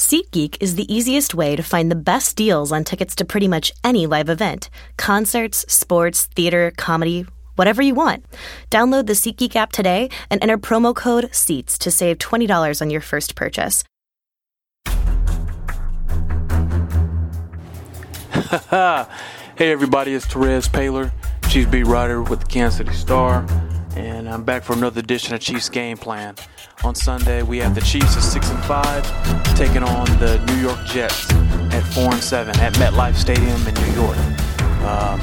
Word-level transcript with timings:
SeatGeek 0.00 0.56
is 0.62 0.76
the 0.76 0.90
easiest 0.90 1.34
way 1.34 1.54
to 1.54 1.62
find 1.62 1.90
the 1.90 1.94
best 1.94 2.34
deals 2.34 2.72
on 2.72 2.84
tickets 2.84 3.14
to 3.16 3.22
pretty 3.22 3.46
much 3.46 3.70
any 3.84 4.06
live 4.06 4.30
event 4.30 4.70
concerts, 4.96 5.70
sports, 5.70 6.24
theater, 6.24 6.72
comedy, 6.78 7.26
whatever 7.56 7.82
you 7.82 7.94
want. 7.94 8.24
Download 8.70 9.06
the 9.06 9.12
SeatGeek 9.12 9.54
app 9.56 9.72
today 9.72 10.08
and 10.30 10.42
enter 10.42 10.56
promo 10.56 10.96
code 10.96 11.28
SEATS 11.34 11.76
to 11.80 11.90
save 11.90 12.16
$20 12.16 12.80
on 12.80 12.88
your 12.88 13.02
first 13.02 13.34
purchase. 13.34 13.84
hey, 18.70 19.70
everybody, 19.70 20.14
it's 20.14 20.26
Terez 20.26 20.66
Paylor, 20.66 21.12
Chiefs 21.50 21.70
beat 21.70 21.84
writer 21.84 22.22
with 22.22 22.40
the 22.40 22.46
Kansas 22.46 22.78
City 22.78 22.94
Star, 22.94 23.46
and 23.96 24.28
I'm 24.28 24.44
back 24.44 24.62
for 24.62 24.74
another 24.74 25.00
edition 25.00 25.34
of 25.34 25.40
Chiefs 25.40 25.68
Game 25.68 25.96
Plan. 25.96 26.36
On 26.84 26.94
Sunday, 26.94 27.42
we 27.42 27.58
have 27.58 27.74
the 27.74 27.80
Chiefs 27.80 28.16
at 28.16 28.22
six 28.22 28.48
and 28.50 28.62
five 28.64 29.04
taking 29.56 29.82
on 29.82 30.06
the 30.18 30.42
New 30.46 30.60
York 30.60 30.78
Jets 30.86 31.30
at 31.72 31.82
four 31.94 32.12
and 32.12 32.22
seven 32.22 32.58
at 32.60 32.74
MetLife 32.74 33.16
Stadium 33.16 33.66
in 33.66 33.74
New 33.74 33.92
York. 34.00 34.16
Um, 34.84 35.20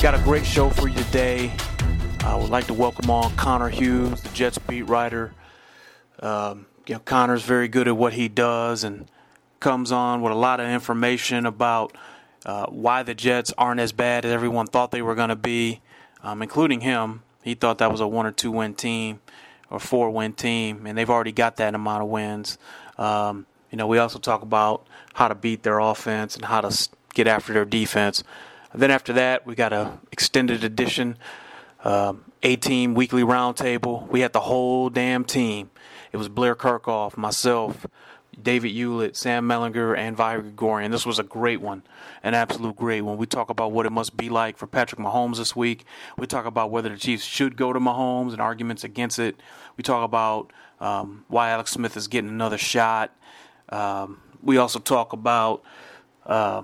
got 0.00 0.14
a 0.14 0.20
great 0.24 0.46
show 0.46 0.70
for 0.70 0.88
you 0.88 0.96
today. 1.04 1.52
I 2.20 2.36
would 2.36 2.50
like 2.50 2.66
to 2.66 2.74
welcome 2.74 3.10
on 3.10 3.34
Connor 3.36 3.68
Hughes, 3.68 4.20
the 4.22 4.28
Jets 4.30 4.58
beat 4.58 4.82
writer. 4.84 5.32
Um, 6.20 6.66
you 6.86 6.94
know, 6.94 7.00
Connor's 7.00 7.42
very 7.42 7.68
good 7.68 7.88
at 7.88 7.96
what 7.96 8.12
he 8.12 8.28
does 8.28 8.84
and 8.84 9.06
comes 9.60 9.92
on 9.92 10.22
with 10.22 10.32
a 10.32 10.36
lot 10.36 10.60
of 10.60 10.68
information 10.68 11.46
about 11.46 11.96
uh, 12.46 12.66
why 12.66 13.02
the 13.02 13.14
Jets 13.14 13.52
aren't 13.58 13.80
as 13.80 13.92
bad 13.92 14.24
as 14.24 14.32
everyone 14.32 14.66
thought 14.66 14.90
they 14.90 15.02
were 15.02 15.14
going 15.14 15.28
to 15.28 15.36
be, 15.36 15.80
um, 16.22 16.42
including 16.42 16.80
him. 16.80 17.22
He 17.42 17.54
thought 17.54 17.78
that 17.78 17.90
was 17.90 18.00
a 18.00 18.06
one 18.06 18.26
or 18.26 18.32
two 18.32 18.50
win 18.50 18.74
team 18.74 19.20
or 19.70 19.78
four 19.78 20.10
win 20.10 20.32
team, 20.32 20.86
and 20.86 20.96
they've 20.96 21.10
already 21.10 21.32
got 21.32 21.56
that 21.56 21.74
amount 21.74 22.02
of 22.02 22.08
wins. 22.08 22.58
Um, 22.98 23.46
you 23.70 23.78
know, 23.78 23.86
we 23.86 23.98
also 23.98 24.18
talk 24.18 24.42
about 24.42 24.86
how 25.14 25.28
to 25.28 25.34
beat 25.34 25.62
their 25.62 25.78
offense 25.78 26.36
and 26.36 26.44
how 26.44 26.60
to 26.60 26.88
get 27.14 27.26
after 27.26 27.52
their 27.52 27.64
defense. 27.64 28.22
And 28.72 28.80
then 28.80 28.90
after 28.90 29.12
that, 29.14 29.46
we 29.46 29.54
got 29.54 29.72
a 29.72 29.98
extended 30.12 30.62
edition, 30.62 31.16
um, 31.84 32.24
a 32.42 32.56
team 32.56 32.94
weekly 32.94 33.22
roundtable. 33.22 34.08
We 34.08 34.20
had 34.20 34.32
the 34.32 34.40
whole 34.40 34.90
damn 34.90 35.24
team. 35.24 35.70
It 36.12 36.18
was 36.18 36.28
Blair 36.28 36.54
Kerkhoff, 36.54 37.16
myself, 37.16 37.86
David 38.40 38.72
Hewlett, 38.72 39.16
Sam 39.16 39.46
Mellinger, 39.46 39.96
and 39.96 40.16
Vi 40.16 40.36
Gregorian. 40.38 40.90
This 40.90 41.04
was 41.04 41.18
a 41.18 41.22
great 41.22 41.60
one, 41.60 41.82
an 42.22 42.34
absolute 42.34 42.76
great 42.76 43.02
one. 43.02 43.16
We 43.16 43.26
talk 43.26 43.50
about 43.50 43.72
what 43.72 43.86
it 43.86 43.92
must 43.92 44.16
be 44.16 44.28
like 44.28 44.56
for 44.56 44.66
Patrick 44.66 45.00
Mahomes 45.00 45.36
this 45.36 45.54
week. 45.54 45.84
We 46.16 46.26
talk 46.26 46.46
about 46.46 46.70
whether 46.70 46.88
the 46.88 46.96
Chiefs 46.96 47.24
should 47.24 47.56
go 47.56 47.72
to 47.72 47.80
Mahomes 47.80 48.32
and 48.32 48.40
arguments 48.40 48.84
against 48.84 49.18
it. 49.18 49.36
We 49.76 49.82
talk 49.82 50.04
about 50.04 50.52
um, 50.80 51.24
why 51.28 51.50
Alex 51.50 51.72
Smith 51.72 51.96
is 51.96 52.08
getting 52.08 52.30
another 52.30 52.58
shot. 52.58 53.14
Um, 53.68 54.20
we 54.42 54.56
also 54.56 54.78
talk 54.78 55.12
about 55.12 55.62
uh, 56.26 56.62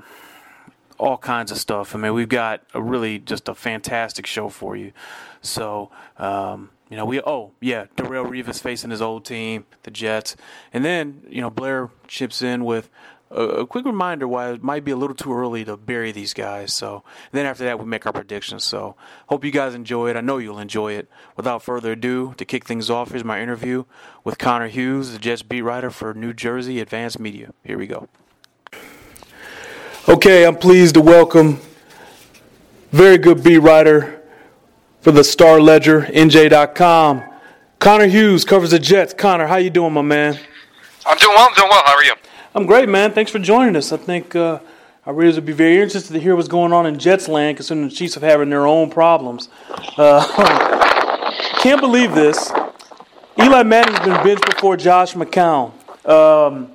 all 0.98 1.18
kinds 1.18 1.50
of 1.50 1.58
stuff. 1.58 1.94
I 1.94 1.98
mean, 1.98 2.14
we've 2.14 2.28
got 2.28 2.62
a 2.74 2.82
really 2.82 3.18
just 3.18 3.48
a 3.48 3.54
fantastic 3.54 4.26
show 4.26 4.48
for 4.48 4.76
you. 4.76 4.92
So, 5.40 5.90
um, 6.16 6.70
you 6.90 6.96
know, 6.96 7.04
we 7.04 7.20
oh 7.20 7.52
yeah, 7.60 7.86
Darrelle 7.96 8.26
Revis 8.26 8.60
facing 8.60 8.90
his 8.90 9.02
old 9.02 9.24
team, 9.24 9.66
the 9.82 9.90
Jets, 9.90 10.36
and 10.72 10.84
then 10.84 11.22
you 11.28 11.40
know 11.40 11.50
Blair 11.50 11.90
chips 12.06 12.42
in 12.42 12.64
with 12.64 12.90
a, 13.30 13.42
a, 13.42 13.66
quick 13.66 13.84
reminder 13.84 14.26
why 14.26 14.52
it 14.52 14.62
might 14.62 14.84
be 14.84 14.90
a 14.90 14.96
little 14.96 15.14
too 15.14 15.34
early 15.34 15.64
to 15.64 15.76
bury 15.76 16.12
these 16.12 16.32
guys. 16.32 16.72
So 16.72 17.04
then 17.32 17.46
after 17.46 17.64
that, 17.64 17.78
we 17.78 17.84
make 17.84 18.06
our 18.06 18.12
predictions. 18.12 18.64
So 18.64 18.96
hope 19.28 19.44
you 19.44 19.50
guys 19.50 19.74
enjoy 19.74 20.10
it. 20.10 20.16
I 20.16 20.22
know 20.22 20.38
you'll 20.38 20.58
enjoy 20.58 20.92
it. 20.92 21.08
Without 21.36 21.62
further 21.62 21.92
ado, 21.92 22.34
to 22.38 22.44
kick 22.44 22.64
things 22.64 22.88
off, 22.88 23.10
here's 23.10 23.24
my 23.24 23.40
interview 23.40 23.84
with 24.24 24.38
Connor 24.38 24.68
Hughes, 24.68 25.12
the 25.12 25.18
Jets 25.18 25.42
beat 25.42 25.62
writer 25.62 25.90
for 25.90 26.14
New 26.14 26.32
Jersey 26.32 26.80
Advanced 26.80 27.18
Media. 27.18 27.52
Here 27.64 27.78
we 27.78 27.86
go. 27.86 28.08
Okay, 30.08 30.46
I'm 30.46 30.56
pleased 30.56 30.94
to 30.94 31.02
welcome 31.02 31.60
very 32.90 33.18
good 33.18 33.44
beat 33.44 33.58
writer 33.58 34.17
for 35.00 35.12
the 35.12 35.24
Star 35.24 35.60
Ledger, 35.60 36.02
NJ.com. 36.02 37.22
Connor 37.78 38.06
Hughes 38.06 38.44
covers 38.44 38.72
the 38.72 38.78
Jets. 38.78 39.14
Connor, 39.14 39.46
how 39.46 39.56
you 39.56 39.70
doing, 39.70 39.92
my 39.92 40.02
man? 40.02 40.38
I'm 41.06 41.16
doing 41.16 41.34
well. 41.34 41.48
I'm 41.48 41.54
doing 41.54 41.68
well. 41.70 41.82
How 41.84 41.94
are 41.94 42.04
you? 42.04 42.14
I'm 42.54 42.66
great, 42.66 42.88
man. 42.88 43.12
Thanks 43.12 43.30
for 43.30 43.38
joining 43.38 43.76
us. 43.76 43.92
I 43.92 43.96
think 43.96 44.34
uh, 44.34 44.58
our 45.06 45.14
readers 45.14 45.36
would 45.36 45.46
be 45.46 45.52
very 45.52 45.80
interested 45.80 46.12
to 46.12 46.20
hear 46.20 46.34
what's 46.34 46.48
going 46.48 46.72
on 46.72 46.86
in 46.86 46.98
Jets 46.98 47.28
land, 47.28 47.56
considering 47.56 47.88
the 47.88 47.94
Chiefs 47.94 48.14
have 48.14 48.22
having 48.24 48.50
their 48.50 48.66
own 48.66 48.90
problems. 48.90 49.48
Uh, 49.96 50.26
can't 51.60 51.80
believe 51.80 52.14
this. 52.14 52.50
Eli 53.40 53.62
Manning's 53.62 54.00
been 54.00 54.22
benched 54.24 54.46
before 54.46 54.76
Josh 54.76 55.14
McCown. 55.14 55.72
Um, 56.08 56.72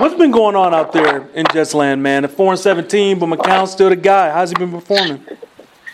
what's 0.00 0.14
been 0.14 0.30
going 0.30 0.56
on 0.56 0.72
out 0.72 0.92
there 0.92 1.28
in 1.34 1.44
Jets 1.52 1.74
land, 1.74 2.02
man? 2.02 2.24
At 2.24 2.30
four 2.30 2.50
and 2.50 2.58
seventeen, 2.58 3.18
but 3.18 3.26
McCown's 3.28 3.70
still 3.70 3.90
the 3.90 3.96
guy. 3.96 4.30
How's 4.30 4.48
he 4.48 4.54
been 4.56 4.70
performing? 4.70 5.22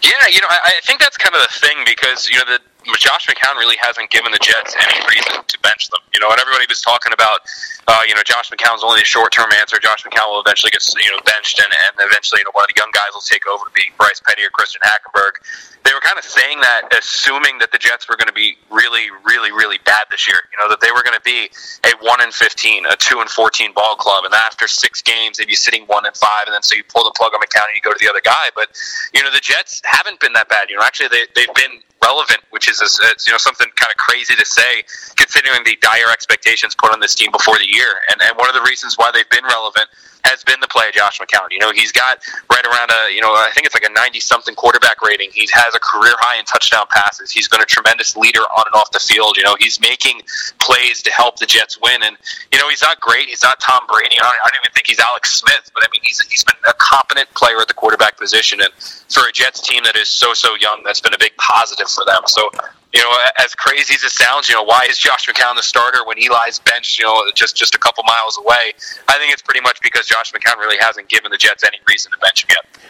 Yeah, 0.02 0.28
you 0.28 0.40
know, 0.40 0.50
I, 0.50 0.76
I 0.76 0.80
think 0.84 1.00
that's 1.00 1.16
kind 1.16 1.34
of 1.34 1.40
the 1.40 1.52
thing 1.56 1.78
because 1.84 2.28
you 2.28 2.36
know 2.36 2.44
the 2.44 2.60
Josh 2.94 3.26
McCown 3.26 3.58
really 3.58 3.74
hasn't 3.82 4.10
given 4.14 4.30
the 4.30 4.38
Jets 4.38 4.76
any 4.78 5.02
reason 5.10 5.42
to 5.42 5.56
bench 5.58 5.90
them. 5.90 5.98
You 6.14 6.20
know, 6.22 6.30
and 6.30 6.38
everybody 6.38 6.70
was 6.70 6.80
talking 6.80 7.10
about, 7.10 7.42
uh, 7.90 8.06
you 8.06 8.14
know, 8.14 8.22
Josh 8.22 8.50
McCown's 8.54 8.86
only 8.86 9.02
a 9.02 9.08
short-term 9.08 9.50
answer. 9.58 9.82
Josh 9.82 10.06
McCown 10.06 10.30
will 10.30 10.38
eventually 10.38 10.70
get, 10.70 10.86
you 10.94 11.10
know, 11.10 11.18
benched, 11.26 11.58
and, 11.58 11.66
and 11.66 12.06
eventually, 12.06 12.40
you 12.40 12.46
know, 12.46 12.54
one 12.54 12.62
of 12.62 12.70
the 12.70 12.78
young 12.78 12.94
guys 12.94 13.10
will 13.10 13.26
take 13.26 13.42
over 13.50 13.66
to 13.66 13.74
be 13.74 13.90
Bryce 13.98 14.22
Petty 14.22 14.46
or 14.46 14.50
Christian 14.54 14.80
Hackenberg. 14.86 15.42
They 15.86 15.94
were 15.94 16.02
kind 16.02 16.18
of 16.18 16.24
saying 16.26 16.58
that, 16.66 16.90
assuming 16.90 17.62
that 17.62 17.70
the 17.70 17.78
Jets 17.78 18.08
were 18.10 18.16
going 18.18 18.26
to 18.26 18.34
be 18.34 18.58
really, 18.74 19.06
really, 19.22 19.52
really 19.52 19.78
bad 19.86 20.10
this 20.10 20.26
year. 20.26 20.42
You 20.50 20.58
know, 20.58 20.68
that 20.68 20.82
they 20.82 20.90
were 20.90 21.06
going 21.06 21.14
to 21.14 21.22
be 21.22 21.46
a 21.86 21.94
one 22.02 22.18
and 22.20 22.34
fifteen, 22.34 22.84
a 22.86 22.96
two 22.96 23.20
and 23.22 23.30
fourteen 23.30 23.70
ball 23.72 23.94
club, 23.94 24.24
and 24.24 24.34
after 24.34 24.66
six 24.66 25.00
games, 25.00 25.38
they'd 25.38 25.46
be 25.46 25.54
sitting 25.54 25.86
one 25.86 26.04
and 26.04 26.16
five, 26.16 26.50
and 26.50 26.54
then 26.54 26.62
so 26.62 26.74
you 26.74 26.82
pull 26.90 27.04
the 27.04 27.14
plug 27.14 27.32
on 27.34 27.40
McCown 27.40 27.70
and 27.70 27.78
you 27.78 27.82
go 27.86 27.92
to 27.92 28.02
the 28.02 28.10
other 28.10 28.20
guy. 28.24 28.50
But 28.54 28.74
you 29.14 29.22
know, 29.22 29.30
the 29.30 29.40
Jets 29.40 29.80
haven't 29.84 30.18
been 30.18 30.32
that 30.34 30.48
bad. 30.48 30.68
You 30.68 30.76
know, 30.76 30.82
actually, 30.82 31.08
they 31.08 31.24
they've 31.38 31.54
been 31.54 31.78
relevant, 32.02 32.40
which 32.50 32.68
is, 32.68 32.78
you 33.26 33.32
know 33.32 33.38
something 33.38 33.66
kind 33.76 33.90
of 33.90 33.96
crazy 33.96 34.34
to 34.34 34.44
say, 34.44 34.82
considering 35.16 35.62
the 35.64 35.76
dire 35.80 36.10
expectations 36.10 36.74
put 36.74 36.92
on 36.92 37.00
this 37.00 37.14
team 37.14 37.30
before 37.30 37.58
the 37.58 37.70
year. 37.70 38.02
And 38.10 38.20
and 38.22 38.36
one 38.36 38.48
of 38.48 38.54
the 38.54 38.62
reasons 38.62 38.98
why 38.98 39.10
they've 39.14 39.30
been 39.30 39.44
relevant 39.44 39.86
has 40.26 40.42
been 40.42 40.58
the 40.60 40.68
play 40.68 40.88
of 40.88 40.94
Josh 40.94 41.18
McCown. 41.18 41.48
You 41.50 41.58
know, 41.58 41.70
he's 41.72 41.92
got 41.92 42.18
right 42.50 42.64
around 42.66 42.90
a, 42.90 43.14
you 43.14 43.20
know, 43.22 43.30
I 43.30 43.50
think 43.54 43.66
it's 43.66 43.74
like 43.74 43.86
a 43.86 43.92
90 43.92 44.20
something 44.20 44.54
quarterback 44.54 45.00
rating. 45.02 45.30
He 45.32 45.48
has 45.52 45.74
a 45.74 45.78
career 45.78 46.14
high 46.18 46.38
in 46.38 46.44
touchdown 46.44 46.86
passes. 46.90 47.30
He's 47.30 47.48
been 47.48 47.60
a 47.60 47.66
tremendous 47.66 48.16
leader 48.16 48.42
on 48.42 48.64
and 48.66 48.74
off 48.74 48.90
the 48.90 48.98
field. 48.98 49.36
You 49.36 49.44
know, 49.44 49.56
he's 49.58 49.80
making 49.80 50.22
plays 50.58 51.02
to 51.02 51.10
help 51.12 51.38
the 51.38 51.46
Jets 51.46 51.78
win. 51.80 52.02
And, 52.02 52.16
you 52.52 52.58
know, 52.58 52.68
he's 52.68 52.82
not 52.82 53.00
great. 53.00 53.28
He's 53.28 53.42
not 53.42 53.60
Tom 53.60 53.86
Brady. 53.86 54.18
I 54.18 54.22
don't, 54.22 54.34
I 54.34 54.48
don't 54.50 54.60
even 54.66 54.74
think 54.74 54.86
he's 54.86 55.00
Alex 55.00 55.38
Smith, 55.38 55.70
but 55.72 55.84
I 55.84 55.88
mean, 55.92 56.02
he's, 56.04 56.20
he's 56.26 56.44
been 56.44 56.58
a 56.68 56.74
competent 56.74 57.30
player 57.34 57.60
at 57.60 57.68
the 57.68 57.74
quarterback 57.74 58.18
position. 58.18 58.60
And 58.60 58.72
for 59.08 59.28
a 59.28 59.32
Jets 59.32 59.60
team 59.60 59.84
that 59.84 59.96
is 59.96 60.08
so, 60.08 60.34
so 60.34 60.56
young, 60.60 60.82
that's 60.84 61.00
been 61.00 61.14
a 61.14 61.18
big 61.18 61.36
positive 61.36 61.88
for 61.88 62.04
them. 62.04 62.22
So 62.26 62.50
you 62.96 63.02
know, 63.02 63.12
as 63.38 63.54
crazy 63.54 63.94
as 63.94 64.02
it 64.02 64.10
sounds, 64.10 64.48
you 64.48 64.54
know, 64.54 64.62
why 64.62 64.86
is 64.88 64.96
Josh 64.96 65.28
McCown 65.28 65.54
the 65.54 65.62
starter 65.62 65.98
when 66.06 66.16
Eli's 66.16 66.58
bench, 66.60 66.98
you 66.98 67.04
know, 67.04 67.22
just 67.34 67.54
just 67.54 67.74
a 67.74 67.78
couple 67.78 68.02
miles 68.04 68.38
away? 68.38 68.72
I 69.06 69.18
think 69.18 69.34
it's 69.34 69.42
pretty 69.42 69.60
much 69.60 69.82
because 69.82 70.06
Josh 70.06 70.32
McCown 70.32 70.56
really 70.56 70.78
hasn't 70.80 71.08
given 71.08 71.30
the 71.30 71.36
Jets 71.36 71.62
any 71.62 71.78
reason 71.86 72.10
to 72.12 72.18
bench 72.18 72.44
him 72.44 72.56
yet. 72.56 72.80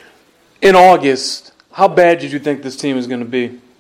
In 0.63 0.77
August, 0.77 1.53
how 1.73 1.89
bad 1.89 2.21
did 2.21 2.31
you 2.31 2.39
think 2.39 2.63
this 2.63 2.77
team 2.77 2.97
is 2.97 3.09
going 3.09 3.21
to 3.21 3.27
be? 3.27 3.61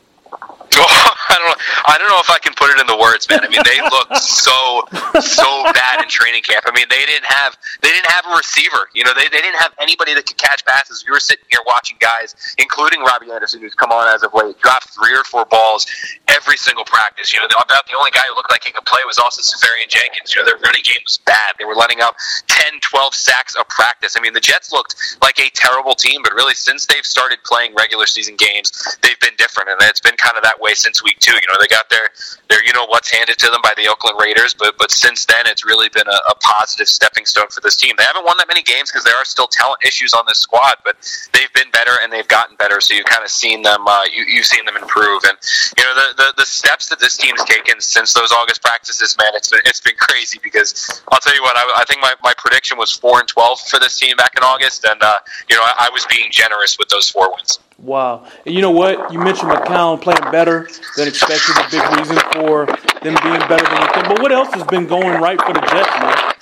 Oh, 0.78 1.15
I 1.36 1.38
don't 1.38 1.52
know. 1.52 1.60
I 1.84 1.94
don't 2.00 2.08
know 2.08 2.22
if 2.24 2.30
I 2.32 2.40
can 2.40 2.56
put 2.56 2.72
it 2.72 2.80
in 2.80 2.88
the 2.88 2.96
words, 2.96 3.28
man. 3.28 3.44
I 3.44 3.48
mean, 3.52 3.60
they 3.60 3.76
looked 3.92 4.16
so 4.24 4.88
so 5.20 5.48
bad 5.76 6.00
in 6.00 6.08
training 6.08 6.42
camp. 6.42 6.64
I 6.64 6.72
mean, 6.72 6.88
they 6.88 7.04
didn't 7.04 7.28
have 7.28 7.56
they 7.84 7.92
didn't 7.92 8.08
have 8.08 8.24
a 8.24 8.34
receiver. 8.36 8.88
You 8.96 9.04
know, 9.04 9.12
they, 9.12 9.28
they 9.28 9.44
didn't 9.44 9.60
have 9.60 9.76
anybody 9.76 10.16
that 10.16 10.24
could 10.24 10.40
catch 10.40 10.64
passes. 10.64 11.04
We 11.04 11.12
were 11.12 11.20
sitting 11.20 11.44
here 11.52 11.60
watching 11.66 12.00
guys, 12.00 12.32
including 12.56 13.04
Robbie 13.04 13.30
Anderson, 13.32 13.60
who's 13.60 13.76
come 13.76 13.92
on 13.92 14.08
as 14.08 14.22
of 14.24 14.32
late, 14.32 14.56
drop 14.64 14.84
three 14.88 15.12
or 15.12 15.24
four 15.24 15.44
balls 15.44 15.84
every 16.28 16.56
single 16.56 16.84
practice. 16.84 17.32
You 17.32 17.40
know, 17.40 17.48
about 17.52 17.84
the 17.84 17.96
only 17.98 18.10
guy 18.10 18.24
who 18.28 18.34
looked 18.34 18.50
like 18.50 18.64
he 18.64 18.72
could 18.72 18.86
play 18.88 19.00
was 19.04 19.18
Austin 19.18 19.44
Seferian-Jenkins. 19.44 20.32
You 20.32 20.40
know, 20.40 20.46
their 20.46 20.58
running 20.64 20.82
game 20.82 21.04
was 21.04 21.18
bad. 21.28 21.54
They 21.58 21.64
were 21.64 21.76
letting 21.76 22.00
up 22.00 22.16
10, 22.48 22.80
12 22.80 23.14
sacks 23.14 23.56
a 23.58 23.64
practice. 23.68 24.16
I 24.16 24.20
mean, 24.20 24.32
the 24.32 24.40
Jets 24.40 24.72
looked 24.72 24.96
like 25.20 25.38
a 25.38 25.50
terrible 25.52 25.94
team, 25.94 26.22
but 26.22 26.32
really, 26.32 26.54
since 26.54 26.86
they've 26.86 27.04
started 27.04 27.38
playing 27.44 27.74
regular 27.74 28.06
season 28.06 28.36
games, 28.36 28.72
they've 29.02 29.18
been 29.20 29.34
different, 29.36 29.70
and 29.70 29.78
it's 29.82 30.00
been 30.00 30.16
kind 30.16 30.36
of 30.36 30.42
that 30.42 30.60
way 30.60 30.74
since 30.74 31.02
week 31.02 31.18
two. 31.18 31.25
You 31.34 31.48
know, 31.48 31.58
they 31.60 31.68
got 31.68 31.88
their 31.90 32.08
their 32.48 32.64
you 32.64 32.72
know 32.72 32.86
what's 32.86 33.10
handed 33.10 33.38
to 33.38 33.50
them 33.50 33.60
by 33.62 33.72
the 33.76 33.88
Oakland 33.88 34.18
Raiders, 34.20 34.54
but 34.54 34.76
but 34.78 34.90
since 34.90 35.24
then 35.26 35.46
it's 35.46 35.64
really 35.64 35.88
been 35.88 36.06
a, 36.06 36.20
a 36.30 36.34
positive 36.42 36.88
stepping 36.88 37.26
stone 37.26 37.48
for 37.48 37.60
this 37.60 37.76
team. 37.76 37.94
They 37.98 38.04
haven't 38.04 38.24
won 38.24 38.36
that 38.38 38.48
many 38.48 38.62
games 38.62 38.90
because 38.90 39.04
there 39.04 39.16
are 39.16 39.24
still 39.24 39.48
talent 39.48 39.84
issues 39.84 40.12
on 40.14 40.24
this 40.26 40.38
squad, 40.38 40.76
but 40.84 40.96
they've 41.32 41.52
been 41.52 41.70
better 41.70 41.92
and 42.02 42.12
they've 42.12 42.28
gotten 42.28 42.56
better. 42.56 42.80
So 42.80 42.94
you've 42.94 43.06
kind 43.06 43.24
of 43.24 43.30
seen 43.30 43.62
them 43.62 43.86
uh, 43.86 44.04
you 44.12 44.24
you've 44.24 44.46
seen 44.46 44.64
them 44.64 44.76
improve, 44.76 45.22
and 45.24 45.36
you 45.76 45.84
know 45.84 45.94
the, 45.94 46.14
the 46.16 46.34
the 46.38 46.46
steps 46.46 46.88
that 46.88 47.00
this 47.00 47.16
team's 47.16 47.44
taken 47.44 47.80
since 47.80 48.12
those 48.12 48.32
August 48.32 48.62
practices, 48.62 49.16
man, 49.18 49.32
it's 49.34 49.50
been 49.50 49.62
it's 49.64 49.80
been 49.80 49.96
crazy 49.98 50.38
because 50.42 51.02
I'll 51.10 51.20
tell 51.20 51.34
you 51.34 51.42
what. 51.42 51.56
I, 51.56 51.82
I 51.82 51.84
think 51.84 52.00
my, 52.00 52.14
my 52.22 52.34
prediction 52.36 52.78
was 52.78 52.92
four 52.92 53.20
and 53.20 53.28
twelve 53.28 53.60
for 53.60 53.78
this 53.78 53.98
team 53.98 54.16
back 54.16 54.34
in 54.36 54.42
August, 54.42 54.84
and 54.84 55.02
uh, 55.02 55.14
you 55.48 55.56
know 55.56 55.62
I, 55.62 55.86
I 55.86 55.90
was 55.92 56.06
being 56.06 56.30
generous 56.30 56.78
with 56.78 56.88
those 56.88 57.08
four 57.08 57.30
wins. 57.34 57.58
Wow. 57.78 58.26
And 58.46 58.54
you 58.54 58.62
know 58.62 58.70
what? 58.70 59.12
You 59.12 59.18
mentioned 59.18 59.50
McCown 59.50 60.00
playing 60.00 60.32
better 60.32 60.68
than 60.96 61.08
expected. 61.08 61.56
A 61.56 61.68
big 61.70 61.98
reason 61.98 62.18
for 62.32 62.66
them 63.02 63.16
being 63.22 63.40
better 63.48 63.64
than 63.64 63.82
you 63.82 63.88
think. 63.92 64.08
But 64.08 64.22
what 64.22 64.32
else 64.32 64.52
has 64.54 64.64
been 64.64 64.86
going 64.86 65.20
right 65.20 65.40
for 65.40 65.52
the 65.52 65.60
Jets, 65.60 65.90
man? 66.00 66.32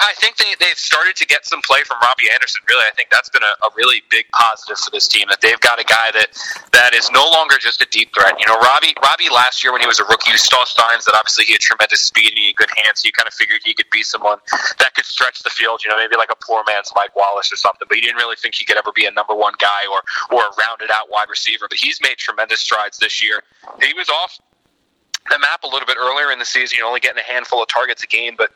I 0.00 0.12
think 0.18 0.36
they, 0.36 0.54
they've 0.58 0.78
started 0.78 1.16
to 1.16 1.26
get 1.26 1.46
some 1.46 1.60
play 1.62 1.82
from 1.84 1.98
Robbie 2.00 2.30
Anderson. 2.32 2.62
Really, 2.68 2.84
I 2.86 2.94
think 2.94 3.10
that's 3.10 3.28
been 3.28 3.42
a, 3.42 3.54
a 3.66 3.70
really 3.76 4.02
big 4.10 4.26
positive 4.32 4.78
for 4.78 4.90
this 4.90 5.08
team 5.08 5.26
that 5.30 5.40
they've 5.40 5.60
got 5.60 5.80
a 5.80 5.84
guy 5.84 6.10
that 6.12 6.34
that 6.72 6.94
is 6.94 7.10
no 7.10 7.28
longer 7.30 7.56
just 7.58 7.82
a 7.82 7.88
deep 7.90 8.14
threat. 8.14 8.34
You 8.38 8.46
know, 8.46 8.58
Robbie 8.58 8.94
Robbie 9.02 9.28
last 9.32 9.62
year 9.62 9.72
when 9.72 9.80
he 9.80 9.86
was 9.86 10.00
a 10.00 10.04
rookie, 10.04 10.30
you 10.30 10.38
saw 10.38 10.64
signs 10.64 11.04
that 11.04 11.14
obviously 11.14 11.44
he 11.44 11.52
had 11.52 11.60
tremendous 11.60 12.00
speed 12.00 12.30
and 12.30 12.38
he 12.38 12.46
had 12.48 12.56
good 12.56 12.72
hands. 12.76 13.02
So 13.02 13.06
you 13.06 13.12
kind 13.12 13.28
of 13.28 13.34
figured 13.34 13.60
he 13.64 13.74
could 13.74 13.90
be 13.90 14.02
someone 14.02 14.38
that 14.78 14.94
could 14.94 15.06
stretch 15.06 15.42
the 15.42 15.50
field. 15.50 15.82
You 15.84 15.90
know, 15.90 15.96
maybe 15.96 16.16
like 16.16 16.30
a 16.30 16.38
poor 16.42 16.62
man's 16.66 16.92
Mike 16.94 17.14
Wallace 17.14 17.52
or 17.52 17.56
something. 17.56 17.86
But 17.88 17.96
you 17.96 18.02
didn't 18.02 18.18
really 18.18 18.36
think 18.36 18.54
he 18.54 18.64
could 18.64 18.76
ever 18.76 18.92
be 18.94 19.06
a 19.06 19.12
number 19.12 19.34
one 19.34 19.54
guy 19.58 19.86
or 19.90 20.02
or 20.30 20.42
a 20.42 20.52
rounded 20.58 20.90
out 20.90 21.10
wide 21.10 21.28
receiver. 21.28 21.66
But 21.68 21.78
he's 21.78 22.00
made 22.02 22.18
tremendous 22.18 22.60
strides 22.60 22.98
this 22.98 23.22
year. 23.22 23.42
He 23.80 23.92
was 23.94 24.08
off 24.08 24.38
the 25.30 25.38
map 25.38 25.62
a 25.64 25.66
little 25.66 25.86
bit 25.86 25.96
earlier 25.98 26.30
in 26.32 26.38
the 26.38 26.44
season, 26.44 26.76
you 26.76 26.82
know, 26.82 26.88
only 26.88 27.00
getting 27.00 27.18
a 27.18 27.32
handful 27.32 27.62
of 27.62 27.68
targets 27.68 28.02
a 28.02 28.06
game, 28.06 28.34
but 28.36 28.50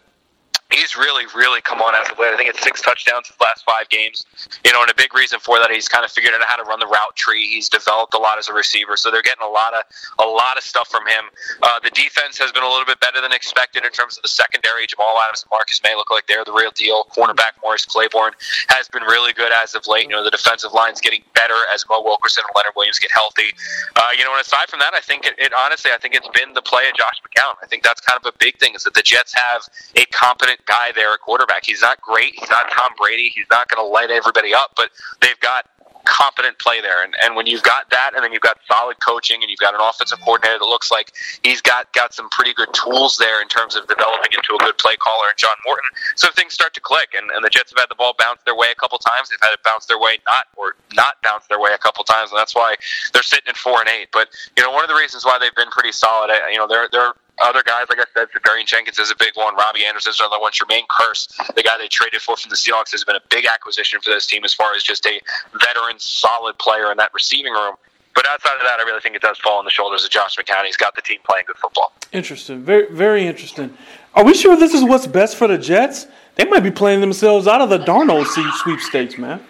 he's 0.70 0.96
really, 0.96 1.24
really 1.34 1.60
come 1.60 1.80
on 1.80 1.94
as 1.94 2.10
of 2.10 2.18
late. 2.18 2.32
I 2.32 2.36
think 2.36 2.50
it's 2.50 2.62
six 2.62 2.82
touchdowns 2.82 3.28
the 3.28 3.42
last 3.42 3.64
five 3.64 3.88
games. 3.88 4.24
You 4.64 4.72
know, 4.72 4.82
and 4.82 4.90
a 4.90 4.94
big 4.94 5.14
reason 5.14 5.40
for 5.40 5.58
that, 5.58 5.70
he's 5.70 5.88
kind 5.88 6.04
of 6.04 6.12
figured 6.12 6.34
out 6.34 6.44
how 6.44 6.56
to 6.56 6.64
run 6.64 6.78
the 6.78 6.86
route 6.86 7.16
tree. 7.16 7.48
He's 7.48 7.68
developed 7.68 8.14
a 8.14 8.18
lot 8.18 8.38
as 8.38 8.48
a 8.48 8.52
receiver, 8.52 8.96
so 8.96 9.10
they're 9.10 9.24
getting 9.24 9.44
a 9.44 9.50
lot 9.50 9.72
of 9.74 9.82
a 10.18 10.28
lot 10.28 10.56
of 10.56 10.62
stuff 10.62 10.88
from 10.88 11.06
him. 11.06 11.32
Uh, 11.62 11.80
the 11.80 11.90
defense 11.90 12.36
has 12.38 12.52
been 12.52 12.62
a 12.62 12.68
little 12.68 12.84
bit 12.84 13.00
better 13.00 13.20
than 13.20 13.32
expected 13.32 13.84
in 13.84 13.90
terms 13.92 14.16
of 14.16 14.22
the 14.22 14.28
secondary. 14.28 14.86
Jamal 14.86 15.16
Adams 15.24 15.42
and 15.42 15.50
Marcus 15.50 15.80
Maye 15.82 15.96
look 15.96 16.10
like 16.10 16.26
they're 16.26 16.44
the 16.44 16.52
real 16.52 16.70
deal. 16.70 17.04
Cornerback 17.16 17.56
Morris 17.62 17.86
Claiborne 17.86 18.32
has 18.68 18.88
been 18.88 19.02
really 19.02 19.32
good 19.32 19.52
as 19.52 19.74
of 19.74 19.86
late. 19.86 20.04
You 20.04 20.16
know, 20.16 20.24
the 20.24 20.30
defensive 20.30 20.72
line's 20.72 21.00
getting 21.00 21.22
better 21.34 21.56
as 21.72 21.84
Mo 21.88 22.02
Wilkerson 22.02 22.44
and 22.44 22.52
Leonard 22.54 22.76
Williams 22.76 22.98
get 22.98 23.10
healthy. 23.12 23.56
Uh, 23.96 24.12
you 24.16 24.24
know, 24.24 24.32
and 24.32 24.40
aside 24.40 24.68
from 24.68 24.80
that, 24.80 24.92
I 24.92 25.00
think 25.00 25.24
it, 25.24 25.34
it 25.38 25.52
honestly, 25.56 25.90
I 25.92 25.98
think 25.98 26.14
it's 26.14 26.28
been 26.28 26.52
the 26.52 26.62
play 26.62 26.88
of 26.88 26.94
Josh 26.94 27.20
McCown. 27.24 27.56
I 27.62 27.66
think 27.66 27.82
that's 27.82 28.00
kind 28.00 28.20
of 28.20 28.26
a 28.28 28.36
big 28.38 28.58
thing 28.58 28.74
is 28.74 28.84
that 28.84 28.94
the 28.94 29.02
Jets 29.02 29.32
have 29.34 29.62
a 29.96 30.04
competent 30.12 30.57
guy 30.66 30.92
there 30.94 31.12
at 31.12 31.20
quarterback. 31.20 31.64
He's 31.64 31.82
not 31.82 32.00
great. 32.00 32.34
He's 32.34 32.50
not 32.50 32.70
Tom 32.70 32.92
Brady. 32.98 33.30
He's 33.34 33.46
not 33.50 33.68
going 33.68 33.84
to 33.84 33.88
light 33.88 34.10
everybody 34.10 34.54
up, 34.54 34.72
but 34.76 34.90
they've 35.20 35.38
got 35.40 35.66
competent 36.08 36.58
play 36.58 36.80
there. 36.80 37.04
And, 37.04 37.14
and 37.22 37.36
when 37.36 37.46
you've 37.46 37.62
got 37.62 37.90
that, 37.90 38.12
and 38.14 38.24
then 38.24 38.32
you've 38.32 38.42
got 38.42 38.58
solid 38.66 38.96
coaching, 39.00 39.42
and 39.42 39.50
you've 39.50 39.60
got 39.60 39.74
an 39.74 39.80
offensive 39.80 40.18
coordinator 40.24 40.58
that 40.58 40.64
looks 40.64 40.90
like 40.90 41.12
he's 41.44 41.60
got 41.60 41.92
got 41.92 42.14
some 42.14 42.28
pretty 42.30 42.54
good 42.54 42.72
tools 42.72 43.18
there 43.18 43.40
in 43.42 43.48
terms 43.48 43.76
of 43.76 43.86
developing 43.86 44.32
into 44.32 44.56
a 44.56 44.58
good 44.58 44.76
play 44.78 44.96
caller, 44.96 45.28
and 45.28 45.38
John 45.38 45.54
Morton, 45.66 45.90
so 46.16 46.28
things 46.32 46.54
start 46.54 46.74
to 46.74 46.80
click. 46.80 47.12
And, 47.14 47.30
and 47.30 47.44
the 47.44 47.50
Jets 47.50 47.70
have 47.70 47.78
had 47.78 47.90
the 47.90 47.94
ball 47.94 48.14
bounce 48.18 48.40
their 48.44 48.56
way 48.56 48.68
a 48.72 48.74
couple 48.74 48.98
times. 48.98 49.28
They've 49.28 49.38
had 49.40 49.52
it 49.52 49.62
bounce 49.62 49.86
their 49.86 50.00
way 50.00 50.18
not 50.26 50.48
or 50.56 50.74
not 50.94 51.20
bounce 51.22 51.46
their 51.46 51.60
way 51.60 51.70
a 51.74 51.78
couple 51.78 52.02
times, 52.04 52.30
and 52.32 52.38
that's 52.38 52.54
why 52.54 52.74
they're 53.12 53.22
sitting 53.22 53.48
at 53.48 53.56
four 53.56 53.80
and 53.80 53.88
eight. 53.88 54.08
But 54.12 54.28
you 54.56 54.62
know, 54.64 54.72
one 54.72 54.82
of 54.82 54.88
the 54.88 54.96
reasons 54.96 55.24
why 55.24 55.38
they've 55.38 55.54
been 55.54 55.70
pretty 55.70 55.92
solid, 55.92 56.32
you 56.50 56.58
know, 56.58 56.66
they're 56.66 56.88
they're 56.90 57.12
other 57.42 57.62
guys, 57.62 57.86
like 57.88 57.98
I 57.98 58.04
said, 58.14 58.28
Darian 58.44 58.66
Jenkins 58.66 58.98
is 58.98 59.10
a 59.10 59.16
big 59.16 59.34
one. 59.34 59.54
Robbie 59.54 59.84
Anderson 59.84 60.10
is 60.10 60.20
another 60.20 60.40
one. 60.40 60.52
Jermaine 60.52 60.86
Kearse, 60.86 61.28
the 61.54 61.62
guy 61.62 61.78
they 61.78 61.88
traded 61.88 62.20
for 62.20 62.36
from 62.36 62.50
the 62.50 62.56
Seahawks, 62.56 62.90
has 62.92 63.04
been 63.04 63.16
a 63.16 63.22
big 63.30 63.46
acquisition 63.46 64.00
for 64.00 64.10
this 64.10 64.26
team 64.26 64.44
as 64.44 64.54
far 64.54 64.74
as 64.74 64.82
just 64.82 65.06
a 65.06 65.20
veteran, 65.52 65.98
solid 65.98 66.58
player 66.58 66.90
in 66.90 66.96
that 66.98 67.10
receiving 67.14 67.52
room. 67.52 67.76
But 68.14 68.26
outside 68.26 68.56
of 68.56 68.62
that, 68.62 68.80
I 68.80 68.82
really 68.82 69.00
think 69.00 69.14
it 69.14 69.22
does 69.22 69.38
fall 69.38 69.58
on 69.58 69.64
the 69.64 69.70
shoulders 69.70 70.04
of 70.04 70.10
Josh 70.10 70.36
McCown. 70.36 70.64
He's 70.64 70.76
got 70.76 70.96
the 70.96 71.02
team 71.02 71.20
playing 71.28 71.44
good 71.46 71.56
football. 71.56 71.92
Interesting. 72.12 72.62
Very, 72.62 72.92
very 72.92 73.26
interesting. 73.26 73.76
Are 74.14 74.24
we 74.24 74.34
sure 74.34 74.56
this 74.56 74.74
is 74.74 74.82
what's 74.82 75.06
best 75.06 75.36
for 75.36 75.46
the 75.46 75.58
Jets? 75.58 76.08
They 76.34 76.44
might 76.44 76.64
be 76.64 76.70
playing 76.70 77.00
themselves 77.00 77.46
out 77.46 77.60
of 77.60 77.68
the 77.68 77.78
darn 77.78 78.08
Darnold 78.08 78.26
sweepstakes, 78.62 79.18
man. 79.18 79.40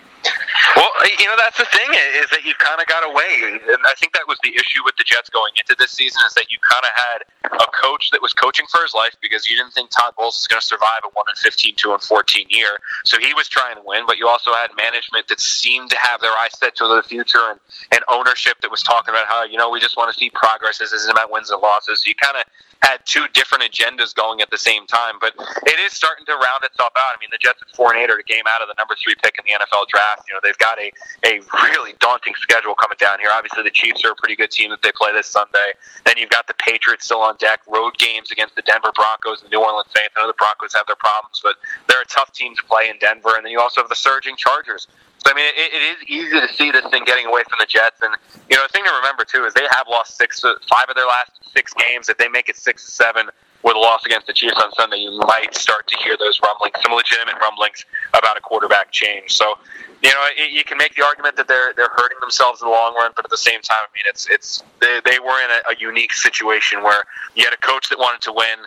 Well, 0.76 0.90
you 1.18 1.26
know 1.26 1.36
that's 1.38 1.58
the 1.58 1.66
thing 1.66 1.88
is 2.20 2.28
that 2.30 2.44
you've 2.44 2.58
kind 2.58 2.80
of 2.80 2.86
got 2.86 3.06
away, 3.06 3.58
and 3.72 3.82
I 3.86 3.94
think 3.98 4.12
that 4.12 4.26
was 4.28 4.38
the 4.42 4.54
issue 4.54 4.84
with 4.84 4.96
the 4.96 5.04
Jets 5.04 5.30
going 5.30 5.52
into 5.56 5.74
this 5.78 5.92
season 5.92 6.20
is 6.26 6.34
that 6.34 6.50
you 6.50 6.58
kind 6.62 6.84
of 6.84 6.92
had 6.94 7.18
a 7.62 7.68
coach 7.72 8.10
that 8.10 8.20
was 8.22 8.32
coaching 8.32 8.66
for 8.70 8.82
his 8.82 8.94
life 8.94 9.14
because 9.22 9.48
you 9.48 9.56
didn't 9.56 9.72
think 9.72 9.90
Todd 9.90 10.14
Bowles 10.16 10.36
was 10.36 10.46
going 10.46 10.60
to 10.60 10.66
survive 10.66 11.02
a 11.04 11.08
one 11.14 11.24
and 11.28 11.38
15, 11.38 11.74
2 11.76 11.92
and 11.92 12.02
fourteen 12.02 12.46
year, 12.50 12.78
so 13.04 13.18
he 13.18 13.32
was 13.34 13.48
trying 13.48 13.76
to 13.76 13.82
win. 13.84 14.04
But 14.06 14.18
you 14.18 14.28
also 14.28 14.52
had 14.52 14.70
management 14.76 15.28
that 15.28 15.40
seemed 15.40 15.90
to 15.90 15.98
have 15.98 16.20
their 16.20 16.32
eyes 16.38 16.58
set 16.58 16.76
to 16.76 16.86
the 16.86 17.02
future, 17.02 17.50
and, 17.50 17.60
and 17.92 18.02
ownership 18.08 18.60
that 18.60 18.70
was 18.70 18.82
talking 18.82 19.14
about 19.14 19.26
how 19.26 19.44
you 19.44 19.56
know 19.56 19.70
we 19.70 19.80
just 19.80 19.96
want 19.96 20.12
to 20.12 20.18
see 20.18 20.30
progress. 20.30 20.78
This 20.78 20.92
isn't 20.92 21.10
about 21.10 21.30
wins 21.32 21.50
and 21.50 21.62
losses. 21.62 22.02
So 22.02 22.08
you 22.08 22.14
kind 22.14 22.36
of 22.36 22.44
had 22.82 23.04
two 23.04 23.26
different 23.34 23.64
agendas 23.64 24.14
going 24.14 24.40
at 24.40 24.50
the 24.50 24.58
same 24.58 24.86
time. 24.86 25.16
But 25.20 25.34
it 25.66 25.78
is 25.80 25.92
starting 25.92 26.24
to 26.26 26.34
round 26.34 26.62
itself 26.62 26.92
out. 26.96 27.12
I 27.14 27.18
mean, 27.20 27.30
the 27.30 27.38
Jets 27.38 27.60
at 27.62 27.74
four 27.74 27.92
and 27.92 28.00
eight 28.00 28.10
are 28.10 28.18
a 28.18 28.22
game 28.22 28.46
out 28.46 28.62
of 28.62 28.68
the 28.68 28.74
number 28.78 28.94
three 28.94 29.14
pick 29.22 29.34
in 29.38 29.44
the 29.46 29.58
NFL 29.58 29.88
draft. 29.88 30.28
You 30.28 30.34
know, 30.34 30.40
they've 30.42 30.58
got 30.58 30.78
a, 30.78 30.92
a 31.26 31.40
really 31.74 31.94
daunting 31.98 32.34
schedule 32.38 32.74
coming 32.74 32.96
down 32.98 33.18
here. 33.18 33.30
Obviously, 33.32 33.62
the 33.62 33.74
Chiefs 33.74 34.04
are 34.04 34.12
a 34.12 34.18
pretty 34.18 34.36
good 34.36 34.50
team 34.50 34.70
that 34.70 34.82
they 34.82 34.92
play 34.92 35.12
this 35.12 35.26
Sunday. 35.26 35.74
Then 36.04 36.16
you've 36.16 36.30
got 36.30 36.46
the 36.46 36.54
Patriots 36.54 37.04
still 37.04 37.20
on 37.20 37.36
deck, 37.38 37.60
road 37.66 37.98
games 37.98 38.30
against 38.30 38.54
the 38.54 38.62
Denver 38.62 38.92
Broncos 38.94 39.42
and 39.42 39.50
the 39.50 39.56
New 39.56 39.62
Orleans 39.62 39.90
Saints. 39.94 40.14
I 40.16 40.22
know 40.22 40.28
the 40.28 40.38
Broncos 40.38 40.72
have 40.74 40.86
their 40.86 40.98
problems, 40.98 41.40
but 41.42 41.56
they're 41.88 42.02
a 42.02 42.10
tough 42.10 42.32
team 42.32 42.54
to 42.54 42.62
play 42.64 42.88
in 42.88 42.98
Denver. 42.98 43.34
And 43.34 43.44
then 43.44 43.52
you 43.52 43.60
also 43.60 43.80
have 43.82 43.90
the 43.90 43.98
surging 43.98 44.36
Chargers. 44.36 44.86
So 45.24 45.32
I 45.32 45.34
mean, 45.34 45.46
it, 45.46 45.70
it 45.74 45.82
is 45.82 45.98
easy 46.06 46.40
to 46.40 46.48
see 46.54 46.70
this 46.70 46.86
thing 46.90 47.04
getting 47.04 47.26
away 47.26 47.42
from 47.48 47.58
the 47.58 47.66
Jets, 47.66 48.00
and 48.02 48.14
you 48.48 48.56
know 48.56 48.62
the 48.62 48.72
thing 48.72 48.84
to 48.84 48.92
remember 49.02 49.24
too 49.24 49.44
is 49.44 49.54
they 49.54 49.66
have 49.70 49.86
lost 49.88 50.16
six, 50.16 50.40
five 50.40 50.86
of 50.88 50.94
their 50.94 51.06
last 51.06 51.32
six 51.52 51.74
games. 51.74 52.08
If 52.08 52.18
they 52.18 52.28
make 52.28 52.48
it 52.48 52.56
six 52.56 52.86
seven 52.92 53.28
with 53.62 53.76
a 53.76 53.78
loss 53.78 54.06
against 54.06 54.26
the 54.26 54.32
Chiefs 54.32 54.60
on 54.62 54.72
Sunday, 54.72 54.98
you 54.98 55.18
might 55.26 55.54
start 55.54 55.86
to 55.88 55.96
hear 55.98 56.16
those 56.18 56.38
rumblings, 56.42 56.76
some 56.82 56.92
legitimate 56.92 57.34
rumblings 57.40 57.84
about 58.14 58.36
a 58.36 58.40
quarterback 58.40 58.92
change. 58.92 59.34
So, 59.34 59.58
you 60.02 60.10
know, 60.10 60.22
it, 60.36 60.52
you 60.52 60.62
can 60.62 60.78
make 60.78 60.94
the 60.94 61.04
argument 61.04 61.36
that 61.36 61.48
they're 61.48 61.74
they're 61.74 61.90
hurting 61.96 62.18
themselves 62.20 62.62
in 62.62 62.68
the 62.68 62.72
long 62.72 62.94
run, 62.94 63.12
but 63.16 63.24
at 63.24 63.30
the 63.30 63.40
same 63.40 63.60
time, 63.60 63.82
I 63.82 63.90
mean, 63.94 64.06
it's 64.06 64.28
it's 64.30 64.62
they, 64.80 65.00
they 65.04 65.18
were 65.18 65.42
in 65.42 65.50
a, 65.50 65.74
a 65.74 65.74
unique 65.78 66.12
situation 66.12 66.82
where 66.82 67.02
you 67.34 67.44
had 67.44 67.52
a 67.52 67.60
coach 67.60 67.88
that 67.90 67.98
wanted 67.98 68.22
to 68.22 68.32
win, 68.32 68.62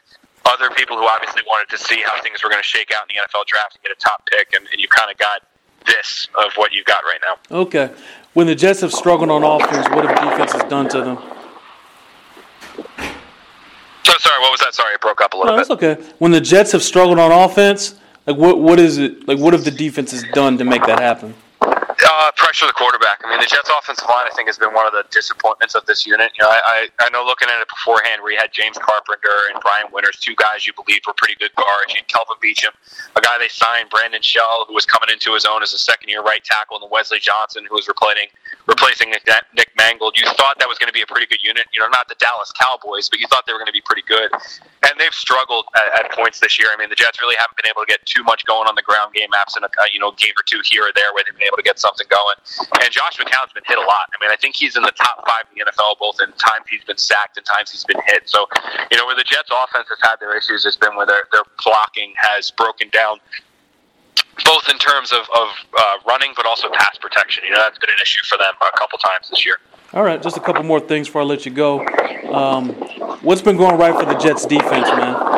other 0.46 0.70
people 0.76 0.98
who 0.98 1.08
obviously 1.08 1.44
wanted 1.48 1.72
to 1.72 1.80
see 1.80 2.04
how 2.04 2.20
things 2.22 2.44
were 2.44 2.50
going 2.50 2.62
to 2.62 2.68
shake 2.68 2.92
out 2.92 3.08
in 3.08 3.16
the 3.16 3.22
NFL 3.24 3.46
draft 3.48 3.76
and 3.76 3.84
get 3.84 3.96
a 3.96 4.00
top 4.00 4.28
pick, 4.28 4.52
and, 4.54 4.68
and 4.72 4.82
you 4.82 4.88
kind 4.90 5.10
of 5.10 5.18
got 5.18 5.48
this 5.86 6.28
of 6.38 6.54
what 6.56 6.72
you've 6.74 6.86
got 6.86 7.04
right 7.04 7.20
now. 7.22 7.58
Okay. 7.58 7.90
When 8.34 8.48
the 8.48 8.56
Jets 8.56 8.82
have 8.82 8.94
struggled 8.94 9.30
on 9.30 9.44
offense, 9.44 9.88
what 9.90 10.06
have 10.06 10.18
defenses 10.18 10.64
done 10.70 10.88
to 10.90 11.02
them? 11.02 11.18
So 14.04 14.14
sorry, 14.20 14.42
what 14.42 14.52
was 14.52 14.60
that? 14.62 14.74
Sorry, 14.74 14.94
it 14.94 15.02
broke 15.02 15.22
up 15.22 15.34
a 15.34 15.38
little 15.38 15.52
no, 15.52 15.58
bit. 15.58 15.68
That's 15.68 15.84
okay. 15.84 16.14
When 16.20 16.32
the 16.32 16.42
Jets 16.42 16.72
have 16.72 16.82
struggled 16.82 17.20
on 17.20 17.32
offense, 17.32 17.96
like 18.26 18.38
what 18.38 18.60
what 18.60 18.80
is 18.80 18.98
it 18.98 19.28
like? 19.28 19.38
What 19.38 19.54
have 19.54 19.64
the 19.64 19.72
defenses 19.72 20.24
done 20.34 20.58
to 20.58 20.64
make 20.64 20.86
that 20.86 21.00
happen? 21.00 21.34
Uh, 21.62 22.31
pressure 22.52 22.68
the 22.68 22.76
quarterback. 22.76 23.24
I 23.24 23.32
mean, 23.32 23.40
the 23.40 23.48
Jets' 23.48 23.72
offensive 23.72 24.04
line, 24.12 24.28
I 24.28 24.36
think, 24.36 24.52
has 24.52 24.60
been 24.60 24.76
one 24.76 24.84
of 24.84 24.92
the 24.92 25.08
disappointments 25.08 25.72
of 25.72 25.88
this 25.88 26.04
unit. 26.04 26.36
You 26.36 26.44
know, 26.44 26.52
I, 26.52 26.60
I, 27.00 27.08
I 27.08 27.10
know 27.16 27.24
looking 27.24 27.48
at 27.48 27.64
it 27.64 27.68
beforehand, 27.72 28.20
where 28.20 28.36
you 28.36 28.38
had 28.38 28.52
James 28.52 28.76
Carpenter 28.76 29.56
and 29.56 29.64
Brian 29.64 29.88
Winters, 29.96 30.20
two 30.20 30.36
guys 30.36 30.68
you 30.68 30.76
believe 30.76 31.00
were 31.08 31.16
pretty 31.16 31.40
good 31.40 31.56
guards. 31.56 31.96
You 31.96 32.04
had 32.04 32.12
Kelvin 32.12 32.36
Beachum, 32.44 32.76
a 33.16 33.22
guy 33.24 33.40
they 33.40 33.48
signed, 33.48 33.88
Brandon 33.88 34.20
Shell, 34.20 34.68
who 34.68 34.76
was 34.76 34.84
coming 34.84 35.08
into 35.08 35.32
his 35.32 35.48
own 35.48 35.64
as 35.64 35.72
a 35.72 35.80
second-year 35.80 36.22
right 36.28 36.44
tackle, 36.44 36.76
and 36.76 36.92
Wesley 36.92 37.24
Johnson, 37.24 37.64
who 37.64 37.80
was 37.80 37.88
replacing 37.88 38.28
replacing 38.68 39.10
Nick, 39.10 39.28
Nick 39.56 39.72
Mangold. 39.78 40.18
You 40.18 40.26
thought 40.38 40.60
that 40.60 40.70
was 40.70 40.78
going 40.78 40.88
to 40.88 40.96
be 40.96 41.02
a 41.02 41.10
pretty 41.10 41.28
good 41.28 41.44
unit. 41.44 41.68
You 41.74 41.82
know, 41.82 41.90
not 41.90 42.08
the 42.08 42.16
Dallas 42.20 42.52
Cowboys, 42.60 43.10
but 43.10 43.20
you 43.20 43.28
thought 43.28 43.46
they 43.46 43.54
were 43.54 43.60
going 43.60 43.72
to 43.72 43.76
be 43.76 43.84
pretty 43.84 44.04
good. 44.08 44.32
And 44.88 44.98
they've 44.98 45.14
struggled 45.14 45.66
at, 45.76 46.06
at 46.06 46.12
points 46.12 46.40
this 46.40 46.60
year. 46.60 46.70
I 46.74 46.78
mean, 46.78 46.90
the 46.90 47.00
Jets 47.00 47.22
really 47.22 47.36
haven't 47.40 47.58
been 47.58 47.70
able 47.70 47.82
to 47.82 47.90
get 47.90 48.06
too 48.06 48.24
much 48.24 48.46
going 48.46 48.68
on 48.68 48.76
the 48.76 48.86
ground 48.86 49.14
game 49.14 49.30
in 49.32 49.64
a 49.64 49.70
you 49.92 50.00
know 50.00 50.12
game 50.16 50.34
or 50.38 50.44
two 50.46 50.62
here 50.64 50.84
or 50.86 50.94
there 50.96 51.10
where 51.14 51.24
they've 51.26 51.38
been 51.38 51.48
able 51.48 51.58
to 51.58 51.66
get 51.66 51.80
something 51.80 52.08
going. 52.10 52.38
And 52.82 52.90
Josh 52.92 53.18
McCown's 53.18 53.54
been 53.54 53.66
hit 53.66 53.78
a 53.78 53.86
lot. 53.86 54.10
I 54.14 54.18
mean, 54.22 54.32
I 54.32 54.38
think 54.38 54.56
he's 54.56 54.76
in 54.76 54.84
the 54.84 54.96
top 54.96 55.24
five 55.28 55.46
in 55.52 55.58
the 55.58 55.72
NFL, 55.72 56.00
both 56.00 56.18
in 56.22 56.32
times 56.38 56.66
he's 56.70 56.84
been 56.84 56.98
sacked 56.98 57.38
and 57.38 57.46
times 57.46 57.72
he's 57.72 57.84
been 57.84 58.02
hit. 58.06 58.30
So, 58.30 58.48
you 58.92 58.98
know, 58.98 59.06
where 59.06 59.16
the 59.16 59.26
Jets' 59.26 59.50
offense 59.52 59.88
has 59.90 60.00
had 60.02 60.18
their 60.20 60.38
issues 60.38 60.64
has 60.64 60.78
been 60.78 60.96
where 60.96 61.06
their, 61.06 61.28
their 61.32 61.44
blocking 61.64 62.14
has 62.18 62.52
broken 62.52 62.90
down 62.90 63.20
both 64.46 64.70
in 64.70 64.78
terms 64.78 65.12
of, 65.12 65.20
of 65.20 65.48
uh, 65.78 65.98
running 66.08 66.34
but 66.36 66.46
also 66.46 66.70
pass 66.72 66.98
protection. 66.98 67.44
You 67.44 67.52
know, 67.52 67.60
that's 67.60 67.80
been 67.80 67.90
an 67.90 68.02
issue 68.02 68.24
for 68.28 68.38
them 68.38 68.54
a 68.62 68.78
couple 68.78 68.98
times 69.00 69.30
this 69.30 69.46
year. 69.46 69.58
All 69.94 70.04
right, 70.04 70.22
just 70.22 70.38
a 70.38 70.40
couple 70.40 70.64
more 70.64 70.80
things 70.80 71.08
before 71.08 71.22
I 71.22 71.26
let 71.26 71.46
you 71.46 71.52
go. 71.52 71.86
Um, 72.32 72.70
what's 73.22 73.42
been 73.42 73.58
going 73.58 73.78
right 73.78 73.94
for 73.94 74.06
the 74.06 74.18
Jets 74.18 74.46
defense, 74.46 74.88
man? 74.88 75.31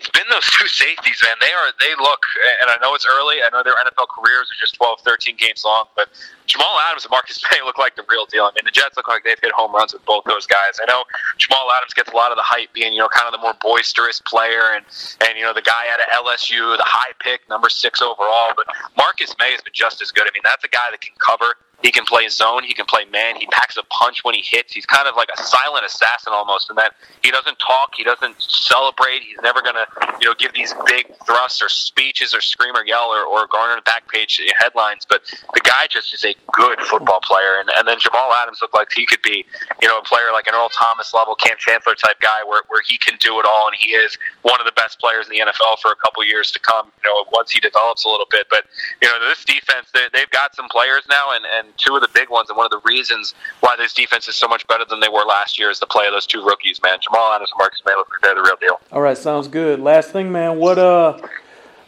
It's 0.00 0.08
been 0.16 0.24
those 0.32 0.48
two 0.56 0.64
safeties, 0.64 1.20
man. 1.20 1.36
They 1.44 1.52
are 1.52 1.68
they 1.76 1.92
look, 2.00 2.24
and 2.64 2.72
I 2.72 2.80
know 2.80 2.96
it's 2.96 3.04
early. 3.04 3.44
I 3.44 3.52
know 3.52 3.60
their 3.60 3.76
NFL 3.76 4.08
careers 4.08 4.48
are 4.48 4.56
just 4.56 4.72
12, 4.80 5.04
13 5.04 5.36
games 5.36 5.60
long, 5.60 5.92
but 5.94 6.08
Jamal 6.48 6.72
Adams 6.88 7.04
and 7.04 7.12
Marcus 7.12 7.36
Maye 7.44 7.60
look 7.68 7.76
like 7.76 7.96
the 8.00 8.04
real 8.08 8.24
deal. 8.24 8.48
I 8.48 8.52
mean, 8.56 8.64
the 8.64 8.72
Jets 8.72 8.96
look 8.96 9.08
like 9.08 9.28
they've 9.28 9.38
hit 9.38 9.52
home 9.52 9.76
runs 9.76 9.92
with 9.92 10.02
both 10.08 10.24
those 10.24 10.46
guys. 10.46 10.80
I 10.80 10.88
know 10.88 11.04
Jamal 11.36 11.68
Adams 11.76 11.92
gets 11.92 12.08
a 12.08 12.16
lot 12.16 12.32
of 12.32 12.40
the 12.40 12.48
hype 12.48 12.72
being, 12.72 12.96
you 12.96 13.04
know, 13.04 13.12
kind 13.12 13.28
of 13.28 13.36
the 13.36 13.44
more 13.44 13.52
boisterous 13.60 14.24
player 14.24 14.72
and, 14.72 14.88
and 15.28 15.36
you 15.36 15.44
know, 15.44 15.52
the 15.52 15.60
guy 15.60 15.84
out 15.92 16.00
of 16.00 16.08
LSU, 16.24 16.80
the 16.80 16.88
high 16.88 17.12
pick, 17.20 17.44
number 17.52 17.68
six 17.68 18.00
overall. 18.00 18.56
But 18.56 18.72
Marcus 18.96 19.36
Maye 19.36 19.52
has 19.52 19.60
been 19.60 19.76
just 19.76 20.00
as 20.00 20.10
good. 20.16 20.24
I 20.24 20.32
mean, 20.32 20.48
that's 20.48 20.64
a 20.64 20.72
guy 20.72 20.88
that 20.90 21.04
can 21.04 21.12
cover 21.20 21.60
He 21.82 21.90
can 21.90 22.04
play 22.04 22.28
zone. 22.28 22.64
He 22.64 22.74
can 22.74 22.84
play 22.84 23.04
man. 23.06 23.36
He 23.36 23.46
packs 23.46 23.76
a 23.76 23.82
punch 23.84 24.22
when 24.22 24.34
he 24.34 24.42
hits. 24.44 24.72
He's 24.72 24.86
kind 24.86 25.08
of 25.08 25.16
like 25.16 25.28
a 25.36 25.42
silent 25.42 25.86
assassin 25.86 26.32
almost, 26.32 26.68
in 26.68 26.76
that 26.76 26.94
he 27.22 27.30
doesn't 27.30 27.58
talk. 27.58 27.94
He 27.96 28.04
doesn't 28.04 28.40
celebrate. 28.40 29.22
He's 29.22 29.38
never 29.42 29.62
to, 29.62 29.86
you 30.20 30.28
know, 30.28 30.34
give 30.38 30.52
these 30.52 30.74
big 30.86 31.06
thrusts 31.24 31.62
or 31.62 31.68
speeches 31.68 32.34
or 32.34 32.40
scream 32.40 32.76
or 32.76 32.84
yell 32.84 33.08
or, 33.08 33.24
or 33.24 33.46
garner 33.46 33.76
the 33.76 33.82
back 33.82 34.08
page 34.08 34.40
headlines. 34.58 35.06
But 35.08 35.22
the 35.54 35.60
guy 35.60 35.86
just 35.88 36.12
is 36.12 36.24
a 36.24 36.34
good 36.52 36.80
football 36.80 37.20
player. 37.22 37.60
And, 37.60 37.70
and 37.76 37.88
then 37.88 37.98
Jamal 37.98 38.32
Adams 38.34 38.58
looked 38.60 38.74
like 38.74 38.88
he 38.94 39.06
could 39.06 39.22
be, 39.22 39.44
you 39.80 39.88
know, 39.88 39.98
a 39.98 40.02
player 40.04 40.32
like 40.32 40.46
an 40.46 40.54
Earl 40.54 40.68
Thomas 40.68 41.14
level, 41.14 41.34
Kam 41.34 41.56
Chancellor 41.58 41.94
type 41.94 42.20
guy 42.20 42.44
where, 42.46 42.62
where 42.68 42.82
he 42.86 42.98
can 42.98 43.16
do 43.20 43.40
it 43.40 43.46
all. 43.48 43.68
And 43.68 43.76
he 43.76 43.92
is 43.92 44.18
one 44.42 44.60
of 44.60 44.66
the 44.66 44.72
best 44.72 45.00
players 45.00 45.28
in 45.28 45.32
the 45.32 45.40
NFL 45.40 45.80
for 45.80 45.90
a 45.92 45.96
couple 45.96 46.24
years 46.24 46.50
to 46.52 46.60
come, 46.60 46.92
you 47.02 47.08
know, 47.08 47.24
once 47.32 47.50
he 47.50 47.60
develops 47.60 48.04
a 48.04 48.08
little 48.08 48.28
bit. 48.30 48.46
But, 48.50 48.64
you 49.00 49.08
know, 49.08 49.16
this 49.28 49.44
defense, 49.44 49.88
they, 49.92 50.06
they've 50.12 50.30
got 50.30 50.54
some 50.54 50.68
players 50.68 51.04
now, 51.08 51.32
and, 51.32 51.44
and 51.56 51.69
two 51.76 51.94
of 51.94 52.00
the 52.00 52.08
big 52.14 52.30
ones. 52.30 52.48
And 52.50 52.56
one 52.56 52.66
of 52.66 52.70
the 52.70 52.80
reasons 52.84 53.34
why 53.60 53.76
this 53.76 53.92
defense 53.92 54.28
is 54.28 54.36
so 54.36 54.48
much 54.48 54.66
better 54.66 54.84
than 54.88 55.00
they 55.00 55.08
were 55.08 55.24
last 55.24 55.58
year 55.58 55.70
is 55.70 55.80
the 55.80 55.86
play 55.86 56.06
of 56.06 56.12
those 56.12 56.26
two 56.26 56.44
rookies, 56.44 56.80
man. 56.82 56.98
Jamal 57.00 57.32
Adams 57.32 57.50
and 57.52 57.58
Marcus 57.58 57.82
Maye, 57.86 57.94
they're 58.22 58.34
the 58.34 58.42
real 58.42 58.56
deal. 58.60 58.80
All 58.92 59.00
right, 59.00 59.16
sounds 59.16 59.48
good. 59.48 59.80
Last 59.80 60.10
thing, 60.10 60.30
man. 60.32 60.58
What 60.58 60.78
uh, 60.78 61.18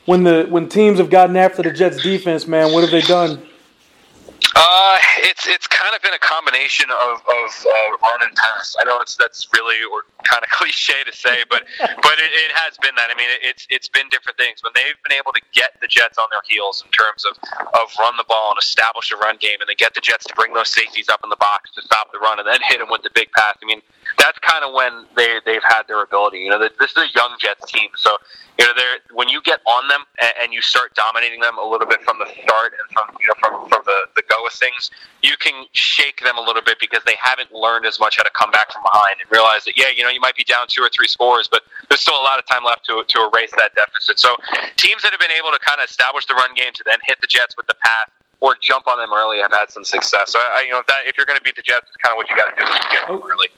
when 0.07 0.25
the 0.25 0.47
when 0.49 0.69
teams 0.69 0.99
have 0.99 1.11
gotten 1.11 1.37
after 1.37 1.63
the 1.63 1.71
Jets 1.71 2.03
defense, 2.03 2.47
man, 2.47 2.73
what 2.73 2.83
have 2.83 2.91
they 2.91 3.03
done? 3.03 3.43
Uh, 4.55 4.99
it's 5.25 5.47
it's 5.49 5.67
kind 5.67 5.97
of 5.97 6.03
been 6.03 6.13
a 6.13 6.21
combination 6.21 6.85
of 6.93 7.25
of 7.25 7.49
uh, 7.65 7.89
run 8.05 8.21
and 8.21 8.37
pass. 8.37 8.77
I 8.81 8.85
know 8.85 9.01
it's 9.01 9.17
that's 9.17 9.49
really 9.55 9.81
or 9.89 10.05
kind 10.29 10.45
of 10.45 10.51
cliche 10.57 11.01
to 11.09 11.13
say, 11.13 11.41
but 11.49 11.65
but 11.81 12.17
it, 12.21 12.31
it 12.37 12.53
has 12.53 12.77
been 12.77 12.95
that. 12.97 13.09
I 13.09 13.17
mean, 13.17 13.29
it's 13.41 13.67
it's 13.71 13.89
been 13.89 14.09
different 14.11 14.37
things 14.37 14.61
when 14.63 14.73
they've 14.77 14.99
been 15.09 15.17
able 15.17 15.33
to 15.33 15.41
get 15.53 15.81
the 15.81 15.89
Jets 15.89 16.19
on 16.19 16.29
their 16.31 16.45
heels 16.45 16.85
in 16.85 16.91
terms 16.93 17.25
of 17.25 17.41
of 17.81 17.89
run 17.99 18.13
the 18.21 18.29
ball 18.29 18.53
and 18.53 18.61
establish 18.61 19.09
a 19.13 19.17
run 19.17 19.41
game, 19.41 19.57
and 19.61 19.69
then 19.69 19.77
get 19.81 19.95
the 19.95 20.05
Jets 20.05 20.29
to 20.29 20.35
bring 20.37 20.53
those 20.53 20.69
safeties 20.69 21.09
up 21.09 21.25
in 21.25 21.31
the 21.31 21.41
box 21.41 21.73
to 21.73 21.81
stop 21.81 22.13
the 22.13 22.21
run, 22.21 22.37
and 22.39 22.47
then 22.47 22.61
hit 22.69 22.77
them 22.79 22.93
with 22.93 23.03
the 23.03 23.11
big 23.15 23.33
pass. 23.33 23.57
I 23.57 23.65
mean, 23.65 23.81
that's 24.19 24.39
kind 24.45 24.69
of 24.69 24.77
when 24.77 25.09
they 25.17 25.41
they've 25.49 25.65
had 25.65 25.89
their 25.89 26.03
ability. 26.05 26.45
You 26.45 26.51
know, 26.53 26.61
this 26.61 26.93
is 26.93 26.97
a 27.01 27.09
young 27.17 27.41
Jets 27.41 27.73
team, 27.73 27.89
so 27.97 28.13
you 28.59 28.67
know, 28.67 28.73
they're 28.77 29.01
when 29.17 29.29
you 29.29 29.41
get 29.43 29.61
on 29.65 29.89
them 29.89 30.05
and, 30.21 30.33
and 30.45 30.49
you 30.53 30.61
start 30.61 30.95
dominating 30.95 31.41
them 31.41 31.57
a 31.57 31.65
little 31.65 31.87
bit 31.87 32.03
from 32.03 32.19
the 32.19 32.29
start 32.45 32.77
and 32.77 32.87
from 32.93 33.17
you 33.21 33.27
know 33.27 33.37
from 33.41 33.69
from 33.69 33.83
the 33.85 33.99
the 34.15 34.23
go 34.29 34.42
of 34.47 34.53
things, 34.53 34.91
you 35.23 35.37
can 35.37 35.67
shake 35.73 36.21
them 36.21 36.39
a 36.39 36.41
little 36.41 36.63
bit 36.63 36.79
because 36.81 37.03
they 37.05 37.17
haven't 37.21 37.53
learned 37.53 37.87
as 37.87 37.99
much 37.99 38.17
how 38.17 38.23
to 38.23 38.35
come 38.37 38.51
back 38.51 38.73
from 38.73 38.83
behind 38.83 39.17
and 39.21 39.31
realize 39.31 39.65
that 39.65 39.77
yeah, 39.77 39.91
you 39.95 40.03
know, 40.03 40.11
you 40.11 40.21
might 40.21 40.37
be 40.37 40.45
down 40.45 40.67
two 40.69 40.83
or 40.83 40.91
three 40.91 41.09
scores, 41.09 41.49
but 41.49 41.63
there's 41.89 42.01
still 42.01 42.19
a 42.19 42.25
lot 42.25 42.39
of 42.39 42.47
time 42.47 42.65
left 42.65 42.85
to 42.87 43.05
to 43.07 43.31
erase 43.31 43.51
that 43.57 43.75
deficit. 43.75 44.19
So 44.19 44.37
teams 44.77 45.03
that 45.03 45.11
have 45.11 45.21
been 45.21 45.35
able 45.35 45.51
to 45.51 45.61
kind 45.61 45.81
of 45.81 45.89
establish 45.89 46.27
the 46.27 46.35
run 46.35 46.55
game 46.55 46.73
to 46.75 46.83
then 46.85 46.99
hit 47.07 47.21
the 47.21 47.27
Jets 47.27 47.57
with 47.57 47.67
the 47.67 47.75
pass 47.83 48.11
or 48.41 48.57
jump 48.61 48.89
on 48.89 48.99
them 48.99 49.13
early 49.15 49.39
have 49.39 49.53
had 49.53 49.71
some 49.71 49.85
success. 49.85 50.33
So 50.33 50.39
I, 50.39 50.65
you 50.67 50.73
know, 50.73 50.81
if 50.81 50.87
that 50.87 51.07
if 51.07 51.17
you're 51.17 51.27
going 51.27 51.39
to 51.39 51.45
beat 51.45 51.57
the 51.57 51.63
Jets, 51.63 51.87
it's 51.89 51.97
kind 51.97 52.13
of 52.13 52.17
what 52.17 52.29
you 52.29 52.37
got 52.37 52.51
to 52.51 52.57
do 52.57 52.67
get 52.91 53.07
them 53.07 53.23
early. 53.23 53.49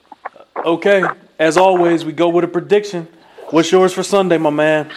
Okay, 0.65 1.03
as 1.39 1.57
always, 1.57 2.05
we 2.05 2.13
go 2.13 2.29
with 2.29 2.45
a 2.45 2.49
prediction. 2.49 3.09
What's 3.51 3.73
yours 3.73 3.93
for 3.93 4.03
Sunday, 4.03 4.39
my 4.39 4.51
man? 4.51 4.91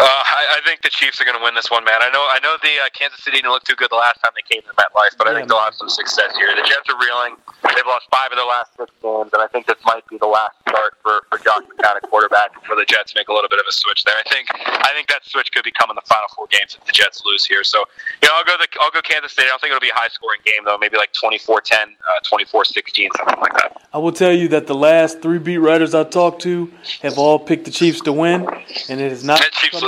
Uh, 0.00 0.08
I, 0.08 0.56
I 0.56 0.60
think 0.64 0.80
the 0.80 0.88
Chiefs 0.88 1.20
are 1.20 1.28
going 1.28 1.36
to 1.36 1.44
win 1.44 1.52
this 1.52 1.68
one, 1.68 1.84
man. 1.84 2.00
I 2.00 2.08
know, 2.08 2.24
I 2.24 2.40
know 2.40 2.56
the 2.64 2.72
uh, 2.80 2.88
Kansas 2.96 3.20
City 3.20 3.44
didn't 3.44 3.52
look 3.52 3.68
too 3.68 3.76
good 3.76 3.92
the 3.92 4.00
last 4.00 4.16
time 4.24 4.32
they 4.32 4.46
came 4.48 4.64
to 4.64 4.72
MetLife, 4.72 5.20
but 5.20 5.28
I 5.28 5.36
think 5.36 5.52
they'll 5.52 5.60
have 5.60 5.76
some 5.76 5.92
success 5.92 6.32
here. 6.40 6.48
The 6.56 6.64
Jets 6.64 6.88
are 6.88 6.96
reeling; 6.96 7.36
they've 7.76 7.84
lost 7.84 8.08
five 8.08 8.32
of 8.32 8.40
their 8.40 8.48
last 8.48 8.72
six 8.80 8.88
games, 9.04 9.28
and 9.36 9.44
I 9.44 9.48
think 9.52 9.68
this 9.68 9.76
might 9.84 10.08
be 10.08 10.16
the 10.16 10.30
last 10.30 10.56
start 10.64 10.96
for 11.04 11.28
for 11.28 11.36
Josh 11.44 11.68
McCown 11.68 12.00
quarterback 12.08 12.50
for 12.66 12.76
the 12.76 12.84
Jets 12.84 13.14
make 13.14 13.28
a 13.28 13.32
little 13.32 13.48
bit 13.48 13.60
of 13.60 13.66
a 13.68 13.72
switch 13.72 14.04
there. 14.04 14.14
I 14.18 14.28
think, 14.28 14.48
I 14.50 14.92
think 14.94 15.08
that 15.08 15.24
switch 15.24 15.52
could 15.52 15.64
become 15.64 15.90
in 15.90 15.96
the 15.96 16.06
final 16.06 16.28
four 16.34 16.46
games 16.48 16.76
if 16.78 16.84
the 16.84 16.92
Jets 16.92 17.22
lose 17.24 17.44
here. 17.44 17.62
So, 17.62 17.84
you 18.22 18.28
know, 18.28 18.34
I'll 18.34 18.44
go 18.44 18.56
the 18.58 18.68
I'll 18.80 18.90
go 18.90 19.00
Kansas 19.02 19.32
City. 19.32 19.46
I 19.46 19.50
don't 19.50 19.60
think 19.60 19.70
it'll 19.70 19.80
be 19.80 19.90
a 19.90 19.94
high 19.94 20.08
scoring 20.08 20.40
game 20.44 20.64
though. 20.64 20.76
Maybe 20.78 20.96
like 20.96 21.12
24-10, 21.12 21.46
uh, 21.46 21.86
24-16, 22.24 23.08
something 23.16 23.40
like 23.40 23.54
that. 23.54 23.80
I 23.92 23.98
will 23.98 24.12
tell 24.12 24.32
you 24.32 24.48
that 24.48 24.66
the 24.66 24.74
last 24.74 25.22
three 25.22 25.38
beat 25.38 25.58
writers 25.58 25.94
I 25.94 26.04
talked 26.04 26.42
to 26.42 26.72
have 27.02 27.18
all 27.18 27.38
picked 27.38 27.64
the 27.64 27.70
Chiefs 27.70 28.00
to 28.02 28.12
win, 28.12 28.48
and 28.88 29.00
it 29.00 29.12
is 29.12 29.24
not. 29.24 29.40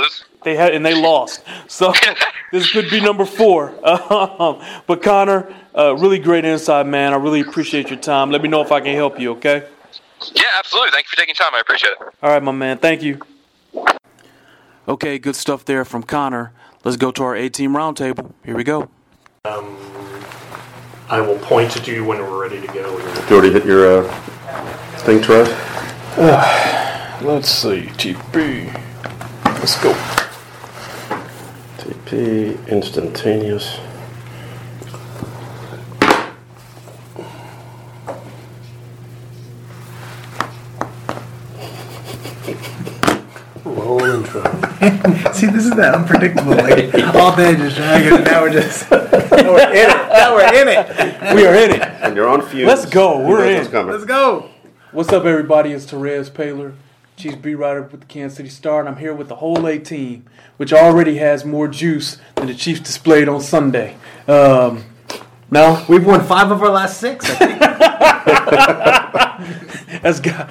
And 0.03 0.11
lose. 0.11 0.25
They 0.43 0.55
had 0.55 0.73
and 0.73 0.85
they 0.85 0.93
lost. 0.93 1.43
So 1.67 1.93
this 2.51 2.71
could 2.71 2.89
be 2.89 2.99
number 3.01 3.25
four. 3.25 3.73
Um, 3.93 4.61
but 4.87 5.01
Connor, 5.01 5.53
uh, 5.77 5.95
really 5.95 6.19
great 6.19 6.45
insight, 6.45 6.85
man. 6.85 7.13
I 7.13 7.17
really 7.17 7.41
appreciate 7.41 7.89
your 7.89 7.99
time. 7.99 8.31
Let 8.31 8.41
me 8.41 8.49
know 8.49 8.61
if 8.61 8.71
I 8.71 8.81
can 8.81 8.95
help 8.95 9.19
you. 9.19 9.31
Okay. 9.33 9.67
Yeah, 10.33 10.43
absolutely. 10.59 10.91
Thank 10.91 11.05
you 11.05 11.09
for 11.09 11.15
taking 11.17 11.35
time. 11.35 11.53
I 11.53 11.59
appreciate 11.59 11.91
it. 11.91 11.97
All 12.21 12.29
right, 12.29 12.41
my 12.41 12.51
man. 12.51 12.77
Thank 12.77 13.03
you. 13.03 13.19
Okay, 14.87 15.19
good 15.19 15.35
stuff 15.35 15.63
there 15.65 15.85
from 15.85 16.03
Connor. 16.03 16.51
Let's 16.83 16.97
go 16.97 17.11
to 17.11 17.23
our 17.23 17.35
A 17.35 17.49
team 17.49 17.73
roundtable. 17.73 18.33
Here 18.43 18.55
we 18.55 18.63
go. 18.63 18.89
Um, 19.45 19.77
I 21.09 21.21
will 21.21 21.39
point 21.39 21.75
at 21.77 21.87
you 21.87 22.03
when 22.03 22.19
we're 22.19 22.41
ready 22.41 22.59
to 22.59 22.67
go. 22.67 22.97
Did 22.97 23.29
you 23.29 23.35
already 23.35 23.53
hit 23.53 23.65
your 23.65 23.99
uh, 23.99 24.13
thing, 24.99 25.21
Trev? 25.21 25.47
Let's 27.21 27.49
see. 27.49 27.83
TP. 27.83 28.92
Let's 29.63 29.81
go. 29.81 29.93
TP, 31.77 32.67
instantaneous. 32.67 33.79
Roll 43.63 44.03
intro. 44.03 44.43
See, 45.31 45.47
this 45.47 45.63
is 45.63 45.71
that 45.77 45.95
unpredictable. 45.95 46.55
Like 46.55 46.93
all 47.15 47.33
day 47.33 47.55
just 47.55 47.77
dragging, 47.77 48.15
and 48.15 48.25
now 48.25 48.41
we're 48.41 48.51
just 48.51 48.91
now 48.91 48.99
we're 48.99 49.71
in 49.71 49.89
it. 49.89 50.09
Now 50.09 50.35
we're 50.35 50.61
in 50.61 50.67
it. 50.67 51.35
We 51.35 51.45
are 51.45 51.55
in 51.55 51.71
it. 51.71 51.81
And 52.01 52.17
you're 52.17 52.27
on 52.27 52.41
fumes. 52.41 52.67
Let's 52.67 52.85
go. 52.85 53.25
We're 53.25 53.49
in. 53.49 53.59
what's 53.59 53.69
coming. 53.69 53.93
Let's 53.93 54.03
go. 54.03 54.49
What's 54.91 55.13
up, 55.13 55.23
everybody? 55.23 55.71
It's 55.71 55.85
Terez 55.85 56.29
Paylor, 56.29 56.73
Chiefs 57.15 57.35
beat 57.37 57.55
writer 57.55 57.83
with 57.83 58.01
the 58.01 58.05
Kansas 58.07 58.37
City 58.37 58.49
Star, 58.49 58.79
and 58.79 58.89
I'm 58.89 58.97
here 58.97 59.13
with 59.13 59.29
the 59.29 59.35
whole 59.35 59.65
A 59.67 59.77
team, 59.79 60.25
which 60.57 60.73
already 60.73 61.17
has 61.17 61.45
more 61.45 61.67
juice 61.67 62.17
than 62.35 62.47
the 62.47 62.53
Chiefs 62.53 62.81
displayed 62.81 63.29
on 63.29 63.41
Sunday. 63.41 63.95
Um, 64.27 64.83
no, 65.51 65.85
We've 65.87 66.05
won 66.05 66.25
five 66.25 66.49
of 66.49 66.63
our 66.63 66.69
last 66.69 66.99
six. 66.99 67.29
I 67.29 67.35
think. 67.35 67.59
that's 70.01 70.19
got 70.19 70.49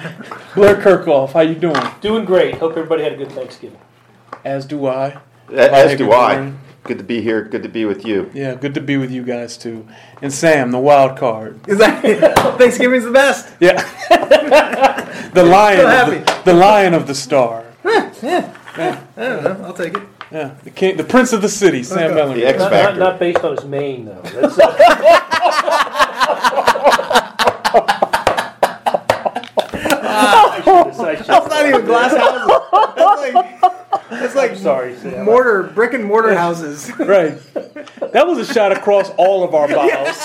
Blair 0.55 0.75
Kerkhoff. 0.77 1.33
How 1.33 1.41
you 1.41 1.55
doing? 1.55 1.81
Doing 1.99 2.23
great. 2.23 2.55
Hope 2.55 2.71
everybody 2.71 3.03
had 3.03 3.13
a 3.13 3.17
good 3.17 3.31
Thanksgiving. 3.31 3.79
As 4.45 4.65
do 4.65 4.87
I. 4.87 5.17
As 5.51 5.91
Hey, 5.91 5.97
do 5.97 6.13
I. 6.13 6.53
morning. 6.83 6.97
Good 6.97 6.97
to 6.99 7.03
be 7.03 7.21
here. 7.21 7.43
Good 7.43 7.63
to 7.63 7.69
be 7.69 7.85
with 7.85 8.05
you. 8.05 8.29
Yeah, 8.33 8.55
good 8.55 8.73
to 8.75 8.81
be 8.81 8.97
with 8.97 9.11
you 9.11 9.23
guys 9.23 9.57
too. 9.57 9.87
And 10.21 10.31
Sam, 10.33 10.71
the 10.71 10.79
wild 10.79 11.17
card. 11.17 11.59
Is 11.67 11.77
that 11.79 12.01
Thanksgiving's 12.57 13.03
the 13.05 13.11
best? 13.11 13.53
Yeah, 13.59 13.81
the 15.33 15.43
lion, 15.43 15.77
So 15.79 15.83
of 15.85 16.09
the, 16.09 16.15
happy. 16.19 16.41
the 16.45 16.53
lion 16.53 16.93
of 16.93 17.07
the 17.07 17.15
star. 17.15 17.63
I 17.85 18.99
don't 19.15 19.43
know. 19.43 19.61
I'll 19.65 19.73
take 19.73 19.95
it. 19.97 20.03
Yeah, 20.31 20.55
the 20.63 20.71
king, 20.71 20.97
the 20.97 21.03
prince 21.03 21.31
of 21.31 21.41
the 21.43 21.49
city, 21.49 21.83
Sam 21.83 22.05
Okay. 22.11 22.15
Bellamy. 22.15 22.39
The 22.41 22.47
X 22.47 22.57
Not, 22.59 22.71
not, 22.71 22.97
not 22.97 23.19
based 23.19 23.43
on 23.43 23.55
his 23.55 23.65
mane, 23.65 24.05
though. 24.05 24.21
That's, 24.23 24.57
uh, 24.57 24.75
I 29.25 30.61
should- 30.63 31.05
I 31.05 31.15
should- 31.15 31.25
That's 31.27 31.47
not 31.49 31.65
even 31.67 31.85
glass 31.85 32.15
houses. 32.15 32.47
That's 32.95 33.33
like 33.33 33.52
that's 34.19 34.35
like 34.35 34.51
I'm 34.51 34.57
sorry, 34.57 34.95
Sam. 34.97 35.25
mortar, 35.25 35.63
brick 35.63 35.93
and 35.93 36.05
mortar 36.05 36.35
houses. 36.35 36.91
Right. 36.99 37.37
That 38.13 38.25
was 38.27 38.37
a 38.37 38.53
shot 38.53 38.71
across 38.71 39.09
all 39.17 39.43
of 39.43 39.53
our 39.53 39.67
bows. 39.67 40.17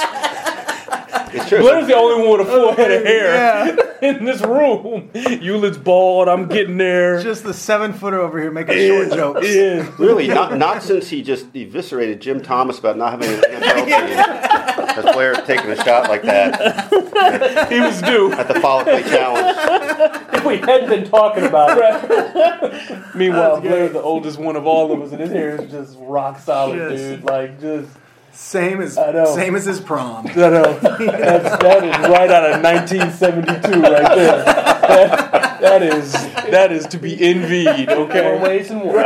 It's 1.34 1.48
true. 1.48 1.58
Blair's 1.58 1.86
the 1.86 1.94
only 1.94 2.26
one 2.26 2.38
with 2.38 2.48
a 2.48 2.50
full 2.50 2.72
head 2.74 2.90
of 2.90 3.04
hair 3.04 3.34
Yeah, 3.34 3.76
in 4.08 4.24
this 4.24 4.40
room. 4.40 5.10
Euler's 5.14 5.76
bald. 5.76 6.28
I'm 6.28 6.46
getting 6.48 6.76
there. 6.78 7.20
just 7.22 7.42
the 7.44 7.52
seven 7.52 7.92
footer 7.92 8.18
over 8.20 8.40
here 8.40 8.50
making 8.50 8.76
short 8.88 9.10
jokes. 9.10 9.46
Yeah. 9.54 9.90
Really, 9.98 10.26
not 10.28 10.56
not 10.56 10.82
since 10.82 11.08
he 11.08 11.22
just 11.22 11.46
eviscerated 11.54 12.20
Jim 12.20 12.40
Thomas 12.42 12.78
about 12.78 12.96
not 12.96 13.10
having 13.10 13.28
an 13.28 13.40
NFL 13.40 13.84
team. 13.84 14.67
Has 14.94 15.04
Blair 15.14 15.34
taking 15.34 15.70
a 15.70 15.76
shot 15.76 16.08
like 16.08 16.22
that 16.22 17.68
He 17.72 17.80
was 17.80 18.00
due. 18.02 18.32
at 18.32 18.48
the 18.48 18.54
Follicly 18.54 19.02
Challenge? 19.08 20.28
If 20.34 20.44
we 20.44 20.56
hadn't 20.58 20.88
been 20.88 21.04
talking 21.08 21.44
about 21.44 21.76
it, 21.80 23.14
Meanwhile, 23.14 23.56
oh, 23.56 23.60
Blair, 23.60 23.88
the 23.88 24.00
oldest 24.02 24.38
one 24.38 24.56
of 24.56 24.66
all 24.66 24.92
of 24.92 25.00
us, 25.02 25.12
and 25.12 25.20
his 25.20 25.30
hair 25.30 25.60
is 25.60 25.70
just 25.70 25.96
rock 26.00 26.38
solid, 26.38 26.76
Just- 26.90 27.02
dude. 27.02 27.24
Like, 27.24 27.60
just. 27.60 27.88
Same 28.30 28.80
as 28.82 28.96
I 28.96 29.10
know. 29.10 29.24
same 29.34 29.56
as 29.56 29.64
his 29.64 29.80
prom. 29.80 30.26
I 30.28 30.32
know. 30.34 30.78
That's, 30.78 30.98
that 31.00 31.82
is 31.82 32.08
right 32.08 32.30
out 32.30 32.52
of 32.52 32.62
1972 32.62 33.80
right 33.80 34.14
there. 34.14 34.44
That, 34.44 35.60
that 35.60 35.82
is 35.82 36.12
that 36.12 36.70
is 36.70 36.86
to 36.88 36.98
be 36.98 37.20
envied. 37.20 37.88
more 37.88 37.96
Okay. 38.06 38.38
ways 38.40 38.68
than 38.68 38.80
one. 38.80 38.94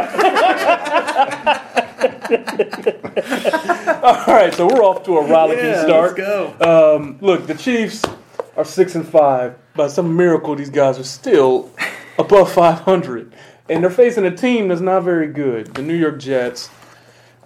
All 4.02 4.24
right. 4.34 4.52
So 4.54 4.66
we're 4.66 4.82
off 4.82 5.02
to 5.04 5.18
a 5.18 5.26
rollicking 5.26 5.64
Yeah, 5.64 5.82
start. 5.84 6.18
let's 6.18 6.58
go. 6.58 6.96
Um, 6.96 7.18
look, 7.20 7.46
the 7.46 7.54
Chiefs 7.54 8.02
are 8.56 8.64
six 8.64 8.94
and 8.94 9.06
five. 9.06 9.56
By 9.74 9.88
some 9.88 10.16
miracle, 10.16 10.54
these 10.54 10.70
guys 10.70 10.98
are 10.98 11.04
still 11.04 11.70
above 12.18 12.52
500, 12.52 13.32
and 13.70 13.82
they're 13.82 13.90
facing 13.90 14.26
a 14.26 14.36
team 14.36 14.68
that's 14.68 14.82
not 14.82 15.02
very 15.02 15.28
good, 15.28 15.72
the 15.74 15.80
New 15.82 15.94
York 15.96 16.18
Jets. 16.18 16.68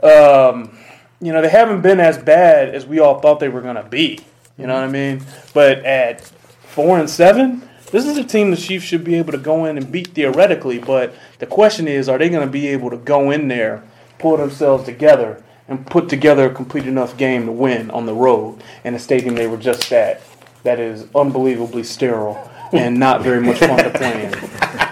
Um, 0.02 0.76
you 1.20 1.32
know, 1.32 1.40
they 1.40 1.48
haven't 1.48 1.82
been 1.82 2.00
as 2.00 2.18
bad 2.18 2.74
as 2.74 2.84
we 2.84 2.98
all 2.98 3.20
thought 3.20 3.38
they 3.40 3.48
were 3.48 3.60
going 3.60 3.76
to 3.76 3.84
be. 3.84 4.18
You 4.58 4.66
know 4.66 4.74
what 4.74 4.84
I 4.84 4.88
mean? 4.88 5.22
But 5.54 5.84
at 5.84 6.20
four 6.62 6.98
and 6.98 7.08
seven, 7.08 7.68
this 7.92 8.04
is 8.06 8.16
a 8.18 8.24
team 8.24 8.50
the 8.50 8.56
Chiefs 8.56 8.84
should 8.84 9.04
be 9.04 9.14
able 9.14 9.32
to 9.32 9.38
go 9.38 9.64
in 9.66 9.76
and 9.78 9.90
beat 9.92 10.08
theoretically. 10.08 10.78
But 10.78 11.14
the 11.38 11.46
question 11.46 11.86
is, 11.86 12.08
are 12.08 12.18
they 12.18 12.28
going 12.28 12.44
to 12.46 12.50
be 12.52 12.66
able 12.68 12.90
to 12.90 12.96
go 12.96 13.30
in 13.30 13.46
there, 13.48 13.84
pull 14.18 14.36
themselves 14.36 14.84
together, 14.84 15.42
and 15.68 15.86
put 15.86 16.08
together 16.08 16.46
a 16.50 16.54
complete 16.54 16.86
enough 16.86 17.16
game 17.16 17.46
to 17.46 17.52
win 17.52 17.90
on 17.90 18.06
the 18.06 18.14
road 18.14 18.62
in 18.84 18.94
a 18.94 18.98
stadium 18.98 19.34
they 19.34 19.46
were 19.46 19.56
just 19.56 19.92
at 19.92 20.22
that 20.66 20.80
is 20.80 21.06
unbelievably 21.14 21.84
sterile 21.84 22.50
and 22.72 22.98
not 22.98 23.22
very 23.22 23.40
much 23.40 23.58
fun 23.58 23.78
to 23.78 23.90
play 23.90 24.26
in. 24.26 24.34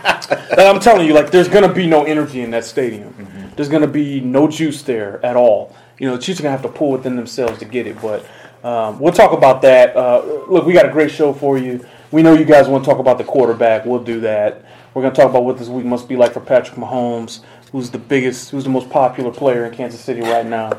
And 0.50 0.61
I'm 0.61 0.81
telling 0.81 1.07
you, 1.07 1.14
like, 1.14 1.31
there's 1.31 1.49
going 1.49 1.69
to 1.69 1.75
be 1.75 1.87
no 1.87 2.04
energy 2.04 2.40
in 2.40 2.50
that 2.52 2.64
stadium. 2.64 3.12
There's 3.57 3.69
going 3.69 3.83
to 3.83 3.88
be 3.88 4.21
no 4.21 4.49
juice 4.49 4.83
there 4.83 5.25
at 5.26 5.37
all. 5.37 5.75
You 5.99 6.09
know, 6.09 6.16
the 6.16 6.23
Chiefs 6.23 6.40
are 6.40 6.45
going 6.45 6.57
to 6.57 6.62
have 6.62 6.73
to 6.73 6.78
pull 6.78 6.93
within 6.93 7.16
themselves 7.16 7.59
to 7.59 7.64
get 7.64 7.87
it. 7.87 8.00
But 8.00 8.25
um, 8.62 9.00
we'll 9.00 9.12
talk 9.12 9.33
about 9.33 9.62
that. 9.62 9.97
Uh, 9.97 10.23
look, 10.49 10.64
we 10.64 10.73
got 10.73 10.87
a 10.87 10.93
great 10.93 11.11
show 11.11 11.33
for 11.33 11.59
you. 11.59 11.85
We 12.12 12.23
know 12.23 12.33
you 12.35 12.45
guys 12.45 12.69
want 12.69 12.85
to 12.85 12.90
talk 12.90 13.00
about 13.00 13.19
the 13.19 13.25
quarterback. 13.25 13.85
We'll 13.85 14.02
do 14.02 14.21
that. 14.21 14.64
We're 14.95 15.02
going 15.02 15.12
to 15.12 15.21
talk 15.21 15.28
about 15.28 15.45
what 15.45 15.59
this 15.59 15.69
week 15.69 15.85
must 15.85 16.09
be 16.09 16.16
like 16.16 16.33
for 16.33 16.40
Patrick 16.40 16.78
Mahomes, 16.78 17.40
who's 17.75 17.90
the 17.90 17.99
biggest, 17.99 18.50
who's 18.50 18.62
the 18.62 18.71
most 18.71 18.88
popular 18.88 19.33
player 19.33 19.64
in 19.64 19.75
Kansas 19.75 20.00
City 20.00 20.21
right 20.21 20.47
now. 20.47 20.71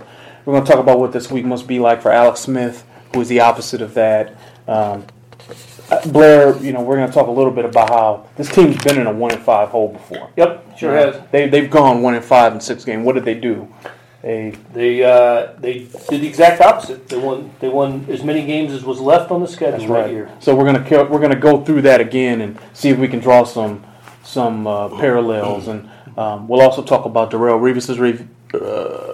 We're 0.45 0.53
going 0.53 0.63
to 0.63 0.71
talk 0.71 0.79
about 0.79 0.97
what 0.97 1.11
this 1.11 1.29
week 1.29 1.43
must 1.43 1.67
be 1.67 1.77
like 1.77 2.01
for 2.01 2.09
Alex 2.09 2.39
Smith, 2.39 2.85
who 3.13 3.19
is 3.19 3.27
the 3.27 3.41
opposite 3.41 3.81
of 3.81 3.95
that. 3.95 4.37
Um, 4.65 5.05
uh, 5.91 6.07
Blair, 6.07 6.55
you 6.63 6.71
know, 6.71 6.81
we're 6.81 6.95
going 6.95 7.09
to 7.09 7.13
talk 7.13 7.27
a 7.27 7.31
little 7.31 7.51
bit 7.51 7.65
about 7.65 7.89
how 7.89 8.29
this 8.37 8.49
team's 8.49 8.81
been 8.81 8.97
in 8.97 9.07
a 9.07 9.11
one 9.11 9.33
and 9.33 9.43
five 9.43 9.67
hole 9.67 9.89
before. 9.89 10.31
Yep, 10.37 10.77
sure 10.77 10.97
You 10.97 11.05
know, 11.05 11.11
has. 11.11 11.31
They 11.31 11.49
they've 11.49 11.69
gone 11.69 12.01
one 12.01 12.13
and 12.13 12.23
five 12.23 12.53
in 12.53 12.61
six 12.61 12.85
games. 12.85 13.05
What 13.05 13.15
did 13.15 13.25
they 13.25 13.35
do? 13.35 13.67
They 14.21 14.51
They 14.73 15.03
uh, 15.03 15.51
they 15.59 15.89
did 16.09 16.21
the 16.21 16.27
exact 16.27 16.61
opposite. 16.61 17.09
They 17.09 17.17
won 17.17 17.51
they 17.59 17.67
won 17.67 18.05
as 18.09 18.23
many 18.23 18.45
games 18.45 18.71
as 18.71 18.85
was 18.85 19.01
left 19.01 19.31
on 19.31 19.41
the 19.41 19.47
schedule 19.47 19.79
that 19.79 19.89
right. 19.89 20.11
year. 20.11 20.31
So 20.39 20.55
we're 20.55 20.65
gonna 20.65 21.09
we're 21.09 21.19
gonna 21.19 21.35
go 21.35 21.61
through 21.61 21.81
that 21.81 21.99
again 21.99 22.39
and 22.39 22.57
see 22.71 22.87
if 22.87 22.97
we 22.97 23.09
can 23.09 23.19
draw 23.19 23.43
some 23.43 23.83
some 24.23 24.65
uh, 24.65 24.89
parallels, 24.89 25.67
and 25.67 25.89
um, 26.17 26.47
we'll 26.47 26.61
also 26.61 26.81
talk 26.83 27.05
about 27.05 27.31
Darrelle 27.31 27.59
Revis's 27.59 27.99
re- 27.99 28.25
uh, 28.53 28.57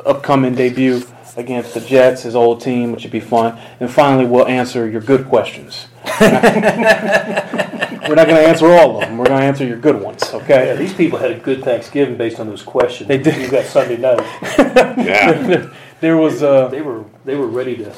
upcoming 0.06 0.56
debut 0.56 1.02
against 1.38 1.74
the 1.74 1.80
Jets, 1.82 2.24
his 2.24 2.36
old 2.36 2.62
team, 2.62 2.92
which 2.92 3.02
should 3.02 3.12
be 3.12 3.20
fun. 3.22 3.58
And 3.80 3.90
finally, 3.90 4.26
we'll 4.26 4.48
answer 4.48 4.88
your 4.90 5.02
good 5.02 5.26
questions. 5.28 5.88
we're 6.20 8.16
not 8.16 8.28
gonna 8.28 8.40
answer 8.42 8.68
all 8.68 8.96
of 8.96 9.02
them. 9.08 9.18
We're 9.18 9.26
gonna 9.26 9.46
answer 9.46 9.66
your 9.66 9.78
good 9.78 10.02
ones. 10.02 10.24
Yeah, 10.32 10.40
Okay. 10.40 10.76
these 10.76 10.94
people 10.94 11.20
had 11.20 11.32
a 11.32 11.40
good 11.40 11.64
Thanksgiving 11.64 12.18
based 12.18 12.40
on 12.40 12.48
those 12.48 12.64
questions. 12.64 13.08
They 13.08 13.18
did. 13.18 13.42
You 13.42 13.50
got 13.50 13.66
Sunday 13.66 13.98
night. 13.98 14.20
Yeah. 15.02 15.70
there 16.02 16.18
was 16.18 16.44
uh, 16.44 16.68
They 16.68 16.82
were 16.82 17.06
they 17.26 17.36
were 17.36 17.48
ready 17.48 17.78
to. 17.78 17.94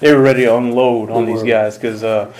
they 0.00 0.12
were 0.14 0.22
ready 0.22 0.44
to 0.44 0.56
unload 0.56 1.10
on 1.10 1.26
these 1.26 1.42
guys 1.42 1.76
because 1.76 2.02
uh, 2.02 2.32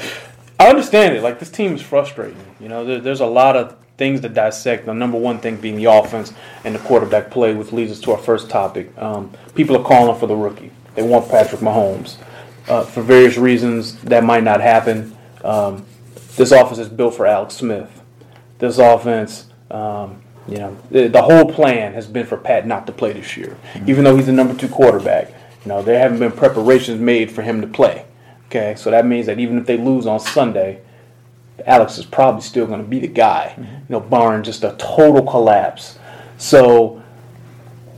I 0.59 0.69
understand 0.69 1.17
it. 1.17 1.23
Like 1.23 1.39
this 1.39 1.51
team 1.51 1.75
is 1.75 1.83
frustrating. 1.83 2.43
You 2.61 2.69
know, 2.69 2.85
there, 2.85 2.99
there's 3.01 3.21
a 3.21 3.27
lot 3.27 3.57
of 3.57 3.77
things 4.01 4.23
to 4.23 4.31
dissect. 4.31 4.87
The 4.87 4.95
number 4.95 5.19
one 5.19 5.41
thing 5.41 5.59
being 5.59 5.77
the 5.77 5.85
offense 5.85 6.33
and 6.65 6.75
the 6.75 6.79
quarterback 6.79 7.31
play, 7.31 7.55
which 7.55 7.71
leads 7.71 7.93
us 7.93 8.01
to 8.01 8.13
our 8.13 8.19
first 8.19 8.49
topic. 8.49 8.97
Um, 8.97 9.31
people 9.55 9.77
are 9.77 9.85
calling 9.85 10.19
for 10.19 10.27
the 10.27 10.35
rookie. 10.35 10.71
They 10.95 11.03
want 11.03 11.29
Patrick 11.29 11.61
Mahomes 11.61 12.17
uh, 12.67 12.85
for 12.85 13.03
various 13.03 13.37
reasons. 13.37 14.01
That 14.01 14.25
might 14.25 14.43
not 14.43 14.63
happen. 14.63 15.15
Um, 15.45 15.85
this 16.37 16.51
offense 16.51 16.79
is 16.79 16.89
built 16.89 17.15
for 17.15 17.27
Alex 17.27 17.57
Smith. 17.57 18.03
This 18.59 18.79
offense. 18.79 19.47
Um, 19.71 20.23
you 20.49 20.57
know, 20.57 20.77
the, 20.91 21.07
the 21.07 21.23
whole 21.23 21.45
plan 21.45 21.93
has 21.93 22.07
been 22.07 22.27
for 22.27 22.39
Pat 22.39 22.67
not 22.67 22.87
to 22.87 22.93
play 22.93 23.13
this 23.13 23.37
year, 23.37 23.57
even 23.87 24.03
though 24.03 24.17
he's 24.17 24.27
the 24.27 24.33
number 24.33 24.55
two 24.55 24.69
quarterback. 24.69 25.29
You 25.29 25.69
know, 25.69 25.83
there 25.83 25.99
haven't 25.99 26.19
been 26.19 26.33
preparations 26.33 26.99
made 27.01 27.31
for 27.31 27.43
him 27.43 27.61
to 27.61 27.67
play. 27.67 28.07
Okay, 28.47 28.75
so 28.77 28.91
that 28.91 29.07
means 29.07 29.27
that 29.27 29.39
even 29.39 29.59
if 29.59 29.67
they 29.67 29.77
lose 29.77 30.07
on 30.07 30.19
Sunday, 30.19 30.81
Alex 31.67 31.99
is 31.99 32.05
probably 32.05 32.43
still 32.43 32.67
going 32.67 32.81
to 32.81 32.87
be 32.87 32.99
the 33.01 33.07
guy. 33.07 33.55
You 33.59 33.65
know, 33.89 34.01
barring 34.01 34.43
just 34.43 34.65
a 34.65 34.75
total 34.79 35.23
collapse. 35.23 35.99
So, 36.39 37.03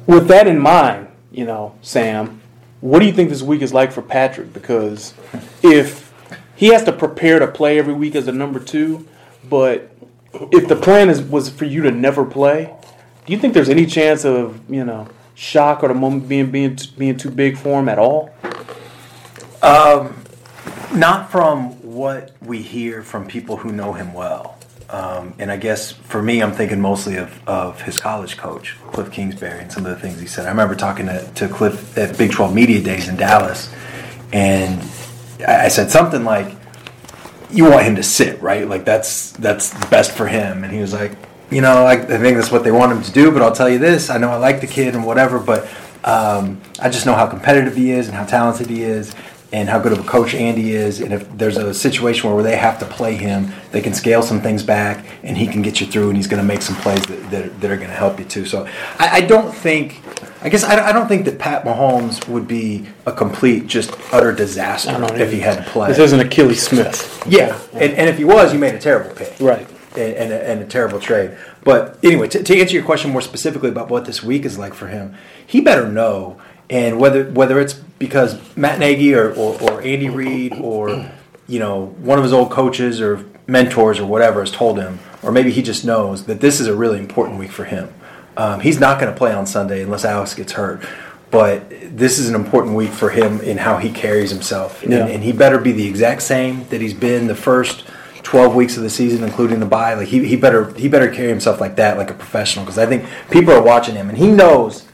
with 0.07 0.29
that 0.29 0.47
in 0.47 0.59
mind, 0.59 1.09
you 1.31 1.45
know, 1.45 1.75
Sam, 1.83 2.41
what 2.81 2.99
do 2.99 3.07
you 3.07 3.13
think 3.13 3.31
this 3.31 3.43
week 3.43 3.63
is 3.63 3.73
like 3.73 3.93
for 3.93 4.03
Patrick? 4.03 4.53
Because 4.53 5.15
if 5.63 6.13
he 6.57 6.69
has 6.69 6.85
to 6.85 6.93
prepare 6.93 7.39
to 7.39 7.47
play 7.47 7.79
every 7.79 7.95
week 7.95 8.15
as 8.15 8.29
a 8.29 8.33
number 8.33 8.59
two, 8.59 9.07
but 9.49 9.91
if 10.33 10.69
the 10.69 10.77
plan 10.77 11.09
is 11.09 11.23
was 11.23 11.49
for 11.49 11.65
you 11.65 11.83
to 11.83 11.91
never 11.91 12.25
play, 12.25 12.75
do 13.27 13.33
you 13.33 13.39
think 13.39 13.55
there's 13.55 13.69
any 13.69 13.87
chance 13.87 14.25
of 14.25 14.69
you 14.71 14.85
know 14.85 15.09
shock 15.35 15.83
or 15.83 15.89
the 15.89 15.95
moment 15.95 16.29
being 16.29 16.51
being 16.51 16.79
being 16.99 17.17
too 17.17 17.31
big 17.31 17.57
for 17.57 17.81
him 17.81 17.89
at 17.89 17.99
all? 17.99 18.35
Um, 19.63 20.17
Not 20.95 21.31
from 21.31 21.79
what 21.95 22.33
we 22.41 22.63
hear 22.63 23.03
from 23.03 23.27
people 23.27 23.57
who 23.57 23.73
know 23.73 23.93
him 23.93 24.15
well. 24.15 24.57
Um, 24.89 25.35
and 25.39 25.51
I 25.51 25.57
guess 25.57 25.93
for 25.93 26.23
me, 26.23 26.43
I'm 26.43 26.53
thinking 26.53 26.81
mostly 26.81 27.17
of, 27.17 27.49
of 27.49 27.81
his 27.81 27.99
college 27.99 28.37
coach, 28.37 28.77
Cliff 28.93 29.11
Kingsbury, 29.11 29.61
and 29.61 29.73
some 29.73 29.87
of 29.87 29.93
the 29.93 30.01
things 30.01 30.21
he 30.21 30.27
said. 30.27 30.47
I 30.47 30.51
remember 30.51 30.75
talking 30.75 31.07
to, 31.07 31.27
to 31.35 31.49
Cliff 31.49 31.97
at 31.97 32.19
Big 32.19 32.33
12 32.33 32.55
Media 32.55 32.83
Days 32.83 33.09
in 33.09 33.17
Dallas, 33.17 33.73
and 34.33 34.81
I 35.47 35.69
said 35.69 35.91
something 35.91 36.25
like, 36.25 36.57
you 37.51 37.65
want 37.65 37.85
him 37.85 37.97
to 37.97 38.03
sit, 38.03 38.41
right? 38.41 38.67
Like 38.67 38.85
that's 38.85 39.33
that's 39.33 39.73
best 39.89 40.13
for 40.13 40.27
him. 40.27 40.65
And 40.65 40.73
he 40.73 40.81
was 40.81 40.93
like, 40.93 41.13
you 41.51 41.61
know, 41.61 41.85
I, 41.85 41.93
I 41.93 42.19
think 42.19 42.37
that's 42.37 42.51
what 42.51 42.65
they 42.65 42.73
want 42.73 42.93
him 42.93 43.03
to 43.03 43.13
do. 43.13 43.31
But 43.31 43.43
I'll 43.43 43.55
tell 43.55 43.69
you 43.69 43.79
this: 43.79 44.09
I 44.09 44.17
know 44.17 44.31
I 44.31 44.37
like 44.37 44.63
the 44.63 44.67
kid 44.67 44.95
and 44.95 45.05
whatever, 45.05 45.39
but 45.39 45.69
um, 46.05 46.61
I 46.81 46.89
just 46.89 47.05
know 47.07 47.15
how 47.15 47.27
competitive 47.27 47.77
he 47.77 47.91
is 47.93 48.09
and 48.09 48.17
how 48.17 48.25
talented 48.25 48.69
he 48.69 48.83
is. 48.83 49.15
And 49.55 49.69
how 49.69 49.79
good 49.79 49.93
of 49.93 49.99
a 49.99 50.09
coach 50.09 50.35
Andy 50.35 50.73
is, 50.73 51.03
and 51.03 51.13
if 51.13 51.31
there's 51.37 51.59
a 51.59 51.75
situation 51.75 52.33
where 52.33 52.43
they 52.43 52.57
have 52.57 52.79
to 52.79 52.87
play 52.87 53.17
him, 53.17 53.53
they 53.71 53.83
can 53.83 53.93
scale 53.93 54.23
some 54.23 54.41
things 54.41 54.63
back, 54.63 55.05
and 55.23 55.37
he 55.37 55.47
can 55.47 55.61
get 55.61 55.79
you 55.79 55.87
through, 55.87 56.09
and 56.09 56.17
he's 56.17 56.27
going 56.27 56.41
to 56.41 56.47
make 56.47 56.63
some 56.63 56.75
plays 56.77 57.05
that, 57.05 57.31
that, 57.31 57.61
that 57.61 57.71
are 57.71 57.77
going 57.77 57.91
to 57.91 57.95
help 57.95 58.19
you 58.19 58.25
too. 58.25 58.47
So 58.47 58.67
I, 58.99 59.19
I 59.19 59.21
don't 59.21 59.55
think, 59.55 60.01
I 60.41 60.49
guess 60.49 60.65
I, 60.65 60.89
I 60.89 60.93
don't 60.93 61.07
think 61.07 61.27
that 61.27 61.39
Pat 61.39 61.67
Mahomes 61.67 62.27
would 62.29 62.49
be 62.49 62.87
a 63.05 63.13
complete, 63.13 63.67
just 63.67 63.95
utter 64.11 64.33
disaster 64.33 64.97
if 65.17 65.31
he 65.31 65.41
had 65.41 65.59
to 65.63 65.71
play. 65.71 65.89
This 65.89 65.99
isn't 65.99 66.21
Akili 66.21 66.55
Smith. 66.55 67.23
Yeah, 67.29 67.61
and, 67.75 67.93
and 67.93 68.09
if 68.09 68.17
he 68.17 68.25
was, 68.25 68.55
you 68.55 68.59
made 68.59 68.75
a 68.75 68.81
terrible 68.81 69.15
pick. 69.15 69.39
Right. 69.39 69.69
And, 69.95 70.15
and, 70.15 70.33
a, 70.33 70.49
and 70.49 70.61
a 70.63 70.65
terrible 70.65 70.99
trade. 70.99 71.37
But 71.63 71.99
anyway, 72.03 72.29
to, 72.29 72.43
to 72.43 72.59
answer 72.59 72.73
your 72.73 72.85
question 72.85 73.11
more 73.11 73.21
specifically 73.21 73.69
about 73.69 73.91
what 73.91 74.07
this 74.07 74.23
week 74.23 74.47
is 74.47 74.57
like 74.57 74.73
for 74.73 74.87
him, 74.87 75.15
he 75.47 75.61
better 75.61 75.87
know. 75.87 76.41
And 76.71 76.99
whether 76.99 77.31
whether 77.31 77.61
it's 77.61 77.75
because 78.03 78.39
Matt 78.57 78.81
Nagy 78.81 79.15
or, 79.15 79.33
or, 79.35 79.61
or 79.63 79.81
Andy 79.83 80.09
Reid 80.11 80.55
or 80.61 81.09
you 81.47 81.59
know 81.61 81.87
one 81.99 82.19
of 82.19 82.25
his 82.25 82.33
old 82.33 82.51
coaches 82.51 83.01
or 83.01 83.25
mentors 83.47 83.99
or 84.01 84.07
whatever 84.07 84.41
has 84.41 84.51
told 84.51 84.79
him, 84.79 84.99
or 85.23 85.31
maybe 85.31 85.51
he 85.53 85.63
just 85.63 85.85
knows 85.85 86.27
that 86.27 86.41
this 86.41 86.59
is 86.61 86.67
a 86.67 86.75
really 86.75 86.99
important 86.99 87.39
week 87.39 87.51
for 87.53 87.65
him. 87.65 87.93
Um, 88.37 88.61
he's 88.61 88.81
not 88.81 88.99
going 89.01 89.13
to 89.13 89.17
play 89.17 89.33
on 89.33 89.47
Sunday 89.47 89.83
unless 89.83 90.05
Alex 90.05 90.35
gets 90.35 90.53
hurt. 90.53 90.85
But 91.31 91.71
this 91.97 92.19
is 92.19 92.29
an 92.29 92.35
important 92.35 92.75
week 92.77 92.91
for 92.91 93.09
him 93.09 93.41
in 93.41 93.57
how 93.57 93.79
he 93.79 93.91
carries 93.91 94.31
himself, 94.31 94.83
Yeah. 94.87 94.99
and, 94.99 95.11
and 95.13 95.23
he 95.23 95.33
better 95.33 95.59
be 95.59 95.73
the 95.73 95.87
exact 95.87 96.23
same 96.23 96.67
that 96.69 96.81
he's 96.83 96.93
been 96.93 97.27
the 97.27 97.35
first 97.35 97.85
12 98.25 98.55
weeks 98.55 98.77
of 98.77 98.83
the 98.83 98.91
season 98.91 99.25
including 99.25 99.59
the 99.59 99.67
bye 99.67 99.95
like 99.95 100.07
he, 100.09 100.25
he 100.25 100.37
better 100.37 100.73
he 100.75 100.89
better 100.89 101.11
carry 101.11 101.29
himself 101.29 101.61
like 101.61 101.75
that 101.77 101.99
like 101.99 102.09
a 102.09 102.15
professional 102.15 102.65
because 102.65 102.79
i 102.79 102.87
think 102.87 103.05
people 103.33 103.53
are 103.53 103.61
watching 103.61 103.97
him 103.97 104.09
and 104.09 104.17
he 104.17 104.31
knows 104.31 104.85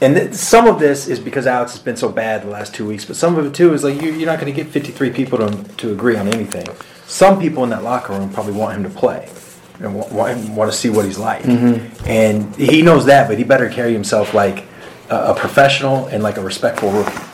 and 0.00 0.16
th- 0.16 0.34
some 0.34 0.66
of 0.66 0.78
this 0.78 1.08
is 1.08 1.18
because 1.18 1.46
alex 1.46 1.72
has 1.72 1.82
been 1.82 1.96
so 1.96 2.08
bad 2.08 2.42
the 2.42 2.48
last 2.48 2.74
two 2.74 2.86
weeks 2.86 3.04
but 3.04 3.16
some 3.16 3.36
of 3.36 3.46
it 3.46 3.54
too 3.54 3.72
is 3.72 3.84
like 3.84 4.00
you, 4.00 4.12
you're 4.12 4.26
not 4.26 4.40
going 4.40 4.52
to 4.52 4.62
get 4.62 4.70
53 4.70 5.10
people 5.10 5.38
to, 5.38 5.64
to 5.76 5.92
agree 5.92 6.16
on 6.16 6.28
anything 6.28 6.66
some 7.06 7.40
people 7.40 7.64
in 7.64 7.70
that 7.70 7.82
locker 7.82 8.12
room 8.12 8.30
probably 8.32 8.52
want 8.52 8.76
him 8.76 8.82
to 8.82 8.90
play 8.90 9.30
and 9.80 9.94
want, 9.94 10.12
want, 10.12 10.48
want 10.50 10.70
to 10.70 10.76
see 10.76 10.90
what 10.90 11.04
he's 11.04 11.18
like 11.18 11.42
mm-hmm. 11.42 12.06
and 12.06 12.54
he 12.56 12.82
knows 12.82 13.06
that 13.06 13.28
but 13.28 13.38
he 13.38 13.44
better 13.44 13.68
carry 13.68 13.92
himself 13.92 14.34
like 14.34 14.64
a, 15.10 15.16
a 15.16 15.34
professional 15.34 16.06
and 16.06 16.22
like 16.22 16.36
a 16.36 16.42
respectful 16.42 16.90
rookie 16.90 17.28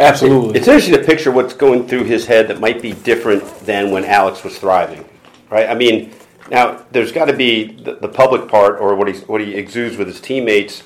Absolutely. 0.00 0.58
It's 0.58 0.66
interesting 0.66 0.94
to 0.94 1.04
picture 1.04 1.30
what's 1.30 1.52
going 1.52 1.86
through 1.86 2.04
his 2.04 2.26
head 2.26 2.48
that 2.48 2.58
might 2.58 2.80
be 2.80 2.92
different 2.92 3.44
than 3.60 3.90
when 3.90 4.04
Alex 4.06 4.42
was 4.42 4.58
thriving, 4.58 5.04
right? 5.50 5.68
I 5.68 5.74
mean, 5.74 6.14
now 6.50 6.84
there's 6.90 7.12
got 7.12 7.26
to 7.26 7.34
be 7.34 7.64
the, 7.64 7.96
the 7.96 8.08
public 8.08 8.48
part 8.48 8.80
or 8.80 8.94
what 8.94 9.08
he 9.08 9.20
what 9.22 9.42
he 9.42 9.54
exudes 9.54 9.98
with 9.98 10.08
his 10.08 10.18
teammates, 10.18 10.82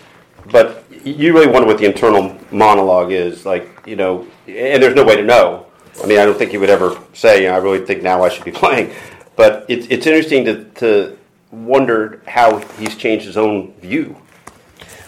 but 0.50 0.83
you 1.04 1.32
really 1.32 1.46
wonder 1.46 1.66
what 1.66 1.78
the 1.78 1.84
internal 1.84 2.36
monologue 2.50 3.12
is, 3.12 3.44
like 3.44 3.68
you 3.86 3.96
know, 3.96 4.26
and 4.46 4.82
there's 4.82 4.94
no 4.94 5.04
way 5.04 5.16
to 5.16 5.24
know. 5.24 5.66
I 6.02 6.06
mean, 6.06 6.18
I 6.18 6.24
don't 6.24 6.36
think 6.36 6.50
he 6.50 6.58
would 6.58 6.70
ever 6.70 6.98
say, 7.12 7.42
you 7.42 7.48
know, 7.48 7.54
I 7.54 7.58
really 7.58 7.84
think 7.84 8.02
now 8.02 8.22
I 8.24 8.28
should 8.28 8.44
be 8.44 8.52
playing, 8.62 8.92
but 9.36 9.66
it's 9.68 9.86
it's 9.88 10.06
interesting 10.06 10.44
to 10.46 10.64
to 10.64 11.18
wonder 11.50 12.22
how 12.26 12.58
he's 12.78 12.96
changed 12.96 13.26
his 13.26 13.36
own 13.36 13.72
view. 13.74 14.16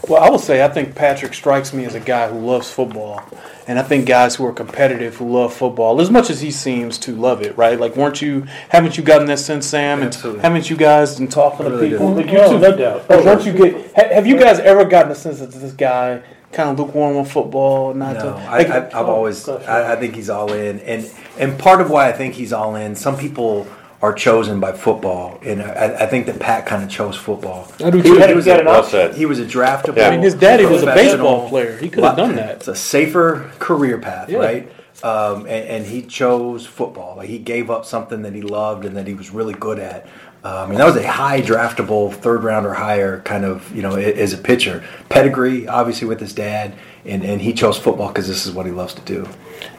Well, 0.09 0.23
I 0.23 0.31
will 0.31 0.39
say 0.39 0.65
I 0.65 0.69
think 0.69 0.95
Patrick 0.95 1.35
strikes 1.35 1.73
me 1.73 1.85
as 1.85 1.95
a 1.95 2.01
guy 2.01 2.29
who 2.29 2.39
loves 2.39 2.71
football, 2.71 3.25
and 3.67 3.79
I 3.79 3.83
think 3.83 4.07
guys 4.07 4.37
who 4.37 4.47
are 4.47 4.53
competitive 4.53 5.17
who 5.17 5.29
love 5.33 5.53
football 5.53 6.01
as 6.01 6.11
much 6.11 6.31
as 6.31 6.41
he 6.41 6.51
seems 6.53 6.97
to 6.99 7.13
love 7.17 7.43
it, 7.43 7.57
right? 7.57 7.79
Like, 7.81 7.97
weren't 7.97 8.23
you? 8.23 8.43
Haven't 8.69 8.97
you 8.97 9.03
gotten 9.03 9.27
that 9.29 9.39
sense, 9.41 9.67
Sam? 9.67 9.99
And 9.99 10.09
Absolutely. 10.09 10.43
haven't 10.43 10.71
you 10.71 10.77
guys 10.77 11.17
been 11.19 11.27
talking 11.29 11.67
to 11.67 11.79
people? 11.81 12.15
do. 12.15 12.21
Like, 12.23 12.31
you 12.31 12.39
Oh, 12.39 12.53
two- 12.53 12.59
no 12.61 12.77
doubt. 12.77 13.11
Like, 13.11 13.25
don't 13.25 13.41
oh, 13.41 13.45
you 13.45 13.53
get? 13.53 14.13
Have 14.13 14.27
you 14.27 14.39
guys 14.39 14.59
ever 14.61 14.85
gotten 14.85 15.09
the 15.09 15.15
sense 15.17 15.41
that 15.41 15.51
this 15.51 15.73
guy 15.73 16.23
kind 16.53 16.71
of 16.71 16.79
lukewarm 16.79 17.17
on 17.17 17.25
football? 17.25 17.93
Not 17.93 18.15
No, 18.17 18.23
to, 18.23 18.29
I, 18.37 18.59
like, 18.59 18.69
I, 18.71 18.77
I've 18.87 18.95
oh, 18.95 19.07
always. 19.07 19.49
I, 19.49 19.95
I 19.95 19.97
think 19.97 20.15
he's 20.15 20.31
all 20.31 20.53
in, 20.53 20.79
and 20.81 21.11
and 21.39 21.59
part 21.59 21.81
of 21.81 21.91
why 21.91 22.09
I 22.09 22.13
think 22.13 22.35
he's 22.35 22.53
all 22.53 22.77
in. 22.77 22.95
Some 22.95 23.17
people 23.17 23.67
are 24.03 24.13
chosen 24.13 24.61
by 24.61 24.73
football, 24.73 25.39
and 25.43 25.63
I, 25.63 26.05
I 26.05 26.07
think 26.07 26.27
that 26.27 26.39
Pat 26.39 26.67
kind 26.67 26.83
of 26.85 26.91
chose 26.91 27.17
football. 27.17 27.67
I 27.83 27.91
do 27.91 27.99
He 27.99 28.03
too. 28.05 28.15
was- 28.19 28.27
he 28.27 28.35
was 28.35 28.47
a- 28.47 28.59
an 28.61 28.69
option. 28.69 29.15
He 29.15 29.25
was 29.27 29.39
a 29.41 29.45
draftable. 29.47 29.97
Yeah. 29.97 30.05
I 30.05 30.09
I 30.09 30.11
mean, 30.11 30.21
his 30.23 30.35
daddy 30.35 30.67
was 30.67 30.83
a 30.83 30.87
baseball 30.87 31.49
player. 31.49 31.77
He 31.79 31.89
could 31.89 32.05
have 32.05 32.17
done 32.17 32.37
that. 32.37 32.57
It's 32.57 32.69
a 32.69 32.75
safer 32.77 33.51
career 33.59 33.99
path, 33.99 34.29
Yeah. 34.29 34.39
right? 34.39 34.73
Um, 35.03 35.41
and, 35.43 35.49
and 35.69 35.87
he 35.87 36.03
chose 36.03 36.67
football. 36.67 37.17
Like 37.17 37.29
he 37.29 37.39
gave 37.39 37.71
up 37.71 37.85
something 37.85 38.23
that 38.23 38.35
he 38.35 38.43
loved 38.43 38.85
and 38.87 38.97
that 38.97 39.07
he 39.07 39.15
was 39.15 39.31
really 39.31 39.53
good 39.55 39.79
at. 39.79 40.07
Um, 40.45 40.71
and 40.71 40.79
that 40.79 40.85
was 40.87 40.97
a 40.97 41.07
high 41.07 41.41
draftable, 41.43 42.13
third 42.15 42.45
round 42.45 42.67
or 42.67 42.73
higher 42.75 43.21
kind 43.21 43.45
of, 43.45 43.75
you 43.75 43.83
know, 43.83 43.97
a- 43.97 44.13
as 44.15 44.33
a 44.33 44.39
pitcher. 44.39 44.85
Pedigree, 45.09 45.67
obviously, 45.69 46.07
with 46.07 46.21
his 46.21 46.33
dad, 46.33 46.75
and, 47.05 47.25
and 47.25 47.41
he 47.43 47.53
chose 47.53 47.77
football 47.79 48.09
because 48.09 48.29
this 48.29 48.47
is 48.47 48.53
what 48.53 48.65
he 48.67 48.73
loves 48.73 48.95
to 48.95 49.01
do. 49.03 49.29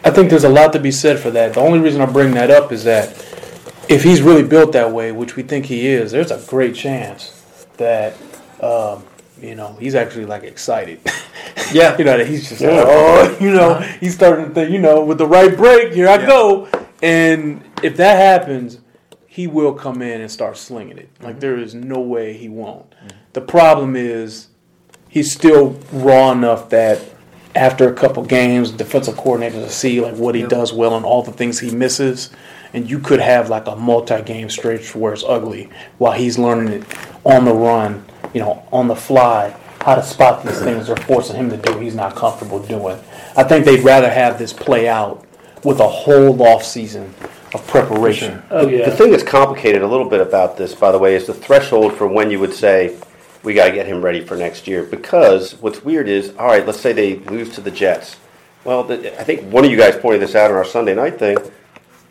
I 0.04 0.10
think 0.12 0.30
there's 0.30 0.44
a 0.44 0.50
lot 0.50 0.74
to 0.74 0.80
be 0.80 0.92
said 0.92 1.20
for 1.20 1.32
that. 1.32 1.54
The 1.54 1.62
only 1.62 1.80
reason 1.80 2.02
I 2.02 2.06
bring 2.06 2.32
that 2.34 2.52
up 2.52 2.72
is 2.72 2.84
that 2.84 3.16
if 3.90 4.04
he's 4.04 4.22
really 4.22 4.44
built 4.44 4.74
that 4.74 4.92
way, 4.92 5.12
which 5.12 5.36
we 5.36 5.44
think 5.44 5.66
he 5.66 5.88
is, 5.88 6.12
there's 6.12 6.32
a 6.32 6.44
great 6.48 6.76
chance 6.76 7.32
that 7.78 8.16
um, 8.62 9.04
you 9.42 9.56
know 9.56 9.74
he's 9.80 9.96
actually 9.96 10.26
like 10.26 10.44
excited. 10.44 11.00
Yeah. 11.74 11.98
you 11.98 12.06
know 12.06 12.18
that 12.18 12.28
he's 12.28 12.48
just 12.48 12.62
like, 12.62 12.70
oh, 12.72 13.38
you 13.42 13.52
know, 13.52 13.80
he's 14.00 14.14
starting 14.16 14.46
to 14.46 14.52
think, 14.54 14.72
you 14.72 14.80
know, 14.80 15.04
with 15.04 15.18
the 15.18 15.26
right 15.26 15.56
break, 15.56 15.92
here 15.94 16.08
I 16.08 16.16
Yeah. 16.16 16.26
go. 16.28 16.70
And 17.02 17.62
if 17.84 17.98
that 17.98 18.16
happens, 18.16 18.80
he 19.26 19.48
will 19.48 19.74
come 19.74 20.02
in 20.02 20.22
and 20.22 20.32
start 20.32 20.56
slinging 20.56 20.98
it. 20.98 21.10
Like 21.20 21.42
there 21.42 21.58
is 21.58 21.76
no 21.76 22.00
way 22.00 22.34
he 22.34 22.48
won't. 22.48 22.94
The 23.34 23.42
problem 23.42 23.96
is 23.98 24.48
he's 25.10 25.32
still 25.32 25.78
raw 25.92 26.32
enough 26.32 26.70
that 26.70 27.02
after 27.56 27.90
a 27.90 27.94
couple 27.94 28.24
games, 28.24 28.72
defensive 28.72 29.16
coordinators 29.16 29.56
will 29.56 29.68
see 29.70 30.00
like 30.00 30.16
what 30.16 30.36
he 30.36 30.44
does 30.44 30.72
well 30.72 30.96
and 30.96 31.04
all 31.06 31.22
the 31.22 31.34
things 31.34 31.60
he 31.60 31.72
misses, 31.72 32.30
and 32.74 32.90
you 32.90 33.00
could 33.00 33.20
have 33.20 33.50
like 33.50 33.68
a 33.68 33.76
multi-game 33.76 34.50
stretch 34.50 34.96
where 34.96 35.14
it's 35.14 35.24
ugly 35.26 35.70
while 35.98 36.14
he's 36.14 36.38
learning 36.38 36.74
it 36.74 36.98
on 37.24 37.46
the 37.46 37.54
run, 37.54 38.06
you 38.34 38.42
know, 38.42 38.68
on 38.72 38.88
the 38.88 38.96
fly, 38.96 39.56
how 39.82 39.96
to 39.96 40.04
spot 40.04 40.44
these 40.44 40.60
things 40.60 40.88
they're 40.88 40.96
forcing 40.96 41.36
him 41.36 41.50
to 41.50 41.58
do 41.58 41.80
he's 41.80 41.96
not 41.96 42.16
comfortable 42.16 42.60
doing. 42.60 43.00
I 43.36 43.44
think 43.44 43.66
they'd 43.66 43.84
rather 43.84 44.10
have 44.10 44.38
this 44.38 44.52
play 44.54 44.88
out 44.88 45.26
with 45.64 45.80
a 45.80 45.88
whole 45.88 46.42
off 46.42 46.64
season 46.64 47.14
of 47.54 47.66
preparation. 47.68 48.42
Oh 48.50 48.68
yeah. 48.68 48.90
The 48.90 48.96
thing 48.96 49.12
that's 49.12 49.24
complicated 49.24 49.82
a 49.82 49.88
little 49.88 50.10
bit 50.10 50.22
about 50.22 50.58
this, 50.58 50.76
by 50.76 50.92
the 50.92 51.00
way, 51.00 51.16
is 51.16 51.28
the 51.28 51.34
threshold 51.34 51.94
for 51.94 52.08
when 52.08 52.30
you 52.30 52.40
would 52.40 52.54
say 52.54 52.98
we 53.44 53.54
got 53.54 53.68
to 53.68 53.72
get 53.74 53.86
him 53.86 54.04
ready 54.04 54.22
for 54.24 54.36
next 54.36 54.68
year. 54.68 54.84
Because 54.84 55.54
what's 55.62 55.84
weird 55.84 56.08
is, 56.08 56.34
all 56.38 56.48
right, 56.48 56.66
let's 56.66 56.80
say 56.80 56.94
they 56.94 57.16
lose 57.16 57.54
to 57.56 57.62
the 57.62 57.72
Jets. 57.72 58.18
Well, 58.64 58.84
the, 58.84 59.20
I 59.20 59.24
think 59.24 59.52
one 59.52 59.64
of 59.64 59.72
you 59.72 59.78
guys 59.78 59.96
pointed 59.96 60.22
this 60.22 60.36
out 60.36 60.52
on 60.52 60.58
our 60.58 60.66
Sunday 60.66 60.94
night 60.94 61.18
thing. 61.18 61.38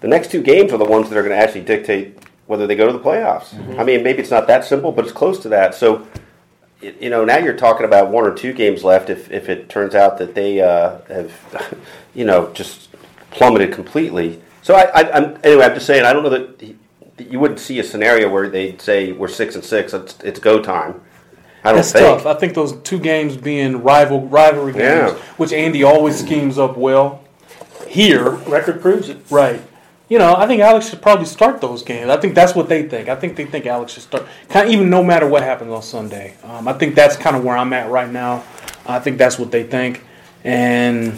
The 0.07 0.11
next 0.11 0.31
two 0.31 0.41
games 0.41 0.73
are 0.73 0.79
the 0.79 0.85
ones 0.85 1.11
that 1.11 1.19
are 1.19 1.23
going 1.25 1.37
to 1.37 1.43
actually 1.45 1.63
dictate 1.63 2.17
whether 2.47 2.65
they 2.69 2.77
go 2.77 2.87
to 2.87 2.93
the 2.93 3.01
playoffs. 3.01 3.53
I 3.77 3.83
mean, 3.83 4.05
maybe 4.05 4.21
it's 4.21 4.31
not 4.31 4.47
that 4.47 4.65
simple, 4.65 4.93
but 4.93 5.05
it's 5.05 5.13
close 5.13 5.41
to 5.41 5.49
that. 5.49 5.75
So, 5.75 6.07
you 6.81 7.11
know, 7.11 7.25
now 7.25 7.39
you're 7.39 7.57
talking 7.57 7.85
about 7.85 8.13
one 8.13 8.25
or 8.25 8.33
two 8.33 8.53
games 8.53 8.85
left. 8.85 9.11
If 9.11 9.33
if 9.33 9.49
it 9.49 9.69
turns 9.69 9.97
out 9.97 10.19
that 10.19 10.37
they 10.37 10.61
uh, 10.61 11.01
have, 11.09 11.77
you 12.15 12.25
know, 12.25 12.53
just 12.53 12.89
plummeted 13.33 13.73
completely. 13.73 14.41
So 14.63 14.77
I, 14.77 14.83
I, 14.95 15.13
I'm 15.13 15.39
anyway. 15.43 15.65
I'm 15.65 15.75
just 15.75 15.87
saying. 15.87 16.05
I 16.05 16.13
don't 16.13 16.23
know 16.23 16.29
that, 16.31 16.61
he, 16.61 16.77
that 17.17 17.29
you 17.29 17.41
wouldn't 17.41 17.59
see 17.59 17.81
a 17.81 17.83
scenario 17.83 18.31
where 18.31 18.49
they'd 18.49 18.81
say 18.81 19.11
we're 19.11 19.27
six 19.27 19.57
and 19.57 19.65
six. 19.65 19.93
It's, 19.93 20.17
it's 20.21 20.39
go 20.39 20.63
time. 20.63 21.01
I 21.65 21.71
don't 21.71 21.79
That's 21.79 21.91
think. 21.91 22.23
tough. 22.23 22.27
I 22.27 22.39
think 22.39 22.55
those 22.55 22.81
two 22.83 23.01
games 23.01 23.37
being 23.37 23.83
rival 23.83 24.21
rivalry 24.29 24.73
games, 24.73 24.85
Yeah. 24.85 25.19
which 25.37 25.53
Andy 25.53 25.83
always 25.83 26.17
schemes 26.17 26.59
up 26.59 26.77
well. 26.77 27.25
Here, 27.89 28.31
Record 28.31 28.81
proves 28.81 29.09
it. 29.09 29.19
right? 29.31 29.61
You 30.09 30.19
know, 30.19 30.37
I 30.37 30.47
think 30.47 30.61
Alex 30.63 30.89
should 30.91 31.03
probably 31.03 31.27
start 31.27 31.61
those 31.61 31.83
games. 31.83 32.09
I 32.11 32.17
think 32.17 32.37
that's 32.37 32.55
what 32.55 32.69
they 32.69 32.85
think. 32.89 33.09
I 33.09 33.17
think 33.17 33.35
they 33.37 33.45
think 33.45 33.67
Alex 33.67 33.93
should 33.93 34.05
start, 34.05 34.25
kind 34.49 34.69
of, 34.69 34.73
even 34.73 34.89
no 34.89 35.03
matter 35.03 35.27
what 35.27 35.43
happens 35.43 35.73
on 35.73 35.83
Sunday. 35.83 36.35
Um, 36.45 36.69
I 36.69 36.75
think 36.75 36.95
that's 36.95 37.17
kind 37.17 37.35
of 37.35 37.43
where 37.43 37.57
I'm 37.57 37.73
at 37.73 37.91
right 37.91 38.11
now. 38.11 38.45
I 38.87 39.01
think 39.01 39.19
that's 39.19 39.37
what 39.37 39.51
they 39.51 39.65
think, 39.65 40.05
and 40.45 41.09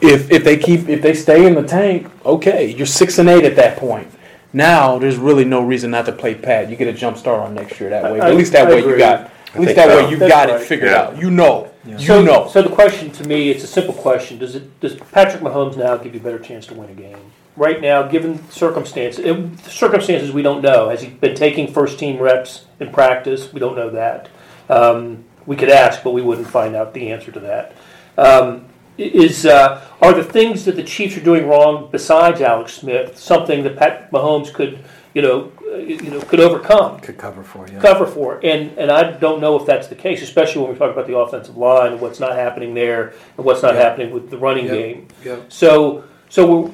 if 0.00 0.30
if 0.30 0.44
they 0.44 0.56
keep 0.56 0.88
if 0.88 1.02
they 1.02 1.12
stay 1.12 1.46
in 1.46 1.54
the 1.54 1.62
tank, 1.62 2.10
okay, 2.24 2.70
you're 2.70 2.86
six 2.86 3.18
and 3.18 3.28
eight 3.28 3.44
at 3.44 3.56
that 3.56 3.76
point. 3.76 4.08
Now 4.54 4.98
there's 4.98 5.16
really 5.18 5.44
no 5.44 5.60
reason 5.60 5.90
not 5.90 6.06
to 6.06 6.12
play 6.12 6.34
Pat. 6.34 6.70
You 6.70 6.76
get 6.76 6.88
a 6.88 6.92
jump 6.94 7.18
start 7.18 7.40
on 7.40 7.54
next 7.54 7.78
year 7.80 7.90
that 7.90 8.10
way. 8.10 8.18
I- 8.18 8.30
at 8.30 8.34
least 8.36 8.52
that 8.52 8.66
I 8.66 8.70
way 8.70 8.78
you 8.78 8.84
agree. 8.86 8.98
got. 8.98 9.30
At 9.54 9.60
least 9.60 9.76
that 9.76 9.88
so. 9.90 10.04
way 10.04 10.10
you 10.10 10.16
That's 10.16 10.32
got 10.32 10.48
right. 10.48 10.60
it 10.60 10.64
figured 10.64 10.90
Yeah. 10.90 11.02
out. 11.02 11.18
You 11.18 11.30
know. 11.30 11.68
You 11.86 11.98
So, 11.98 12.22
know. 12.22 12.48
so 12.50 12.62
the 12.62 12.70
question 12.70 13.10
to 13.10 13.28
me, 13.28 13.50
it's 13.50 13.62
a 13.62 13.66
simple 13.66 13.92
question: 13.94 14.38
Does 14.38 14.54
it 14.54 14.80
does 14.80 14.94
Patrick 15.12 15.42
Mahomes 15.42 15.76
now 15.76 15.96
give 15.98 16.14
you 16.14 16.20
a 16.20 16.22
better 16.22 16.38
chance 16.38 16.66
to 16.68 16.74
win 16.74 16.88
a 16.88 16.94
game? 16.94 17.18
Right 17.56 17.80
now, 17.80 18.02
given 18.02 18.48
circumstances, 18.50 19.24
it, 19.24 19.58
circumstances 19.70 20.32
we 20.32 20.42
don't 20.42 20.60
know. 20.60 20.88
Has 20.88 21.02
he 21.02 21.10
been 21.10 21.36
taking 21.36 21.72
first 21.72 21.98
team 22.00 22.18
reps 22.20 22.64
in 22.80 22.90
practice? 22.90 23.52
We 23.52 23.60
don't 23.60 23.76
know 23.76 23.90
that. 23.90 24.28
Um, 24.68 25.24
we 25.46 25.54
could 25.54 25.68
ask, 25.68 26.02
but 26.02 26.10
we 26.10 26.22
wouldn't 26.22 26.48
find 26.48 26.74
out 26.74 26.94
the 26.94 27.12
answer 27.12 27.30
to 27.30 27.40
that. 27.40 27.72
Um, 28.18 28.66
is 28.98 29.44
uh, 29.46 29.84
are 30.00 30.12
the 30.12 30.24
things 30.24 30.64
that 30.64 30.76
the 30.76 30.82
Chiefs 30.82 31.16
are 31.16 31.20
doing 31.22 31.46
wrong 31.46 31.88
besides 31.92 32.40
Alex 32.40 32.74
Smith 32.74 33.18
something 33.18 33.62
that 33.64 33.76
Pat 33.76 34.10
Mahomes 34.10 34.52
could, 34.52 34.84
you 35.14 35.22
know, 35.22 35.52
uh, 35.70 35.76
you 35.76 36.10
know, 36.10 36.20
could 36.22 36.40
overcome? 36.40 36.98
Could 37.00 37.18
cover 37.18 37.42
for 37.44 37.68
you. 37.68 37.78
cover 37.78 38.06
for. 38.06 38.40
And 38.44 38.76
and 38.78 38.90
I 38.90 39.12
don't 39.12 39.40
know 39.40 39.56
if 39.58 39.66
that's 39.66 39.86
the 39.88 39.96
case, 39.96 40.22
especially 40.22 40.62
when 40.62 40.72
we 40.72 40.78
talk 40.78 40.92
about 40.92 41.06
the 41.06 41.16
offensive 41.16 41.56
line 41.56 41.92
and 41.92 42.00
what's 42.00 42.18
not 42.20 42.34
happening 42.36 42.74
there 42.74 43.14
and 43.36 43.44
what's 43.46 43.62
not 43.62 43.74
Yeah. 43.74 43.82
happening 43.82 44.12
with 44.12 44.30
the 44.30 44.38
running 44.38 44.66
game. 44.66 45.08
Yep. 45.24 45.52
So 45.52 46.04
so 46.28 46.46
we're, 46.46 46.70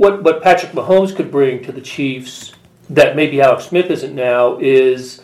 what 0.00 0.22
what 0.22 0.42
Patrick 0.42 0.72
Mahomes 0.72 1.14
could 1.14 1.30
bring 1.30 1.62
to 1.62 1.72
the 1.72 1.80
Chiefs 1.82 2.54
that 2.88 3.14
maybe 3.14 3.42
Alex 3.42 3.66
Smith 3.66 3.90
isn't 3.90 4.14
now 4.14 4.58
is 4.58 5.22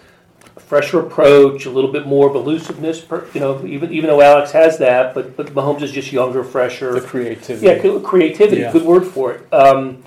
a 0.54 0.60
fresher 0.60 1.00
approach, 1.00 1.64
a 1.64 1.70
little 1.70 1.90
bit 1.90 2.06
more 2.06 2.28
of 2.28 2.36
elusiveness. 2.36 3.00
Per, 3.00 3.26
you 3.32 3.40
know, 3.40 3.64
even 3.64 3.90
even 3.90 4.10
though 4.10 4.20
Alex 4.20 4.52
has 4.52 4.76
that, 4.78 5.14
but 5.14 5.34
but 5.34 5.46
Mahomes 5.54 5.80
is 5.80 5.92
just 5.92 6.12
younger, 6.12 6.44
fresher. 6.44 6.92
the 6.92 7.00
creativity. 7.00 7.66
Yeah, 7.66 8.00
creativity. 8.00 8.60
Yeah. 8.60 8.72
Good 8.72 8.84
word 8.84 9.06
for 9.06 9.32
it. 9.32 9.50
Um, 9.50 10.04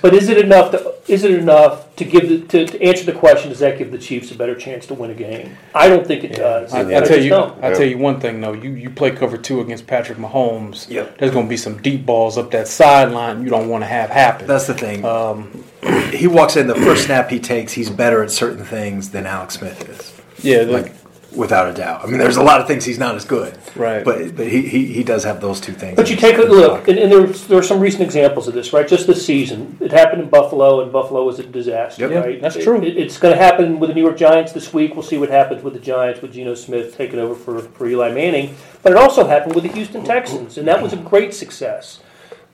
but 0.00 0.14
is 0.14 0.28
it 0.28 0.38
enough? 0.38 0.70
To, 0.72 0.94
is 1.08 1.24
it 1.24 1.32
enough 1.32 1.94
to 1.96 2.04
give 2.04 2.28
the, 2.28 2.40
to, 2.48 2.66
to 2.66 2.82
answer 2.82 3.04
the 3.04 3.12
question? 3.12 3.50
Does 3.50 3.58
that 3.58 3.78
give 3.78 3.92
the 3.92 3.98
Chiefs 3.98 4.30
a 4.30 4.34
better 4.34 4.54
chance 4.54 4.86
to 4.86 4.94
win 4.94 5.10
a 5.10 5.14
game? 5.14 5.56
I 5.74 5.88
don't 5.88 6.06
think 6.06 6.24
it 6.24 6.34
does. 6.34 6.72
I, 6.72 6.80
I 6.80 6.98
I 6.98 7.00
tell 7.02 7.20
you, 7.20 7.30
don't. 7.30 7.62
I 7.62 7.72
tell 7.72 7.84
you 7.86 7.98
one 7.98 8.20
thing 8.20 8.40
though. 8.40 8.52
You 8.54 8.70
you 8.70 8.90
play 8.90 9.10
cover 9.10 9.36
two 9.36 9.60
against 9.60 9.86
Patrick 9.86 10.18
Mahomes. 10.18 10.88
Yep. 10.88 11.18
There's 11.18 11.32
going 11.32 11.46
to 11.46 11.50
be 11.50 11.56
some 11.56 11.80
deep 11.82 12.06
balls 12.06 12.38
up 12.38 12.50
that 12.52 12.68
sideline 12.68 13.42
you 13.42 13.50
don't 13.50 13.68
want 13.68 13.82
to 13.82 13.88
have 13.88 14.10
happen. 14.10 14.46
That's 14.46 14.66
the 14.66 14.74
thing. 14.74 15.04
um, 15.04 15.64
he 16.10 16.26
walks 16.26 16.56
in 16.56 16.66
the 16.66 16.74
first 16.74 17.04
snap 17.04 17.28
he 17.30 17.38
takes. 17.38 17.72
He's 17.72 17.90
better 17.90 18.22
at 18.22 18.30
certain 18.30 18.64
things 18.64 19.10
than 19.10 19.26
Alex 19.26 19.54
Smith 19.54 19.86
is. 19.88 20.44
yeah, 20.44 20.64
the, 20.64 20.72
like 20.72 21.03
without 21.34 21.68
a 21.68 21.72
doubt. 21.74 22.04
I 22.04 22.06
mean, 22.06 22.18
there's 22.18 22.36
a 22.36 22.42
lot 22.42 22.60
of 22.60 22.66
things 22.66 22.84
he's 22.84 22.98
not 22.98 23.14
as 23.14 23.24
good, 23.24 23.56
Right. 23.76 24.04
But 24.04 24.36
but 24.36 24.46
he, 24.46 24.62
he, 24.62 24.86
he 24.86 25.02
does 25.04 25.24
have 25.24 25.40
those 25.40 25.60
two 25.60 25.72
things. 25.72 25.96
But 25.96 26.10
you 26.10 26.16
take 26.16 26.38
a 26.38 26.42
look, 26.42 26.88
and, 26.88 26.98
and 26.98 27.10
there's 27.10 27.46
there 27.46 27.58
are 27.58 27.62
some 27.62 27.80
recent 27.80 28.02
examples 28.02 28.48
of 28.48 28.54
this, 28.54 28.72
right? 28.72 28.86
Just 28.86 29.06
this 29.06 29.24
season, 29.24 29.76
it 29.80 29.92
happened 29.92 30.22
in 30.22 30.28
Buffalo, 30.28 30.80
and 30.82 30.92
Buffalo 30.92 31.24
was 31.24 31.38
a 31.38 31.42
disaster, 31.44 32.08
Yep. 32.08 32.24
Right? 32.24 32.40
that's 32.40 32.56
It- 32.56 32.64
true. 32.64 32.82
it- 32.82 32.96
it's 32.96 33.18
going 33.18 33.34
to 33.36 33.42
happen 33.42 33.80
with 33.80 33.88
the 33.90 33.94
New 33.94 34.02
York 34.02 34.16
Giants 34.16 34.52
this 34.52 34.72
week. 34.72 34.94
We'll 34.94 35.02
see 35.02 35.18
what 35.18 35.30
happens 35.30 35.62
with 35.62 35.74
the 35.74 35.80
Giants 35.80 36.22
with 36.22 36.32
Geno 36.32 36.54
Smith 36.54 36.96
taking 36.96 37.18
over 37.18 37.34
for, 37.34 37.58
for 37.60 37.86
Eli 37.86 38.12
Manning. 38.12 38.54
But 38.82 38.92
it 38.92 38.98
also 38.98 39.26
happened 39.26 39.54
with 39.54 39.64
the 39.64 39.70
Houston 39.72 40.04
Texans, 40.04 40.58
and 40.58 40.68
that 40.68 40.82
was 40.82 40.92
a 40.92 40.96
great 40.96 41.34
success. 41.34 42.00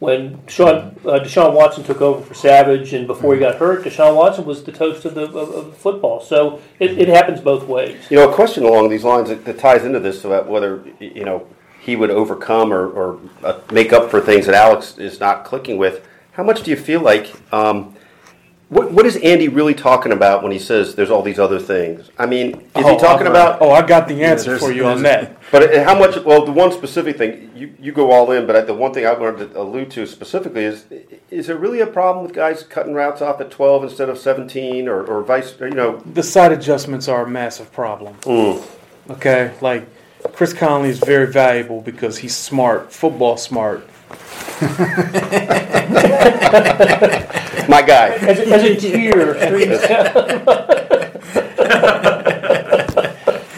When 0.01 0.39
Deshaun, 0.39 0.97
uh, 1.05 1.23
Deshaun 1.23 1.53
Watson 1.53 1.85
took 1.85 2.01
over 2.01 2.25
for 2.25 2.33
Savage, 2.33 2.95
and 2.95 3.07
before 3.07 3.35
he 3.35 3.41
got 3.41 3.57
hurt, 3.57 3.85
Deshaun 3.85 4.17
Watson 4.17 4.47
was 4.47 4.65
the 4.65 4.73
toast 4.73 5.05
of 5.05 5.15
the 5.15 5.25
of, 5.25 5.37
of 5.37 5.77
football. 5.77 6.23
So 6.23 6.61
it, 6.79 6.99
it 6.99 7.09
happens 7.09 7.41
both 7.41 7.69
ways. 7.69 7.99
You 8.11 8.17
know, 8.17 8.31
a 8.31 8.35
question 8.35 8.65
along 8.65 8.89
these 8.89 9.05
lines 9.05 9.29
that, 9.29 9.45
that 9.45 9.59
ties 9.59 9.85
into 9.85 10.01
this 10.01 10.25
about 10.25 10.49
whether 10.49 10.83
you 10.99 11.25
know 11.25 11.47
he 11.81 11.97
would 11.97 12.11
overcome 12.11 12.73
or, 12.73 12.89
or 12.89 13.21
uh, 13.45 13.61
make 13.73 13.93
up 13.93 14.11
for 14.11 14.23
things 14.23 14.47
that 14.47 14.55
Alex 14.55 14.97
is 14.97 15.21
not 15.21 15.45
clicking 15.45 15.77
with. 15.77 16.07
How 16.33 16.45
much 16.45 16.63
do 16.63 16.71
you 16.71 16.79
feel 16.79 17.03
like? 17.03 17.31
Um, 17.53 17.95
what, 18.71 18.93
what 18.93 19.05
is 19.05 19.17
Andy 19.17 19.49
really 19.49 19.75
talking 19.75 20.13
about 20.13 20.45
when 20.45 20.53
he 20.53 20.59
says 20.61 20.95
there's 20.95 21.11
all 21.11 21.23
these 21.23 21.41
other 21.41 21.59
things? 21.59 22.09
I 22.17 22.27
mean, 22.27 22.61
is 22.61 22.67
Oh, 22.77 22.93
he 22.95 22.99
talking 22.99 23.27
I've- 23.27 23.37
about? 23.37 23.61
Oh, 23.61 23.73
I 23.73 23.83
got 23.83 24.07
the 24.07 24.23
answer 24.23 24.51
there's- 24.51 24.63
for 24.63 24.71
you 24.73 24.87
on 24.87 25.03
that. 25.03 25.37
But 25.51 25.75
uh, 25.75 25.83
how 25.85 25.99
much? 25.99 26.17
Well, 26.25 26.47
the 26.47 26.53
one 26.53 26.71
specific 26.71 27.19
thing 27.19 27.51
you, 27.55 27.75
you 27.81 27.91
go 27.91 28.13
all 28.13 28.31
in, 28.31 28.47
but 28.47 28.67
the 28.69 28.75
one 28.75 28.95
thing 28.95 29.07
I 29.07 29.13
wanted 29.13 29.53
to 29.53 29.61
allude 29.61 29.91
to 29.93 30.07
specifically 30.07 30.65
is: 30.65 30.85
is 31.31 31.49
there 31.49 31.57
really 31.57 31.81
a 31.81 31.87
problem 31.87 32.25
with 32.25 32.33
guys 32.33 32.63
cutting 32.63 32.95
routes 32.95 33.21
off 33.21 33.41
at 33.41 33.51
12 33.51 33.85
instead 33.85 34.09
of 34.09 34.19
17, 34.19 34.87
or, 34.89 35.03
or 35.05 35.23
vice? 35.25 35.55
You 35.61 35.71
know, 35.71 35.97
The 36.15 36.23
sight 36.23 36.53
adjustments 36.53 37.09
are 37.09 37.25
a 37.25 37.29
massive 37.29 37.73
problem. 37.73 38.15
Mm. 38.23 38.65
Okay, 39.11 39.53
like 39.61 39.89
Chris 40.33 40.53
Conley 40.53 40.91
is 40.91 41.01
very 41.01 41.27
valuable 41.27 41.81
because 41.81 42.19
he's 42.19 42.37
smart, 42.37 42.93
football 42.93 43.37
smart. 43.37 43.85
my 47.71 47.83
guy. 47.83 48.09
As, 48.17 48.39
a- 48.41 48.49
as 48.49 48.63
a 48.65 48.75
tier, 48.77 49.35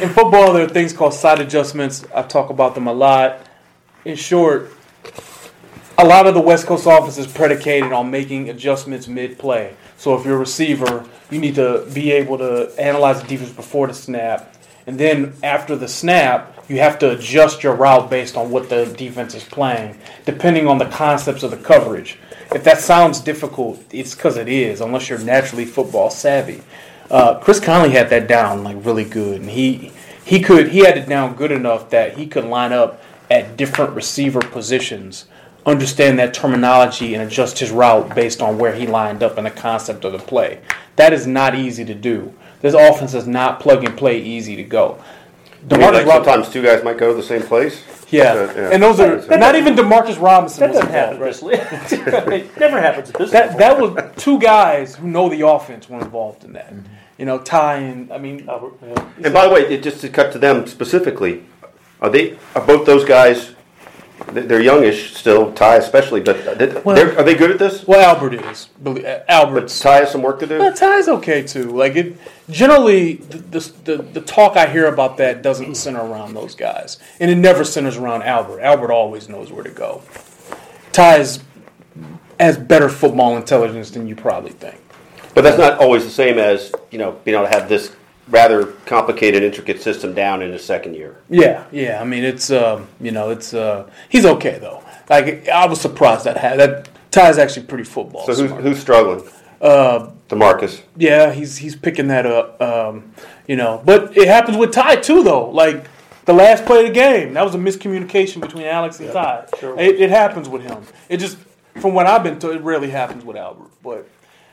in 0.02 0.08
football, 0.10 0.52
there 0.52 0.64
are 0.64 0.68
things 0.68 0.92
called 0.92 1.14
sight 1.14 1.40
adjustments. 1.40 2.04
I 2.14 2.22
talk 2.22 2.50
about 2.50 2.74
them 2.74 2.86
a 2.86 2.92
lot. 2.92 3.46
In 4.04 4.16
short, 4.16 4.70
a 5.98 6.04
lot 6.04 6.26
of 6.26 6.34
the 6.34 6.40
West 6.40 6.66
Coast 6.66 6.86
offense 6.86 7.18
is 7.18 7.26
predicated 7.26 7.92
on 7.92 8.10
making 8.10 8.48
adjustments 8.50 9.06
mid 9.08 9.38
play. 9.38 9.74
So 9.96 10.14
if 10.18 10.24
you're 10.24 10.36
a 10.36 10.40
receiver, 10.40 11.08
you 11.30 11.38
need 11.38 11.54
to 11.54 11.86
be 11.94 12.10
able 12.12 12.38
to 12.38 12.72
analyze 12.78 13.22
the 13.22 13.28
defense 13.28 13.50
before 13.52 13.86
the 13.86 13.94
snap. 13.94 14.56
And 14.86 14.98
then 14.98 15.32
after 15.44 15.76
the 15.76 15.86
snap, 15.86 16.64
you 16.68 16.78
have 16.78 16.98
to 17.00 17.12
adjust 17.12 17.62
your 17.62 17.74
route 17.76 18.10
based 18.10 18.36
on 18.36 18.50
what 18.50 18.68
the 18.68 18.86
defense 18.86 19.34
is 19.34 19.44
playing, 19.44 19.96
depending 20.24 20.66
on 20.66 20.78
the 20.78 20.86
concepts 20.86 21.44
of 21.44 21.52
the 21.52 21.56
coverage. 21.56 22.18
If 22.54 22.64
that 22.64 22.80
sounds 22.80 23.20
difficult, 23.20 23.82
it's 23.90 24.14
because 24.14 24.36
it 24.36 24.48
is, 24.48 24.80
unless 24.80 25.08
you're 25.08 25.18
naturally 25.18 25.64
football 25.64 26.10
savvy. 26.10 26.62
Uh, 27.10 27.38
Chris 27.38 27.60
Conley 27.60 27.90
had 27.90 28.10
that 28.10 28.26
down 28.26 28.64
like 28.64 28.76
really 28.84 29.04
good, 29.04 29.40
and 29.40 29.50
he 29.50 29.92
he 30.24 30.40
could 30.40 30.68
he 30.68 30.80
had 30.80 30.96
it 30.98 31.08
down 31.08 31.34
good 31.34 31.52
enough 31.52 31.90
that 31.90 32.16
he 32.16 32.26
could 32.26 32.44
line 32.44 32.72
up 32.72 33.02
at 33.30 33.56
different 33.56 33.94
receiver 33.94 34.40
positions, 34.40 35.26
understand 35.64 36.18
that 36.18 36.34
terminology, 36.34 37.14
and 37.14 37.22
adjust 37.22 37.58
his 37.58 37.70
route 37.70 38.14
based 38.14 38.42
on 38.42 38.58
where 38.58 38.74
he 38.74 38.86
lined 38.86 39.22
up 39.22 39.38
and 39.38 39.46
the 39.46 39.50
concept 39.50 40.04
of 40.04 40.12
the 40.12 40.18
play. 40.18 40.60
That 40.96 41.12
is 41.12 41.26
not 41.26 41.54
easy 41.54 41.84
to 41.84 41.94
do. 41.94 42.34
This 42.60 42.74
offense 42.74 43.14
is 43.14 43.26
not 43.26 43.60
plug 43.60 43.84
and 43.84 43.96
play 43.96 44.20
easy 44.20 44.56
to 44.56 44.62
go. 44.62 45.02
I 45.70 45.76
mean, 45.76 45.92
like 45.92 46.06
DeMarcus 46.06 46.08
sometimes 46.08 46.48
two 46.50 46.62
guys 46.62 46.84
might 46.84 46.98
go 46.98 47.10
to 47.10 47.16
the 47.16 47.22
same 47.22 47.42
place. 47.42 47.82
Yeah. 48.12 48.32
Uh, 48.32 48.52
yeah. 48.54 48.70
and 48.72 48.82
those 48.82 49.00
are 49.00 49.38
not 49.38 49.54
even 49.56 49.74
Demarcus 49.74 50.20
Robinson. 50.20 50.60
That 50.60 50.70
was 50.70 50.78
doesn't 50.80 50.90
happen 50.90 51.16
involved, 51.16 51.42
at 51.50 51.88
this 51.88 51.92
league. 52.32 52.42
it 52.42 52.60
never 52.60 52.80
happens 52.80 53.10
at 53.10 53.18
this 53.18 53.30
That 53.30 53.58
level. 53.58 53.90
that 53.94 54.14
was 54.14 54.22
two 54.22 54.38
guys 54.38 54.96
who 54.96 55.08
know 55.08 55.28
the 55.28 55.46
offense 55.46 55.88
were 55.88 56.00
involved 56.00 56.44
in 56.44 56.52
that. 56.52 56.72
Mm-hmm. 56.72 56.92
You 57.18 57.26
know, 57.26 57.38
Ty 57.38 57.76
and 57.76 58.12
I 58.12 58.18
mean, 58.18 58.48
Albert, 58.48 58.74
yeah. 58.82 59.08
And 59.24 59.34
by 59.34 59.46
the 59.46 59.54
way, 59.54 59.60
it, 59.62 59.82
just 59.82 60.00
to 60.00 60.08
cut 60.08 60.32
to 60.32 60.38
them 60.38 60.66
specifically, 60.66 61.44
are 62.00 62.10
they 62.10 62.38
are 62.54 62.64
both 62.66 62.84
those 62.86 63.04
guys? 63.04 63.54
They- 64.32 64.42
They're 64.42 64.60
youngish 64.60 65.14
still, 65.14 65.52
Ty 65.52 65.76
especially, 65.76 66.20
but 66.20 66.36
uh, 66.46 66.80
Well- 66.84 66.96
they're, 66.96 67.22
they 67.22 67.34
good 67.34 67.50
at 67.50 67.58
this? 67.58 67.86
well, 67.86 68.00
Albert 68.00 68.34
is. 68.34 68.68
uh, 68.84 69.54
But 69.54 69.68
Ty 69.68 69.96
has 69.98 70.10
some 70.10 70.22
work 70.22 70.38
to 70.40 70.46
do. 70.46 70.58
Well, 70.58 70.72
Ty's 70.72 71.08
okay 71.08 71.42
too. 71.42 71.64
Like 71.70 71.96
it, 71.96 72.16
generally, 72.50 73.14
the, 73.14 73.58
the 73.84 73.96
the 73.98 74.20
talk 74.20 74.56
I 74.56 74.66
hear 74.66 74.86
about 74.86 75.16
that 75.18 75.42
doesn't 75.42 75.74
center 75.76 76.00
around 76.00 76.34
those 76.34 76.54
guys, 76.54 76.98
and 77.20 77.30
it 77.30 77.36
never 77.36 77.64
centers 77.64 77.96
around 77.96 78.22
Albert. 78.22 78.60
Albert 78.60 78.92
always 78.92 79.28
knows 79.28 79.50
where 79.52 79.64
to 79.64 79.70
go. 79.70 80.02
Ty's 80.92 81.40
has 82.40 82.56
better 82.58 82.88
football 82.88 83.36
intelligence 83.36 83.90
than 83.90 84.06
you 84.06 84.16
probably 84.16 84.50
think. 84.52 84.78
But 85.34 85.42
that's 85.42 85.58
not 85.58 85.78
always 85.78 86.04
the 86.04 86.10
same 86.10 86.38
as 86.38 86.72
you 86.90 86.98
know 86.98 87.12
being 87.24 87.36
able 87.36 87.46
to 87.48 87.52
have 87.58 87.68
this 87.68 87.94
rather 88.28 88.66
complicated, 88.86 89.42
intricate 89.42 89.80
system 89.82 90.14
down 90.14 90.42
in 90.42 90.52
his 90.52 90.64
second 90.64 90.94
year. 90.94 91.16
Yeah, 91.28 91.64
yeah. 91.72 92.00
I 92.00 92.04
mean, 92.04 92.24
it's 92.24 92.50
um, 92.50 92.88
you 93.00 93.10
know, 93.10 93.30
it's 93.30 93.54
uh, 93.54 93.88
he's 94.08 94.24
okay 94.24 94.58
though. 94.58 94.82
Like 95.08 95.48
I 95.48 95.66
was 95.66 95.80
surprised 95.80 96.24
that 96.24 96.36
had 96.36 96.58
that 96.58 96.88
Ty's 97.10 97.38
actually 97.38 97.66
pretty 97.66 97.84
football. 97.84 98.26
So 98.26 98.34
who's 98.34 98.50
who's 98.62 98.78
struggling? 98.80 99.28
Uh, 99.60 100.10
Demarcus. 100.28 100.82
Yeah, 100.96 101.32
he's 101.32 101.56
he's 101.56 101.76
picking 101.76 102.08
that 102.08 102.26
up. 102.26 102.60
Um, 102.60 103.12
you 103.46 103.56
know, 103.56 103.82
but 103.84 104.16
it 104.16 104.28
happens 104.28 104.56
with 104.56 104.72
Ty 104.72 104.96
too, 104.96 105.22
though. 105.22 105.50
Like 105.50 105.86
the 106.24 106.32
last 106.32 106.64
play 106.64 106.80
of 106.80 106.86
the 106.86 106.92
game, 106.92 107.34
that 107.34 107.44
was 107.44 107.54
a 107.54 107.58
miscommunication 107.58 108.40
between 108.40 108.64
Alex 108.64 109.00
and 109.00 109.12
Ty. 109.12 109.46
sure 109.58 109.78
it, 109.78 110.00
it 110.00 110.10
happens 110.10 110.48
with 110.48 110.62
him. 110.62 110.82
It 111.08 111.18
just, 111.18 111.36
from 111.80 111.94
what 111.94 112.06
I've 112.06 112.22
been 112.22 112.38
told, 112.38 112.56
it 112.56 112.62
rarely 112.62 112.90
happens 112.90 113.24
with 113.24 113.36
Albert. 113.36 113.70
But 113.82 114.08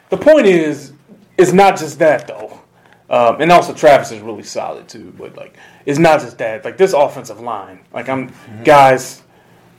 the 0.09 0.17
point 0.17 0.47
is, 0.47 0.93
it's 1.37 1.53
not 1.53 1.77
just 1.77 1.99
that 1.99 2.27
though. 2.27 2.59
Um, 3.09 3.41
and 3.41 3.51
also 3.51 3.73
Travis 3.73 4.11
is 4.11 4.21
really 4.21 4.43
solid 4.43 4.87
too. 4.87 5.13
But 5.17 5.35
like, 5.35 5.57
it's 5.85 5.99
not 5.99 6.21
just 6.21 6.37
that. 6.37 6.63
Like 6.63 6.77
this 6.77 6.93
offensive 6.93 7.39
line, 7.39 7.79
like 7.91 8.07
I'm 8.07 8.31
guys, 8.63 9.23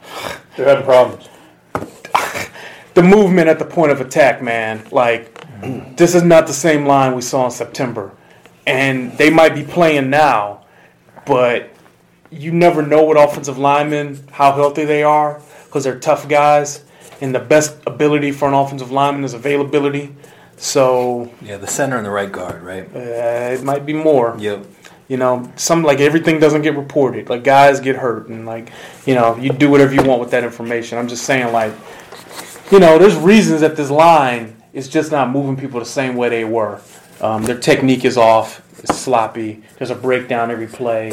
They're 0.57 0.69
having 0.69 0.85
problems. 0.85 1.29
the 2.95 3.03
movement 3.03 3.49
at 3.49 3.59
the 3.59 3.65
point 3.65 3.93
of 3.93 4.01
attack, 4.01 4.43
man. 4.43 4.87
Like, 4.91 5.37
this 5.97 6.15
is 6.15 6.23
not 6.23 6.47
the 6.47 6.53
same 6.53 6.87
line 6.87 7.15
we 7.15 7.23
saw 7.23 7.47
in 7.47 7.51
September. 7.51 8.13
And 8.67 9.17
they 9.19 9.31
might 9.31 9.55
be 9.55 9.65
playing 9.65 10.11
now, 10.11 10.65
but 11.27 11.71
you 12.31 12.53
never 12.53 12.83
know 12.83 13.03
what 13.03 13.17
offensive 13.17 13.59
linemen 13.59 14.23
how 14.31 14.53
healthy 14.53 14.85
they 14.85 15.03
are 15.03 15.41
because 15.65 15.85
they're 15.85 15.99
tough 15.99 16.29
guys. 16.29 16.85
And 17.21 17.35
the 17.35 17.41
best 17.41 17.77
ability 17.87 18.33
for 18.33 18.49
an 18.49 18.55
offensive 18.55 18.91
lineman 18.91 19.25
is 19.25 19.35
availability. 19.35 20.15
So 20.61 21.31
Yeah, 21.41 21.57
the 21.57 21.67
center 21.67 21.97
and 21.97 22.05
the 22.05 22.11
right 22.11 22.31
guard, 22.31 22.63
right? 22.63 22.87
uh, 22.95 22.99
it 23.55 23.63
might 23.65 23.87
be 23.87 23.95
more. 23.95 24.37
Yep. 24.39 24.67
You 25.09 25.17
know, 25.17 25.51
some 25.57 25.83
like 25.83 25.99
everything 26.01 26.39
doesn't 26.39 26.63
get 26.63 26.77
reported. 26.77 27.29
Like 27.31 27.43
guys 27.43 27.81
get 27.81 27.97
hurt, 27.97 28.29
and 28.29 28.47
like 28.47 28.71
you 29.07 29.15
know, 29.15 29.37
you 29.37 29.51
do 29.51 29.69
whatever 29.71 29.93
you 29.95 30.03
want 30.05 30.21
with 30.21 30.31
that 30.33 30.45
information. 30.45 30.99
I'm 30.99 31.09
just 31.09 31.25
saying, 31.25 31.53
like, 31.53 31.73
you 32.71 32.79
know, 32.79 32.97
there's 32.99 33.17
reasons 33.17 33.63
that 33.63 33.75
this 33.75 33.91
line 33.91 34.57
is 34.73 34.89
just 34.89 35.11
not 35.11 35.31
moving 35.31 35.57
people 35.57 35.81
the 35.81 35.87
same 35.87 36.15
way 36.15 36.29
they 36.29 36.45
were. 36.45 36.81
Um, 37.21 37.43
their 37.43 37.59
technique 37.59 38.05
is 38.05 38.17
off. 38.17 38.63
It's 38.85 38.97
sloppy. 38.99 39.63
There's 39.79 39.91
a 39.91 39.97
breakdown 39.97 40.51
every 40.53 40.69
play. 40.69 41.13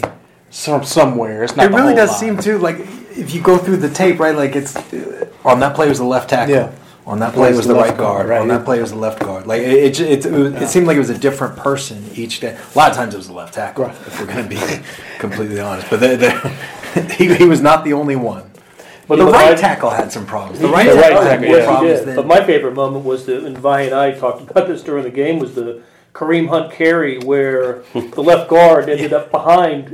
Some 0.51 0.83
somewhere. 0.83 1.43
It's 1.43 1.55
not. 1.55 1.65
It 1.65 1.69
the 1.71 1.77
really 1.77 1.87
whole 1.95 2.05
does 2.05 2.11
line. 2.11 2.19
seem 2.19 2.37
to 2.37 2.59
like 2.59 2.77
if 3.17 3.33
you 3.33 3.41
go 3.41 3.57
through 3.57 3.77
the 3.77 3.89
tape, 3.89 4.19
right? 4.19 4.35
Like 4.35 4.55
it's 4.55 4.75
uh, 4.75 5.25
on 5.43 5.59
that 5.61 5.75
play 5.75 5.89
was 5.89 5.97
the 5.97 6.05
left 6.05 6.29
tackle. 6.29 6.53
Yeah. 6.53 6.71
On 7.07 7.19
that 7.19 7.33
play 7.33 7.47
Plays 7.47 7.57
was 7.57 7.67
the 7.67 7.73
the 7.73 7.79
right 7.79 7.97
guard. 7.97 8.27
guard, 8.27 8.29
right. 8.29 8.41
On 8.41 8.47
that 8.49 8.65
play 8.65 8.81
was 8.81 8.91
the 8.91 8.97
left 8.97 9.19
guard. 9.21 9.47
Like 9.47 9.61
it, 9.61 9.97
it, 9.97 9.99
it, 10.01 10.25
it, 10.25 10.61
it 10.63 10.67
seemed 10.67 10.87
like 10.87 10.97
it 10.97 10.99
was 10.99 11.09
a 11.09 11.17
different 11.17 11.55
person 11.55 12.03
each 12.13 12.41
day. 12.41 12.57
A 12.75 12.77
lot 12.77 12.91
of 12.91 12.97
times 12.97 13.13
it 13.13 13.17
was 13.17 13.27
the 13.27 13.33
left 13.33 13.53
tackle, 13.53 13.85
Right. 13.85 13.95
if 13.95 14.19
we're 14.19 14.25
going 14.27 14.43
to 14.43 14.49
be 14.49 14.59
completely 15.19 15.59
honest. 15.61 15.89
But 15.89 16.01
the, 16.01 16.17
the, 16.17 17.13
he, 17.17 17.33
he 17.33 17.45
was 17.45 17.61
not 17.61 17.85
the 17.85 17.93
only 17.93 18.17
one. 18.17 18.51
But 19.07 19.19
Yeah, 19.19 19.25
the 19.25 19.31
but 19.31 19.37
right 19.37 19.51
I- 19.53 19.55
tackle 19.55 19.89
had 19.89 20.11
some 20.11 20.25
problems. 20.25 20.59
The 20.59 20.67
He 20.67 20.73
right 20.73 20.83
did. 20.83 20.95
tackle 20.95 21.17
right 21.19 21.23
had 21.23 21.29
tackle, 21.39 21.47
more 21.47 21.57
yeah. 21.59 21.65
Problems 21.65 22.01
did. 22.01 22.15
But 22.17 22.27
my 22.27 22.45
favorite 22.45 22.73
moment 22.75 23.05
was 23.05 23.25
the, 23.25 23.45
and 23.45 23.57
Vi 23.57 23.81
and 23.83 23.95
I 23.95 24.11
talked 24.11 24.41
about 24.51 24.67
this 24.67 24.83
during 24.83 25.03
the 25.05 25.09
game, 25.09 25.39
was 25.39 25.55
the 25.55 25.81
Kareem 26.17 26.49
Hunt 26.49 26.71
carry 26.73 27.19
where 27.19 27.83
the 27.93 28.23
left 28.23 28.49
guard 28.49 28.89
ended 28.89 29.13
up 29.13 29.29
behind 29.29 29.91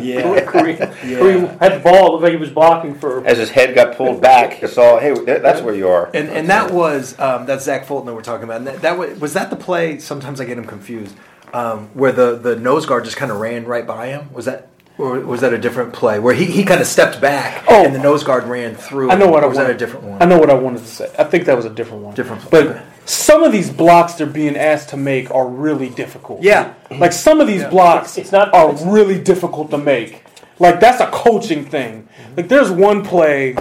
Yeah. 0.00 0.44
Kareem. 0.46 0.78
Kareem 0.78 1.58
had 1.58 1.80
the 1.80 1.80
ball, 1.80 2.12
looked 2.12 2.22
like 2.22 2.32
he 2.32 2.38
was 2.38 2.50
blocking 2.50 2.94
for. 2.94 3.26
As 3.26 3.38
his 3.38 3.50
head 3.50 3.74
got 3.74 3.96
pulled 3.96 4.22
back, 4.22 4.52
he 4.52 4.66
saw, 4.68 5.00
hey, 5.00 5.12
that's 5.24 5.62
where 5.62 5.74
you 5.74 5.88
are. 5.88 6.08
And, 6.14 6.28
and 6.28 6.48
that 6.50 6.70
was 6.70 7.18
um, 7.18 7.46
that's 7.46 7.64
Zach 7.64 7.84
Fulton 7.84 8.06
that 8.06 8.14
we're 8.14 8.22
talking 8.22 8.44
about. 8.44 8.58
And 8.58 8.66
that, 8.68 8.82
that 8.82 8.96
was, 8.96 9.18
was 9.18 9.32
that 9.32 9.50
the 9.50 9.56
play. 9.56 9.98
Sometimes 9.98 10.40
I 10.40 10.44
get 10.44 10.56
him 10.56 10.66
confused. 10.66 11.16
Um, 11.52 11.88
where 11.94 12.12
the, 12.12 12.36
the 12.36 12.54
nose 12.56 12.86
guard 12.86 13.04
just 13.04 13.16
kind 13.16 13.32
of 13.32 13.38
ran 13.38 13.64
right 13.64 13.86
by 13.86 14.08
him. 14.08 14.32
Was 14.32 14.44
that 14.44 14.68
or 14.98 15.20
was 15.20 15.40
that 15.42 15.52
a 15.52 15.58
different 15.58 15.92
play 15.92 16.18
where 16.18 16.34
he, 16.34 16.44
he 16.46 16.64
kind 16.64 16.80
of 16.80 16.86
stepped 16.86 17.20
back 17.20 17.64
Oh. 17.68 17.84
and 17.84 17.94
the 17.94 17.98
nose 17.98 18.24
guard 18.24 18.44
ran 18.44 18.74
through? 18.74 19.10
I 19.10 19.14
know 19.16 19.28
what 19.28 19.42
or 19.42 19.46
I 19.46 19.48
was 19.48 19.56
wanted. 19.56 19.68
that 19.70 19.74
a 19.76 19.78
different 19.78 20.04
one? 20.06 20.22
I 20.22 20.26
know 20.26 20.38
what 20.38 20.50
I 20.50 20.54
wanted 20.54 20.78
to 20.80 20.86
say. 20.86 21.12
I 21.18 21.24
think 21.24 21.44
that 21.46 21.56
was 21.56 21.64
a 21.66 21.70
different 21.70 22.02
one. 22.04 22.14
Different- 22.14 22.50
But 22.50 22.66
okay. 22.66 22.82
some 23.04 23.42
of 23.42 23.52
these 23.52 23.70
blocks 23.70 24.14
they're 24.14 24.26
being 24.26 24.56
asked 24.56 24.88
to 24.90 24.96
make 24.96 25.30
are 25.30 25.46
really 25.46 25.90
difficult. 25.90 26.42
Yeah. 26.42 26.72
Like 26.90 27.12
some 27.12 27.40
of 27.40 27.46
these 27.46 27.64
blocks 27.64 28.16
It's 28.16 28.32
not- 28.32 28.54
are 28.54 28.70
it's- 28.70 28.84
really 28.84 29.20
difficult 29.20 29.70
to 29.72 29.78
make. 29.78 30.24
Like 30.58 30.80
that's 30.80 31.00
a 31.02 31.06
coaching 31.08 31.64
thing. 31.66 32.08
Mm-hmm. 32.20 32.34
Like 32.38 32.48
there's 32.48 32.70
one 32.70 33.04
play, 33.04 33.56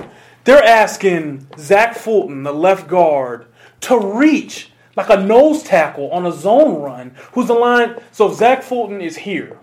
they're 0.45 0.63
asking 0.63 1.47
Zach 1.57 1.95
Fulton, 1.97 2.43
the 2.43 2.53
left 2.53 2.87
guard, 2.87 3.47
to 3.81 3.99
reach 3.99 4.71
like 4.95 5.09
a 5.09 5.17
nose 5.21 5.61
tackle 5.61 6.09
on 6.11 6.25
a 6.25 6.31
zone 6.31 6.81
run. 6.81 7.13
Who's 7.33 7.47
the 7.47 7.53
line? 7.53 7.97
So 8.13 8.31
Zach 8.31 8.63
Fulton 8.63 9.01
is 9.01 9.17
here, 9.17 9.59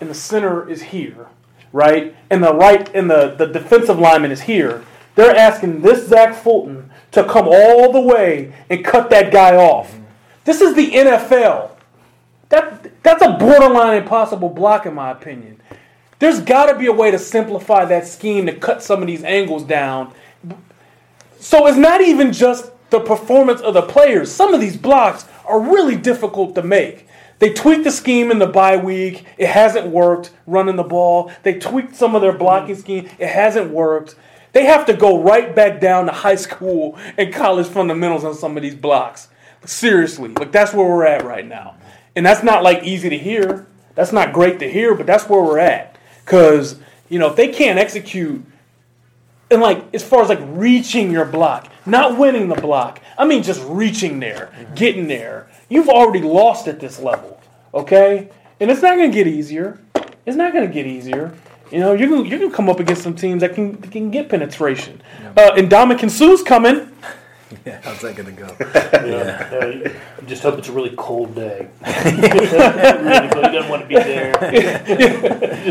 and 0.00 0.08
the 0.08 0.14
center 0.14 0.68
is 0.68 0.82
here, 0.82 1.26
right? 1.72 2.14
And 2.30 2.42
the 2.42 2.54
right 2.54 2.92
and 2.94 3.10
the, 3.10 3.34
the 3.36 3.46
defensive 3.46 3.98
lineman 3.98 4.30
is 4.30 4.42
here. 4.42 4.84
They're 5.14 5.34
asking 5.34 5.82
this 5.82 6.08
Zach 6.08 6.34
Fulton 6.34 6.90
to 7.10 7.24
come 7.24 7.48
all 7.48 7.92
the 7.92 8.00
way 8.00 8.54
and 8.70 8.84
cut 8.84 9.10
that 9.10 9.32
guy 9.32 9.56
off. 9.56 9.98
This 10.44 10.60
is 10.60 10.74
the 10.74 10.90
NFL. 10.90 11.70
That 12.48 13.02
that's 13.02 13.22
a 13.22 13.32
borderline 13.32 14.02
impossible 14.02 14.48
block 14.48 14.86
in 14.86 14.94
my 14.94 15.10
opinion. 15.10 15.60
There's 16.18 16.40
got 16.40 16.66
to 16.72 16.78
be 16.78 16.86
a 16.86 16.92
way 16.92 17.10
to 17.10 17.18
simplify 17.18 17.84
that 17.84 18.06
scheme 18.06 18.46
to 18.46 18.52
cut 18.52 18.82
some 18.82 19.00
of 19.00 19.06
these 19.06 19.22
angles 19.22 19.64
down. 19.64 20.12
So 21.38 21.66
it's 21.66 21.76
not 21.76 22.00
even 22.00 22.32
just 22.32 22.72
the 22.90 23.00
performance 23.00 23.60
of 23.60 23.74
the 23.74 23.82
players. 23.82 24.30
Some 24.30 24.54
of 24.54 24.60
these 24.60 24.76
blocks 24.76 25.26
are 25.48 25.60
really 25.60 25.96
difficult 25.96 26.54
to 26.54 26.62
make. 26.62 27.06
They 27.38 27.52
tweaked 27.52 27.84
the 27.84 27.90
scheme 27.90 28.30
in 28.30 28.38
the 28.38 28.46
bye 28.46 28.76
week. 28.76 29.24
It 29.36 29.48
hasn't 29.48 29.86
worked 29.86 30.32
running 30.46 30.76
the 30.76 30.82
ball. 30.82 31.32
They 31.42 31.58
tweaked 31.58 31.94
some 31.94 32.14
of 32.14 32.22
their 32.22 32.32
blocking 32.32 32.74
mm. 32.74 32.80
scheme. 32.80 33.08
It 33.18 33.28
hasn't 33.28 33.70
worked. 33.70 34.16
They 34.52 34.64
have 34.64 34.86
to 34.86 34.94
go 34.94 35.22
right 35.22 35.54
back 35.54 35.80
down 35.80 36.06
to 36.06 36.12
high 36.12 36.34
school 36.34 36.98
and 37.16 37.32
college 37.32 37.66
fundamentals 37.66 38.24
on 38.24 38.34
some 38.34 38.56
of 38.56 38.62
these 38.62 38.74
blocks. 38.74 39.28
Seriously, 39.64 40.30
like 40.30 40.52
that's 40.52 40.72
where 40.72 40.86
we're 40.86 41.06
at 41.06 41.24
right 41.24 41.46
now. 41.46 41.76
And 42.16 42.24
that's 42.24 42.42
not 42.42 42.62
like 42.62 42.82
easy 42.84 43.08
to 43.08 43.18
hear. 43.18 43.66
That's 43.94 44.12
not 44.12 44.32
great 44.32 44.58
to 44.60 44.70
hear, 44.70 44.94
but 44.94 45.06
that's 45.06 45.28
where 45.28 45.42
we're 45.42 45.58
at. 45.58 45.96
Cause, 46.24 46.78
you 47.08 47.18
know, 47.18 47.28
if 47.28 47.36
they 47.36 47.48
can't 47.48 47.78
execute 47.78 48.44
and 49.50 49.60
like 49.60 49.84
as 49.94 50.02
far 50.02 50.22
as 50.22 50.28
like 50.28 50.40
reaching 50.42 51.10
your 51.10 51.24
block, 51.24 51.68
not 51.86 52.18
winning 52.18 52.48
the 52.48 52.54
block. 52.60 53.00
I 53.16 53.24
mean 53.26 53.42
just 53.42 53.62
reaching 53.66 54.20
there, 54.20 54.52
getting 54.74 55.08
there. 55.08 55.48
You've 55.68 55.88
already 55.88 56.22
lost 56.22 56.66
at 56.68 56.80
this 56.80 56.98
level, 56.98 57.40
okay? 57.74 58.30
And 58.60 58.70
it's 58.70 58.82
not 58.82 58.96
going 58.96 59.10
to 59.10 59.14
get 59.14 59.26
easier. 59.26 59.78
it's 60.26 60.36
not 60.36 60.52
going 60.52 60.66
to 60.66 60.72
get 60.72 60.86
easier. 60.86 61.34
You 61.70 61.80
know, 61.80 61.92
you 61.92 62.08
can 62.08 62.24
you 62.24 62.38
can 62.38 62.50
come 62.50 62.68
up 62.70 62.80
against 62.80 63.02
some 63.02 63.14
teams 63.14 63.40
that 63.42 63.54
can 63.54 63.76
can 63.76 64.10
get 64.10 64.28
penetration. 64.30 65.02
Uh, 65.36 65.52
and 65.56 65.68
Ndamukong 65.70 66.10
Suh's 66.10 66.42
coming. 66.42 66.90
Yeah, 67.64 67.80
how's 67.82 68.02
that 68.02 68.14
gonna 68.14 68.30
go? 68.32 68.46
Yeah. 69.08 69.88
Uh, 69.88 70.26
just 70.26 70.42
hope 70.42 70.58
it's 70.58 70.68
a 70.68 70.72
really 70.72 70.92
cold 70.98 71.34
day. 71.34 71.66
really 72.04 72.28
cold. 72.28 73.46
He 73.46 73.52
doesn't 73.56 73.70
want 73.70 73.82
to 73.84 73.88
be 73.88 73.94
there. 73.94 74.32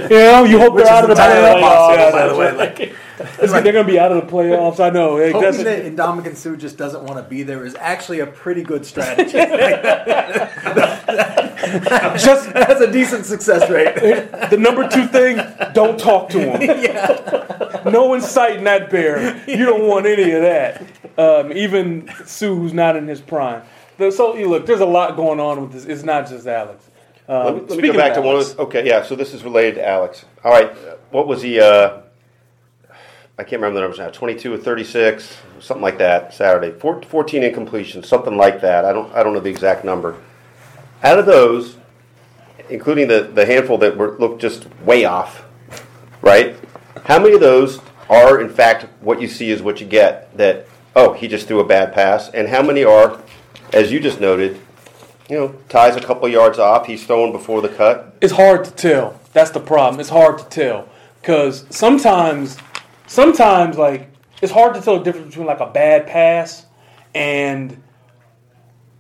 You 0.02 0.10
know, 0.10 0.44
you 0.44 0.58
hope 0.58 0.74
Which 0.74 0.86
they're 0.86 0.94
out 0.94 1.04
of 1.04 1.16
the 1.16 1.22
entirely 1.22 1.62
playoffs. 1.62 1.62
possible, 1.62 2.04
Yeah, 2.04 2.12
by 2.12 2.28
the 2.30 2.36
way. 2.36 2.52
like- 2.54 2.80
It's 2.80 2.96
like 3.52 3.64
they're 3.64 3.74
going 3.74 3.86
to 3.86 3.92
be 3.92 4.00
out 4.00 4.12
of 4.12 4.26
the 4.26 4.32
playoffs. 4.32 4.80
I 4.80 4.90
know. 4.90 5.18
Hey, 5.18 5.32
Hoping 5.32 5.52
that's- 5.64 5.64
that 5.64 5.96
Ndamukong 5.96 6.36
Suh 6.36 6.56
just 6.56 6.78
doesn't 6.78 7.04
want 7.04 7.18
to 7.18 7.28
be 7.28 7.44
there 7.44 7.66
is 7.66 7.76
actually 7.76 8.20
a 8.20 8.28
pretty 8.28 8.64
good 8.64 8.86
strategy. 8.86 9.32
just 12.24 12.54
That's 12.54 12.82
a 12.82 12.92
decent 12.92 13.26
success 13.26 13.70
rate. 13.70 13.96
the 14.50 14.58
number 14.58 14.88
two 14.88 15.08
thing: 15.08 15.38
don't 15.74 16.00
talk 16.00 16.30
to 16.30 16.40
him. 16.40 17.92
No 17.92 18.14
inciting 18.14 18.64
that 18.66 18.90
bear. 18.90 19.42
You 19.48 19.66
don't 19.66 19.88
want 19.88 20.06
any 20.06 20.32
of 20.32 20.42
that. 20.42 20.84
Um, 21.18 21.52
even 21.54 22.10
Suh, 22.26 22.54
who's 22.54 22.74
not 22.74 22.96
in 22.96 23.08
his 23.08 23.22
prime. 23.22 23.64
So 24.12 24.36
you 24.36 24.48
look, 24.50 24.66
there's 24.66 24.80
a 24.82 24.86
lot 24.86 25.16
going 25.16 25.40
on 25.40 25.62
with 25.62 25.72
this. 25.72 25.86
It's 25.86 26.04
not 26.04 26.28
just 26.30 26.46
Alex. 26.46 26.84
Um, 27.28 27.44
Let 27.46 27.56
me, 27.56 27.62
let 27.62 27.80
me 27.80 27.88
go 27.90 27.94
back 27.98 28.12
of 28.12 28.18
to 28.18 28.22
one 28.22 28.36
of 28.36 28.42
those. 28.42 28.58
Okay, 28.58 28.88
yeah. 28.88 29.04
So 29.04 29.16
this 29.16 29.34
is 29.34 29.44
related 29.44 29.76
to 29.76 29.88
Alex. 29.88 30.24
All 30.44 30.52
right. 30.52 30.72
What 31.12 31.28
was 31.28 31.42
he? 31.42 31.60
Uh, 31.60 32.02
I 33.39 33.43
can't 33.43 33.62
remember 33.62 33.76
the 33.76 33.82
numbers 33.82 34.00
now. 34.00 34.10
Twenty-two 34.10 34.52
or 34.52 34.58
thirty-six, 34.58 35.38
something 35.60 35.84
like 35.84 36.00
that. 36.00 36.34
Saturday, 36.34 36.71
Four, 36.71 37.04
fourteen 37.04 37.43
incompletions, 37.43 38.06
something 38.06 38.36
like 38.36 38.62
that. 38.62 38.84
I 38.84 38.91
don't. 38.91 39.13
I 39.13 39.21
don't 39.21 39.34
know 39.34 39.39
the 39.39 39.50
exact 39.50 39.86
number. 39.86 40.17
Out 41.04 41.19
of 41.19 41.28
those, 41.28 41.78
including 42.69 43.08
the 43.08 43.21
the 43.21 43.45
handful 43.45 43.78
that 43.78 43.95
were 43.95 44.17
looked 44.17 44.41
just 44.41 44.67
way 44.82 45.06
off, 45.06 45.45
right? 46.23 46.56
How 47.06 47.19
many 47.19 47.36
of 47.36 47.39
those 47.39 47.80
are 48.10 48.41
in 48.41 48.50
fact 48.50 48.88
what 49.02 49.21
you 49.21 49.28
see 49.28 49.52
is 49.52 49.62
what 49.62 49.80
you 49.80 49.86
get? 49.86 50.36
That 50.36 50.67
oh, 50.95 51.13
he 51.13 51.28
just 51.28 51.47
threw 51.47 51.60
a 51.60 51.67
bad 51.67 51.93
pass, 51.93 52.30
and 52.30 52.47
how 52.47 52.63
many 52.63 52.84
are, 52.84 53.21
as 53.71 53.91
you 53.91 54.00
just 54.00 54.19
noted, 54.19 54.60
you 55.30 55.38
know, 55.38 55.56
ties 55.69 55.95
a 55.95 56.02
couple 56.02 56.28
yards 56.28 56.58
off. 56.58 56.88
He's 56.88 57.06
throwing 57.06 57.32
before 57.32 57.62
the 57.62 57.69
cut. 57.69 58.15
it's 58.19 58.34
hard 58.34 58.65
to 58.65 58.71
tell. 58.71 59.19
That's 59.34 59.52
the 59.52 59.60
problem. 59.60 60.00
It's 60.00 60.10
hard 60.10 60.39
to 60.39 60.45
tell 60.45 60.89
because 61.21 61.65
sometimes, 61.69 62.58
sometimes 63.08 63.78
like 63.78 64.10
it's 64.41 64.52
hard 64.52 64.76
to 64.76 64.82
tell 64.82 64.98
the 64.98 65.04
difference 65.04 65.30
between 65.30 65.48
like 65.48 65.60
a 65.60 65.65
bad 65.67 66.06
pass 66.08 66.65
and 67.15 67.82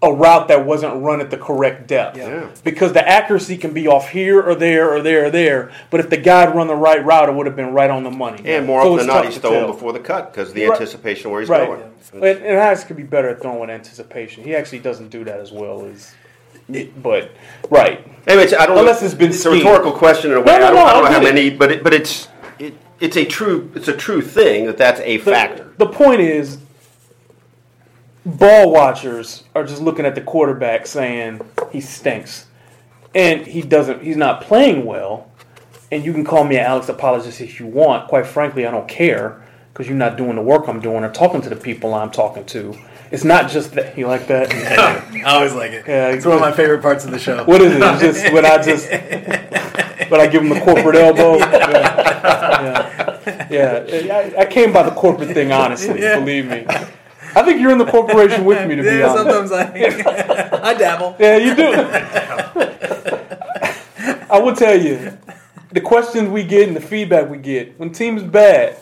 a 0.01 0.11
route 0.13 0.47
that 0.47 0.63
wasn't 0.65 1.01
run 1.03 1.21
at 1.21 1.31
the 1.31 1.37
correct 1.37 1.87
depth. 1.87 2.17
Yeah. 2.17 2.49
Because 2.63 2.93
the 2.93 3.07
accuracy 3.07 3.57
can 3.57 3.73
be 3.73 3.87
off 3.87 4.09
here 4.09 4.39
or 4.41 4.53
there 4.53 4.93
or 4.93 5.01
there 5.01 5.25
or 5.25 5.29
there, 5.31 5.71
but 5.89 5.99
if 5.99 6.09
the 6.09 6.17
guy 6.17 6.41
had 6.41 6.55
run 6.55 6.67
the 6.67 6.75
right 6.75 7.03
route, 7.03 7.29
it 7.29 7.35
would 7.35 7.47
have 7.47 7.55
been 7.55 7.73
right 7.73 7.89
on 7.89 8.03
the 8.03 8.11
money. 8.11 8.41
And 8.45 8.67
more 8.67 8.83
So 8.83 8.93
often 8.93 8.99
it's 8.99 9.07
than 9.07 9.07
not, 9.07 9.23
tough 9.23 9.25
he's 9.25 9.41
to 9.41 9.41
throwing 9.41 9.67
before 9.67 9.93
the 9.93 9.99
cut 9.99 10.31
because 10.31 10.53
the 10.53 10.65
Right. 10.65 10.73
anticipation 10.73 11.31
where 11.31 11.39
he's 11.41 11.49
Right. 11.49 11.67
going. 11.67 11.81
And, 12.13 12.23
and 12.23 12.59
Haas 12.59 12.83
could 12.83 12.95
be 12.97 13.03
better 13.03 13.29
at 13.29 13.41
throwing 13.41 13.69
anticipation. 13.71 14.43
He 14.43 14.55
actually 14.55 14.79
doesn't 14.79 15.09
do 15.09 15.23
that 15.23 15.39
as 15.39 15.51
well 15.51 15.85
as. 15.85 16.13
It, 16.71 17.01
But 17.01 17.31
right, 17.69 18.05
Anyways, 18.27 18.53
I 18.53 18.65
don't 18.65 18.75
know. 18.75 18.81
Unless 18.81 19.01
it's 19.01 19.13
been 19.13 19.29
It's 19.29 19.45
a 19.45 19.51
rhetorical 19.51 19.93
question 19.93 20.31
in 20.31 20.37
a 20.37 20.41
way. 20.41 20.45
No, 20.47 20.59
no, 20.59 20.65
I 20.65 20.69
don't, 20.69 20.75
no, 20.75 20.81
I 20.85 20.93
don't 20.93 21.05
I 21.05 21.07
know 21.09 21.13
how 21.15 21.19
get 21.21 21.29
it. 21.29 21.33
many, 21.35 21.49
but 21.49 21.71
it, 21.71 21.83
but 21.83 21.93
it's 21.93 22.25
it, 22.25 22.29
it's 22.99 23.17
a 23.17 23.25
true 23.25 23.71
it's 23.75 23.87
a 23.87 23.95
true 23.95 24.21
thing 24.21 24.65
that 24.65 24.77
that's 24.77 24.99
a 25.01 25.17
the, 25.17 25.31
factor. 25.31 25.73
The 25.77 25.87
point 25.87 26.21
is, 26.21 26.57
ball 28.25 28.71
watchers 28.71 29.43
are 29.55 29.63
just 29.63 29.81
looking 29.81 30.05
at 30.05 30.15
the 30.15 30.21
quarterback 30.21 30.87
saying 30.87 31.41
he 31.71 31.81
stinks, 31.81 32.47
and 33.13 33.45
he 33.45 33.61
doesn't. 33.61 34.03
He's 34.03 34.17
not 34.17 34.41
playing 34.41 34.85
well. 34.85 35.31
And 35.89 36.03
you 36.03 36.11
can 36.11 36.25
call 36.25 36.43
me 36.43 36.57
an 36.57 36.65
Alex 36.65 36.89
apologist 36.89 37.39
if 37.39 37.61
you 37.61 37.65
want. 37.65 38.09
Quite 38.09 38.27
frankly, 38.27 38.67
I 38.67 38.71
don't 38.71 38.89
care 38.89 39.41
because 39.71 39.87
you're 39.87 39.97
not 39.97 40.17
doing 40.17 40.35
the 40.35 40.41
work 40.41 40.67
I'm 40.67 40.81
doing 40.81 41.03
or 41.03 41.11
talking 41.11 41.39
to 41.41 41.49
the 41.49 41.55
people 41.55 41.93
I'm 41.93 42.11
talking 42.11 42.43
to. 42.47 42.75
It's 43.11 43.23
not 43.23 43.49
just 43.49 43.73
that 43.73 43.97
you 43.97 44.07
like 44.07 44.27
that. 44.27 44.51
I 45.25 45.35
always 45.35 45.53
like 45.53 45.71
it. 45.71 45.85
Yeah, 45.87 46.09
it's 46.09 46.25
one 46.25 46.35
of 46.35 46.41
my 46.41 46.51
favorite 46.51 46.81
parts 46.81 47.05
of 47.05 47.11
the 47.11 47.19
show. 47.19 47.43
What 47.45 47.61
is 47.61 47.73
it? 47.73 47.81
It's 47.81 48.01
just 48.01 48.33
when 48.33 48.45
I 48.45 48.61
just 48.61 48.89
when 50.11 50.19
I 50.19 50.27
give 50.27 50.41
him 50.41 50.49
the 50.49 50.59
corporate 50.59 50.95
elbow. 50.95 51.37
Yeah, 51.37 52.06
yeah. 52.23 53.47
yeah. 53.49 54.31
I, 54.37 54.41
I 54.41 54.45
came 54.45 54.73
by 54.73 54.83
the 54.83 54.91
corporate 54.91 55.29
thing 55.29 55.51
honestly. 55.51 56.01
Yeah. 56.01 56.19
Believe 56.19 56.47
me. 56.47 56.65
I 57.35 57.43
think 57.43 57.61
you're 57.61 57.71
in 57.71 57.77
the 57.77 57.85
corporation 57.85 58.45
with 58.45 58.67
me 58.67 58.75
to 58.75 58.83
be 58.83 59.01
honest. 59.01 59.15
sometimes 59.15 59.51
I, 59.51 60.59
I 60.63 60.73
dabble. 60.73 61.15
Yeah, 61.19 61.37
you 61.37 61.55
do. 61.55 61.73
I 64.29 64.39
will 64.39 64.55
tell 64.55 64.79
you, 64.79 65.17
the 65.71 65.81
questions 65.81 66.29
we 66.29 66.43
get 66.43 66.67
and 66.67 66.75
the 66.75 66.81
feedback 66.81 67.29
we 67.29 67.37
get 67.37 67.79
when 67.79 67.91
teams 67.91 68.23
bad, 68.23 68.77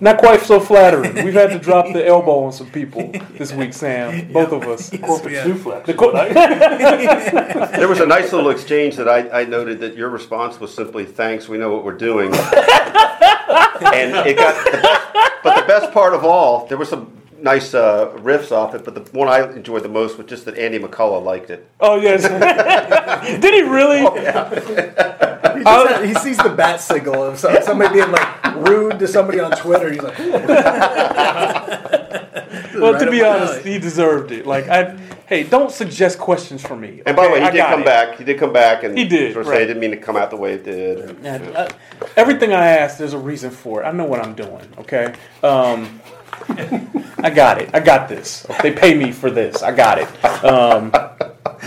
not 0.00 0.18
quite 0.18 0.40
so 0.42 0.60
flattering. 0.60 1.14
We've 1.24 1.34
had 1.34 1.50
to 1.50 1.58
drop 1.58 1.86
the 1.92 2.06
elbow 2.06 2.44
on 2.44 2.52
some 2.52 2.70
people 2.70 3.10
this 3.38 3.52
week, 3.52 3.72
Sam. 3.72 4.32
Both 4.32 4.52
of 4.52 4.62
us. 4.64 4.90
Corporate 5.00 5.34
Yeah. 5.34 5.44
suplex. 5.44 5.86
The 5.86 5.94
cor- 5.94 6.12
There 7.78 7.88
was 7.88 8.00
a 8.00 8.06
nice 8.06 8.32
little 8.32 8.50
exchange 8.50 8.96
that 8.96 9.08
I, 9.08 9.40
I 9.42 9.44
noted 9.44 9.80
that 9.80 9.96
your 9.96 10.08
response 10.10 10.58
was 10.60 10.74
simply 10.74 11.04
"Thanks, 11.04 11.48
we 11.48 11.58
know 11.58 11.70
what 11.72 11.84
we're 11.84 11.96
doing," 11.96 12.32
and 12.34 14.14
it 14.26 14.36
got 14.36 14.64
the 14.64 14.70
best. 14.82 15.12
But 15.42 15.60
the 15.60 15.66
best 15.66 15.92
part 15.92 16.14
of 16.14 16.24
all, 16.24 16.66
there 16.66 16.78
were 16.78 16.84
some 16.86 17.10
nice 17.40 17.74
uh, 17.74 18.08
riffs 18.18 18.50
off 18.52 18.74
it. 18.74 18.84
But 18.84 18.94
the 18.94 19.02
one 19.18 19.28
I 19.28 19.52
enjoyed 19.52 19.82
the 19.82 19.88
most 19.88 20.16
was 20.18 20.26
just 20.26 20.44
that 20.46 20.56
Andy 20.58 20.78
McCullough 20.78 21.22
liked 21.22 21.50
it. 21.50 21.68
oh 21.80 21.96
yes. 21.96 22.22
Did 23.40 23.54
he 23.54 23.62
really? 23.62 23.98
He, 23.98 24.04
just 24.04 24.66
had- 25.64 26.04
he 26.08 26.14
sees 26.14 26.36
the 26.38 26.48
bat 26.50 26.80
signal 26.80 27.22
of 27.24 27.38
somebody 27.38 27.94
being 27.94 28.10
like 28.12 28.54
rude 28.68 28.98
to 28.98 29.08
somebody 29.08 29.40
on 29.40 29.50
Twitter. 29.52 29.90
He's 29.92 30.02
like, 30.02 30.18
Well, 32.74 32.92
Right 32.92 33.00
to 33.04 33.10
be 33.10 33.22
honest, 33.22 33.60
alley. 33.60 33.72
he 33.72 33.78
deserved 33.78 34.32
it. 34.32 34.46
Like 34.46 34.68
I, 34.68 34.96
hey, 35.26 35.44
don't 35.44 35.70
suggest 35.70 36.18
questions 36.18 36.60
for 36.62 36.74
me. 36.76 37.02
And 37.06 37.16
by 37.16 37.22
the 37.24 37.28
okay? 37.30 37.32
way, 37.34 37.40
he 37.40 37.46
I 37.46 37.50
did 37.50 37.60
come 37.66 37.80
it. 37.82 37.84
back. 37.86 38.18
He 38.18 38.24
did 38.24 38.38
come 38.38 38.52
back 38.52 38.82
and 38.82 38.96
He 38.98 39.04
did, 39.06 39.32
sort 39.32 39.42
of 39.46 39.50
right. 39.50 39.58
say 39.58 39.62
it 39.64 39.66
didn't 39.68 39.80
mean 39.80 39.90
to 39.92 39.96
come 39.96 40.16
out 40.16 40.30
the 40.30 40.36
way 40.36 40.54
it 40.54 40.64
did. 40.64 41.16
Yeah, 41.22 41.36
uh, 41.54 41.68
everything 42.16 42.52
I 42.52 42.66
ask, 42.66 42.98
there's 42.98 43.12
a 43.12 43.18
reason 43.18 43.50
for 43.50 43.82
it. 43.82 43.86
I 43.86 43.92
know 43.92 44.04
what 44.06 44.20
I'm 44.24 44.34
doing. 44.34 44.66
Okay, 44.78 45.14
um, 45.42 46.00
I 47.18 47.30
got 47.30 47.60
it. 47.60 47.70
I 47.72 47.80
got 47.80 48.08
this. 48.08 48.44
They 48.62 48.72
pay 48.72 48.94
me 48.94 49.12
for 49.12 49.30
this. 49.30 49.62
I 49.62 49.70
got 49.72 49.98
it. 49.98 50.24
Um, 50.44 50.92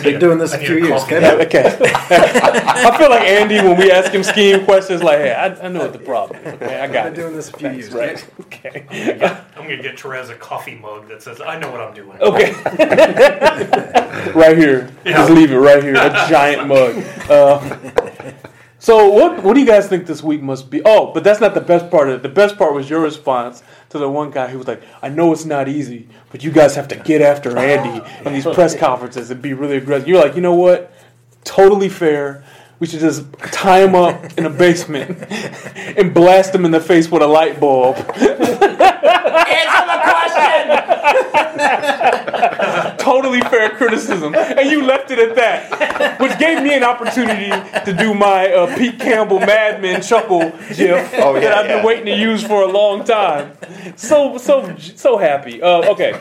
been 0.03 0.19
doing 0.19 0.37
this 0.37 0.53
a 0.53 0.57
few 0.57 0.75
years. 0.77 0.89
coffee. 0.89 1.09
Get 1.11 1.21
yeah, 1.21 1.45
okay. 1.45 1.77
I 2.09 2.97
feel 2.97 3.09
like 3.09 3.21
Andy 3.23 3.55
when 3.57 3.77
we 3.77 3.91
ask 3.91 4.11
him 4.11 4.23
scheme 4.23 4.65
questions. 4.65 5.03
Like, 5.03 5.19
hey, 5.19 5.33
I, 5.33 5.47
I 5.65 5.67
know 5.67 5.79
what 5.81 5.93
the 5.93 5.99
problem 5.99 6.39
is. 6.43 6.53
Okay, 6.55 6.79
I 6.81 6.87
got 6.87 7.03
Been 7.05 7.13
it. 7.13 7.15
doing 7.15 7.33
this 7.35 7.49
a 7.49 7.57
few 7.57 7.69
Thanks, 7.69 7.89
years. 7.89 7.93
right? 7.93 8.29
Okay. 8.47 9.43
I'm 9.55 9.63
gonna 9.63 9.81
get 9.81 9.97
Terez 9.97 10.29
a 10.29 10.35
coffee 10.35 10.75
mug 10.75 11.07
that 11.09 11.21
says, 11.21 11.41
"I 11.41 11.59
know 11.59 11.69
what 11.71 11.79
I'm 11.81 11.93
doing." 11.93 12.19
Okay. 12.21 12.53
right 14.33 14.57
here. 14.57 14.89
Just 15.05 15.31
leave 15.31 15.51
it 15.51 15.57
right 15.57 15.83
here. 15.83 15.95
A 15.95 16.09
giant 16.29 16.67
mug. 16.67 16.95
Uh, 17.29 17.59
so 18.79 19.09
what 19.09 19.43
what 19.43 19.53
do 19.53 19.59
you 19.59 19.65
guys 19.65 19.87
think 19.87 20.05
this 20.07 20.23
week 20.23 20.41
must 20.41 20.69
be? 20.69 20.81
Oh, 20.85 21.11
but 21.13 21.23
that's 21.23 21.39
not 21.41 21.53
the 21.53 21.61
best 21.61 21.89
part 21.91 22.09
of 22.09 22.15
it. 22.15 22.23
The 22.23 22.29
best 22.29 22.57
part 22.57 22.73
was 22.73 22.89
your 22.89 23.01
response 23.01 23.63
to 23.89 23.97
the 23.97 24.09
one 24.09 24.31
guy 24.31 24.47
who 24.47 24.57
was 24.57 24.67
like, 24.67 24.81
I 25.01 25.09
know 25.09 25.31
it's 25.31 25.45
not 25.45 25.67
easy, 25.67 26.07
but 26.31 26.43
you 26.43 26.51
guys 26.51 26.75
have 26.75 26.87
to 26.89 26.95
get 26.95 27.21
after 27.21 27.57
Andy 27.57 28.05
in 28.25 28.33
these 28.33 28.43
press 28.43 28.75
conferences 28.79 29.31
and 29.31 29.41
be 29.41 29.53
really 29.53 29.77
aggressive. 29.77 30.07
You're 30.07 30.21
like, 30.21 30.35
you 30.35 30.41
know 30.41 30.55
what? 30.55 30.91
Totally 31.43 31.89
fair. 31.89 32.43
We 32.79 32.87
should 32.87 32.99
just 32.99 33.25
tie 33.51 33.83
him 33.83 33.95
up 33.95 34.37
in 34.37 34.45
a 34.45 34.49
basement 34.49 35.25
and 35.97 36.13
blast 36.13 36.53
him 36.53 36.65
in 36.65 36.71
the 36.71 36.81
face 36.81 37.09
with 37.09 37.23
a 37.23 37.27
light 37.27 37.59
bulb. 37.59 37.95
totally 43.07 43.41
fair 43.41 43.69
criticism, 43.69 44.35
and 44.35 44.69
you 44.69 44.83
left 44.83 45.11
it 45.11 45.19
at 45.19 45.35
that, 45.35 46.19
which 46.19 46.37
gave 46.39 46.61
me 46.61 46.75
an 46.75 46.83
opportunity 46.83 47.49
to 47.85 47.93
do 47.93 48.13
my 48.13 48.51
uh, 48.51 48.77
Pete 48.77 48.99
Campbell 48.99 49.39
Mad 49.39 49.81
Men 49.81 50.01
chuckle 50.01 50.51
gif 50.75 51.13
Oh, 51.13 51.33
yeah, 51.35 51.39
that 51.41 51.53
I've 51.53 51.65
yeah. 51.67 51.77
been 51.77 51.85
waiting 51.85 52.05
to 52.05 52.17
use 52.17 52.43
for 52.43 52.63
a 52.63 52.67
long 52.67 53.03
time. 53.03 53.57
So 53.95 54.37
so 54.37 54.75
so 54.77 55.17
happy. 55.17 55.61
Uh, 55.61 55.91
okay, 55.91 56.19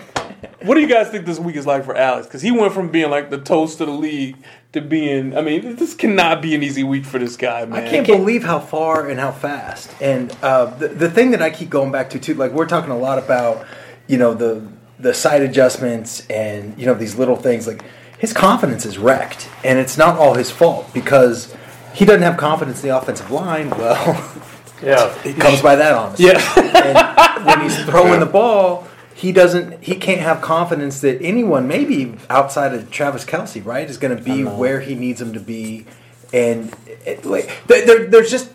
what 0.63 0.75
do 0.75 0.81
you 0.81 0.87
guys 0.87 1.09
think 1.09 1.27
this 1.27 1.39
week 1.39 1.57
is 1.57 1.67
like 1.67 1.85
for 1.85 1.97
Alex? 1.97 2.27
Because 2.27 2.43
he 2.43 2.51
went 2.51 2.73
from 2.73 2.91
being 2.91 3.11
like 3.11 3.31
the 3.31 3.39
toast 3.39 3.81
of 3.81 3.89
the 3.89 3.93
league 3.93 4.37
to 4.73 4.81
being. 4.81 5.37
I 5.37 5.41
mean, 5.41 5.77
this 5.77 5.95
cannot 5.95 6.41
be 6.41 6.55
an 6.55 6.63
easy 6.63 6.85
week 6.85 7.05
for 7.05 7.19
this 7.19 7.37
guy, 7.37 7.65
man. 7.65 7.85
I 7.85 7.89
can't 7.89 8.07
believe 8.07 8.45
how 8.45 8.61
far 8.61 9.09
and 9.09 9.19
how 9.19 9.33
fast. 9.33 9.91
And 10.01 10.31
uh, 10.43 10.67
the 10.67 10.89
the 10.89 11.11
thing 11.11 11.33
that 11.33 11.43
I 11.43 11.51
keep 11.51 11.71
going 11.71 11.91
back 11.91 12.11
to 12.11 12.19
too, 12.19 12.35
like 12.35 12.53
we're 12.53 12.67
talking 12.67 12.91
a 12.91 12.99
lot 12.99 13.19
about, 13.19 13.67
you 14.07 14.19
know, 14.19 14.35
the 14.35 14.67
the 14.99 15.13
sight 15.15 15.43
adjustments 15.43 16.27
and 16.29 16.79
you 16.79 16.87
know 16.87 16.95
these 16.95 17.17
little 17.17 17.37
things. 17.37 17.67
Like 17.67 17.83
his 18.19 18.33
confidence 18.33 18.87
is 18.87 18.99
wrecked, 18.99 19.49
and 19.65 19.79
it's 19.79 19.97
not 19.99 20.19
all 20.19 20.35
his 20.35 20.51
fault 20.51 20.93
because 20.95 21.55
he 21.95 22.05
doesn't 22.05 22.23
have 22.23 22.37
confidence 22.37 22.83
in 22.83 22.89
the 22.89 22.97
offensive 22.97 23.31
line. 23.31 23.71
Well, 23.71 24.43
Yeah. 24.83 25.15
it 25.25 25.37
comes 25.39 25.63
by 25.63 25.77
that 25.77 25.95
honestly. 25.95 26.27
Yeah. 26.27 27.37
and 27.37 27.47
when 27.47 27.61
he's 27.63 27.83
throwing 27.87 28.21
the 28.21 28.27
ball, 28.27 28.87
he 29.15 29.33
doesn't. 29.33 29.83
He 29.83 29.95
can't 29.97 30.21
have 30.21 30.43
confidence 30.43 31.01
that 31.01 31.21
anyone, 31.23 31.67
maybe 31.67 32.15
outside 32.29 32.75
of 32.75 32.91
Travis 32.91 33.25
Kelce, 33.25 33.65
right, 33.65 33.89
is 33.89 33.97
going 33.97 34.15
to 34.17 34.23
be 34.23 34.45
where 34.45 34.81
he 34.81 34.95
needs 34.95 35.21
him 35.21 35.33
to 35.33 35.41
be. 35.41 35.87
and 36.33 36.75
it, 37.07 37.25
like 37.25 37.51
there, 37.69 37.87
there- 37.87 38.07
there's 38.09 38.31
just 38.31 38.51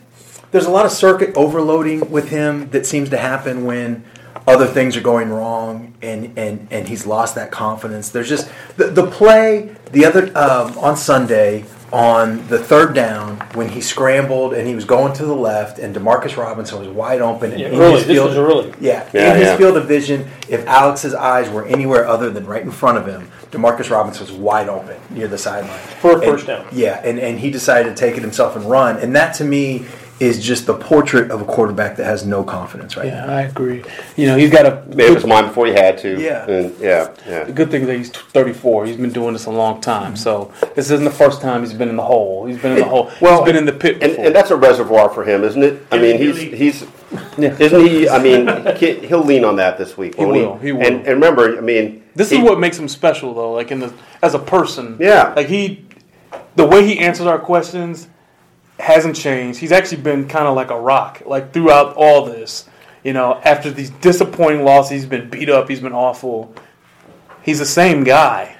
there's 0.52 0.66
a 0.66 0.70
lot 0.70 0.84
of 0.86 0.92
circuit 0.92 1.34
overloading 1.36 2.10
with 2.10 2.28
him 2.28 2.68
that 2.70 2.84
seems 2.86 3.08
to 3.08 3.16
happen 3.16 3.64
when 3.64 4.04
other 4.46 4.66
things 4.66 4.96
are 4.96 5.00
going 5.02 5.30
wrong 5.30 5.94
and 6.02 6.36
and 6.38 6.66
and 6.70 6.88
he's 6.88 7.06
lost 7.06 7.34
that 7.36 7.50
confidence. 7.50 8.08
There's 8.10 8.28
just 8.28 8.50
the, 8.76 8.86
the 8.88 9.06
play 9.06 9.74
the 9.92 10.04
other 10.04 10.26
um, 10.36 10.76
on 10.78 10.96
Sunday 10.96 11.64
on 11.92 12.46
the 12.48 12.58
third 12.58 12.94
down 12.94 13.36
when 13.52 13.68
he 13.68 13.78
scrambled 13.82 14.54
and 14.54 14.66
he 14.66 14.74
was 14.74 14.86
going 14.86 15.12
to 15.12 15.26
the 15.26 15.34
left 15.34 15.78
and 15.78 15.94
Demarcus 15.94 16.38
Robinson 16.38 16.78
was 16.78 16.88
wide 16.88 17.20
open 17.20 17.50
and 17.52 17.60
Yeah, 17.60 17.66
in 17.68 17.74
early. 17.78 17.96
his 17.98 18.06
This 18.06 18.16
field 18.16 18.28
was 18.30 18.38
early. 18.38 18.72
yeah, 18.80 19.06
Yeah, 19.12 19.32
in 19.34 19.36
his 19.38 19.48
yeah. 19.48 19.56
field 19.58 19.76
of 19.76 19.86
vision 19.88 20.26
if 20.48 20.66
Alex's 20.66 21.12
eyes 21.14 21.50
were 21.50 21.66
anywhere 21.66 22.06
other 22.08 22.30
than 22.30 22.46
right 22.46 22.62
in 22.62 22.70
front 22.70 22.96
of 22.96 23.04
him 23.06 23.30
Demarcus 23.50 23.90
Robinson 23.90 24.24
was 24.26 24.32
wide 24.34 24.70
open 24.70 24.96
near 25.10 25.28
the 25.28 25.36
sideline 25.36 25.78
For 26.00 26.12
a 26.12 26.14
And- 26.14 26.24
first 26.24 26.46
down. 26.46 26.66
yeah 26.72 26.98
and 27.04 27.18
and 27.18 27.38
he 27.38 27.50
decided 27.50 27.94
to 27.94 27.94
take 27.94 28.16
it 28.16 28.22
himself 28.22 28.56
and 28.56 28.64
run 28.64 28.96
and 28.96 29.14
that 29.14 29.34
to 29.34 29.44
me 29.44 29.84
is 30.22 30.38
just 30.42 30.66
the 30.66 30.74
portrait 30.74 31.32
of 31.32 31.42
a 31.42 31.44
quarterback 31.44 31.96
that 31.96 32.04
has 32.04 32.24
no 32.24 32.44
confidence 32.44 32.96
right 32.96 33.06
Yeah, 33.06 33.26
now 33.26 33.32
I 33.34 33.40
agree. 33.42 33.82
You 34.16 34.26
know, 34.26 34.36
he's 34.36 34.50
got 34.52 34.64
a 34.66 34.84
Made 34.94 35.08
up 35.10 35.16
his 35.16 35.26
mind 35.26 35.48
before 35.48 35.66
he 35.66 35.72
had 35.72 35.98
to. 35.98 36.20
Yeah. 36.20 36.46
And, 36.48 36.78
yeah. 36.78 37.12
Yeah. 37.26 37.42
The 37.44 37.52
good 37.52 37.72
thing 37.72 37.82
is 37.82 37.86
that 37.88 37.96
he's 37.96 38.10
34. 38.10 38.86
He's 38.86 38.96
been 38.96 39.10
doing 39.12 39.32
this 39.32 39.46
a 39.46 39.50
long 39.50 39.80
time. 39.80 40.12
Mm-hmm. 40.12 40.16
So 40.16 40.52
this 40.76 40.90
isn't 40.92 41.04
the 41.04 41.10
first 41.10 41.40
time 41.42 41.62
he's 41.62 41.74
been 41.74 41.88
in 41.88 41.96
the 41.96 42.04
hole. 42.04 42.46
He's 42.46 42.60
been 42.62 42.72
in 42.72 42.78
the 42.78 42.84
hole. 42.84 43.10
Well, 43.20 43.38
he's 43.44 43.46
been 43.52 43.56
in 43.56 43.66
the 43.66 43.72
pit 43.72 43.94
And, 44.00 44.12
before. 44.12 44.26
and 44.26 44.34
that's 44.34 44.50
a 44.52 44.56
reservoir 44.56 45.08
for 45.08 45.24
him, 45.24 45.42
isn't 45.42 45.62
it? 45.62 45.84
I 45.90 45.98
mean, 45.98 46.18
he's 46.18 46.38
he's 46.38 46.86
isn't 47.36 47.80
he? 47.86 48.08
I 48.08 48.22
mean, 48.22 48.76
he- 48.76 49.06
he'll 49.06 49.24
lean 49.24 49.44
on 49.44 49.56
that 49.56 49.76
this 49.76 49.98
week. 49.98 50.14
He 50.14 50.24
won't 50.24 50.36
will, 50.36 50.56
he 50.58 50.70
will. 50.72 50.82
And, 50.82 50.96
and 50.98 51.08
remember, 51.08 51.58
I 51.58 51.60
mean, 51.60 52.04
this 52.14 52.30
he- 52.30 52.36
is 52.36 52.42
what 52.42 52.60
makes 52.60 52.78
him 52.78 52.86
special, 52.86 53.34
though. 53.34 53.52
Like 53.52 53.72
in 53.72 53.80
the 53.80 53.92
as 54.22 54.34
a 54.34 54.38
person. 54.38 54.96
Yeah. 55.00 55.32
Like 55.34 55.48
he, 55.48 55.84
the 56.54 56.66
way 56.66 56.86
he 56.86 56.98
answers 57.00 57.26
our 57.26 57.38
questions 57.40 58.06
hasn't 58.78 59.16
changed. 59.16 59.58
He's 59.60 59.72
actually 59.72 60.02
been 60.02 60.28
kind 60.28 60.46
of 60.46 60.56
like 60.56 60.70
a 60.70 60.78
rock, 60.80 61.22
like 61.26 61.52
throughout 61.52 61.94
all 61.96 62.24
this. 62.24 62.68
You 63.04 63.12
know, 63.12 63.40
after 63.44 63.70
these 63.70 63.90
disappointing 63.90 64.64
losses, 64.64 64.90
he's 64.92 65.06
been 65.06 65.28
beat 65.28 65.48
up. 65.50 65.68
He's 65.68 65.80
been 65.80 65.92
awful. 65.92 66.54
He's 67.42 67.58
the 67.58 67.66
same 67.66 68.04
guy, 68.04 68.56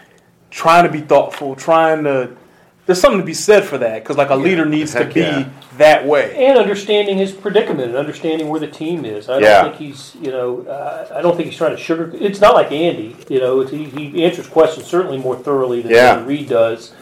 trying 0.51 0.85
to 0.85 0.91
be 0.91 1.01
thoughtful, 1.01 1.55
trying 1.55 2.05
to. 2.05 2.37
There's 2.85 3.01
something 3.01 3.21
to 3.21 3.25
be 3.27 3.35
said 3.35 3.65
for 3.65 3.79
that 3.79 4.03
because 4.03 4.17
like 4.17 4.31
a 4.31 4.35
leader 4.35 4.65
needs 4.65 4.93
to 4.95 5.05
be 5.05 5.21
yeah. 5.21 5.49
that 5.77 6.05
way. 6.05 6.35
and 6.49 6.59
understanding 6.59 7.17
his 7.17 7.31
predicament 7.31 7.91
and 7.91 7.97
understanding 7.97 8.49
where 8.49 8.59
the 8.59 8.67
team 8.67 9.05
is. 9.05 9.29
I 9.29 9.35
don't 9.35 9.43
Yeah. 9.45 9.63
think 9.63 9.77
he's, 9.77 10.17
you 10.21 10.33
know, 10.33 10.63
uh, 10.63 11.07
I 11.15 11.23
don't 11.23 11.37
think 11.37 11.49
he's 11.49 11.57
trying 11.57 11.77
to 11.77 11.81
sugar. 11.81 12.11
It's 12.13 12.41
not 12.41 12.55
like 12.55 12.73
Andy, 12.73 13.17
you 13.29 13.39
know. 13.39 13.61
It's, 13.61 13.71
he, 13.71 13.85
he 13.85 14.25
answers 14.25 14.49
questions 14.49 14.89
certainly 14.89 15.17
more 15.17 15.37
thoroughly 15.37 15.81
than 15.83 15.93
Yeah. 15.93 16.19
Andy 16.19 16.45
does, 16.45 16.93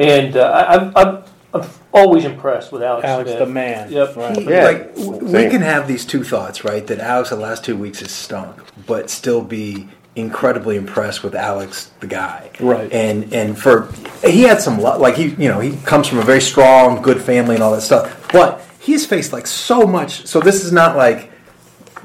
and 0.00 0.36
uh, 0.36 0.42
I, 0.50 0.74
I'm, 0.74 0.92
I'm, 0.96 1.22
I'm 1.54 1.62
always 1.92 2.24
impressed 2.24 2.70
with 2.72 2.82
Alex. 2.82 3.04
Alex, 3.04 3.30
Smith. 3.30 3.38
the 3.40 3.46
man. 3.46 3.90
Yep. 3.92 4.16
Right. 4.16 4.42
Yeah. 4.42 4.64
like 4.64 4.94
w- 4.96 5.24
we 5.24 5.48
can 5.50 5.62
have 5.62 5.88
these 5.88 6.04
two 6.04 6.22
thoughts 6.24 6.64
right 6.64 6.86
that 6.86 6.98
Alex 7.00 7.30
the 7.30 7.36
last 7.36 7.64
two 7.64 7.76
weeks 7.76 8.00
has 8.00 8.10
stunk 8.10 8.56
but 8.86 9.10
still 9.10 9.42
be 9.42 9.88
incredibly 10.16 10.76
impressed 10.76 11.22
with 11.22 11.34
Alex 11.34 11.90
the 12.00 12.06
guy 12.06 12.50
Right. 12.60 12.92
and 12.92 13.32
and 13.32 13.56
for 13.58 13.88
he 14.24 14.42
had 14.42 14.60
some 14.60 14.78
lu- 14.80 14.98
like 14.98 15.16
he 15.16 15.28
you 15.30 15.48
know 15.48 15.60
he 15.60 15.76
comes 15.84 16.08
from 16.08 16.18
a 16.18 16.22
very 16.22 16.40
strong 16.40 17.00
good 17.02 17.22
family 17.22 17.54
and 17.54 17.62
all 17.64 17.72
that 17.72 17.80
stuff 17.82 18.28
but 18.32 18.60
he's 18.80 19.06
faced 19.06 19.32
like 19.32 19.46
so 19.46 19.86
much 19.86 20.26
so 20.26 20.40
this 20.40 20.64
is 20.64 20.72
not 20.72 20.96
like 20.96 21.30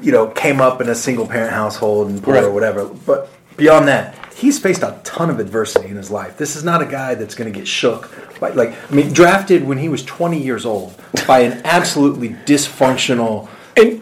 you 0.02 0.12
know 0.12 0.28
came 0.28 0.62
up 0.62 0.82
in 0.82 0.90
a 0.90 0.96
single 0.96 1.28
parent 1.28 1.52
household 1.52 2.10
and 2.10 2.22
poor 2.24 2.38
or 2.38 2.52
whatever 2.52 2.86
but 2.86 3.30
beyond 3.58 3.88
that 3.88 4.16
he's 4.36 4.60
faced 4.60 4.84
a 4.84 5.00
ton 5.04 5.30
of 5.30 5.40
adversity 5.40 5.88
in 5.88 5.96
his 5.96 6.12
life 6.12 6.38
this 6.38 6.56
is 6.56 6.64
not 6.64 6.82
a 6.82 6.86
guy 6.86 7.16
that's 7.16 7.34
going 7.36 7.52
to 7.52 7.58
get 7.58 7.68
shook 7.68 8.10
by 8.40 8.50
like 8.50 8.70
i 8.92 8.94
mean 8.94 9.12
drafted 9.14 9.64
when 9.66 9.78
he 9.78 9.90
was 9.90 10.04
20 10.04 10.42
years 10.42 10.66
old 10.66 10.94
by 11.28 11.40
an 11.40 11.62
absolutely 11.66 12.30
dysfunctional 12.46 13.48
And, 13.78 14.02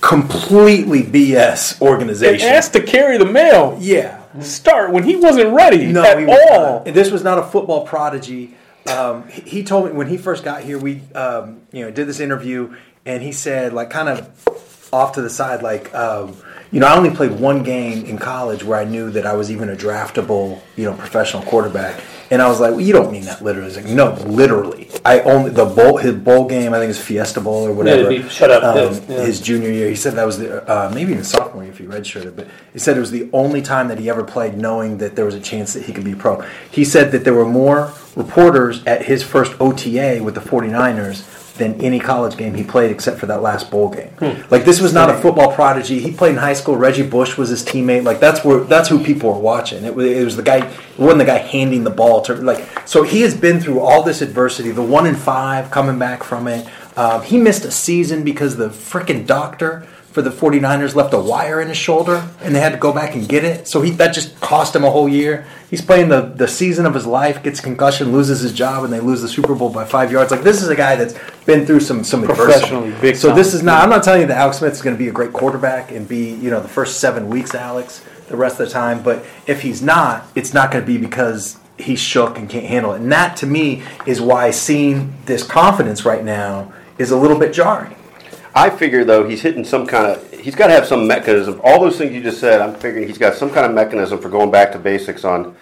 completely 0.00 1.02
bs 1.02 1.80
and 1.80 1.90
organization 1.90 2.48
asked 2.48 2.72
to 2.74 2.82
carry 2.82 3.18
the 3.18 3.24
mail. 3.24 3.76
yeah 3.80 4.22
Start 4.40 4.92
when 4.92 5.02
he 5.04 5.16
wasn't 5.16 5.54
ready 5.54 5.86
no, 5.86 6.02
at 6.04 6.18
he 6.18 6.26
was 6.26 6.38
all. 6.50 6.84
not. 6.84 6.84
This 6.84 7.10
was 7.10 7.24
not 7.24 7.38
a 7.38 7.42
football 7.42 7.86
prodigy. 7.86 8.54
Um, 8.86 9.26
he, 9.28 9.40
he 9.40 9.64
told 9.64 9.86
me 9.86 9.92
when 9.92 10.08
he 10.08 10.18
first 10.18 10.44
got 10.44 10.62
here, 10.62 10.78
we 10.78 11.00
um, 11.14 11.62
you 11.72 11.80
know 11.82 11.90
did 11.90 12.06
this 12.06 12.20
interview, 12.20 12.76
and 13.06 13.22
he 13.22 13.32
said 13.32 13.72
like 13.72 13.88
kind 13.88 14.10
of 14.10 14.88
off 14.92 15.12
to 15.12 15.22
the 15.22 15.30
side, 15.30 15.62
like 15.62 15.92
um, 15.94 16.36
you 16.70 16.80
know 16.80 16.86
I 16.86 16.96
only 16.96 17.10
played 17.10 17.32
one 17.32 17.62
game 17.62 18.04
in 18.04 18.18
college 18.18 18.64
where 18.64 18.78
I 18.78 18.84
knew 18.84 19.10
that 19.10 19.26
I 19.26 19.34
was 19.34 19.50
even 19.50 19.68
a 19.68 19.76
draftable 19.76 20.60
you 20.76 20.84
know 20.84 20.94
professional 20.94 21.42
quarterback, 21.42 22.00
and 22.30 22.42
I 22.42 22.48
was 22.48 22.60
like, 22.60 22.72
well, 22.72 22.80
you 22.80 22.92
don't 22.92 23.12
mean 23.12 23.24
that 23.24 23.42
literally. 23.42 23.68
He's 23.68 23.76
like, 23.76 23.86
no, 23.86 24.14
literally. 24.26 24.88
I 25.04 25.20
only 25.20 25.50
the 25.50 25.64
bowl 25.64 25.96
his 25.96 26.14
bowl 26.14 26.48
game. 26.48 26.74
I 26.74 26.78
think 26.78 26.86
it 26.86 26.88
was 26.88 27.00
Fiesta 27.00 27.40
Bowl 27.40 27.66
or 27.66 27.72
whatever. 27.72 28.10
it'd 28.10 28.22
be 28.22 28.28
shutout 28.28 28.62
um, 28.62 29.04
yeah. 29.08 29.24
His 29.24 29.40
junior 29.40 29.70
year, 29.70 29.88
he 29.88 29.96
said 29.96 30.14
that 30.14 30.26
was 30.26 30.38
the 30.38 30.68
uh, 30.68 30.90
maybe 30.92 31.12
even 31.12 31.24
sophomore 31.24 31.62
year 31.62 31.72
if 31.72 31.78
he 31.78 31.84
redshirted, 31.84 32.34
but 32.36 32.48
he 32.72 32.78
said 32.78 32.96
it 32.96 33.00
was 33.00 33.10
the 33.10 33.28
only 33.32 33.62
time 33.62 33.88
that 33.88 33.98
he 33.98 34.10
ever 34.10 34.24
played 34.24 34.56
knowing 34.56 34.98
that 34.98 35.16
there 35.16 35.24
was 35.24 35.34
a 35.34 35.40
chance 35.40 35.74
that 35.74 35.84
he 35.84 35.92
could 35.92 36.04
be 36.04 36.14
pro. 36.14 36.44
He 36.70 36.84
said 36.84 37.12
that 37.12 37.24
there 37.24 37.34
were 37.34 37.46
more 37.46 37.92
reporters 38.16 38.84
at 38.86 39.04
his 39.04 39.22
first 39.22 39.52
OTA 39.60 40.20
with 40.22 40.34
the 40.34 40.40
49ers 40.40 41.35
than 41.56 41.80
any 41.80 41.98
college 41.98 42.36
game 42.36 42.54
he 42.54 42.62
played 42.62 42.90
except 42.90 43.18
for 43.18 43.26
that 43.26 43.42
last 43.42 43.70
bowl 43.70 43.88
game. 43.88 44.10
Like 44.50 44.64
this 44.64 44.80
was 44.80 44.92
not 44.92 45.10
a 45.10 45.14
football 45.14 45.52
prodigy. 45.52 45.98
He 46.00 46.12
played 46.12 46.32
in 46.32 46.36
high 46.38 46.52
school. 46.54 46.76
Reggie 46.76 47.02
Bush 47.06 47.36
was 47.36 47.48
his 47.48 47.64
teammate. 47.64 48.04
Like 48.04 48.20
that's 48.20 48.44
where 48.44 48.60
that's 48.60 48.88
who 48.88 49.02
people 49.02 49.32
were 49.32 49.38
watching. 49.38 49.84
It 49.84 49.94
was, 49.94 50.06
it 50.06 50.24
was 50.24 50.36
the 50.36 50.42
guy. 50.42 50.66
It 50.66 50.98
wasn't 50.98 51.18
the 51.18 51.24
guy 51.24 51.38
handing 51.38 51.84
the 51.84 51.90
ball 51.90 52.22
to 52.22 52.34
like. 52.34 52.66
So 52.86 53.02
he 53.02 53.22
has 53.22 53.34
been 53.34 53.60
through 53.60 53.80
all 53.80 54.02
this 54.02 54.22
adversity. 54.22 54.70
The 54.70 54.82
one 54.82 55.06
in 55.06 55.16
five 55.16 55.70
coming 55.70 55.98
back 55.98 56.22
from 56.22 56.46
it. 56.48 56.66
Um, 56.96 57.22
he 57.22 57.36
missed 57.36 57.64
a 57.66 57.70
season 57.70 58.24
because 58.24 58.56
the 58.56 58.68
freaking 58.70 59.26
doctor 59.26 59.86
for 60.16 60.22
the 60.22 60.30
49ers 60.30 60.94
left 60.94 61.12
a 61.12 61.18
wire 61.18 61.60
in 61.60 61.68
his 61.68 61.76
shoulder 61.76 62.26
and 62.40 62.54
they 62.54 62.60
had 62.60 62.72
to 62.72 62.78
go 62.78 62.90
back 62.90 63.14
and 63.14 63.28
get 63.28 63.44
it. 63.44 63.68
So 63.68 63.82
he 63.82 63.90
that 63.90 64.14
just 64.14 64.40
cost 64.40 64.74
him 64.74 64.82
a 64.82 64.90
whole 64.90 65.10
year. 65.10 65.46
He's 65.68 65.82
playing 65.82 66.08
the, 66.08 66.22
the 66.22 66.48
season 66.48 66.86
of 66.86 66.94
his 66.94 67.04
life, 67.04 67.42
gets 67.42 67.60
concussion, 67.60 68.12
loses 68.12 68.40
his 68.40 68.54
job, 68.54 68.84
and 68.84 68.90
they 68.90 69.00
lose 69.00 69.20
the 69.20 69.28
Super 69.28 69.54
Bowl 69.54 69.68
by 69.68 69.84
five 69.84 70.10
yards. 70.10 70.30
Like 70.30 70.40
this 70.40 70.62
is 70.62 70.70
a 70.70 70.74
guy 70.74 70.96
that's 70.96 71.14
been 71.44 71.66
through 71.66 71.80
some 71.80 72.02
some 72.02 72.22
Professionally, 72.22 72.86
adversity. 72.86 73.00
big 73.02 73.16
so 73.16 73.28
time. 73.28 73.36
this 73.36 73.52
is 73.52 73.62
not. 73.62 73.82
I'm 73.82 73.90
not 73.90 74.04
telling 74.04 74.22
you 74.22 74.26
that 74.28 74.38
Alex 74.38 74.56
Smith 74.56 74.72
is 74.72 74.80
going 74.80 74.96
to 74.96 74.98
be 74.98 75.08
a 75.08 75.12
great 75.12 75.34
quarterback 75.34 75.90
and 75.92 76.08
be 76.08 76.30
you 76.36 76.48
know 76.48 76.60
the 76.60 76.68
first 76.68 76.98
seven 76.98 77.28
weeks 77.28 77.54
Alex 77.54 78.02
the 78.28 78.38
rest 78.38 78.58
of 78.58 78.68
the 78.68 78.72
time. 78.72 79.02
But 79.02 79.22
if 79.46 79.60
he's 79.60 79.82
not, 79.82 80.26
it's 80.34 80.54
not 80.54 80.70
going 80.72 80.82
to 80.82 80.86
be 80.90 80.96
because 80.96 81.58
he's 81.76 82.00
shook 82.00 82.38
and 82.38 82.48
can't 82.48 82.64
handle 82.64 82.94
it. 82.94 83.02
And 83.02 83.12
that 83.12 83.36
to 83.36 83.46
me 83.46 83.82
is 84.06 84.18
why 84.18 84.50
seeing 84.50 85.12
this 85.26 85.42
confidence 85.42 86.06
right 86.06 86.24
now 86.24 86.72
is 86.96 87.10
a 87.10 87.18
little 87.18 87.38
bit 87.38 87.52
jarring. 87.52 87.96
I 88.56 88.70
figure 88.70 89.04
though 89.04 89.28
he's 89.28 89.42
hitting 89.42 89.64
some 89.64 89.86
kind 89.86 90.06
of 90.06 90.30
he's 90.32 90.54
got 90.54 90.68
to 90.68 90.72
have 90.72 90.86
some 90.86 91.06
mechanism. 91.06 91.60
All 91.62 91.78
those 91.78 91.98
things 91.98 92.12
you 92.14 92.22
just 92.22 92.40
said, 92.40 92.62
I'm 92.62 92.74
figuring 92.74 93.06
he's 93.06 93.18
got 93.18 93.34
some 93.34 93.50
kind 93.50 93.66
of 93.66 93.72
mechanism 93.72 94.18
for 94.18 94.30
going 94.30 94.50
back 94.50 94.72
to 94.72 94.78
basics 94.78 95.24
on 95.24 95.54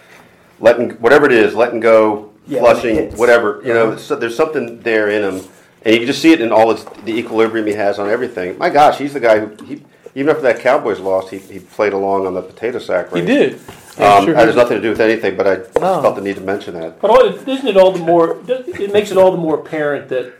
letting 0.61 0.91
whatever 1.01 1.25
it 1.25 1.33
is, 1.33 1.53
letting 1.53 1.81
go, 1.81 2.31
Yeah, 2.47 2.61
flushing, 2.61 3.11
whatever. 3.17 3.61
You 3.65 3.73
know, 3.73 3.87
Uh-huh. 3.89 3.97
so 3.97 4.15
there's 4.15 4.35
something 4.37 4.79
there 4.79 5.09
in 5.09 5.23
him, 5.23 5.45
and 5.83 5.93
you 5.93 5.99
can 5.99 6.07
just 6.07 6.21
see 6.21 6.31
it 6.31 6.39
in 6.39 6.53
all 6.53 6.71
its, 6.71 6.85
the 7.03 7.11
equilibrium 7.17 7.67
he 7.67 7.73
has 7.73 7.99
on 7.99 8.09
everything. 8.09 8.57
My 8.57 8.69
gosh, 8.69 8.97
he's 8.97 9.11
the 9.13 9.19
guy 9.19 9.39
who 9.39 9.65
he, 9.65 9.83
even 10.15 10.29
after 10.29 10.43
that 10.43 10.61
Cowboys 10.61 11.01
lost, 11.01 11.29
he, 11.31 11.39
he 11.39 11.59
played 11.59 11.91
along 11.91 12.25
on 12.25 12.33
the 12.33 12.41
potato 12.41 12.79
sack 12.79 13.13
He 13.13 13.19
did. 13.21 13.59
Yeah, 13.99 14.13
Um, 14.15 14.23
sure 14.25 14.33
that 14.35 14.47
has 14.47 14.55
nothing 14.55 14.77
to 14.77 14.81
do 14.81 14.89
with 14.89 15.01
anything, 15.01 15.35
but 15.35 15.45
I 15.47 15.55
just 15.57 15.75
No. 15.81 16.01
felt 16.01 16.15
the 16.15 16.21
need 16.21 16.35
to 16.37 16.41
mention 16.41 16.73
that. 16.79 17.01
But 17.01 17.11
all, 17.11 17.25
isn't 17.25 17.67
it 17.67 17.75
all 17.75 17.91
the 17.91 17.99
more? 17.99 18.37
It 18.47 18.93
makes 18.93 19.11
it 19.11 19.17
all 19.17 19.31
the 19.31 19.37
more 19.37 19.55
apparent 19.55 20.07
that 20.09 20.31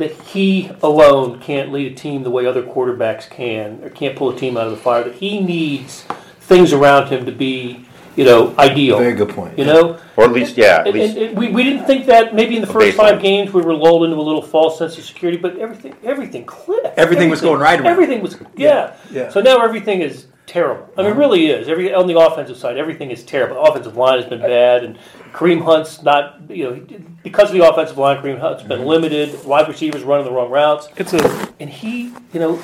that 0.00 0.12
he 0.12 0.70
alone 0.82 1.38
can't 1.40 1.72
lead 1.72 1.92
a 1.92 1.94
team 1.94 2.22
the 2.24 2.30
way 2.30 2.44
other 2.46 2.62
quarterbacks 2.62 3.28
can, 3.30 3.82
or 3.84 3.90
can't 3.90 4.16
pull 4.16 4.30
a 4.30 4.36
team 4.36 4.56
out 4.56 4.66
of 4.66 4.72
the 4.72 4.76
fire. 4.78 5.04
That 5.04 5.14
he 5.14 5.40
needs 5.40 6.02
things 6.40 6.72
around 6.72 7.08
him 7.08 7.24
to 7.26 7.32
be, 7.32 7.86
you 8.16 8.24
know, 8.24 8.54
ideal. 8.58 8.98
Very 8.98 9.14
good 9.14 9.28
point. 9.28 9.56
You 9.58 9.64
know, 9.66 9.98
Or 10.16 10.24
at 10.24 10.32
least, 10.32 10.56
yeah, 10.56 10.78
at 10.80 10.88
and, 10.88 10.94
least 10.98 11.16
and- 11.16 11.26
and 11.28 11.38
we, 11.38 11.48
we 11.48 11.62
didn't 11.62 11.86
think 11.86 12.06
that 12.06 12.34
maybe 12.34 12.56
in 12.56 12.60
the 12.60 12.66
first 12.66 12.96
baseline. 12.96 12.96
five 12.96 13.22
games 13.22 13.52
we 13.52 13.62
were 13.62 13.74
lulled 13.74 14.04
into 14.04 14.16
a 14.16 14.20
little 14.20 14.42
false 14.42 14.78
sense 14.78 14.98
of 14.98 15.04
security, 15.04 15.38
but 15.38 15.56
everything 15.58 15.94
everything 16.02 16.44
clicked. 16.44 16.98
Everything 16.98 17.30
was 17.30 17.40
going 17.40 17.60
right 17.60 17.78
around. 17.78 17.86
Everything 17.86 18.20
was 18.20 18.36
yeah. 18.56 18.94
Yeah. 19.12 19.28
So 19.30 19.40
now 19.40 19.62
everything 19.62 20.00
is 20.00 20.26
terrible. 20.50 20.88
I 20.96 21.02
mean, 21.02 21.06
it 21.06 21.10
uh-huh. 21.12 21.20
really 21.20 21.46
is. 21.46 21.68
Every 21.68 21.94
on 21.94 22.06
the 22.06 22.18
offensive 22.18 22.56
side, 22.56 22.76
everything 22.76 23.10
is 23.10 23.22
terrible. 23.22 23.54
The 23.54 23.70
offensive 23.70 23.96
line 23.96 24.20
has 24.20 24.28
been 24.28 24.40
bad, 24.40 24.82
and 24.84 24.98
Kareem 25.32 25.64
Hunt's 25.64 26.02
not. 26.02 26.50
You 26.50 26.64
know, 26.64 26.86
because 27.22 27.50
of 27.50 27.54
the 27.56 27.66
offensive 27.66 27.96
line, 27.96 28.20
Kareem 28.22 28.40
Hunt's 28.40 28.62
been 28.62 28.80
mm-hmm. 28.80 28.88
limited. 28.88 29.44
Wide 29.44 29.68
receivers 29.68 30.02
running 30.02 30.26
the 30.26 30.32
wrong 30.32 30.50
routes, 30.50 30.88
It's 30.96 31.12
a 31.12 31.54
and 31.60 31.70
he, 31.70 32.12
you 32.32 32.40
know, 32.40 32.60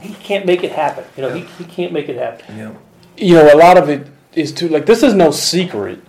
he 0.00 0.14
can't 0.14 0.44
make 0.44 0.64
it 0.64 0.72
happen. 0.72 1.04
You 1.16 1.22
know, 1.22 1.32
he, 1.32 1.42
he 1.42 1.64
can't 1.64 1.92
make 1.92 2.08
it 2.08 2.16
happen. 2.16 2.58
Yeah. 2.58 2.72
you 3.16 3.34
know, 3.34 3.54
a 3.54 3.56
lot 3.56 3.78
of 3.78 3.88
it 3.88 4.08
is 4.34 4.52
too 4.52 4.68
like 4.68 4.86
this 4.86 5.02
is 5.02 5.14
no 5.14 5.30
secret. 5.30 6.00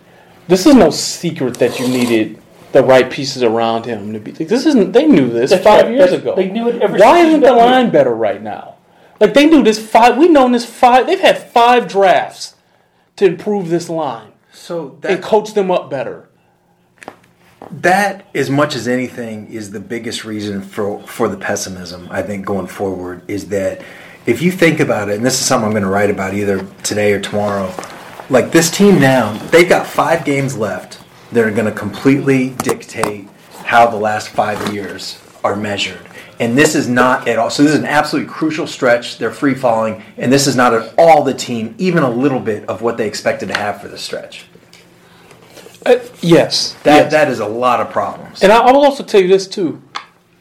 This 0.47 0.65
is 0.65 0.75
no 0.75 0.89
secret 0.89 1.55
that 1.59 1.79
you 1.79 1.87
needed 1.87 2.41
the 2.73 2.83
right 2.83 3.09
pieces 3.09 3.43
around 3.43 3.85
him 3.85 4.11
to 4.13 4.19
be. 4.19 4.31
Like, 4.31 4.47
this 4.47 4.65
isn't. 4.65 4.91
They 4.91 5.05
knew 5.05 5.29
this 5.29 5.51
That's 5.51 5.63
five 5.63 5.91
years 5.91 6.11
ago. 6.11 6.35
they 6.35 6.49
knew 6.49 6.69
it 6.69 6.91
Why 6.91 7.19
isn't 7.19 7.41
the 7.41 7.53
line 7.53 7.91
better 7.91 8.13
right 8.13 8.41
now? 8.41 8.72
Like 9.23 9.33
they 9.33 9.45
knew 9.45 9.63
this 9.63 9.79
five. 9.79 10.17
We 10.17 10.27
known 10.27 10.51
this 10.51 10.65
five. 10.65 11.07
They've 11.07 11.19
had 11.19 11.37
five 11.37 11.87
drafts 11.87 12.55
to 13.15 13.25
improve 13.25 13.69
this 13.69 13.87
line 13.89 14.33
So 14.51 14.97
that, 15.01 15.11
and 15.11 15.23
coach 15.23 15.53
them 15.53 15.71
up 15.71 15.89
better. 15.89 16.27
that 17.71 18.27
as 18.35 18.49
much 18.49 18.75
as 18.75 18.87
anything 18.87 19.47
is 19.47 19.71
the 19.71 19.79
biggest 19.79 20.25
reason 20.25 20.61
for 20.61 21.01
for 21.07 21.29
the 21.29 21.37
pessimism 21.37 22.07
i 22.11 22.21
think 22.21 22.45
going 22.45 22.67
forward 22.67 23.21
is 23.29 23.47
that 23.47 23.81
if 24.25 24.41
you 24.41 24.51
think 24.51 24.81
about 24.81 25.07
it 25.09 25.15
and 25.15 25.25
this 25.25 25.39
is 25.39 25.45
something 25.45 25.67
i'm 25.67 25.71
going 25.71 25.83
to 25.83 25.89
write 25.89 26.09
about 26.09 26.33
either 26.33 26.65
today 26.83 27.13
or 27.13 27.21
tomorrow 27.21 27.73
like 28.29 28.51
this 28.51 28.69
team 28.69 28.99
now 28.99 29.31
they've 29.51 29.69
got 29.69 29.87
five 29.87 30.25
games 30.25 30.57
left 30.57 30.99
that 31.31 31.45
are 31.45 31.51
going 31.51 31.65
to 31.65 31.71
completely 31.71 32.49
dictate 32.63 33.27
how 33.63 33.87
the 33.89 33.97
last 33.97 34.27
five 34.29 34.73
years 34.73 35.21
are 35.43 35.55
measured 35.55 36.05
and 36.39 36.57
this 36.57 36.75
is 36.75 36.87
not 36.87 37.27
at 37.27 37.37
all 37.37 37.49
so 37.49 37.63
this 37.63 37.71
is 37.73 37.79
an 37.79 37.85
absolutely 37.85 38.31
crucial 38.31 38.65
stretch 38.67 39.17
they're 39.17 39.31
free 39.31 39.53
falling 39.53 40.01
and 40.17 40.31
this 40.31 40.47
is 40.47 40.55
not 40.55 40.73
at 40.73 40.93
all 40.97 41.23
the 41.23 41.33
team 41.33 41.75
even 41.77 42.03
a 42.03 42.09
little 42.09 42.39
bit 42.39 42.67
of 42.67 42.81
what 42.81 42.97
they 42.97 43.07
expected 43.07 43.47
to 43.49 43.55
have 43.55 43.81
for 43.81 43.87
the 43.87 43.97
stretch 43.97 44.45
Uh, 45.85 45.97
yes, 46.21 46.73
that 46.83 46.95
yes. 47.03 47.11
that 47.11 47.27
is 47.29 47.39
a 47.39 47.45
lot 47.45 47.79
of 47.81 47.89
problems 47.91 48.41
And 48.41 48.51
I, 48.51 48.57
I 48.59 48.71
will 48.71 48.85
also 48.85 49.03
tell 49.03 49.21
you 49.21 49.27
this 49.27 49.47
too. 49.47 49.81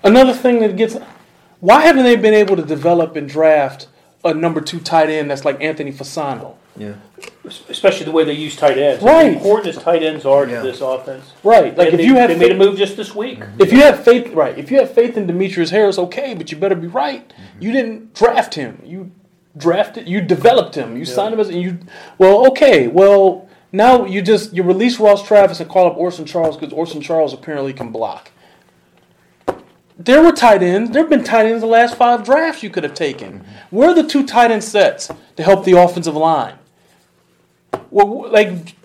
Another 0.05 0.33
thing 0.35 0.61
that 0.61 0.77
gets 0.77 0.97
why 1.61 1.83
haven't 1.83 2.05
they 2.05 2.17
been 2.17 2.35
able 2.35 2.57
to 2.57 2.63
develop 2.63 3.15
and 3.17 3.29
draft 3.29 3.89
a 4.25 4.33
number 4.35 4.61
two 4.61 4.79
tight 4.81 5.11
end 5.11 5.31
that's 5.31 5.45
like 5.45 5.61
Anthony 5.61 5.93
Fasano? 5.93 6.57
Yeah 6.77 6.95
especially 7.45 8.05
the 8.05 8.13
way 8.13 8.25
they 8.25 8.33
use 8.33 8.57
tight 8.57 8.79
ends. 8.79 9.03
Right. 9.03 9.27
As 9.31 9.37
important 9.37 9.77
as 9.77 9.83
tight 9.83 10.03
ends 10.03 10.25
are 10.25 10.47
to 10.47 10.53
Yeah. 10.53 10.63
this 10.63 10.81
offense. 10.81 11.33
Right. 11.43 11.77
Like 11.77 11.89
And 11.89 11.95
if 11.95 11.99
they, 11.99 12.07
you 12.07 12.17
have 12.17 12.29
they 12.31 12.37
made 12.37 12.53
a 12.53 12.57
move 12.57 12.77
just 12.77 12.97
this 12.97 13.15
week. 13.15 13.41
Mm-hmm. 13.41 13.61
if 13.61 13.73
you 13.73 13.81
have 13.81 14.05
faith 14.05 14.33
right, 14.33 14.57
if 14.57 14.71
you 14.71 14.79
have 14.79 14.93
faith 14.93 15.17
in 15.17 15.27
Demetrius 15.27 15.71
Harris, 15.71 15.99
okay, 15.99 16.35
but 16.35 16.51
you 16.51 16.59
better 16.59 16.75
be 16.75 16.87
right. 16.87 17.29
Mm-hmm. 17.29 17.63
You 17.63 17.73
didn't 17.73 18.15
draft 18.15 18.55
him. 18.55 18.81
You 18.85 19.11
drafted 19.57 20.09
you 20.09 20.21
developed 20.21 20.75
him. 20.75 20.97
You 20.97 21.05
signed 21.05 21.35
him 21.35 21.41
as 21.41 21.49
and 21.49 21.61
you 21.61 21.79
well, 22.19 22.47
okay, 22.49 22.89
well 22.89 23.49
now 23.73 24.05
you 24.05 24.23
just 24.23 24.53
you 24.55 24.63
release 24.63 24.99
Ross 24.99 25.27
Travis 25.27 25.61
and 25.61 25.69
call 25.69 25.87
up 25.87 25.97
Orson 25.97 26.25
Charles 26.25 26.57
because 26.57 26.73
Orson 26.73 27.01
Charles 27.01 27.33
apparently 27.33 27.73
can 27.73 27.91
block. 27.91 28.31
There 29.99 30.23
were 30.23 30.33
tight 30.33 30.63
ends. 30.63 30.91
There 30.91 31.03
have 31.03 31.11
been 31.11 31.23
tight 31.23 31.47
ends 31.47 31.61
the 31.61 31.67
last 31.67 31.97
five 31.97 32.25
drafts 32.25 32.63
you 32.63 32.71
could 32.71 32.83
have 32.83 32.95
taken. 32.95 33.41
Mm-hmm. 33.41 33.77
Where 33.77 33.91
are 33.91 33.95
the 33.95 34.07
two 34.07 34.27
tight 34.27 34.51
end 34.51 34.65
sets 34.65 35.11
to 35.37 35.43
help 35.43 35.65
the 35.65 35.79
offensive 35.79 36.17
line? 36.17 36.55
Well, 37.91 38.31
like 38.31 38.77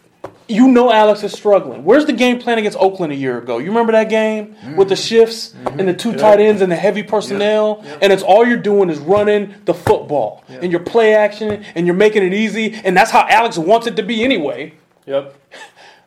you 0.47 0.67
know 0.67 0.91
Alex 0.91 1.23
is 1.23 1.33
struggling. 1.33 1.83
Where's 1.83 2.05
the 2.05 2.13
game 2.13 2.39
plan 2.39 2.57
against 2.57 2.77
Oakland 2.77 3.11
a 3.11 3.15
year 3.15 3.37
ago? 3.37 3.57
You 3.57 3.67
remember 3.67 3.91
that 3.93 4.09
game 4.09 4.55
mm-hmm. 4.55 4.75
with 4.75 4.89
the 4.89 4.95
shifts 4.95 5.49
mm-hmm. 5.49 5.79
and 5.79 5.87
the 5.87 5.93
two 5.93 6.15
tight 6.15 6.39
ends 6.39 6.61
and 6.61 6.71
the 6.71 6.75
heavy 6.75 7.03
personnel? 7.03 7.83
And 8.01 8.13
it's 8.13 8.23
all 8.23 8.45
you're 8.45 8.57
doing 8.57 8.89
is 8.89 8.99
running 8.99 9.55
the 9.65 9.73
football 9.73 10.43
and 10.47 10.71
you're 10.71 10.81
play 10.81 11.13
action 11.13 11.65
and 11.75 11.85
you're 11.85 11.95
making 11.95 12.23
it 12.23 12.33
easy. 12.33 12.73
And 12.73 12.95
that's 12.95 13.11
how 13.11 13.25
Alex 13.27 13.57
wants 13.57 13.87
it 13.87 13.95
to 13.97 14.03
be 14.03 14.23
anyway. 14.23 14.73
Yep. 15.05 15.35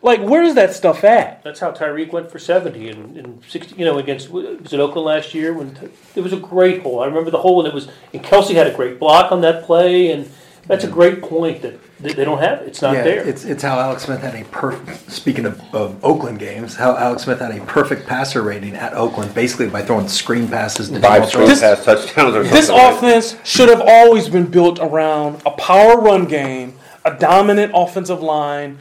Like, 0.02 0.22
where's 0.22 0.54
that 0.54 0.72
stuff 0.72 1.04
at? 1.04 1.42
That's 1.44 1.60
how 1.60 1.72
Tyreek 1.72 2.10
went 2.10 2.30
for 2.30 2.38
70 2.38 2.88
and, 2.88 3.18
and 3.18 3.44
60, 3.46 3.76
you 3.76 3.84
know, 3.84 3.98
against, 3.98 4.30
was 4.30 4.72
it 4.72 4.80
Oakland 4.80 5.04
last 5.04 5.34
year? 5.34 5.52
when 5.52 5.76
It 6.14 6.22
was 6.22 6.32
a 6.32 6.38
great 6.38 6.80
hole. 6.80 7.00
I 7.00 7.04
remember 7.04 7.30
the 7.30 7.36
hole, 7.36 7.60
and 7.60 7.68
it 7.68 7.74
was, 7.74 7.88
and 8.14 8.24
Kelce 8.24 8.54
had 8.54 8.66
a 8.66 8.74
great 8.74 8.98
block 8.98 9.30
on 9.30 9.42
that 9.42 9.64
play, 9.64 10.10
and 10.10 10.30
that's 10.66 10.84
a 10.84 10.88
great 10.88 11.22
point 11.22 11.62
that 11.62 11.78
they, 12.00 12.12
they 12.12 12.24
don't 12.24 12.38
have. 12.38 12.62
It's 12.62 12.80
not 12.80 12.94
yeah, 12.94 13.02
there. 13.02 13.28
It's 13.28 13.44
it's 13.44 13.62
how 13.62 13.78
Alex 13.78 14.04
Smith 14.04 14.20
had 14.20 14.34
a 14.34 14.44
perfect. 14.46 15.10
Speaking 15.10 15.46
of, 15.46 15.60
of 15.74 16.02
Oakland 16.04 16.38
games, 16.38 16.76
how 16.76 16.96
Alex 16.96 17.24
Smith 17.24 17.40
had 17.40 17.56
a 17.56 17.64
perfect 17.66 18.06
passer 18.06 18.42
rating 18.42 18.74
at 18.74 18.94
Oakland, 18.94 19.34
basically 19.34 19.68
by 19.68 19.82
throwing 19.82 20.08
screen 20.08 20.48
passes 20.48 20.88
to 20.90 21.00
Five 21.00 21.28
screen 21.28 21.46
This- 21.48 21.60
pass 21.60 21.84
touchdowns 21.84 22.34
or 22.34 22.44
something. 22.44 22.52
This 22.52 22.70
right? 22.70 22.94
offense 22.94 23.36
should 23.44 23.68
have 23.68 23.82
always 23.84 24.28
been 24.28 24.46
built 24.46 24.78
around 24.80 25.42
a 25.44 25.50
power 25.52 26.00
run 26.00 26.26
game, 26.26 26.78
a 27.04 27.14
dominant 27.14 27.72
offensive 27.74 28.22
line, 28.22 28.78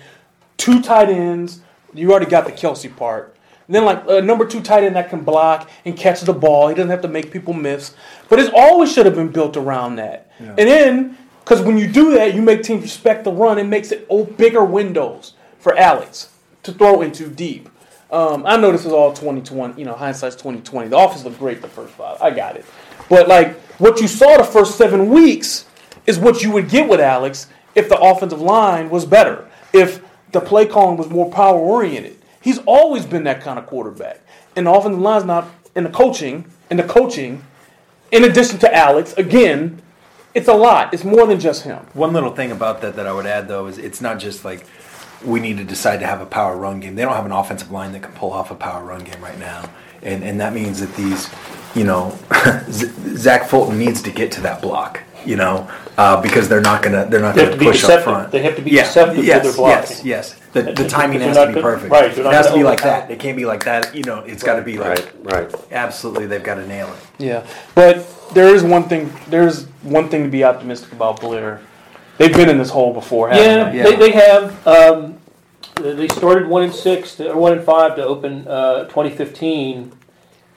two 0.57 0.81
tight 0.81 1.09
ends. 1.09 1.61
You 1.93 2.11
already 2.11 2.27
got 2.27 2.45
the 2.45 2.51
Kelce 2.51 2.95
part. 2.95 3.35
And 3.67 3.75
then 3.75 3.85
like 3.85 4.03
a 4.07 4.19
number 4.19 4.47
two 4.47 4.61
tight 4.61 4.83
end 4.83 4.95
that 4.95 5.11
can 5.11 5.23
block 5.23 5.69
and 5.85 5.95
catch 5.95 6.21
the 6.21 6.33
ball. 6.33 6.69
He 6.69 6.75
doesn't 6.75 6.89
have 6.89 7.01
to 7.01 7.07
make 7.07 7.31
people 7.31 7.53
miss. 7.53 7.93
But 8.27 8.39
it 8.39 8.51
always 8.51 8.91
should 8.91 9.05
have 9.05 9.13
been 9.13 9.29
built 9.29 9.55
around 9.57 9.97
that. 9.97 10.31
And 10.39 10.57
then, 10.57 11.17
because 11.49 11.65
when 11.65 11.79
you 11.79 11.87
do 11.87 12.13
that, 12.13 12.35
you 12.35 12.43
make 12.43 12.61
teams 12.61 12.83
respect 12.83 13.23
the 13.23 13.31
run. 13.31 13.57
It 13.57 13.63
makes 13.63 13.91
it 13.91 14.05
oh, 14.07 14.23
bigger 14.23 14.63
windows 14.63 15.33
for 15.57 15.75
Alex 15.75 16.29
to 16.61 16.71
throw 16.71 17.01
into 17.01 17.27
deep. 17.27 17.67
Um, 18.11 18.45
I 18.45 18.55
know 18.55 18.71
this 18.71 18.85
is 18.85 18.91
all 18.91 19.13
2020, 19.13 19.79
you 19.79 19.83
know, 19.83 19.95
hindsight's 19.95 20.35
2020. 20.35 20.89
The 20.89 20.97
offense 20.97 21.23
looked 21.23 21.39
great 21.39 21.63
the 21.63 21.67
first 21.67 21.91
five. 21.95 22.21
I 22.21 22.29
got 22.29 22.55
it. 22.55 22.65
But 23.09 23.27
like 23.27 23.59
what 23.79 23.99
you 23.99 24.07
saw 24.07 24.37
the 24.37 24.43
first 24.43 24.77
seven 24.77 25.09
weeks 25.09 25.65
is 26.05 26.19
what 26.19 26.43
you 26.43 26.51
would 26.51 26.69
get 26.69 26.87
with 26.87 26.99
Alex 26.99 27.47
if 27.73 27.89
the 27.89 27.99
offensive 27.99 28.41
line 28.41 28.91
was 28.91 29.05
better. 29.05 29.49
If 29.73 30.03
the 30.31 30.41
play 30.41 30.67
calling 30.67 30.97
was 30.97 31.09
more 31.09 31.31
power 31.31 31.57
oriented. 31.57 32.21
He's 32.41 32.59
always 32.59 33.07
been 33.07 33.23
that 33.23 33.41
kind 33.41 33.57
of 33.57 33.65
quarterback. 33.65 34.21
And 34.55 34.67
the 34.67 34.71
offensive 34.71 35.01
line's 35.01 35.25
not 35.25 35.47
in 35.75 35.83
the 35.83 35.89
coaching, 35.89 36.45
in 36.69 36.77
the 36.77 36.83
coaching, 36.83 37.43
in 38.11 38.23
addition 38.23 38.59
to 38.59 38.75
Alex, 38.75 39.13
again, 39.13 39.81
it's 40.33 40.47
a 40.47 40.53
lot. 40.53 40.93
It's 40.93 41.03
more 41.03 41.25
than 41.25 41.39
just 41.39 41.63
him. 41.63 41.79
One 41.93 42.13
little 42.13 42.31
thing 42.31 42.51
about 42.51 42.81
that 42.81 42.95
that 42.95 43.07
I 43.07 43.13
would 43.13 43.25
add 43.25 43.47
though 43.47 43.67
is 43.67 43.77
it's 43.77 44.01
not 44.01 44.19
just 44.19 44.45
like 44.45 44.65
we 45.23 45.39
need 45.39 45.57
to 45.57 45.63
decide 45.63 45.99
to 45.99 46.07
have 46.07 46.21
a 46.21 46.25
power 46.25 46.55
run 46.55 46.79
game. 46.79 46.95
They 46.95 47.03
don't 47.03 47.15
have 47.15 47.25
an 47.25 47.31
offensive 47.31 47.71
line 47.71 47.91
that 47.93 48.03
can 48.03 48.11
pull 48.13 48.31
off 48.31 48.51
a 48.51 48.55
power 48.55 48.83
run 48.83 49.03
game 49.03 49.21
right 49.21 49.37
now, 49.39 49.69
and 50.01 50.23
and 50.23 50.39
that 50.39 50.53
means 50.53 50.79
that 50.79 50.95
these, 50.95 51.29
you 51.75 51.83
know, 51.83 52.17
Zach 52.69 53.49
Fulton 53.49 53.77
needs 53.77 54.01
to 54.03 54.11
get 54.11 54.31
to 54.33 54.41
that 54.41 54.61
block. 54.61 55.03
You 55.25 55.35
know, 55.35 55.69
uh, 55.97 56.21
because 56.21 56.47
they're 56.47 56.61
not 56.61 56.81
gonna 56.81 57.05
they're 57.09 57.19
not 57.19 57.35
They 57.35 57.41
gonna 57.43 57.53
to 57.53 57.59
be 57.59 57.65
push 57.65 57.83
up 57.83 58.03
front. 58.03 58.31
They 58.31 58.41
have 58.43 58.55
to 58.55 58.61
be 58.61 58.71
yeah, 58.71 58.83
deceptive 58.83 59.17
with 59.17 59.25
yes, 59.25 59.43
their 59.43 59.53
blocking. 59.53 59.75
Yes, 59.89 60.05
yes. 60.05 60.33
The, 60.53 60.61
the 60.63 60.71
Because 60.71 60.91
timing 60.91 61.19
they're 61.19 61.27
has 61.27 61.37
not 61.37 61.45
to 61.45 61.49
be 61.49 61.53
gonna- 61.61 61.67
perfect. 61.75 61.91
right, 61.91 62.15
they're 62.15 62.23
not 62.23 62.33
It 62.33 62.35
has 62.37 62.45
to 62.47 62.51
gonna 62.51 62.61
be 62.61 62.65
like 62.65 62.79
overpower. 62.79 63.01
that. 63.01 63.11
It 63.11 63.19
can't 63.19 63.37
be 63.37 63.45
like 63.45 63.63
that. 63.65 63.93
You 63.95 64.03
know, 64.03 64.19
it's 64.19 64.41
got 64.43 64.55
to 64.55 64.61
be 64.63 64.77
like 64.79 65.13
Right, 65.23 65.51
right. 65.51 65.55
absolutely. 65.71 66.25
They've 66.25 66.43
got 66.43 66.55
to 66.55 66.65
nail 66.67 66.87
it. 66.87 67.23
Yeah, 67.23 67.45
but 67.75 68.05
there 68.33 68.53
is 68.55 68.63
one 68.63 68.83
thing. 68.83 69.11
There's 69.27 69.65
one 69.83 70.09
thing 70.09 70.23
to 70.23 70.29
be 70.29 70.43
optimistic 70.43 70.91
about 70.93 71.19
Blair. 71.21 71.61
They've 72.17 72.33
been 72.33 72.49
in 72.49 72.57
this 72.57 72.69
hole 72.69 72.93
before, 72.93 73.29
haven't 73.29 73.45
Yeah, 73.45 73.71
they? 73.71 73.77
Yeah. 73.77 73.83
They, 73.83 73.95
they 73.95 74.11
have. 74.11 74.67
Um, 74.67 75.17
they 75.75 76.07
started 76.09 76.47
one 76.47 76.63
and 76.63 76.73
six 76.73 77.15
to, 77.15 77.31
or 77.31 77.37
one 77.37 77.53
and 77.53 77.63
five 77.63 77.95
to 77.97 78.03
open 78.05 78.45
uh, 78.47 78.83
2015, 78.85 79.91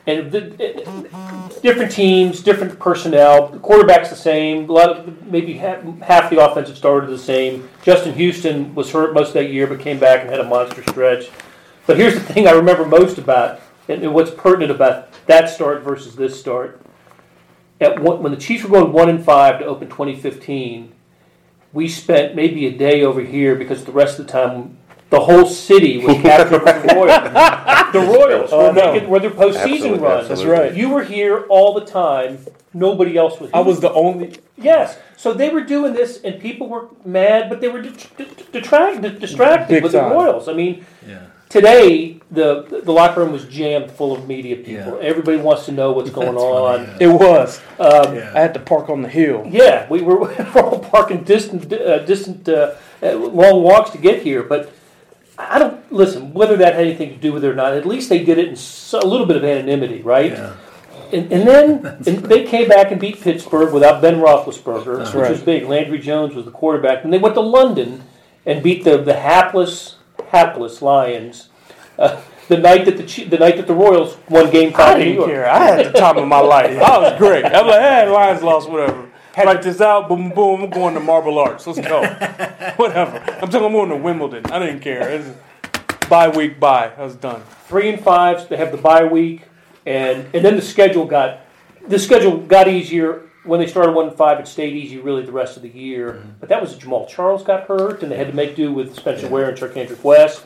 and 0.06 0.32
the, 0.32 0.54
it, 0.58 1.62
different 1.62 1.92
teams, 1.92 2.42
different 2.42 2.78
personnel. 2.78 3.48
The 3.48 3.58
quarterback's 3.58 4.10
the 4.10 4.16
same. 4.16 4.68
A 4.68 4.72
lot 4.72 4.90
of 4.90 5.26
maybe 5.26 5.54
half, 5.54 5.82
half 6.00 6.30
the 6.30 6.44
offensive 6.44 6.76
started 6.76 7.08
the 7.10 7.18
same. 7.18 7.68
Justin 7.82 8.14
Houston 8.14 8.74
was 8.74 8.90
hurt 8.90 9.14
most 9.14 9.28
of 9.28 9.34
that 9.34 9.50
year, 9.50 9.66
but 9.66 9.80
came 9.80 9.98
back 9.98 10.22
and 10.22 10.30
had 10.30 10.40
a 10.40 10.44
monster 10.44 10.82
stretch. 10.82 11.30
But 11.86 11.98
here's 11.98 12.14
the 12.14 12.20
thing 12.20 12.46
I 12.46 12.52
remember 12.52 12.84
most 12.84 13.18
about, 13.18 13.60
and 13.88 14.12
what's 14.12 14.30
pertinent 14.30 14.70
about 14.70 15.12
that 15.26 15.48
start 15.48 15.82
versus 15.82 16.16
this 16.16 16.38
start. 16.38 16.80
At 17.80 18.00
one, 18.00 18.22
when 18.22 18.32
the 18.32 18.38
Chiefs 18.38 18.64
were 18.64 18.70
going 18.70 18.92
one 18.92 19.08
and 19.08 19.24
five 19.24 19.58
to 19.58 19.64
open 19.64 19.88
2015 19.88 20.92
we 21.72 21.88
spent 21.88 22.34
maybe 22.34 22.66
a 22.66 22.70
day 22.70 23.02
over 23.02 23.20
here 23.20 23.54
because 23.54 23.84
the 23.84 23.92
rest 23.92 24.18
of 24.18 24.26
the 24.26 24.32
time 24.32 24.76
the 25.12 25.20
whole 25.20 25.44
city 25.46 25.98
was 25.98 26.16
captured 26.28 26.64
by 26.64 26.72
the 26.78 26.94
Royals. 26.94 27.92
The 27.92 28.00
Royals 28.00 28.50
Oh, 28.52 28.68
were, 28.68 28.72
no. 28.72 28.92
making, 28.94 29.08
were 29.10 29.20
their 29.20 29.30
postseason 29.30 29.72
Absolutely, 29.74 29.98
run. 29.98 30.26
That's 30.28 30.44
right. 30.44 30.74
You 30.74 30.88
were 30.88 31.04
here 31.04 31.44
all 31.50 31.74
the 31.74 31.84
time. 31.84 32.38
Nobody 32.72 33.18
else 33.18 33.38
was. 33.38 33.50
Here. 33.50 33.58
I 33.58 33.60
was 33.60 33.80
the 33.80 33.92
only. 33.92 34.34
yes. 34.56 34.98
So 35.18 35.34
they 35.34 35.50
were 35.50 35.60
doing 35.74 35.92
this, 35.92 36.20
and 36.24 36.40
people 36.40 36.66
were 36.68 36.88
mad, 37.04 37.50
but 37.50 37.60
they 37.60 37.68
were 37.68 37.82
det- 37.82 38.08
det- 38.16 38.50
detract, 38.52 39.02
distracted 39.20 39.68
Big 39.74 39.82
with 39.84 39.92
time. 39.92 40.08
the 40.08 40.14
Royals. 40.16 40.48
I 40.48 40.54
mean, 40.54 40.84
Yeah. 41.06 41.18
today 41.50 42.16
the 42.30 42.48
the 42.88 42.92
locker 43.00 43.20
room 43.20 43.32
was 43.32 43.44
jammed 43.44 43.90
full 43.98 44.12
of 44.16 44.26
media 44.26 44.56
people. 44.56 44.92
Yeah. 44.98 45.10
Everybody 45.10 45.36
wants 45.48 45.66
to 45.66 45.72
know 45.72 45.92
what's 45.92 46.10
going 46.10 46.32
That's 46.36 46.42
on. 46.42 46.86
funny, 46.86 47.04
It 47.06 47.08
was. 47.08 47.60
Um, 47.78 48.16
Yeah. 48.16 48.32
I 48.34 48.40
had 48.40 48.54
to 48.54 48.60
park 48.60 48.88
on 48.88 49.02
the 49.02 49.08
hill. 49.20 49.38
yeah, 49.50 49.86
we 49.90 50.00
were, 50.00 50.16
we 50.24 50.28
were 50.54 50.62
all 50.62 50.78
parking 50.78 51.20
distant, 51.24 51.70
uh, 51.72 51.98
distant, 52.12 52.48
uh, 52.48 52.70
uh, 53.02 53.12
long 53.42 53.62
walks 53.62 53.90
to 53.90 53.98
get 53.98 54.22
here. 54.22 54.42
But 54.42 54.62
I 55.50 55.58
don't 55.58 55.92
listen. 55.92 56.32
Whether 56.32 56.56
that 56.58 56.74
had 56.74 56.84
anything 56.84 57.10
to 57.10 57.16
do 57.16 57.32
with 57.32 57.44
it 57.44 57.48
or 57.48 57.54
not, 57.54 57.74
at 57.74 57.86
least 57.86 58.08
they 58.08 58.24
did 58.24 58.38
it 58.38 58.48
in 58.48 58.56
so, 58.56 59.00
a 59.00 59.06
little 59.06 59.26
bit 59.26 59.36
of 59.36 59.44
anonymity, 59.44 60.02
right? 60.02 60.32
Yeah. 60.32 60.56
And, 61.12 61.32
and 61.32 61.48
then 61.48 61.86
and 62.06 62.24
they 62.24 62.44
came 62.44 62.68
back 62.68 62.90
and 62.90 63.00
beat 63.00 63.20
Pittsburgh 63.20 63.72
without 63.72 64.00
Ben 64.00 64.16
Roethlisberger, 64.16 64.98
which 65.00 65.14
right. 65.14 65.30
was 65.30 65.42
big. 65.42 65.64
Landry 65.64 65.98
Jones 65.98 66.34
was 66.34 66.44
the 66.44 66.50
quarterback. 66.50 67.04
And 67.04 67.12
they 67.12 67.18
went 67.18 67.34
to 67.34 67.40
London 67.40 68.04
and 68.46 68.62
beat 68.62 68.84
the 68.84 68.98
the 68.98 69.14
hapless, 69.14 69.96
hapless 70.30 70.82
Lions. 70.82 71.48
Uh, 71.98 72.20
the 72.48 72.58
night 72.58 72.84
that 72.84 72.96
the 72.96 73.24
the 73.24 73.38
night 73.38 73.56
that 73.56 73.66
the 73.66 73.74
Royals 73.74 74.16
won 74.28 74.50
Game 74.50 74.70
I 74.70 74.76
Five 74.76 74.96
in 74.96 74.98
New 74.98 75.04
didn't 75.04 75.16
York. 75.16 75.30
care. 75.30 75.48
I 75.48 75.58
had 75.58 75.86
the 75.86 75.98
time 75.98 76.18
of 76.18 76.26
my 76.28 76.40
life. 76.40 76.78
I 76.78 76.98
was 76.98 77.18
great. 77.18 77.44
I 77.46 77.62
was 77.62 77.70
like, 77.70 77.80
hey, 77.80 78.08
Lions 78.08 78.42
lost, 78.42 78.68
whatever. 78.68 79.11
Write 79.36 79.62
this 79.62 79.80
out, 79.80 80.08
boom, 80.08 80.30
boom. 80.30 80.64
I'm 80.64 80.70
going 80.70 80.94
to 80.94 81.00
Marble 81.00 81.38
Arch. 81.38 81.66
Let's 81.66 81.80
go. 81.80 82.02
whatever. 82.76 83.18
I'm 83.18 83.48
talking, 83.48 83.64
I'm 83.64 83.72
going 83.72 83.88
to 83.88 83.96
Wimbledon. 83.96 84.46
I 84.46 84.58
didn't 84.58 84.80
care. 84.80 85.10
It 85.10 85.24
was 85.24 86.08
bye 86.08 86.28
week, 86.28 86.60
bye. 86.60 86.92
I 86.96 87.02
was 87.02 87.16
done. 87.16 87.42
three 87.66 87.88
and 87.88 88.02
fives. 88.02 88.46
They 88.46 88.56
have 88.56 88.72
the 88.72 88.78
bye 88.78 89.04
week, 89.04 89.42
and 89.86 90.26
and 90.34 90.44
then 90.44 90.56
the 90.56 90.62
schedule 90.62 91.06
got 91.06 91.40
the 91.88 91.98
schedule 91.98 92.38
got 92.38 92.68
easier 92.68 93.22
when 93.44 93.58
they 93.58 93.66
started 93.66 93.92
one 93.92 94.08
and 94.08 94.16
five. 94.16 94.38
It 94.38 94.46
stayed 94.46 94.74
easy 94.74 94.98
really 94.98 95.24
the 95.24 95.32
rest 95.32 95.56
of 95.56 95.62
the 95.62 95.70
year. 95.70 96.12
Mm-hmm. 96.12 96.30
But 96.40 96.48
that 96.50 96.60
was 96.60 96.76
Jamaal 96.76 97.08
Charles 97.08 97.42
got 97.42 97.66
hurt, 97.66 98.02
and 98.02 98.12
they 98.12 98.16
had 98.16 98.28
to 98.28 98.34
make 98.34 98.54
do 98.54 98.72
with 98.72 98.94
Spencer 98.94 99.28
Ware 99.28 99.48
and 99.48 99.58
Charcandrick 99.58 100.02
West. 100.04 100.44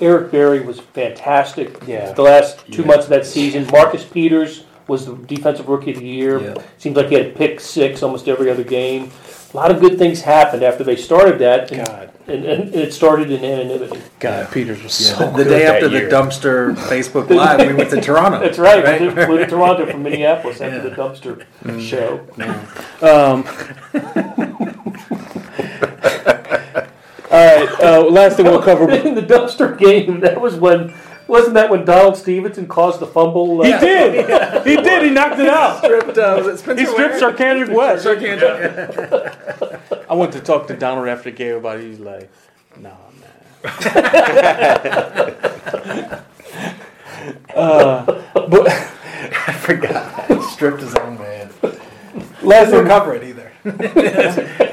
Eric 0.00 0.30
Berry 0.30 0.60
was 0.60 0.80
fantastic. 0.80 1.82
Yeah. 1.86 2.12
The 2.12 2.22
last 2.22 2.70
two 2.70 2.84
months 2.84 3.04
of 3.04 3.10
that 3.10 3.24
season, 3.24 3.66
Marcus 3.70 4.04
Peters 4.04 4.64
was 4.88 5.06
the 5.06 5.14
defensive 5.16 5.68
rookie 5.68 5.90
of 5.92 5.98
the 5.98 6.06
year. 6.06 6.40
Yeah. 6.40 6.62
Seems 6.78 6.96
like 6.96 7.08
he 7.08 7.14
had 7.16 7.34
pick 7.34 7.60
six 7.60 8.02
almost 8.02 8.28
every 8.28 8.50
other 8.50 8.64
game. 8.64 9.10
A 9.52 9.56
lot 9.56 9.70
of 9.70 9.80
good 9.80 9.96
things 9.98 10.20
happened 10.20 10.62
after 10.62 10.84
they 10.84 10.96
started 10.96 11.38
that, 11.38 11.70
and, 11.72 11.86
God. 11.86 12.10
and, 12.26 12.44
and 12.44 12.74
it 12.74 12.92
started 12.92 13.30
in 13.30 13.42
anonymity. 13.44 14.00
God, 14.20 14.50
Peters 14.52 14.82
was 14.82 15.00
Yeah, 15.00 15.16
so 15.16 15.24
the, 15.30 15.30
the 15.38 15.44
good 15.44 15.48
day 15.50 15.58
that 15.64 15.74
after 15.76 15.88
year. 15.88 16.08
the 16.08 16.14
dumpster 16.14 16.74
Facebook 16.90 17.30
Live, 17.30 17.66
we 17.66 17.72
went 17.74 17.90
to 17.90 18.00
Toronto. 18.00 18.40
That's 18.40 18.58
right. 18.58 19.00
We 19.00 19.06
did- 19.14 19.26
flew 19.26 19.38
to 19.38 19.46
Toronto 19.46 19.86
from 19.90 20.02
Minneapolis 20.04 20.60
after 20.60 20.88
the 20.88 20.94
dumpster 20.94 21.44
show. 21.80 22.20
Um, 23.00 23.44
all 27.30 27.44
right. 27.46 27.80
Uh, 27.80 28.04
last 28.10 28.36
thing 28.36 28.46
we'll 28.46 28.62
cover. 28.62 28.90
in 28.90 29.14
the 29.14 29.22
dumpster 29.22 29.78
game, 29.78 30.20
that 30.20 30.40
was 30.40 30.56
when 30.56 30.92
wasn't 31.28 31.54
that 31.54 31.70
when 31.70 31.84
Donald 31.84 32.16
Stephenson 32.16 32.66
caused 32.68 33.00
the 33.00 33.06
fumble? 33.06 33.62
He 33.64 33.72
uh, 33.72 33.80
did. 33.86 34.66
He 34.66 34.76
did. 34.76 35.02
He 35.02 35.10
knocked 35.10 35.40
it 35.40 35.48
out. 35.48 35.78
stripped, 35.78 36.16
uh, 36.18 36.34
was 36.38 36.46
it 36.46 36.58
Spencer 36.58 36.80
He 36.80 36.86
stripped 36.86 37.20
Ware? 37.20 37.32
Sarkanic 37.32 37.68
West. 37.74 38.06
Sarkanic. 38.06 40.06
I 40.10 40.14
went 40.14 40.32
to 40.34 40.40
talk 40.40 40.68
to 40.68 40.76
Donald 40.76 41.08
after 41.08 41.30
the 41.30 41.36
game 41.36 41.56
about 41.56 41.80
it. 41.80 41.84
He's 41.84 41.98
like, 41.98 42.30
nah, 42.78 42.90
man. 43.20 43.30
uh, 47.56 48.04
but 48.34 48.68
I 48.68 49.52
forgot. 49.60 50.26
He 50.28 50.40
stripped 50.42 50.80
his 50.80 50.94
own 50.94 51.18
man. 51.18 51.50
last 52.42 52.70
Didn't 52.70 52.72
thing, 52.72 52.86
cover 52.86 53.14
it 53.14 53.24
either. 53.24 53.50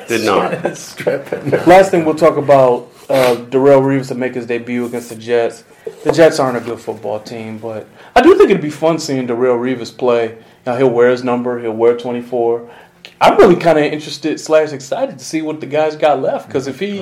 Did 0.07 0.25
not. 0.25 0.77
Strip 0.77 1.33
it. 1.33 1.65
last 1.67 1.89
thing 1.89 2.05
we'll 2.05 2.13
talk 2.13 2.37
about 2.37 2.92
uh, 3.09 3.35
Darrelle 3.49 3.81
Revis 3.81 4.07
to 4.09 4.15
make 4.15 4.35
his 4.35 4.45
debut 4.45 4.85
against 4.85 5.09
the 5.09 5.15
Jets. 5.15 5.63
The 6.03 6.11
Jets 6.11 6.39
aren't 6.39 6.57
a 6.57 6.61
good 6.61 6.79
football 6.79 7.19
team, 7.19 7.57
but 7.57 7.87
I 8.15 8.21
do 8.21 8.37
think 8.37 8.49
it'd 8.49 8.61
be 8.61 8.69
fun 8.69 8.99
seeing 8.99 9.27
Darrelle 9.27 9.59
Revis 9.59 9.95
play. 9.95 10.37
Now 10.65 10.77
he'll 10.77 10.89
wear 10.89 11.09
his 11.09 11.23
number. 11.23 11.59
He'll 11.59 11.73
wear 11.73 11.97
24. 11.97 12.69
I'm 13.19 13.37
really 13.37 13.55
kind 13.55 13.77
of 13.77 13.85
interested 13.85 14.39
slash 14.39 14.71
excited 14.71 15.19
to 15.19 15.25
see 15.25 15.41
what 15.41 15.59
the 15.59 15.65
guy's 15.65 15.95
got 15.95 16.21
left 16.21 16.47
because 16.47 16.67
if 16.67 16.79
he 16.79 16.99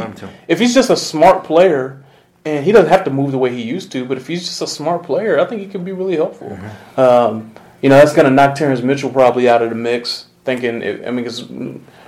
if 0.47 0.59
he's 0.59 0.73
just 0.73 0.89
a 0.89 0.97
smart 0.97 1.43
player 1.43 2.03
and 2.45 2.65
he 2.65 2.71
doesn't 2.71 2.89
have 2.89 3.03
to 3.03 3.11
move 3.11 3.31
the 3.31 3.37
way 3.37 3.51
he 3.51 3.61
used 3.61 3.91
to, 3.91 4.03
but 4.05 4.17
if 4.17 4.27
he's 4.27 4.41
just 4.45 4.61
a 4.61 4.67
smart 4.67 5.03
player, 5.03 5.39
I 5.39 5.45
think 5.45 5.61
he 5.61 5.67
can 5.67 5.83
be 5.83 5.91
really 5.91 6.15
helpful. 6.15 6.57
Um, 6.97 7.53
you 7.81 7.89
know, 7.89 7.95
that's 7.97 8.13
going 8.13 8.25
to 8.25 8.31
knock 8.31 8.55
Terrance 8.55 8.81
Mitchell 8.81 9.09
probably 9.11 9.47
out 9.47 9.61
of 9.61 9.69
the 9.69 9.75
mix. 9.75 10.25
Thinking, 10.43 10.81
I 10.81 11.11
mean, 11.11 11.17
because 11.17 11.47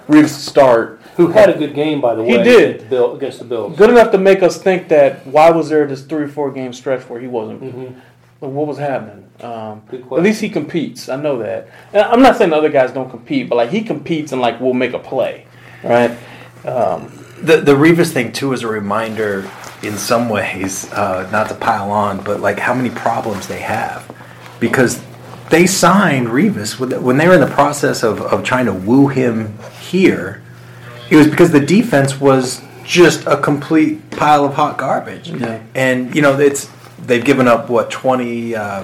Revis 0.08 0.30
start 0.30 1.00
who 1.16 1.28
had 1.28 1.50
a 1.50 1.58
good 1.58 1.76
game 1.76 2.02
by 2.02 2.16
the 2.16 2.24
way. 2.24 2.38
He 2.38 2.44
did. 2.44 2.70
against 2.70 2.84
the, 2.84 2.90
Bill, 2.90 3.16
against 3.16 3.40
the 3.40 3.46
Bills. 3.46 3.78
good 3.78 3.90
enough 3.90 4.12
to 4.12 4.18
make 4.18 4.44
us 4.44 4.62
think 4.62 4.88
that 4.90 5.26
why 5.28 5.52
was 5.52 5.70
there 5.70 5.86
this 5.88 6.04
three 6.04 6.24
or 6.24 6.28
four 6.28 6.52
game 6.52 6.74
stretch 6.74 7.08
where 7.10 7.20
he 7.20 7.28
wasn't? 7.28 7.62
Like, 8.42 8.52
what 8.52 8.68
was 8.68 8.78
happening? 8.78 9.30
Um, 9.42 9.82
Good 9.90 10.02
at 10.02 10.24
least 10.24 10.42
he 10.42 10.50
competes. 10.50 11.10
I 11.10 11.16
know 11.16 11.40
that. 11.40 11.70
And 11.94 12.02
I'm 12.04 12.22
not 12.22 12.38
saying 12.38 12.50
the 12.50 12.56
other 12.58 12.70
guys 12.70 12.92
don't 12.92 13.10
compete, 13.10 13.50
but 13.50 13.56
like 13.56 13.70
he 13.70 13.82
competes 13.84 14.32
and 14.32 14.42
like 14.42 14.60
will 14.60 14.74
make 14.74 14.94
a 14.94 15.00
play, 15.00 15.46
right? 15.84 16.18
The 16.64 17.58
the 17.58 17.74
Revis 17.74 18.12
thing 18.12 18.32
too 18.32 18.54
is 18.54 18.64
a 18.64 18.68
reminder, 18.68 19.50
in 19.82 19.98
some 19.98 20.30
ways, 20.30 20.92
uh, 20.94 21.30
not 21.32 21.50
to 21.50 21.56
pile 21.56 21.92
on, 21.92 22.24
but 22.24 22.40
like 22.40 22.60
how 22.60 22.74
many 22.74 22.90
problems 22.90 23.48
they 23.48 23.60
have, 23.60 24.10
because 24.60 25.04
they 25.50 25.68
signed 25.68 26.28
Revis 26.28 26.80
when 26.80 27.18
they 27.18 27.28
were 27.28 27.36
in 27.36 27.42
the 27.42 27.48
process 27.48 28.02
of, 28.04 28.22
of 28.22 28.44
trying 28.44 28.66
to 28.66 28.74
woo 28.74 29.08
him 29.08 29.58
here. 29.98 30.42
It 31.12 31.16
was 31.16 31.28
because 31.28 31.52
the 31.52 31.60
defense 31.60 32.20
was 32.20 32.62
just 32.84 33.26
a 33.28 33.38
complete 33.38 34.10
pile 34.12 34.44
of 34.44 34.56
hot 34.56 34.78
garbage, 34.78 35.30
Yeah. 35.30 35.60
and 35.76 36.14
you 36.16 36.22
know 36.22 36.38
it's 36.40 36.68
they've 37.06 37.24
given 37.24 37.48
up 37.48 37.70
what 37.70 37.92
20, 37.92 38.56
uh, 38.56 38.84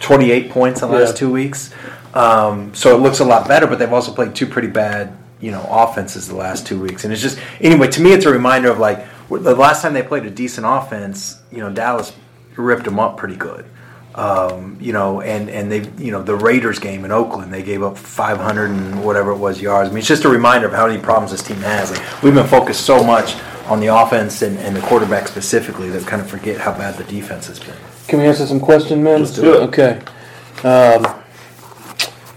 28 0.00 0.50
points 0.50 0.82
in 0.82 0.90
the 0.90 0.96
last 0.98 1.10
Yeah. 1.10 1.16
two 1.20 1.30
weeks. 1.32 1.70
Um, 2.14 2.70
so 2.74 2.96
it 2.96 3.00
looks 3.00 3.18
a 3.20 3.24
lot 3.24 3.46
better, 3.48 3.66
but 3.66 3.78
they've 3.78 3.92
also 3.92 4.12
played 4.12 4.34
two 4.34 4.46
pretty 4.46 4.68
bad, 4.68 5.12
you 5.40 5.50
know, 5.50 5.66
offenses 5.70 6.28
the 6.28 6.36
last 6.36 6.66
two 6.66 6.80
weeks. 6.80 7.04
And 7.04 7.12
it's 7.12 7.20
just 7.22 7.38
anyway 7.60 7.88
to 7.88 8.00
me, 8.00 8.12
it's 8.12 8.24
a 8.24 8.30
reminder 8.30 8.70
of 8.70 8.78
like 8.78 9.04
the 9.28 9.54
last 9.54 9.82
time 9.82 9.92
they 9.92 10.02
played 10.02 10.24
a 10.24 10.30
decent 10.30 10.66
offense. 10.68 11.36
You 11.52 11.58
know, 11.58 11.70
Dallas 11.70 12.12
ripped 12.56 12.84
them 12.84 12.98
up 12.98 13.16
pretty 13.18 13.36
good. 13.36 13.64
Um, 14.16 14.78
you 14.80 14.94
know, 14.94 15.20
and 15.20 15.50
and 15.50 15.70
they, 15.70 15.86
you 16.02 16.10
know, 16.10 16.22
the 16.22 16.34
Raiders 16.34 16.78
game 16.78 17.04
in 17.04 17.12
Oakland, 17.12 17.52
they 17.52 17.62
gave 17.62 17.82
up 17.82 17.98
500 17.98 18.70
and 18.70 19.04
whatever 19.04 19.30
it 19.30 19.36
was 19.36 19.60
yards. 19.60 19.90
I 19.90 19.92
mean, 19.92 19.98
it's 19.98 20.08
just 20.08 20.24
a 20.24 20.28
reminder 20.30 20.66
of 20.66 20.72
how 20.72 20.86
many 20.86 20.98
problems 20.98 21.32
this 21.32 21.42
team 21.42 21.58
has. 21.58 21.90
Like 21.90 22.22
we've 22.22 22.34
been 22.34 22.46
focused 22.46 22.86
so 22.86 23.04
much 23.04 23.36
on 23.66 23.78
the 23.78 23.88
offense 23.88 24.40
and, 24.40 24.58
and 24.60 24.74
the 24.74 24.80
quarterback 24.80 25.28
specifically 25.28 25.90
that 25.90 26.00
we 26.00 26.06
kind 26.06 26.22
of 26.22 26.30
forget 26.30 26.58
how 26.58 26.72
bad 26.72 26.94
the 26.96 27.04
defense 27.04 27.46
has 27.48 27.58
been. 27.58 27.76
Can 28.08 28.20
we 28.20 28.26
answer 28.26 28.46
some 28.46 28.60
questions, 28.60 29.02
man? 29.02 29.20
Let's 29.20 29.34
do 29.34 29.52
it. 29.52 29.60
Okay. 29.68 30.00
Um, 30.64 31.22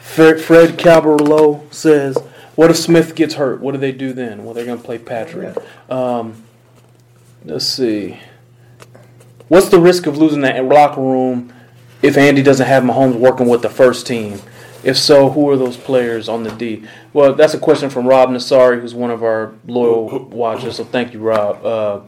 Fred, 0.02 0.78
Caballero 0.78 1.64
says, 1.72 2.18
"What 2.56 2.70
if 2.70 2.76
Smith 2.76 3.16
gets 3.16 3.36
hurt? 3.36 3.62
What 3.62 3.72
do 3.72 3.78
they 3.78 3.94
do 3.94 4.12
then? 4.12 4.44
Well, 4.44 4.54
they're 4.54 4.66
going 4.66 4.80
to 4.80 4.84
play 4.84 4.98
Patrick. 4.98 5.56
Um, 5.90 6.44
let's 7.46 7.66
see. 7.66 8.20
What's 9.48 9.70
the 9.70 9.80
risk 9.80 10.08
of 10.08 10.18
losing 10.18 10.42
that 10.42 10.62
locker 10.66 11.00
room 11.00 11.54
if 12.02 12.18
Andy 12.18 12.42
doesn't 12.44 12.66
have 12.68 12.84
Mahomes 12.84 13.16
working 13.16 13.48
with 13.48 13.62
the 13.62 13.70
first 13.70 14.08
team? 14.08 14.40
If 14.84 14.98
so, 14.98 15.30
who 15.30 15.50
are 15.50 15.58
those 15.58 15.76
players 15.76 16.30
on 16.30 16.44
the 16.44 16.52
D? 16.52 16.86
Well, 17.12 17.34
that's 17.34 17.54
a 17.54 17.60
question 17.60 17.90
from 17.90 18.08
Rob 18.08 18.30
Nassari, 18.30 18.80
who's 18.80 18.96
one 18.96 19.12
of 19.12 19.24
our 19.24 19.54
loyal 19.68 20.26
watchers. 20.30 20.78
So 20.78 20.86
thank 20.86 21.14
you, 21.14 21.20
Rob. 21.20 21.66
Uh, 21.66 22.02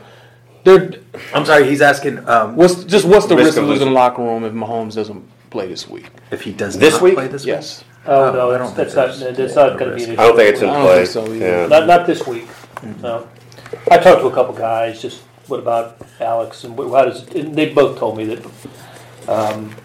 they're, 0.64 0.92
I'm 1.34 1.44
sorry, 1.46 1.68
he's 1.68 1.82
asking 1.82 2.28
um, 2.30 2.56
What's 2.56 2.84
just 2.86 3.06
what's 3.06 3.26
the 3.26 3.36
Risk 3.36 3.48
risk, 3.48 3.58
of 3.58 3.64
of 3.64 3.70
losing 3.70 3.88
losing. 3.88 3.94
the 3.94 4.00
locker 4.00 4.22
room 4.22 4.46
if 4.46 4.54
Mahomes 4.54 4.94
doesn't 4.96 5.28
play 5.50 5.68
this 5.68 5.89
week? 5.89 6.06
if 6.32 6.42
he 6.44 6.54
does 6.54 6.78
This 6.78 6.94
not 6.94 7.02
week? 7.02 7.16
play 7.16 7.28
this 7.28 7.44
week? 7.44 7.56
Yes. 7.56 7.84
Oh 8.06 8.30
Oh, 8.30 8.32
no, 8.32 8.52
I 8.52 8.58
that's, 8.58 8.94
don't 8.94 8.94
that's 8.94 9.18
think 9.18 9.30
not 9.30 9.36
there's 9.38 9.54
that's 9.54 9.56
not 9.56 9.78
going 9.80 9.92
to 9.92 9.96
be 9.98 10.04
an 10.04 10.10
risk. 10.10 10.10
issue. 10.10 10.22
I 10.22 10.28
don't 10.28 10.36
think 10.38 10.54
it's 10.54 10.62
in 10.62 10.70
I 10.70 10.74
don't 10.74 10.86
play. 10.86 10.96
think 10.98 11.08
so 11.10 11.34
yeah. 11.34 11.68
Not 11.68 11.88
not 11.88 12.08
this 12.08 12.26
week. 12.26 12.48
No. 13.02 13.28
I 13.92 13.98
talked 13.98 14.22
to 14.22 14.28
a 14.28 14.34
couple 14.34 14.54
guys. 14.54 15.02
Just 15.02 15.22
what 15.48 15.60
about 15.60 15.98
Alex 16.22 16.64
and 16.64 16.78
wh- 16.80 16.89
how 16.92 17.06
does? 17.06 17.28
And 17.36 17.54
they 17.56 17.74
both 17.74 18.00
told 18.00 18.16
me 18.18 18.24
that 18.26 18.39
um, 19.32 19.75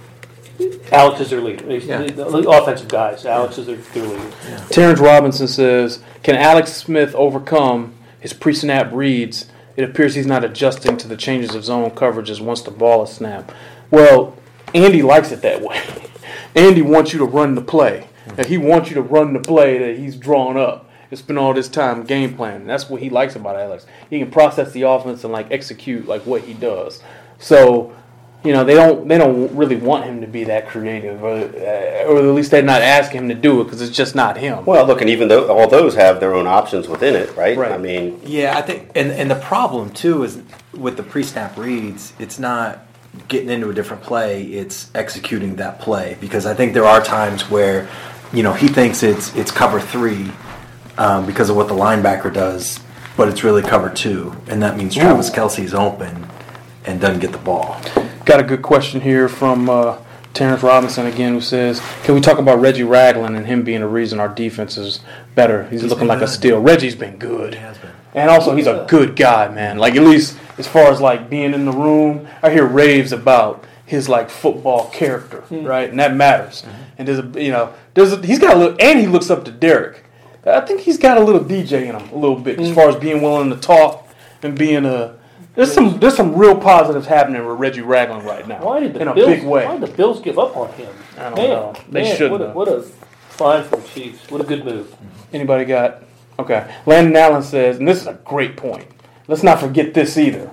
Alex 0.91 1.21
is 1.21 1.31
their 1.31 1.41
leader. 1.41 1.65
Yeah. 1.77 2.03
the, 2.03 2.25
the 2.25 2.49
offensive 2.51 2.89
guys. 2.89 3.27
Alex 3.27 3.59
is 3.59 3.67
their, 3.67 3.77
their 3.77 4.07
leader. 4.07 4.33
Terrence 4.71 5.01
Robinson 5.01 5.49
says, 5.49 6.03
"Can 6.23 6.35
Alex 6.35 6.73
Smith 6.73 7.15
overcome 7.15 7.95
his 8.21 8.33
pre-snap 8.33 8.91
reads? 8.93 9.47
It 9.77 9.85
appears 9.85 10.15
he's 10.15 10.27
not 10.27 10.43
adjusting 10.43 10.97
to 10.97 11.09
the 11.09 11.17
changes 11.17 11.55
of 11.55 11.65
zone 11.65 11.91
coverages 11.91 12.41
once 12.41 12.63
the 12.63 12.71
ball 12.71 13.03
is 13.03 13.11
snapped." 13.11 13.53
Well, 13.91 14.37
Andy 14.75 15.03
likes 15.03 15.31
it 15.31 15.43
that 15.43 15.63
way. 15.63 15.81
Andy 16.55 16.83
wants 16.83 17.13
you 17.13 17.19
to 17.19 17.25
run 17.25 17.55
the 17.55 17.63
play. 17.63 18.09
That 18.35 18.47
he 18.47 18.59
wants 18.59 18.89
you 18.89 18.95
to 18.97 19.03
run 19.03 19.35
the 19.35 19.41
play 19.41 19.79
that 19.79 19.99
he's 19.99 20.17
drawn 20.17 20.57
up. 20.57 20.91
It's 21.11 21.23
been 21.23 21.39
all 21.39 21.55
this 21.55 21.69
time 21.69 22.03
game 22.03 22.35
planning. 22.35 22.67
That's 22.67 22.91
what 22.91 23.01
he 23.01 23.11
likes 23.11 23.37
about 23.37 23.57
Alex. 23.57 23.87
He 24.11 24.19
can 24.19 24.31
process 24.31 24.73
the 24.73 24.83
offense 24.83 25.23
and 25.23 25.33
like 25.33 25.51
execute 25.53 26.09
like 26.09 26.27
what 26.27 26.43
he 26.43 26.55
does. 26.55 27.03
So, 27.39 27.95
you 28.47 28.53
know, 28.53 28.63
they 28.63 28.75
don't 28.75 29.09
they 29.09 29.19
don't 29.19 29.55
really 29.57 29.75
want 29.75 30.05
him 30.05 30.21
to 30.21 30.27
be 30.29 30.45
that 30.45 30.69
creative, 30.69 31.23
or, 31.25 31.35
uh, 31.35 32.05
or 32.07 32.19
at 32.19 32.35
least 32.35 32.53
they're 32.53 32.63
not 32.63 32.81
asking 32.81 33.23
him 33.23 33.29
to 33.29 33.35
do 33.35 33.61
it 33.61 33.65
because 33.65 33.83
it's 33.83 33.95
just 33.95 34.15
not 34.15 34.39
him. 34.39 34.65
Well, 34.65 34.87
look, 34.87 35.01
and 35.01 35.11
even 35.11 35.27
though 35.27 35.49
all 35.49 35.69
those 35.69 35.97
have 35.97 36.21
their 36.21 36.33
own 36.33 36.47
options 36.47 36.87
within 36.87 37.17
it, 37.17 37.37
right? 37.37 37.57
Right. 37.57 37.73
I 37.73 37.79
mean, 37.79 38.21
Yeah, 38.25 38.57
I 38.57 38.63
think, 38.63 38.93
and 38.95 39.11
and 39.11 39.29
the 39.29 39.35
problem 39.35 39.91
too 39.91 40.23
is 40.23 40.41
with 40.73 40.97
the 40.97 41.03
pre-snap 41.03 41.57
reads, 41.57 42.13
it's 42.21 42.39
not 42.39 42.87
getting 43.27 43.51
into 43.51 43.69
a 43.69 43.75
different 43.75 44.05
play; 44.05 44.45
it's 44.45 44.93
executing 44.95 45.57
that 45.57 45.81
play. 45.81 46.17
Because 46.21 46.47
I 46.47 46.55
think 46.55 46.73
there 46.73 46.87
are 46.87 47.03
times 47.03 47.51
where, 47.51 47.89
you 48.33 48.45
know, 48.45 48.53
he 48.53 48.69
thinks 48.69 49.03
it's 49.03 49.35
it's 49.35 49.51
cover 49.51 49.81
three 49.81 50.31
um, 50.99 51.27
because 51.27 51.51
of 51.51 51.57
what 51.57 51.67
the 51.67 51.75
linebacker 51.75 52.33
does, 52.33 52.79
but 53.17 53.29
it's 53.29 53.43
really 53.43 53.63
cover 53.63 53.91
two, 53.91 54.37
and 54.47 54.63
that 54.63 54.77
means 54.77 54.95
Travis 54.95 55.31
Kelce's 55.31 55.75
open 55.75 56.29
and 56.85 57.01
doesn't 57.01 57.19
get 57.19 57.33
the 57.33 57.39
ball. 57.39 57.81
Got 58.27 58.41
a 58.41 58.43
good 58.43 58.61
question 58.61 59.01
here 59.01 59.29
from 59.29 59.71
uh, 59.71 59.99
Terrence 60.35 60.61
Robinson 60.61 61.07
again, 61.07 61.33
who 61.33 61.41
says, 61.41 61.81
"Can 62.03 62.17
we 62.17 62.21
talk 62.21 62.39
about 62.39 62.61
Reggie 62.61 62.83
Ragland 62.83 63.37
and 63.37 63.47
him 63.47 63.63
being 63.63 63.83
the 63.83 63.87
reason 63.87 64.19
our 64.19 64.29
defense 64.29 64.77
is 64.77 64.99
better? 65.37 65.69
He's, 65.69 65.85
looking 65.85 66.01
been 66.01 66.09
like 66.09 66.19
a 66.19 66.23
good. 66.23 66.29
steal. 66.29 66.61
Reggie's 66.61 66.97
been 66.97 67.19
good, 67.19 67.55
has 67.55 67.79
been. 67.79 67.93
and 68.15 68.29
also 68.29 68.57
he's 68.57 68.67
a 68.67 68.85
good 68.89 69.15
guy, 69.15 69.47
man. 69.47 69.79
Like 69.79 69.95
at 69.95 70.03
least 70.03 70.37
as 70.59 70.67
far 70.67 70.91
as 70.91 71.01
like 71.01 71.31
being 71.31 71.55
in 71.55 71.67
the 71.67 71.71
room, 71.71 72.27
I 72.43 72.51
hear 72.51 72.67
raves 72.67 73.13
about 73.13 73.65
his 73.85 74.09
like 74.09 74.29
football 74.29 74.91
character, 74.91 75.43
hmm. 75.43 75.65
right? 75.65 75.89
And 75.89 76.01
that 76.01 76.17
matters. 76.17 76.63
Mm-hmm. 76.63 76.83
And 76.99 77.09
there's 77.09 77.19
a 77.21 77.45
you 77.45 77.53
know 77.53 77.75
there's 77.95 78.13
a, 78.13 78.27
he's 78.27 78.41
got 78.41 78.57
a 78.57 78.59
little, 78.59 78.77
and 78.81 78.99
he 78.99 79.07
looks 79.07 79.31
up 79.31 79.45
to 79.45 79.53
Derrick. 79.53 80.05
I 80.45 80.63
think 80.63 80.81
he's 80.81 80.99
got 80.99 81.17
a 81.17 81.23
little 81.23 81.45
DJ 81.45 81.89
in 81.89 81.95
him 81.95 82.11
a 82.11 82.19
little 82.19 82.41
bit 82.41 82.59
as 82.59 82.71
hmm. 82.71 82.75
far 82.75 82.89
as 82.89 82.97
being 82.97 83.23
willing 83.23 83.51
to 83.51 83.57
talk 83.57 84.09
and 84.43 84.59
being 84.59 84.85
a. 84.85 85.17
There's 85.57 85.73
some 85.73 85.99
there's 85.99 86.15
some 86.15 86.37
real 86.37 86.55
positives 86.55 87.07
happening 87.07 87.45
with 87.45 87.59
Reggie 87.59 87.81
Ragland 87.81 88.25
right 88.25 88.47
now. 88.47 88.63
Why 88.63 88.81
did 88.81 88.95
the 88.95 89.01
in 89.01 89.09
a 89.09 89.15
Bills? 89.15 89.27
big 89.27 89.45
way? 89.45 89.65
Why 89.65 89.79
did 89.79 89.89
the 89.91 89.97
Bills 89.97 90.21
give 90.21 90.39
up 90.39 90.57
on 90.57 90.71
him? 90.75 90.95
I 91.17 91.23
don't 91.31 91.37
man, 91.37 91.49
know. 91.49 91.75
They 91.89 92.03
man, 92.03 92.17
shouldn't 92.17 92.41
What 92.41 92.43
a, 92.43 92.53
what 92.53 92.69
a 92.69 92.83
fine 92.83 93.65
for 93.65 93.77
the 93.77 93.89
Chiefs. 93.89 94.31
What 94.31 94.43
a 94.43 94.45
good 94.45 94.65
move. 94.65 94.95
Anybody 95.33 95.65
got? 95.65 96.03
Okay. 96.39 96.71
Landon 96.85 97.17
Allen 97.17 97.43
says, 97.43 97.79
and 97.79 97.89
this 97.89 98.01
is 98.01 98.07
a 98.07 98.15
great 98.25 98.57
point. 98.57 98.87
Let's 99.29 99.43
not 99.43 99.59
forget 99.59 99.95
this 99.95 100.19
either. 100.19 100.51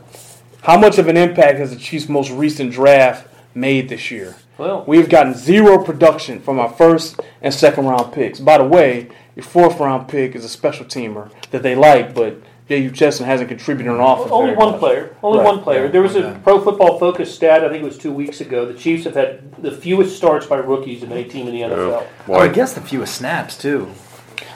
How 0.61 0.79
much 0.79 0.97
of 0.97 1.09
an 1.09 1.17
impact 1.17 1.59
has 1.59 1.71
the 1.71 1.75
Chiefs' 1.75 2.07
most 2.07 2.31
recent 2.31 2.71
draft 2.71 3.27
made 3.53 3.89
this 3.89 4.09
year? 4.09 4.35
Well, 4.57 4.85
We've 4.87 5.09
gotten 5.09 5.33
zero 5.33 5.83
production 5.83 6.39
from 6.39 6.59
our 6.59 6.69
first 6.69 7.19
and 7.41 7.53
second 7.53 7.85
round 7.85 8.13
picks. 8.13 8.39
By 8.39 8.59
the 8.59 8.63
way, 8.63 9.09
your 9.35 9.43
fourth 9.43 9.79
round 9.79 10.07
pick 10.07 10.35
is 10.35 10.45
a 10.45 10.49
special 10.49 10.85
teamer 10.85 11.29
that 11.51 11.63
they 11.63 11.75
like, 11.75 12.13
but 12.15 12.41
Jehu 12.69 12.89
Chesson 12.91 13.25
hasn't 13.25 13.49
contributed 13.49 13.93
an 13.93 13.99
offense. 13.99 14.31
only 14.31 14.47
very 14.51 14.57
one 14.57 14.71
much. 14.71 14.79
player. 14.79 15.15
Only 15.21 15.39
Right. 15.39 15.45
one 15.47 15.59
player. 15.61 15.89
There 15.89 16.01
was 16.01 16.15
a 16.15 16.39
Pro 16.43 16.59
Football 16.61 16.97
Focus 16.97 17.33
stat. 17.33 17.63
I 17.63 17.69
think 17.69 17.83
it 17.83 17.85
was 17.85 17.97
two 17.97 18.11
weeks 18.11 18.39
ago. 18.41 18.65
The 18.65 18.73
Chiefs 18.73 19.03
have 19.03 19.15
had 19.15 19.61
the 19.61 19.71
fewest 19.71 20.15
starts 20.15 20.45
by 20.45 20.57
rookies 20.57 21.03
of 21.03 21.11
any 21.11 21.25
team 21.25 21.47
in 21.47 21.53
the 21.53 21.61
NFL. 21.63 22.03
Well, 22.27 22.39
I 22.41 22.47
guess 22.47 22.73
the 22.73 22.81
fewest 22.81 23.15
snaps 23.15 23.57
too. 23.57 23.89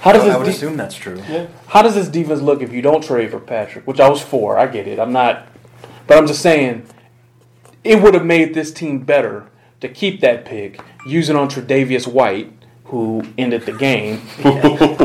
How 0.02 0.14
does 0.14 0.24
I 0.24 0.38
would 0.38 0.46
de- 0.46 0.52
assume 0.52 0.78
that's 0.78 0.96
true. 0.96 1.22
how 1.68 1.82
does 1.82 1.96
this 1.96 2.08
defense 2.08 2.42
look 2.42 2.62
if 2.62 2.72
you 2.72 2.82
don't 2.82 3.04
trade 3.04 3.32
for 3.32 3.40
Patrick? 3.40 3.86
Which 3.86 4.00
I 4.00 4.10
was 4.10 4.22
for. 4.22 4.58
I 4.58 4.68
get 4.68 4.88
it. 4.88 5.00
I'm 5.00 5.12
not, 5.12 5.48
but 6.08 6.18
I'm 6.18 6.28
just 6.28 6.42
saying, 6.42 6.84
it 7.84 8.02
would 8.02 8.14
have 8.14 8.26
made 8.26 8.54
this 8.54 8.72
team 8.72 9.00
better 9.00 9.46
to 9.82 9.88
keep 9.90 10.22
that 10.22 10.46
pick, 10.46 10.80
use 11.06 11.30
it 11.30 11.36
on 11.36 11.50
Tre'Davious 11.50 12.08
White, 12.08 12.52
who 12.86 13.24
ended 13.38 13.64
the 13.66 13.74
game, 13.74 14.22
yeah, 14.44 14.52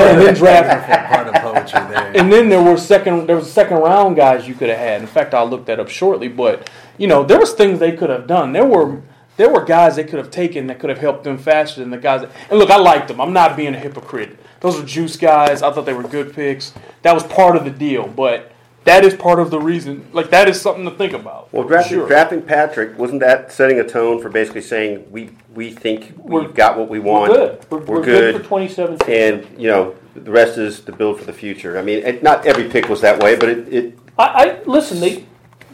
and 0.00 0.20
then 0.20 0.34
draft. 0.34 1.12
Part 1.12 1.28
of 1.28 1.34
poetry 1.34 1.80
there. 1.92 2.16
And 2.16 2.32
then 2.32 2.48
there 2.48 2.62
were 2.62 2.76
second 2.76 3.26
there 3.26 3.36
was 3.36 3.50
second 3.50 3.78
round 3.78 4.16
guys 4.16 4.48
you 4.48 4.54
could 4.54 4.68
have 4.68 4.78
had. 4.78 5.00
In 5.00 5.06
fact, 5.06 5.34
I'll 5.34 5.48
look 5.48 5.66
that 5.66 5.80
up 5.80 5.88
shortly. 5.88 6.28
But 6.28 6.70
you 6.98 7.06
know, 7.06 7.24
there 7.24 7.38
was 7.38 7.52
things 7.52 7.78
they 7.78 7.92
could 7.96 8.10
have 8.10 8.26
done. 8.26 8.52
There 8.52 8.66
were 8.66 9.02
there 9.36 9.50
were 9.50 9.64
guys 9.64 9.96
they 9.96 10.04
could 10.04 10.18
have 10.18 10.30
taken 10.30 10.66
that 10.66 10.78
could 10.78 10.90
have 10.90 10.98
helped 10.98 11.24
them 11.24 11.38
faster 11.38 11.80
than 11.80 11.90
the 11.90 11.98
guys. 11.98 12.22
That, 12.22 12.30
and 12.50 12.58
look, 12.58 12.70
I 12.70 12.76
liked 12.76 13.08
them. 13.08 13.20
I'm 13.20 13.32
not 13.32 13.56
being 13.56 13.74
a 13.74 13.78
hypocrite. 13.78 14.38
Those 14.60 14.78
were 14.78 14.86
juice 14.86 15.16
guys. 15.16 15.62
I 15.62 15.72
thought 15.72 15.86
they 15.86 15.94
were 15.94 16.02
good 16.02 16.34
picks. 16.34 16.72
That 17.02 17.14
was 17.14 17.24
part 17.24 17.56
of 17.56 17.64
the 17.64 17.70
deal. 17.70 18.06
But 18.06 18.51
that 18.84 19.04
is 19.04 19.14
part 19.14 19.38
of 19.38 19.50
the 19.50 19.60
reason. 19.60 20.06
Like 20.12 20.30
that 20.30 20.48
is 20.48 20.60
something 20.60 20.84
to 20.84 20.90
think 20.90 21.12
about. 21.12 21.52
Well, 21.52 21.64
drafting, 21.66 21.98
Sure. 21.98 22.08
drafting 22.08 22.42
Patrick 22.42 22.98
wasn't 22.98 23.20
that 23.20 23.52
setting 23.52 23.78
a 23.78 23.84
tone 23.84 24.20
for 24.20 24.28
basically 24.28 24.62
saying 24.62 25.06
we 25.10 25.30
we 25.54 25.70
think 25.70 26.12
We're- 26.16 26.46
we've 26.46 26.54
got 26.54 26.78
what 26.78 26.88
we 26.88 26.98
We're 26.98 27.12
want. 27.12 27.32
good. 27.32 27.58
We're, 27.70 27.78
We're 27.78 27.84
we're 27.98 28.04
good. 28.04 28.34
good. 28.34 28.36
for 28.36 28.42
2017. 28.42 29.14
and 29.14 29.60
you 29.60 29.68
know 29.68 29.94
the 30.14 30.30
rest 30.30 30.58
is 30.58 30.80
to 30.80 30.92
build 30.92 31.18
for 31.18 31.24
the 31.24 31.32
future. 31.32 31.78
I 31.78 31.82
mean, 31.82 31.98
it, 32.04 32.22
not 32.22 32.44
every 32.46 32.68
pick 32.68 32.88
was 32.88 33.00
that 33.00 33.22
way, 33.22 33.34
but 33.36 33.48
it, 33.48 33.72
it 33.72 33.98
I, 34.18 34.24
I 34.24 34.62
listen. 34.66 35.00
They 35.00 35.24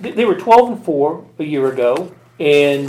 they 0.00 0.24
were 0.24 0.36
12 0.36 0.68
and 0.72 0.84
four 0.84 1.24
a 1.40 1.44
year 1.44 1.66
ago, 1.72 2.12
and 2.38 2.88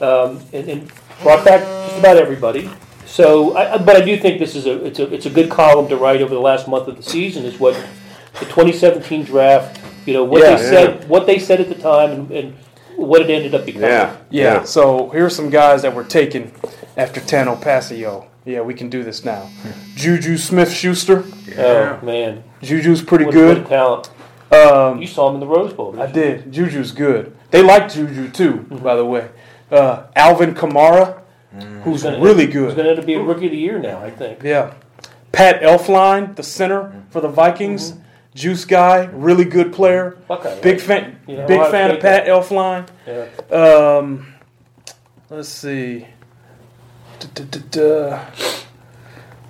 um, 0.00 0.40
and, 0.52 0.68
and 0.68 0.92
brought 1.22 1.44
back 1.44 1.60
just 1.62 1.98
about 1.98 2.16
everybody. 2.16 2.70
So, 3.06 3.56
I, 3.56 3.74
I- 3.74 3.78
but 3.78 3.96
I 3.96 4.00
do 4.04 4.16
think 4.16 4.38
this 4.38 4.54
is 4.54 4.66
a 4.66 4.84
it's 4.84 4.98
a 4.98 5.12
it's 5.12 5.26
a 5.26 5.30
good 5.30 5.50
column 5.50 5.88
to 5.88 5.96
write 5.96 6.20
over 6.22 6.34
the 6.34 6.40
last 6.40 6.68
month 6.68 6.86
of 6.88 6.96
the 6.96 7.02
season. 7.02 7.44
Is 7.44 7.58
what 7.58 7.74
the 8.34 8.44
2017 8.46 9.24
draft. 9.24 9.80
You 10.06 10.14
know 10.14 10.24
what 10.24 10.42
Yeah. 10.42 10.56
they 10.56 10.62
said, 10.62 11.08
what 11.08 11.26
they 11.26 11.38
said 11.38 11.60
at 11.60 11.68
the 11.68 11.74
time, 11.74 12.10
and, 12.10 12.30
and 12.30 12.54
what 12.96 13.22
it 13.22 13.30
ended 13.30 13.54
up 13.54 13.64
becoming. 13.66 13.88
yeah 13.88 14.16
Yeah. 14.30 14.62
So 14.64 15.08
here's 15.10 15.34
some 15.34 15.50
guys 15.50 15.82
that 15.82 15.94
were 15.94 16.04
taken 16.04 16.52
after 16.96 17.20
Tanoh 17.20 17.60
Kpassagnon. 17.60 18.26
Yeah, 18.44 18.60
we 18.60 18.74
can 18.74 18.90
do 18.90 19.02
this 19.02 19.24
now. 19.24 19.48
Juju 19.94 20.36
Smith 20.36 20.70
Schuster. 20.70 21.24
Oh 21.56 21.98
man, 22.02 22.44
Juju's 22.62 23.00
pretty 23.02 23.24
what, 23.24 23.34
what 23.34 23.42
a 23.42 23.54
good. 23.54 23.66
talent! 23.66 24.10
Um, 24.52 25.00
You 25.00 25.06
saw 25.06 25.28
him 25.30 25.34
in 25.36 25.40
the 25.40 25.46
Rose 25.46 25.72
Bowl. 25.72 25.98
I 25.98 26.06
didn't 26.06 26.14
you? 26.14 26.42
did. 26.42 26.52
Juju's 26.52 26.92
good. 26.92 27.34
They 27.50 27.62
like 27.62 27.90
Juju 27.90 28.28
too, 28.30 28.58
by 28.70 28.96
the 28.96 29.04
way. 29.04 29.28
Uh, 29.72 30.02
Alvin 30.14 30.54
Kamara, 30.54 31.20
who's 31.84 32.02
Gonna- 32.02 32.20
really 32.20 32.46
good. 32.46 32.66
He's 32.66 32.74
going 32.74 32.84
to 32.84 32.90
end 32.90 32.98
up 33.00 33.06
being 33.06 33.24
rookie 33.24 33.46
of 33.46 33.52
the 33.52 33.58
year 33.58 33.78
now. 33.78 33.98
I 34.04 34.10
think. 34.10 34.42
Yeah. 34.42 34.74
Pat 35.32 35.62
Elflein, 35.62 36.36
the 36.36 36.42
center 36.42 36.92
for 37.10 37.20
the 37.22 37.28
Vikings, 37.28 37.94
juice 38.34 38.64
guy, 38.64 39.04
really 39.12 39.44
good 39.44 39.72
player. 39.72 40.16
Buckeye, 40.28 40.60
Big 40.60 40.80
fan, 40.80 41.18
You 41.26 41.36
know, 41.38 41.46
big 41.46 41.60
fan 41.70 41.90
of 41.90 42.00
Pat 42.00 42.24
guy. 42.26 42.30
Elflein. 42.30 42.88
Yeah. 43.06 43.26
Um, 43.56 44.34
let's 45.30 45.48
see. 45.48 46.06
Da-da-da-da. 47.20 48.24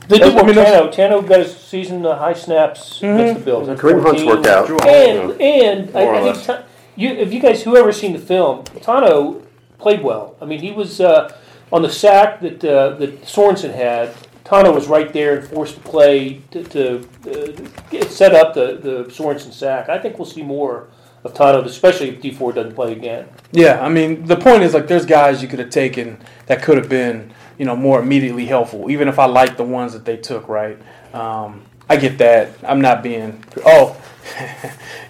They 0.07 0.19
did 0.19 0.33
I 0.33 0.37
work 0.37 0.47
mean, 0.47 0.57
Tano. 0.57 0.93
Tano 0.95 1.27
got 1.27 1.39
his 1.41 1.57
season 1.57 2.05
uh, 2.05 2.19
high 2.19 2.35
snaps 2.35 2.99
against 2.99 3.39
the 3.41 3.45
Bills. 3.45 3.67
That's 3.69 3.81
Kareem 3.81 4.03
Hunt's 4.03 4.23
worked 4.23 4.47
out. 4.47 4.69
And 4.87 5.41
and 5.41 5.89
I, 5.97 6.05
More 6.05 6.13
or 6.13 6.17
I 6.17 6.23
think 6.23 6.37
less. 6.37 6.47
Ta- 6.47 6.65
you, 6.95 7.09
if 7.09 7.33
you 7.33 7.41
guys 7.41 7.63
whoever's 7.63 7.99
seen 7.99 8.13
the 8.13 8.19
film, 8.19 8.65
Tano 8.65 9.43
played 9.79 10.03
well. 10.03 10.37
I 10.43 10.45
mean, 10.45 10.61
he 10.61 10.73
was 10.73 11.01
uh, 11.01 11.35
on 11.73 11.81
the 11.81 11.91
sack 11.91 12.41
that 12.43 12.63
uh, 12.63 12.91
that 12.97 13.23
Sorensen 13.23 13.75
had. 13.75 14.11
Tano 14.45 14.75
was 14.75 14.87
right 14.89 15.13
there 15.13 15.39
and 15.39 15.49
forced 15.49 15.77
the 15.77 15.81
play 15.81 16.43
to, 16.51 16.63
to 16.65 16.99
uh, 16.99 17.69
get 17.91 18.11
set 18.11 18.35
up 18.35 18.55
the 18.55 18.79
the 18.81 19.05
Sorensen 19.05 19.53
sack. 19.53 19.89
I 19.89 19.99
think 19.99 20.19
we'll 20.19 20.27
see 20.27 20.43
more 20.43 20.89
of 21.25 21.33
Tano, 21.33 21.65
especially 21.65 22.11
if 22.11 22.21
D4 22.21 22.55
doesn't 22.55 22.75
play 22.75 22.93
again. 22.93 23.27
Yeah, 23.53 23.81
I 23.81 23.89
mean, 23.89 24.27
the 24.27 24.37
point 24.37 24.63
is 24.63 24.75
like 24.75 24.87
there's 24.87 25.07
guys 25.07 25.43
you 25.43 25.49
could 25.49 25.59
have 25.59 25.71
taken 25.71 26.19
that 26.47 26.63
could 26.63 26.77
have 26.77 26.89
been, 26.89 27.33
you 27.59 27.65
know, 27.65 27.75
more 27.75 28.01
immediately 28.01 28.45
helpful. 28.45 28.91
Even 28.91 29.09
if 29.09 29.19
I 29.19 29.25
like 29.25 29.57
the 29.57 29.65
ones 29.65 29.95
that 29.95 30.05
they 30.05 30.19
took, 30.19 30.49
right? 30.49 30.79
Um, 31.15 31.65
I 31.89 31.97
get 31.97 32.19
that. 32.19 32.51
I'm 32.63 32.81
not 32.81 33.03
being. 33.03 33.43
Oh, 33.65 34.01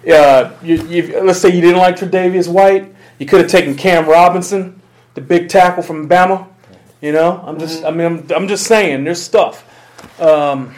yeah. 0.03 0.51
You, 0.63 0.87
you, 0.87 1.21
let's 1.21 1.39
say 1.39 1.49
you 1.49 1.61
didn't 1.61 1.77
like 1.77 1.97
Tre'Davious 1.97 2.47
White, 2.47 2.93
you 3.19 3.25
could 3.25 3.41
have 3.41 3.49
taken 3.49 3.75
Cam 3.75 4.07
Robinson, 4.07 4.81
the 5.13 5.21
big 5.21 5.49
tackle 5.49 5.83
from 5.83 6.09
Bama. 6.09 6.47
You 7.05 7.11
know, 7.11 7.39
I'm 7.45 7.59
just. 7.59 7.83
I 7.85 7.91
mean, 7.91 8.05
I'm, 8.07 8.31
I'm 8.35 8.47
just 8.47 8.65
saying. 8.65 9.03
There's 9.03 9.21
stuff. 9.21 9.63
Um, 10.19 10.73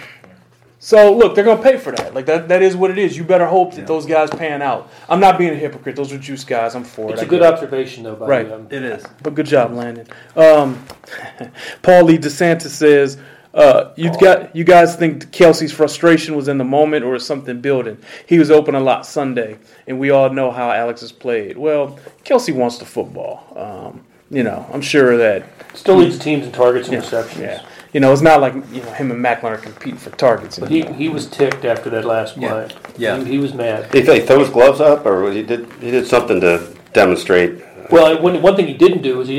so 0.80 1.16
look, 1.16 1.36
they're 1.36 1.44
gonna 1.46 1.62
pay 1.64 1.78
for 1.78 1.92
that. 1.94 2.14
Like 2.14 2.26
that. 2.26 2.50
That 2.50 2.62
is 2.62 2.76
what 2.76 2.92
it 2.92 2.98
is. 2.98 3.18
You 3.18 3.24
better 3.24 3.46
hope 3.46 3.76
that 3.76 3.88
those 3.88 4.06
guys 4.06 4.30
pan 4.30 4.62
out. 4.62 4.92
I'm 5.08 5.22
not 5.22 5.38
being 5.38 5.52
a 5.52 5.56
hypocrite. 5.56 5.96
Those 5.96 6.12
are 6.12 6.18
juice 6.18 6.44
guys. 6.44 6.76
I'm 6.76 6.84
for 6.84 7.12
It's 7.12 7.22
it. 7.22 7.24
a 7.24 7.28
I 7.28 7.30
good 7.30 7.40
get 7.42 7.48
it. 7.50 7.54
observation, 7.54 8.04
though. 8.04 8.16
By 8.16 8.28
Right. 8.28 8.52
um, 8.52 8.68
It 8.70 8.84
is. 8.84 9.06
But 9.24 9.36
good 9.36 9.46
job, 9.46 9.72
Landon. 9.74 10.08
Um, 10.36 10.84
Paul 11.82 12.04
Lee 12.04 12.18
DeSantis 12.18 12.70
says, 12.72 13.18
uh, 13.54 13.92
"You 13.96 14.12
got 14.20 14.54
you 14.56 14.66
guys 14.66 14.98
think 14.98 15.32
Kelce's 15.32 15.72
frustration 15.72 16.36
was 16.36 16.48
in 16.50 16.58
the 16.58 16.66
moment 16.66 17.06
or 17.06 17.16
is 17.16 17.26
something 17.26 17.62
building? 17.62 17.98
He 18.26 18.38
was 18.38 18.52
open 18.52 18.76
a 18.76 18.82
lot 18.82 19.06
Sunday, 19.06 19.58
and 19.88 19.98
we 19.98 20.10
all 20.10 20.30
know 20.30 20.52
how 20.52 20.72
Alex 20.72 21.00
has 21.02 21.12
played. 21.14 21.58
Well, 21.58 21.98
Kelce 22.26 22.54
wants 22.54 22.80
the 22.80 22.86
football. 22.86 23.36
Um, 23.56 24.04
you 24.30 24.44
know, 24.44 24.70
I'm 24.74 24.82
sure 24.82 25.18
that 25.18 25.48
still 25.74 25.96
leads 25.96 26.18
teams 26.20 26.46
in 26.46 26.52
targets 26.52 26.88
and 26.90 26.98
receptions. 26.98 27.42
yeah, 27.42 27.66
you 27.94 28.00
know, 28.00 28.12
it's 28.12 28.22
not 28.22 28.42
like 28.42 28.54
you 28.72 28.82
know 28.82 28.92
him 28.94 29.12
and 29.12 29.24
Maclin 29.24 29.52
are 29.52 29.58
competing 29.58 29.98
for 29.98 30.10
targets. 30.12 30.60
But 30.60 30.70
he, 30.70 30.82
anymore. 30.82 30.98
he 30.98 31.10
was 31.10 31.28
ticked 31.28 31.66
after 31.66 31.90
that 31.92 32.06
last 32.06 32.36
play. 32.38 32.70
Yeah. 32.98 33.18
He, 33.24 33.32
he 33.32 33.38
was 33.38 33.54
mad. 33.54 33.92
Did 33.92 34.08
he 34.08 34.20
throw 34.22 34.40
his 34.40 34.50
gloves 34.50 34.82
up, 34.82 35.06
or 35.06 35.32
he 35.32 35.44
did 35.44 35.72
he 35.82 35.92
did 35.92 36.08
something 36.08 36.42
to 36.42 36.76
demonstrate? 36.94 37.64
Well, 37.90 38.22
one, 38.22 38.42
one 38.42 38.56
thing 38.56 38.68
he 38.68 38.74
didn't 38.74 39.02
do 39.02 39.22
is 39.22 39.28
he 39.30 39.36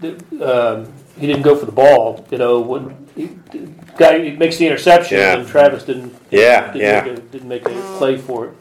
didn't 0.00 0.42
um, 0.42 0.92
he 1.18 1.26
didn't 1.26 1.42
go 1.42 1.56
for 1.56 1.66
the 1.66 1.72
ball. 1.72 2.26
You 2.30 2.38
know, 2.38 2.60
when 2.60 3.08
he, 3.16 3.26
the 3.50 3.68
guy 3.96 4.22
he 4.22 4.36
makes 4.36 4.58
the 4.58 4.66
interception 4.66 5.18
Yeah. 5.18 5.36
and 5.38 5.48
Travis 5.48 5.84
didn't 5.84 6.14
Yeah, 6.30 6.72
didn't, 6.72 6.80
yeah. 6.80 7.00
Make 7.02 7.18
a, 7.18 7.20
didn't 7.22 7.48
make 7.48 7.66
a 7.66 7.96
play 7.98 8.16
for 8.18 8.46
it. 8.48 8.54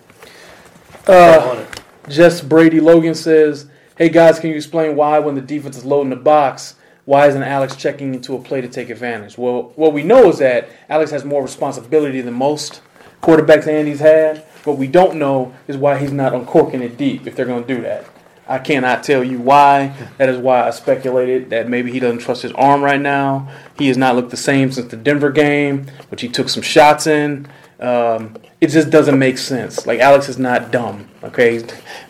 Uh, 1.08 1.66
it. 1.70 1.82
Jess 2.10 2.42
Brady 2.42 2.80
Logan 2.80 3.14
says, 3.16 3.68
"Hey 3.98 4.10
guys, 4.10 4.40
can 4.40 4.50
you 4.50 4.58
explain 4.58 4.96
why 4.96 5.20
when 5.20 5.36
the 5.36 5.42
defense 5.42 5.78
is 5.78 5.86
loading 5.86 6.10
the 6.10 6.18
box, 6.18 6.76
why 7.06 7.28
isn't 7.28 7.42
Alex 7.42 7.78
checking 7.78 8.14
into 8.14 8.36
a 8.36 8.42
play 8.42 8.60
to 8.60 8.68
take 8.68 8.90
advantage?" 8.90 9.38
Well, 9.38 9.72
what 9.76 9.94
we 9.94 10.04
know 10.04 10.30
is 10.30 10.40
that 10.40 10.68
Alex 10.90 11.12
has 11.12 11.24
more 11.24 11.42
responsibility 11.42 12.20
than 12.20 12.34
most 12.34 12.82
quarterbacks 13.22 13.68
Andy's 13.68 14.02
had. 14.02 14.40
What 14.66 14.78
we 14.78 14.88
don't 14.88 15.16
know 15.18 15.54
is 15.68 15.78
why 15.78 15.98
he's 15.98 16.12
not 16.12 16.34
uncorking 16.34 16.82
it 16.82 16.98
deep 16.98 17.26
if 17.26 17.36
they're 17.36 17.46
going 17.46 17.64
to 17.64 17.76
do 17.76 17.82
that. 17.84 18.06
I 18.48 18.60
cannot 18.60 19.04
tell 19.04 19.24
you 19.24 19.40
why. 19.40 19.96
That 20.18 20.30
is 20.30 20.38
why 20.38 20.68
I 20.68 20.70
speculated 20.72 21.50
that 21.50 21.68
maybe 21.70 21.92
he 21.92 22.00
doesn't 22.00 22.20
trust 22.20 22.44
his 22.44 22.52
arm 22.52 22.84
right 22.84 23.02
now. 23.02 23.50
He 23.78 23.88
has 23.88 23.98
not 23.98 24.16
looked 24.16 24.30
the 24.30 24.38
same 24.38 24.72
since 24.72 24.92
the 24.92 24.98
Denver 24.98 25.32
game, 25.32 25.88
which 26.10 26.22
he 26.22 26.28
took 26.28 26.50
some 26.50 26.62
shots 26.62 27.08
in. 27.08 27.48
Um, 27.80 28.38
it 28.62 28.68
just 28.68 28.90
doesn't 28.90 29.20
make 29.20 29.38
sense. 29.38 29.86
Like 29.86 30.00
Alex 30.00 30.30
is 30.30 30.40
not 30.40 30.72
dumb. 30.72 31.10
Okay, 31.24 31.58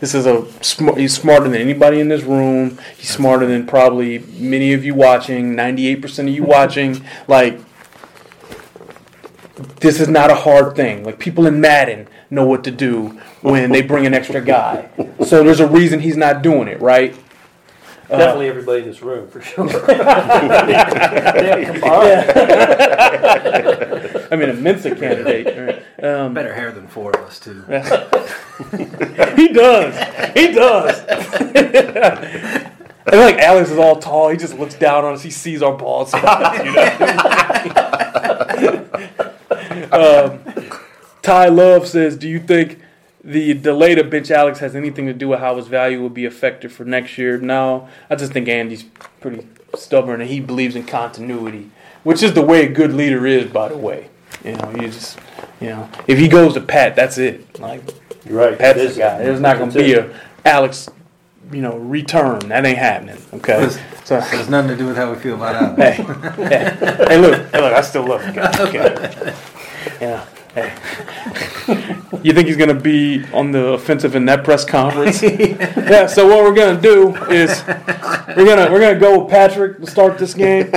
this 0.00 0.14
is 0.14 0.26
a 0.26 0.46
smart. 0.62 0.98
He's 0.98 1.14
smarter 1.14 1.48
than 1.48 1.60
anybody 1.60 2.00
in 2.00 2.08
this 2.08 2.22
room. 2.22 2.78
He's 2.96 3.10
smarter 3.10 3.46
than 3.46 3.66
probably 3.66 4.20
many 4.38 4.72
of 4.72 4.84
you 4.84 4.94
watching. 4.94 5.56
Ninety-eight 5.56 6.00
percent 6.02 6.28
of 6.28 6.34
you 6.34 6.44
watching. 6.44 7.04
Like 7.28 7.58
this 9.80 10.00
is 10.00 10.08
not 10.08 10.30
a 10.30 10.34
hard 10.34 10.76
thing. 10.76 11.02
Like 11.04 11.18
people 11.18 11.46
in 11.46 11.60
Madden 11.60 12.08
know 12.30 12.46
what 12.46 12.62
to 12.64 12.70
do 12.70 13.20
when 13.40 13.70
they 13.72 13.82
bring 13.82 14.06
an 14.06 14.14
extra 14.14 14.40
guy. 14.40 14.88
So 15.24 15.42
there's 15.42 15.60
a 15.60 15.66
reason 15.66 16.00
he's 16.00 16.16
not 16.16 16.42
doing 16.42 16.68
it, 16.68 16.80
right? 16.80 17.16
Uh, 18.08 18.18
Definitely 18.18 18.48
everybody 18.48 18.82
in 18.82 18.88
this 18.88 19.02
room 19.02 19.28
for 19.28 19.40
sure. 19.40 19.66
yeah, 19.88 21.64
combined. 21.72 22.30
I 24.30 24.36
mean, 24.36 24.48
a 24.48 24.54
Mensa 24.54 24.94
candidate. 24.94 25.82
Right? 25.98 26.04
Um, 26.04 26.32
Better 26.32 26.54
hair 26.54 26.70
than 26.70 26.86
four 26.86 27.10
of 27.10 27.16
us 27.26 27.40
too. 27.40 27.62
he 29.36 29.48
does. 29.48 29.96
He 30.34 30.52
does. 30.52 31.00
and 33.06 33.20
like 33.20 33.38
Alex 33.38 33.70
is 33.70 33.78
all 33.78 33.96
tall. 33.96 34.28
He 34.28 34.36
just 34.36 34.56
looks 34.56 34.76
down 34.76 35.04
on 35.04 35.14
us. 35.14 35.22
He 35.22 35.30
sees 35.30 35.60
our 35.60 35.76
bald 35.76 36.08
spots. 36.08 36.58
You 36.58 36.72
know? 39.92 40.36
um, 40.36 40.40
Ty 41.22 41.48
Love 41.48 41.88
says, 41.88 42.16
"Do 42.16 42.28
you 42.28 42.38
think 42.38 42.78
the 43.26 43.54
delay 43.54 43.96
to 43.96 44.04
bench 44.04 44.30
Alex 44.30 44.60
has 44.60 44.76
anything 44.76 45.06
to 45.06 45.12
do 45.12 45.28
with 45.28 45.40
how 45.40 45.56
his 45.56 45.66
value 45.66 46.00
will 46.00 46.08
be 46.08 46.24
affected 46.24 46.70
for 46.70 46.84
next 46.84 47.18
year. 47.18 47.38
No, 47.38 47.88
I 48.08 48.14
just 48.14 48.32
think 48.32 48.48
Andy's 48.48 48.84
pretty 49.20 49.46
stubborn 49.74 50.20
and 50.20 50.30
he 50.30 50.38
believes 50.38 50.76
in 50.76 50.84
continuity, 50.84 51.70
which 52.04 52.22
is 52.22 52.34
the 52.34 52.42
way 52.42 52.64
a 52.64 52.68
good 52.68 52.92
leader 52.92 53.26
is, 53.26 53.50
by 53.50 53.68
the 53.68 53.76
way. 53.76 54.08
You 54.44 54.52
know, 54.52 54.70
you 54.70 54.88
just, 54.88 55.18
you 55.60 55.68
know, 55.70 55.90
if 56.06 56.18
he 56.20 56.28
goes 56.28 56.54
to 56.54 56.60
Pat, 56.60 56.94
that's 56.94 57.18
it. 57.18 57.58
Like, 57.58 57.82
You're 58.24 58.38
right. 58.38 58.56
Pat's 58.56 58.94
the 58.94 59.00
guy. 59.00 59.18
There's 59.18 59.40
not 59.40 59.58
going 59.58 59.70
to 59.70 59.78
be 59.78 59.94
a 59.94 60.20
Alex, 60.44 60.88
you 61.50 61.62
know, 61.62 61.76
return. 61.78 62.38
That 62.48 62.64
ain't 62.64 62.78
happening. 62.78 63.18
Okay. 63.34 63.68
So, 64.04 64.20
Has 64.20 64.48
nothing 64.48 64.70
to 64.70 64.76
do 64.76 64.86
with 64.86 64.96
how 64.96 65.12
we 65.12 65.18
feel 65.18 65.34
about 65.34 65.56
Alex. 65.56 65.96
hey, 66.36 66.44
hey, 66.44 67.06
hey, 67.08 67.18
look, 67.18 67.50
hey, 67.50 67.60
look, 67.60 67.72
I 67.72 67.80
still 67.80 68.06
love 68.06 68.24
the 68.24 68.32
guy. 68.32 68.52
Okay. 68.68 69.34
Yeah. 70.00 70.24
Hey. 70.56 70.72
You 72.22 72.32
think 72.32 72.48
he's 72.48 72.56
gonna 72.56 72.72
be 72.72 73.24
on 73.34 73.52
the 73.52 73.74
offensive 73.74 74.16
in 74.16 74.24
that 74.24 74.42
press 74.42 74.64
conference? 74.64 75.22
yeah. 75.22 76.06
So 76.06 76.26
what 76.26 76.42
we're 76.44 76.54
gonna 76.54 76.80
do 76.80 77.14
is 77.30 77.62
we're 77.66 78.46
gonna 78.46 78.72
we're 78.72 78.80
gonna 78.80 78.98
go 78.98 79.20
with 79.20 79.30
Patrick 79.30 79.78
to 79.80 79.86
start 79.86 80.16
this 80.16 80.32
game. 80.32 80.70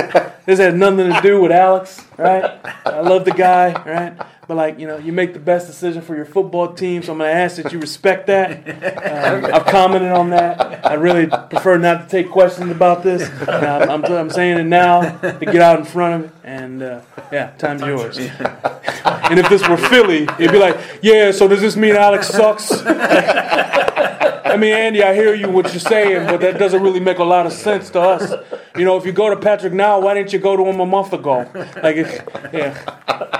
This 0.44 0.58
has 0.58 0.74
nothing 0.74 1.10
to 1.10 1.20
do 1.22 1.40
with 1.40 1.50
Alex, 1.50 2.04
right? 2.18 2.60
I 2.84 3.00
love 3.00 3.24
the 3.24 3.32
guy, 3.32 3.72
right? 3.84 4.26
But 4.50 4.56
like 4.56 4.80
you 4.80 4.88
know, 4.88 4.98
you 4.98 5.12
make 5.12 5.32
the 5.32 5.38
best 5.38 5.68
decision 5.68 6.02
for 6.02 6.16
your 6.16 6.24
football 6.24 6.72
team, 6.72 7.04
so 7.04 7.12
I'm 7.12 7.18
gonna 7.18 7.30
ask 7.30 7.62
that 7.62 7.72
you 7.72 7.78
respect 7.78 8.26
that. 8.26 8.66
Um, 9.00 9.44
I've 9.44 9.66
commented 9.66 10.10
on 10.12 10.30
that. 10.30 10.84
I 10.84 10.94
really 10.94 11.26
prefer 11.26 11.78
not 11.78 12.02
to 12.02 12.08
take 12.08 12.30
questions 12.30 12.70
about 12.70 13.02
this. 13.02 13.28
And 13.28 13.50
I'm, 13.50 13.90
I'm, 13.90 14.04
I'm 14.04 14.30
saying 14.30 14.58
it 14.58 14.64
now 14.64 15.18
to 15.18 15.44
get 15.44 15.56
out 15.56 15.78
in 15.78 15.84
front 15.84 16.24
of 16.24 16.30
it. 16.30 16.36
And 16.42 16.82
uh, 16.82 17.02
yeah, 17.30 17.50
time's 17.58 17.82
yours. 17.82 18.18
And 18.18 19.38
if 19.38 19.48
this 19.48 19.68
were 19.68 19.76
Philly, 19.76 20.22
it'd 20.22 20.52
be 20.52 20.58
like, 20.58 20.78
yeah. 21.02 21.30
So 21.30 21.46
does 21.46 21.60
this 21.60 21.76
mean 21.76 21.94
Alex 21.96 22.28
sucks? 22.28 22.72
I 22.84 24.56
mean, 24.56 24.72
Andy, 24.72 25.02
I 25.02 25.14
hear 25.14 25.34
you 25.34 25.48
what 25.48 25.70
you're 25.72 25.80
saying, 25.80 26.26
but 26.26 26.40
that 26.40 26.58
doesn't 26.58 26.82
really 26.82 27.00
make 27.00 27.18
a 27.18 27.24
lot 27.24 27.46
of 27.46 27.52
sense 27.52 27.90
to 27.90 28.00
us. 28.00 28.32
You 28.76 28.84
know, 28.84 28.96
if 28.96 29.06
you 29.06 29.12
go 29.12 29.30
to 29.30 29.36
Patrick 29.36 29.72
now, 29.72 30.00
why 30.00 30.14
didn't 30.14 30.32
you 30.32 30.38
go 30.38 30.56
to 30.56 30.64
him 30.64 30.80
a 30.80 30.86
month 30.86 31.12
ago? 31.12 31.48
Like, 31.82 31.96
it's, 31.96 33.39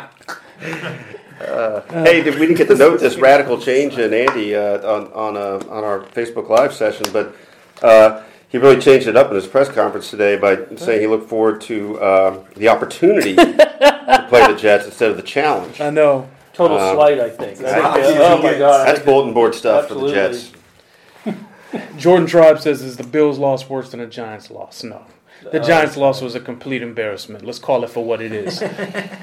yeah. 0.63 1.83
Hey, 2.05 2.23
did- 2.23 2.35
we 2.35 2.41
didn't 2.47 2.57
get 2.59 2.69
to 2.69 2.77
note 2.77 3.01
this 3.01 3.17
radical 3.17 3.59
change 3.61 3.99
in 3.99 4.13
Andy 4.13 4.55
uh, 4.55 4.79
on 4.87 5.13
on, 5.13 5.37
uh, 5.37 5.63
on 5.71 5.85
our 5.85 6.01
Facebook 6.01 6.49
Live 6.49 6.73
session, 6.75 7.07
but 7.13 7.35
uh, 7.83 8.23
he 8.49 8.59
really 8.59 8.81
changed 8.81 9.07
it 9.09 9.17
up 9.17 9.29
in 9.31 9.35
his 9.37 9.47
press 9.47 9.69
conference 9.69 10.11
today 10.11 10.37
by 10.37 10.59
saying 10.77 11.01
he 11.01 11.07
looked 11.07 11.29
forward 11.29 11.61
to 11.63 11.99
uh, 12.01 12.45
the 12.57 12.69
opportunity 12.69 13.35
to 13.37 14.27
play 14.29 14.47
the 14.47 14.57
Jets 14.59 14.85
instead 14.87 15.11
of 15.11 15.17
the 15.17 15.23
challenge. 15.23 15.81
I 15.81 15.91
know. 15.91 16.29
Total 16.53 16.79
Um, 16.79 16.97
slight, 16.97 17.21
I 17.21 17.31
think. 17.31 17.61
I 17.63 17.93
think 18.03 18.17
that- 18.19 18.21
oh 18.21 18.43
my 18.43 18.59
God. 18.59 18.87
That's 18.87 19.01
bulletin 19.01 19.33
board 19.33 19.55
stuff 19.55 19.89
for 19.89 19.95
the 19.95 20.09
Jets. 20.13 20.53
Jordan 21.97 22.27
Tribe 22.27 22.59
says, 22.61 22.83
is 22.83 22.97
the 22.97 23.05
Bills' 23.05 23.39
loss 23.39 23.69
worse 23.69 23.91
than 23.93 24.01
the 24.01 24.07
Giants' 24.07 24.51
loss? 24.51 24.83
No. 24.83 25.03
The 25.53 25.61
Giants' 25.61 25.97
loss 25.97 26.21
was 26.21 26.35
a 26.35 26.41
complete 26.41 26.83
embarrassment. 26.83 27.45
Let's 27.45 27.59
call 27.59 27.83
it 27.85 27.91
for 27.91 28.05
what 28.05 28.21
it 28.21 28.33
is. 28.33 28.61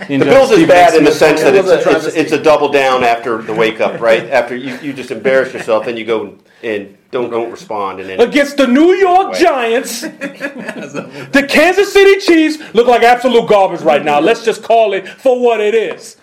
The 0.08 0.20
Bills 0.20 0.52
is 0.52 0.68
bad 0.68 0.96
in 0.96 1.04
the 1.04 1.12
sense 1.12 1.42
that 1.42 1.54
it's, 1.54 1.68
it's, 1.70 2.16
it's 2.16 2.32
a 2.32 2.42
double 2.42 2.70
down 2.70 3.04
after 3.04 3.42
the 3.42 3.54
wake 3.54 3.82
up, 3.82 4.00
right? 4.00 4.24
After 4.30 4.56
you, 4.56 4.78
you 4.80 4.94
just 4.94 5.12
embarrass 5.12 5.54
yourself, 5.54 5.86
then 5.86 5.98
you 5.98 6.06
go 6.06 6.38
and 6.64 6.98
don't 7.12 7.30
don't 7.30 7.52
respond, 7.52 8.00
and 8.00 8.10
then 8.10 8.22
Against 8.22 8.58
the 8.58 8.68
New 8.68 8.94
York 8.94 9.28
Right. 9.34 9.42
Giants, 9.42 10.02
the 10.02 11.46
Kansas 11.48 11.92
City 11.92 12.20
Chiefs 12.22 12.74
look 12.74 12.88
like 12.88 13.04
absolute 13.04 13.48
garbage 13.50 13.82
right 13.82 14.04
now. 14.04 14.20
Let's 14.20 14.44
just 14.46 14.64
call 14.64 14.94
it 14.94 15.08
for 15.08 15.40
what 15.42 15.60
it 15.60 15.76
is. 15.76 16.18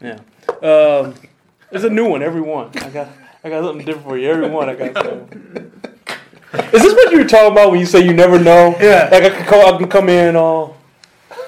Yeah. 0.00 0.18
Um, 0.62 1.14
there's 1.70 1.84
a 1.84 1.90
new 1.90 2.08
one 2.08 2.22
every 2.22 2.42
one. 2.42 2.70
I 2.78 2.90
got 2.90 3.08
I 3.42 3.48
got 3.48 3.64
something 3.64 3.84
different 3.84 4.06
for 4.06 4.18
you. 4.18 4.30
Every 4.30 4.48
one 4.48 4.68
I 4.68 4.74
got 4.74 4.94
something. 4.94 5.72
Is 6.52 6.82
this 6.82 6.94
what 6.94 7.10
you 7.12 7.18
were 7.18 7.24
talking 7.24 7.52
about 7.52 7.70
when 7.70 7.80
you 7.80 7.86
say 7.86 8.04
you 8.04 8.12
never 8.14 8.38
know? 8.38 8.76
Yeah. 8.80 9.08
Like 9.10 9.24
I 9.24 9.30
can 9.30 9.44
come, 9.46 9.74
I 9.74 9.78
can 9.78 9.88
come 9.88 10.08
in 10.08 10.36
all, 10.36 10.76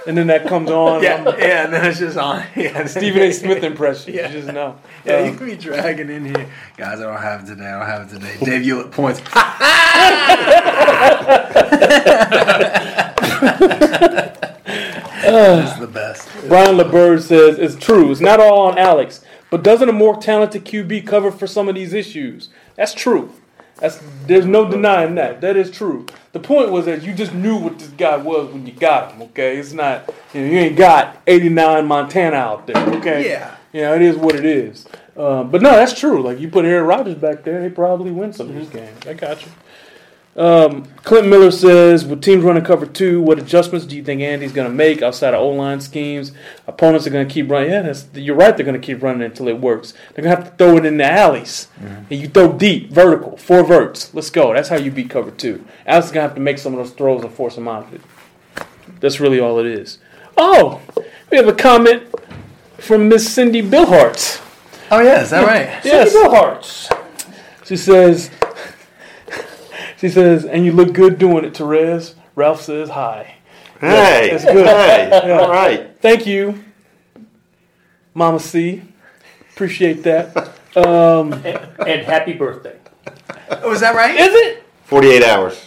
and 0.07 0.17
then 0.19 0.27
that 0.27 0.47
comes 0.47 0.71
on. 0.71 1.03
Yeah, 1.09 1.23
yeah, 1.39 1.65
and 1.65 1.73
then 1.73 1.85
it's 1.87 1.99
just 1.99 2.17
on. 2.19 2.45
Yeah, 2.57 2.85
Stephen 2.87 3.23
A. 3.23 3.33
Smith 3.33 3.63
impression. 3.63 4.13
Yeah. 4.19 4.27
You 4.29 4.41
just 4.41 4.53
know. 4.53 4.77
Yeah, 5.05 5.25
you 5.25 5.31
Um, 5.31 5.39
can 5.39 5.47
be 5.47 5.57
dragging 5.57 6.11
in 6.11 6.25
here. 6.27 6.47
Guys, 6.77 7.01
I 7.01 7.05
don't 7.05 7.17
have 7.23 7.43
it 7.45 7.47
today. 7.47 7.67
I 7.67 7.79
don't 7.79 7.87
have 7.87 8.03
it 8.03 8.15
today. 8.15 8.37
Dave 8.45 8.63
Hewlett 8.63 8.91
points. 8.91 9.21
That's 14.49 15.79
the 15.79 15.87
best. 15.87 16.29
Brian 16.49 16.77
LeBird 16.77 17.23
says 17.23 17.59
it's 17.59 17.77
true. 17.77 18.11
It's 18.11 18.21
not 18.21 18.41
all 18.41 18.61
on 18.67 18.79
Alex, 18.79 19.25
but 19.51 19.63
doesn't 19.63 19.89
a 19.89 19.93
more 19.93 20.17
talented 20.21 20.65
QB 20.65 21.07
cover 21.07 21.31
for 21.31 21.47
some 21.47 21.69
of 21.69 21.75
these 21.75 21.93
issues? 21.93 22.49
That's 22.77 22.95
true. 22.95 23.33
That's 23.81 24.01
there's 24.27 24.47
no 24.47 24.69
denying 24.71 25.15
that. 25.17 25.41
That 25.41 25.57
is 25.57 25.71
true. 25.71 26.07
The 26.33 26.41
point 26.41 26.71
was 26.71 26.85
that 26.87 27.03
you 27.03 27.13
just 27.15 27.33
knew 27.35 27.57
what 27.57 27.79
this 27.79 27.89
guy 27.89 28.17
was 28.17 28.53
when 28.53 28.67
you 28.67 28.73
got 28.73 29.13
him. 29.13 29.23
Okay, 29.23 29.57
it's 29.59 29.73
not 29.73 30.13
you, 30.35 30.43
know, 30.43 30.47
you 30.53 30.59
ain't 30.59 30.77
got 30.77 31.23
89 31.27 31.87
Montana 31.87 32.37
out 32.37 32.67
there. 32.67 32.77
Okay, 32.97 33.29
Yeah. 33.31 33.55
you 33.73 33.83
know 33.83 33.95
it 33.95 34.03
is 34.03 34.17
what 34.17 34.35
it 34.35 34.45
is. 34.45 34.87
Um, 35.17 35.51
but 35.51 35.63
no, 35.63 35.71
that's 35.71 35.99
true. 35.99 36.23
Like 36.23 36.39
you 36.39 36.49
put 36.49 36.65
Aaron 36.65 36.87
Rodgers 36.87 37.17
back 37.17 37.45
there, 37.45 37.63
he 37.63 37.69
probably 37.71 38.11
win 38.11 38.33
some 38.33 38.49
of 38.49 38.55
these 38.55 38.69
games. 38.69 39.07
I 39.07 39.15
got 39.15 39.45
you. 39.45 39.51
Um, 40.37 40.85
Clint 41.03 41.27
Miller 41.27 41.51
says, 41.51 42.05
with 42.05 42.23
teams 42.23 42.45
running 42.45 42.63
cover 42.63 42.87
two, 42.87 43.21
what 43.21 43.41
adjustments 43.41 43.87
do 43.87 43.97
you 43.97 44.05
think 44.05 44.21
Andy's 44.21 44.53
going 44.53 44.69
to 44.69 44.75
make 44.75 45.03
outside 45.03 45.35
of 45.35 45.41
O-line 45.41 45.81
schemes? 45.81 46.31
Opponents 46.69 47.09
are 47.09 47.11
going 47.11 47.27
to 47.27 47.33
keep 47.33 47.51
running. 47.51 47.71
Yeah, 47.71 47.83
that's, 47.83 48.07
you're 48.15 48.37
right. 48.37 48.57
They're 48.57 48.65
going 48.65 48.81
to 48.81 48.87
keep 48.87 49.03
running 49.03 49.23
until 49.23 49.49
it 49.49 49.59
works. 49.61 49.95
They're 50.15 50.23
going 50.23 50.37
to 50.37 50.43
have 50.43 50.51
to 50.53 50.57
throw 50.57 50.77
it 50.77 50.87
in 50.87 50.97
the 50.97 51.11
alleys. 51.11 51.67
And 52.09 52.21
you 52.21 52.29
throw 52.29 52.53
deep, 52.53 52.93
vertical, 52.93 53.37
four 53.37 53.65
verts. 53.65 54.15
Let's 54.15 54.31
go. 54.31 54.55
That's 54.55 54.69
how 54.69 54.77
you 54.77 54.93
beat 54.93 55.11
cover 55.11 55.33
two. 55.33 55.65
Alex 55.87 56.07
is 56.07 56.13
going 56.13 56.23
to 56.23 56.29
have 56.29 56.37
to 56.37 56.41
make 56.41 56.59
some 56.59 56.73
of 56.73 56.79
those 56.79 56.93
throws 56.93 57.25
and 57.25 57.33
force 57.33 57.57
them 57.57 57.67
out 57.67 57.89
of 57.89 57.95
it. 57.95 58.01
That's 59.01 59.19
really 59.19 59.41
all 59.41 59.59
it 59.59 59.67
is. 59.67 59.99
Oh, 60.37 60.81
we 61.33 61.37
have 61.37 61.49
a 61.49 61.53
comment 61.53 62.05
from 62.79 63.09
Miss 63.09 63.29
Cindy 63.29 63.61
Billhartz. 63.61 64.41
Oh 64.91 65.01
yeah, 65.01 65.23
is 65.23 65.31
that 65.31 65.45
right? 65.45 65.85
Yes. 65.85 66.13
Cindy. 66.13 66.89
She 67.65 67.77
says, 67.77 68.31
she 69.99 70.09
says, 70.09 70.45
and 70.45 70.65
you 70.65 70.73
look 70.73 70.93
good 70.95 71.19
doing 71.19 71.45
it, 71.45 71.55
Terez. 71.55 72.15
Ralph 72.35 72.63
says 72.63 72.91
hi. 72.91 73.35
hey, 73.81 74.29
That's 74.31 74.45
good. 74.45 74.67
hey, 74.67 75.31
all 75.33 75.51
right. 75.51 75.91
Thank 76.01 76.27
you, 76.27 76.63
Mama 78.15 78.39
C. 78.41 78.83
Appreciate 79.55 80.03
that. 80.05 80.37
Um, 80.77 81.33
And 81.33 82.03
happy 82.03 82.33
birthday. 82.35 82.77
Oh, 83.51 83.73
is 83.73 83.81
that 83.81 83.95
right? 83.97 84.15
is 84.15 84.29
it? 84.33 84.63
Forty-eight 84.85 85.25
hours. 85.25 85.61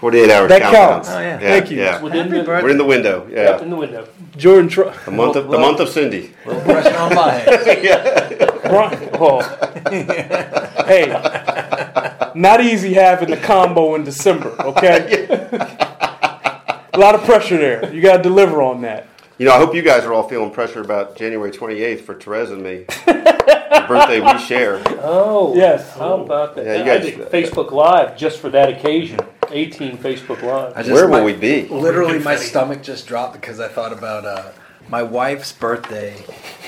Forty-eight 0.00 0.30
hours. 0.30 0.48
That 0.50 0.60
countdown. 0.62 0.90
counts. 0.90 1.08
Oh, 1.10 1.18
yeah. 1.20 1.38
Thank 1.38 1.70
you. 1.70 1.78
Yeah, 1.78 2.02
Within 2.02 2.28
the, 2.28 2.42
we're 2.44 2.68
in 2.70 2.76
the 2.78 2.84
window. 2.84 3.22
up 3.24 3.30
Yeah, 3.30 3.62
in 3.62 3.70
the 3.70 3.76
window. 3.76 4.08
Jordan 4.36 4.68
Tr- 4.68 4.82
the 5.04 5.10
month 5.10 5.36
of 5.36 5.48
the 5.48 5.58
month 5.58 5.80
of 5.80 5.88
Cindy. 5.88 6.34
little 6.44 6.60
pressure 6.62 6.96
on 6.98 7.14
my 7.14 7.32
head. 7.32 8.60
Brian- 8.64 9.10
oh. 9.14 10.64
hey, 10.88 12.32
not 12.34 12.60
easy 12.60 12.94
having 12.94 13.30
the 13.30 13.36
combo 13.36 13.94
in 13.94 14.04
December, 14.04 14.54
okay? 14.60 15.26
A 16.94 16.98
lot 16.98 17.14
of 17.14 17.22
pressure 17.22 17.56
there. 17.56 17.92
You 17.94 18.02
got 18.02 18.16
to 18.16 18.22
deliver 18.24 18.60
on 18.60 18.80
that. 18.82 19.06
You 19.38 19.46
know, 19.46 19.52
I 19.52 19.58
hope 19.58 19.72
you 19.72 19.82
guys 19.82 20.02
are 20.04 20.12
all 20.12 20.28
feeling 20.28 20.50
pressure 20.50 20.80
about 20.80 21.16
January 21.16 21.52
28th 21.52 22.00
for 22.00 22.14
Terez 22.16 22.50
and 22.50 22.60
me. 22.60 22.86
the 23.06 23.84
birthday 23.86 24.18
we 24.20 24.36
share. 24.40 24.82
Oh. 25.00 25.54
Yes. 25.54 25.94
How 25.94 26.14
about 26.22 26.56
that? 26.56 26.64
Yeah, 26.66 26.74
you 26.76 26.82
I 26.82 26.98
guys- 26.98 27.04
did 27.04 27.18
Facebook 27.30 27.70
Live 27.70 28.16
just 28.16 28.40
for 28.40 28.48
that 28.50 28.68
occasion. 28.68 29.20
18 29.50 29.96
Facebook 29.98 30.42
Live. 30.42 30.72
I 30.74 30.82
just- 30.82 30.92
Where 30.92 31.06
will 31.06 31.18
my- 31.20 31.24
we 31.24 31.34
be? 31.34 31.68
Literally, 31.68 32.18
my 32.18 32.34
stomach 32.34 32.82
just 32.82 33.06
dropped 33.06 33.34
because 33.34 33.60
I 33.60 33.68
thought 33.68 33.92
about 33.92 34.24
uh, 34.24 34.50
my 34.88 35.02
wife's 35.02 35.52
birthday, 35.52 36.24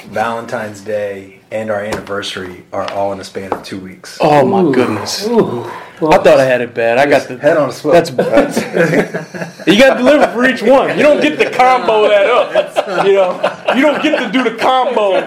Valentine's 0.08 0.82
Day, 0.82 1.40
and 1.50 1.70
our 1.70 1.80
anniversary 1.80 2.64
are 2.72 2.90
all 2.92 3.12
in 3.12 3.18
the 3.18 3.24
span 3.24 3.52
of 3.52 3.62
two 3.64 3.78
weeks. 3.80 4.18
Oh 4.20 4.46
my 4.46 4.72
goodness. 4.72 5.26
I 5.26 6.16
thought 6.16 6.26
I 6.40 6.44
had 6.44 6.60
it 6.60 6.74
bad. 6.74 6.98
I 6.98 7.06
got 7.08 7.28
the 7.28 7.36
Head 7.38 7.56
on 7.56 7.70
a 7.70 7.72
swivel. 7.72 8.00
That's 8.00 8.10
bad. 8.10 9.66
you 9.66 9.78
got 9.78 9.94
to 9.94 9.98
deliver 9.98 10.26
for 10.32 10.46
each 10.46 10.62
one. 10.62 10.96
You 10.96 11.02
don't 11.02 11.20
get 11.20 11.38
to 11.38 11.50
combo 11.50 12.08
that 12.08 12.26
up. 12.26 13.06
You 13.06 13.12
know, 13.14 13.74
you 13.74 13.82
don't 13.82 14.02
get 14.02 14.18
to 14.18 14.32
do 14.32 14.44
the 14.48 14.56
combo. 14.56 15.20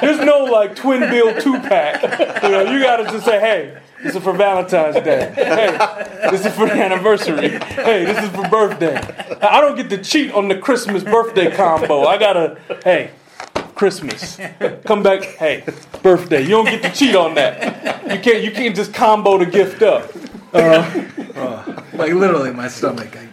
There's 0.00 0.20
no 0.24 0.44
like 0.44 0.76
twin 0.76 1.00
bill 1.00 1.40
two 1.40 1.58
pack. 1.60 2.02
You 2.42 2.50
know, 2.50 2.62
you 2.72 2.80
got 2.80 2.98
to 2.98 3.04
just 3.04 3.24
say, 3.24 3.40
hey, 3.40 3.80
this 4.02 4.14
is 4.16 4.22
for 4.22 4.32
Valentine's 4.32 4.96
Day. 4.96 5.32
Hey, 5.36 6.30
this 6.30 6.46
is 6.46 6.54
for 6.54 6.66
the 6.66 6.72
anniversary. 6.74 7.48
Hey, 7.48 8.04
this 8.04 8.22
is 8.24 8.30
for 8.30 8.48
birthday. 8.48 8.96
I 9.42 9.60
don't 9.60 9.76
get 9.76 9.90
to 9.90 9.98
cheat 9.98 10.32
on 10.32 10.48
the 10.48 10.56
Christmas 10.58 11.02
birthday 11.02 11.50
combo. 11.54 12.04
I 12.04 12.18
gotta, 12.18 12.58
hey. 12.84 13.10
Christmas. 13.74 14.38
Come 14.84 15.02
back, 15.02 15.22
hey, 15.22 15.64
birthday. 16.02 16.42
You 16.42 16.50
don't 16.50 16.66
get 16.66 16.82
to 16.82 16.92
cheat 16.92 17.16
on 17.16 17.34
that. 17.36 18.02
You 18.12 18.20
can't. 18.20 18.44
You 18.44 18.50
can't 18.50 18.76
just 18.76 18.92
combo 18.92 19.38
the 19.38 19.46
gift 19.46 19.80
up. 19.82 20.10
Uh, 20.52 21.06
oh, 21.36 21.84
like 21.94 22.12
literally, 22.12 22.52
my 22.52 22.68
stomach. 22.68 23.16
I 23.16 23.26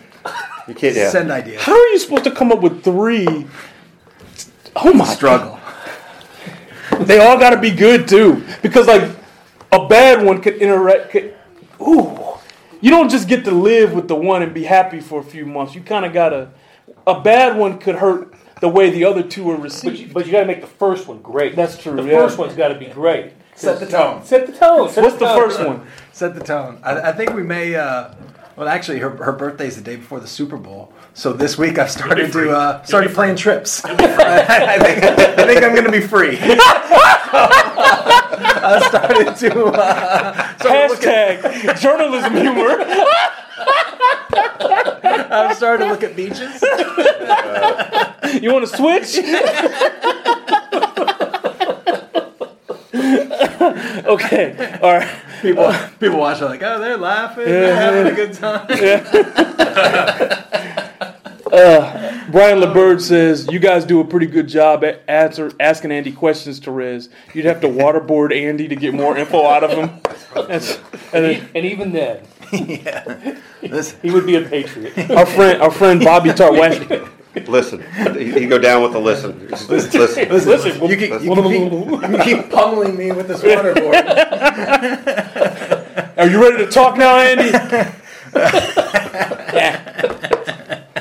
You 0.70 0.74
can't. 0.74 0.96
Yeah. 0.96 1.10
send 1.10 1.32
ideas. 1.32 1.62
How 1.62 1.74
are 1.74 1.88
you 1.88 2.00
supposed 2.00 2.24
to 2.24 2.32
come 2.32 2.54
up 2.54 2.62
with 2.62 2.82
three? 2.82 3.46
Oh 4.78 4.94
my! 4.94 5.04
Struggle. 5.06 5.60
They 7.02 7.20
all 7.20 7.38
got 7.38 7.50
to 7.50 7.60
be 7.60 7.72
good 7.72 8.08
too, 8.08 8.42
because 8.62 8.88
like 8.88 9.04
a 9.86 9.88
bad 9.88 10.26
one 10.26 10.42
could 10.42 10.56
interact. 10.56 11.12
Could, 11.12 11.36
ooh, 11.82 12.20
you 12.82 12.92
don't 12.92 13.10
just 13.10 13.28
get 13.28 13.44
to 13.46 13.52
live 13.52 13.94
with 13.94 14.08
the 14.08 14.16
one 14.16 14.42
and 14.42 14.54
be 14.54 14.64
happy 14.64 15.00
for 15.00 15.20
a 15.20 15.24
few 15.24 15.46
months. 15.46 15.76
You 15.76 15.82
kind 15.82 16.06
of 16.06 16.14
gotta. 16.14 16.50
A 17.06 17.22
bad 17.22 17.58
one 17.58 17.80
could 17.80 17.96
hurt 17.96 18.34
the 18.60 18.68
way 18.68 18.90
the 18.90 19.06
other 19.06 19.24
two 19.24 19.50
are 19.50 19.56
But 19.56 19.64
received. 19.64 19.98
you, 19.98 20.08
but 20.14 20.26
you 20.26 20.32
got 20.34 20.42
to 20.42 20.46
make 20.46 20.60
the 20.62 20.68
first 20.68 21.08
one 21.08 21.22
great. 21.22 21.56
That's 21.56 21.78
true, 21.78 21.96
The 21.96 22.04
yeah. 22.04 22.20
first 22.20 22.38
one's 22.38 22.54
got 22.54 22.68
to 22.70 22.76
be 22.78 22.88
great. 22.88 23.32
Set 23.56 23.80
the 23.80 23.86
tone. 23.86 24.24
Set 24.26 24.46
the 24.46 24.52
tone. 24.54 24.90
Set 24.90 25.04
What's 25.04 25.16
the 25.18 25.26
tone. 25.26 25.40
first 25.40 25.60
one? 25.66 25.88
Set 26.12 26.36
the 26.36 26.44
tone. 26.44 26.80
I, 26.84 27.00
I 27.10 27.12
think 27.14 27.34
we 27.34 27.44
may. 27.44 27.76
Uh, 27.76 28.14
well, 28.58 28.68
actually, 28.68 29.00
her, 29.00 29.10
her 29.10 29.32
birthday's 29.32 29.76
the 29.78 29.82
day 29.82 29.96
before 29.96 30.20
the 30.20 30.28
Super 30.28 30.58
Bowl. 30.58 30.92
So 31.18 31.34
this 31.34 31.58
week 31.58 31.80
I've 31.80 31.90
started 31.90 32.32
to 32.32 32.52
uh, 32.52 32.74
You'll 32.78 32.86
started 32.86 33.08
be 33.10 33.16
playing 33.16 33.38
trips. 33.38 33.84
I, 33.84 33.90
I 33.96 34.78
think, 34.78 35.04
I 35.04 35.48
think 35.48 35.64
I'm 35.64 35.74
going 35.74 35.86
to 35.86 35.92
be 35.92 36.00
free. 36.02 36.38
I 38.60 38.86
started 38.88 39.36
to. 39.36 39.66
Uh, 39.66 40.58
started 40.60 40.90
looking- 40.92 41.10
Hashtag 41.10 41.82
journalism 41.82 42.36
humor. 42.36 42.86
I've 45.34 45.58
started 45.58 45.86
to 45.86 45.90
look 45.92 46.04
at 46.04 46.16
beaches. 46.16 46.62
You 48.40 48.54
want 48.54 48.68
to 48.68 48.78
switch? 48.78 49.18
okay. 54.06 54.80
All 54.84 54.94
right. 54.94 55.10
People 55.42 55.74
people 56.00 56.20
watch 56.20 56.42
are 56.44 56.50
like, 56.50 56.62
oh, 56.62 56.80
they're 56.80 56.96
laughing, 56.98 57.46
they're 57.46 57.76
having 57.76 58.06
a 58.14 58.16
good 58.16 58.34
time. 58.34 58.68
Uh, 61.58 62.30
Brian 62.32 62.60
LeBird 62.60 63.02
says 63.02 63.48
you 63.52 63.58
guys 63.60 63.84
do 63.86 64.00
a 64.00 64.06
pretty 64.06 64.28
good 64.28 64.48
job 64.48 64.84
at 64.84 65.02
answer, 65.08 65.52
asking 65.60 65.92
Andy 65.92 66.12
questions 66.12 66.60
to 66.62 66.72
Riz. 66.72 67.10
You'd 67.34 67.46
have 67.46 67.62
to 67.62 67.68
waterboard 67.68 68.36
Andy 68.36 68.68
to 68.68 68.76
get 68.76 68.94
more 68.94 69.18
info 69.18 69.46
out 69.46 69.64
of 69.64 69.72
him. 69.72 70.00
That's- 70.36 70.80
and 71.14 71.26
then 71.26 71.50
And 71.56 71.66
even 71.66 71.92
then, 71.94 72.22
Listen, 73.64 74.00
he 74.02 74.12
would 74.12 74.26
be 74.26 74.36
a 74.36 74.42
patriot. 74.42 75.10
our 75.12 75.26
friend, 75.26 75.62
our 75.62 75.72
friend 75.72 76.00
Bobby 76.02 76.30
Tarwash. 76.30 77.10
Listen, 77.48 77.84
you 78.16 78.40
you 78.40 78.48
go 78.50 78.58
down 78.58 78.82
with 78.82 78.94
the 78.94 79.00
listen. 79.00 79.48
Just 79.50 79.70
Listen. 79.70 80.00
listen, 80.00 80.30
Listen, 80.30 80.72
you, 80.90 80.98
can, 80.98 81.24
you, 81.24 81.36
can 81.36 81.44
keep, 81.44 82.12
you 82.12 82.18
keep 82.24 82.50
pummeling 82.52 82.96
me 82.98 83.12
with 83.12 83.28
this 83.28 83.42
waterboard. 83.42 83.94
Are 86.18 86.28
you 86.28 86.42
ready 86.42 86.58
to 86.66 86.72
talk 86.72 86.98
now, 86.98 87.20
Andy? 87.20 87.52
I 88.34 89.94
don't, 90.02 90.27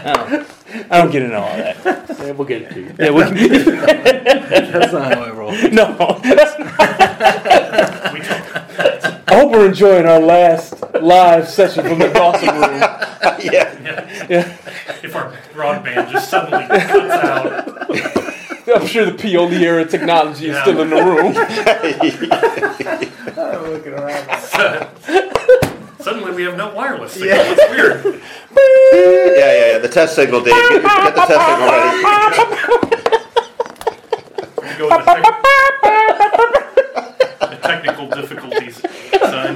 I 0.90 1.00
don't 1.00 1.10
get 1.10 1.22
into 1.22 1.36
all 1.36 1.56
that. 1.56 1.76
Yeah, 1.84 2.30
we'll 2.32 2.46
get 2.46 2.62
it 2.62 2.70
to 2.70 2.80
you. 2.80 2.94
Yeah, 2.98 3.10
we 3.10 3.22
can, 3.24 3.34
That's 4.72 4.92
not 4.92 5.14
how 5.14 5.22
I 5.22 5.30
roll. 5.30 5.50
no. 5.72 5.90
We 8.12 8.20
talk. 8.20 8.52
I 9.28 9.34
hope 9.34 9.50
we're 9.52 9.66
enjoying 9.66 10.06
our 10.06 10.20
last 10.20 10.74
live 11.00 11.48
session 11.48 11.84
from 11.84 11.98
the 11.98 12.08
Dawson 12.08 12.48
room. 12.48 12.82
Yeah. 13.42 14.26
Yeah. 14.30 14.56
If 15.02 15.14
our 15.14 15.30
broadband 15.52 16.10
just 16.10 16.30
suddenly 16.30 16.66
cuts 16.66 17.12
out, 17.12 17.68
I'm 18.74 18.86
sure 18.86 19.04
the 19.04 19.12
Pioli 19.12 19.60
era 19.60 19.84
technology 19.84 20.48
is 20.48 20.56
still 20.62 20.80
in 20.80 20.90
the 20.90 20.96
room. 20.96 21.34
I'm 23.36 23.62
looking 23.72 23.92
around. 23.92 25.72
Suddenly 26.06 26.30
we 26.32 26.44
have 26.44 26.56
no 26.56 26.72
wireless 26.72 27.14
signal. 27.14 27.36
It's 27.40 27.70
weird. 27.70 28.22
Yeah, 28.56 29.52
yeah, 29.52 29.72
yeah. 29.72 29.78
The 29.78 29.88
test 29.88 30.14
signal, 30.14 30.40
Dave. 30.40 30.54
Get, 30.54 30.82
get 30.82 31.14
the 31.14 31.20
test 31.26 31.46
signal 31.46 31.68
ready. 31.68 31.98
We 34.62 34.68
go 34.78 34.88
the, 34.88 34.96
tech- 37.40 37.50
the 37.50 37.56
technical 37.62 38.06
difficulties. 38.08 38.76
Son. 39.20 39.52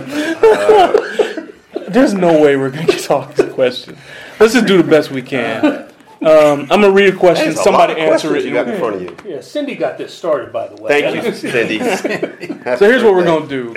There's 1.90 2.12
no 2.14 2.40
way 2.42 2.57
we're 2.57 2.70
going 2.70 2.86
to 2.86 2.92
get 2.92 3.03
talk 3.05 3.34
this 3.34 3.53
question. 3.55 3.96
Let's 4.38 4.53
just 4.53 4.66
do 4.66 4.76
the 4.76 4.84
best 4.88 5.11
we 5.11 5.22
can. 5.22 5.64
Um, 5.64 5.88
I'm 6.20 6.68
going 6.68 6.82
to 6.82 6.90
read 6.92 7.14
a 7.14 7.16
question. 7.16 7.48
A 7.51 7.53
Somebody 7.57 7.94
answer 7.98 8.36
it. 8.36 8.44
you 8.44 8.53
got 8.53 8.68
in 8.68 8.78
front 8.78 8.96
of 8.96 9.03
you. 9.03 9.16
Yeah, 9.24 9.40
Cindy 9.40 9.74
got 9.76 9.96
this 9.96 10.12
started, 10.12 10.53
by 10.53 10.68
the 10.68 10.76
way. 10.82 11.01
Thank 11.01 11.24
you, 11.24 11.32
Cindy. 11.51 11.78
So 11.78 12.84
here's 12.90 13.03
what 13.03 13.14
we're 13.14 13.24
going 13.24 13.48
to 13.48 13.72
do. 13.72 13.74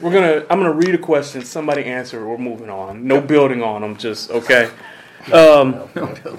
We're 0.00 0.12
gonna. 0.12 0.44
I'm 0.50 0.58
gonna 0.58 0.72
read 0.72 0.94
a 0.94 0.98
question. 0.98 1.42
Somebody 1.44 1.84
answer. 1.84 2.26
We're 2.26 2.38
moving 2.38 2.70
on. 2.70 3.06
No 3.06 3.20
building 3.20 3.62
on 3.62 3.80
them. 3.82 3.96
Just 3.96 4.30
okay. 4.30 4.70
Um, 5.32 5.88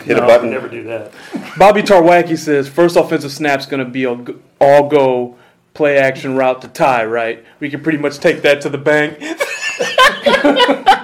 Hit 0.04 0.18
a 0.18 0.22
No, 0.22 0.28
button. 0.28 0.50
never 0.50 0.70
do 0.70 0.84
that. 0.86 1.12
Bobby 1.58 1.82
Tarwacki 1.82 2.38
says 2.38 2.68
first 2.70 2.96
offensive 2.96 3.32
snap's 3.32 3.66
gonna 3.66 3.84
be 3.86 4.06
a 4.06 4.16
g- 4.16 4.36
all 4.62 4.88
go 4.88 5.36
play 5.74 5.98
action 5.98 6.36
route 6.38 6.62
to 6.62 6.68
tie. 6.70 7.04
Right. 7.06 7.44
We 7.60 7.70
can 7.70 7.82
pretty 7.84 7.98
much 7.98 8.20
take 8.20 8.42
that 8.44 8.62
to 8.62 8.70
the 8.70 8.78
bank. 8.78 9.18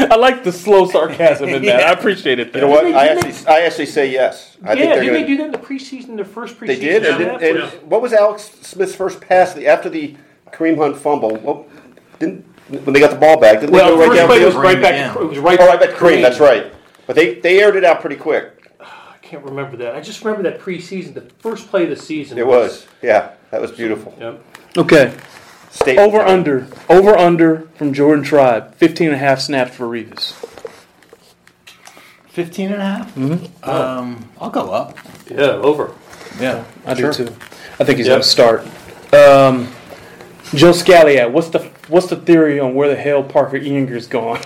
I 0.00 0.16
like 0.16 0.44
the 0.44 0.52
slow 0.52 0.86
sarcasm 0.88 1.48
in 1.48 1.62
that. 1.64 1.80
I 1.86 1.92
appreciate 1.92 2.38
it. 2.38 2.54
You 2.54 2.62
know 2.62 2.68
what? 2.68 2.84
I 2.86 3.08
actually, 3.08 3.46
I 3.46 3.60
actually 3.62 3.86
say 3.86 4.10
yes. 4.10 4.56
I 4.64 4.72
yeah, 4.74 4.94
they're 4.94 5.00
did 5.02 5.06
gonna. 5.06 5.18
they 5.20 5.26
do 5.26 5.36
that 5.38 5.46
in 5.46 5.52
the 5.52 5.58
preseason, 5.58 6.16
the 6.16 6.24
first 6.24 6.56
preseason? 6.56 6.66
They 6.66 6.76
did, 6.76 7.04
and, 7.06 7.16
snap? 7.16 7.42
and, 7.42 7.58
and 7.58 7.90
what 7.90 8.02
was 8.02 8.12
Alex 8.12 8.50
Smith's 8.62 8.94
first 8.94 9.20
pass 9.20 9.56
after 9.56 9.88
the 9.88 10.16
Kareem 10.52 10.76
Hunt 10.76 10.96
fumble? 10.96 11.36
Well, 11.36 11.66
didn't 12.18 12.44
when 12.84 12.92
they 12.92 13.00
got 13.00 13.10
the 13.10 13.16
ball 13.16 13.38
back? 13.40 13.60
Didn't 13.60 13.72
well, 13.72 13.96
they 13.96 14.04
the 14.04 14.04
go 14.04 14.10
right 14.10 14.18
first 14.18 14.26
play 14.28 14.44
was 14.44 14.54
right 14.54 14.82
back. 14.82 14.92
again. 14.94 15.14
To, 15.14 15.22
it 15.22 15.28
was 15.28 15.38
right. 15.38 15.58
Oh, 15.60 15.68
I 15.68 15.76
back 15.76 15.80
bet 15.80 15.90
to 15.98 16.04
Kareem. 16.04 16.22
That's 16.22 16.40
right. 16.40 16.72
But 17.06 17.16
they 17.16 17.34
they 17.40 17.60
aired 17.60 17.76
it 17.76 17.84
out 17.84 18.00
pretty 18.00 18.16
quick. 18.16 18.54
I 18.80 19.16
can't 19.22 19.44
remember 19.44 19.76
that. 19.78 19.94
I 19.94 20.00
just 20.00 20.24
remember 20.24 20.48
that 20.50 20.60
preseason, 20.60 21.14
the 21.14 21.20
first 21.38 21.68
play 21.68 21.84
of 21.84 21.90
the 21.90 21.96
season. 21.96 22.38
It 22.38 22.46
was, 22.46 22.86
yeah, 23.02 23.32
that 23.50 23.60
was 23.60 23.70
beautiful. 23.72 24.14
Yep. 24.18 24.44
Okay. 24.78 25.14
State 25.70 25.98
Over 25.98 26.20
under. 26.20 26.66
Over 26.88 27.16
under 27.16 27.68
from 27.74 27.92
Jordan 27.92 28.24
Tribe. 28.24 28.74
15 28.76 29.08
and 29.08 29.16
a 29.16 29.18
half 29.18 29.38
snaps 29.40 29.76
for 29.76 29.84
Revis. 29.86 30.32
15 32.28 32.72
and 32.72 32.80
a 32.80 32.84
half? 32.84 33.14
Mm-hmm. 33.14 33.68
Um, 33.68 34.28
I'll 34.40 34.50
go 34.50 34.70
up. 34.70 34.96
Yeah, 35.30 35.38
over. 35.52 35.92
Yeah. 36.40 36.64
I 36.86 36.94
do 36.94 37.12
too. 37.12 37.26
I 37.78 37.84
think 37.84 37.98
he's 37.98 38.06
Yep. 38.06 38.12
going 38.14 38.22
to 38.22 38.28
start. 38.28 38.60
Um, 39.12 39.68
Joe 40.54 40.72
Scalliat, 40.72 41.30
what's 41.30 41.48
the 41.50 41.60
what's 41.88 42.06
the 42.06 42.16
theory 42.16 42.58
on 42.58 42.74
where 42.74 42.88
the 42.88 42.96
hell 42.96 43.22
Parker 43.22 43.58
Ehinger's 43.58 44.06
gone? 44.06 44.40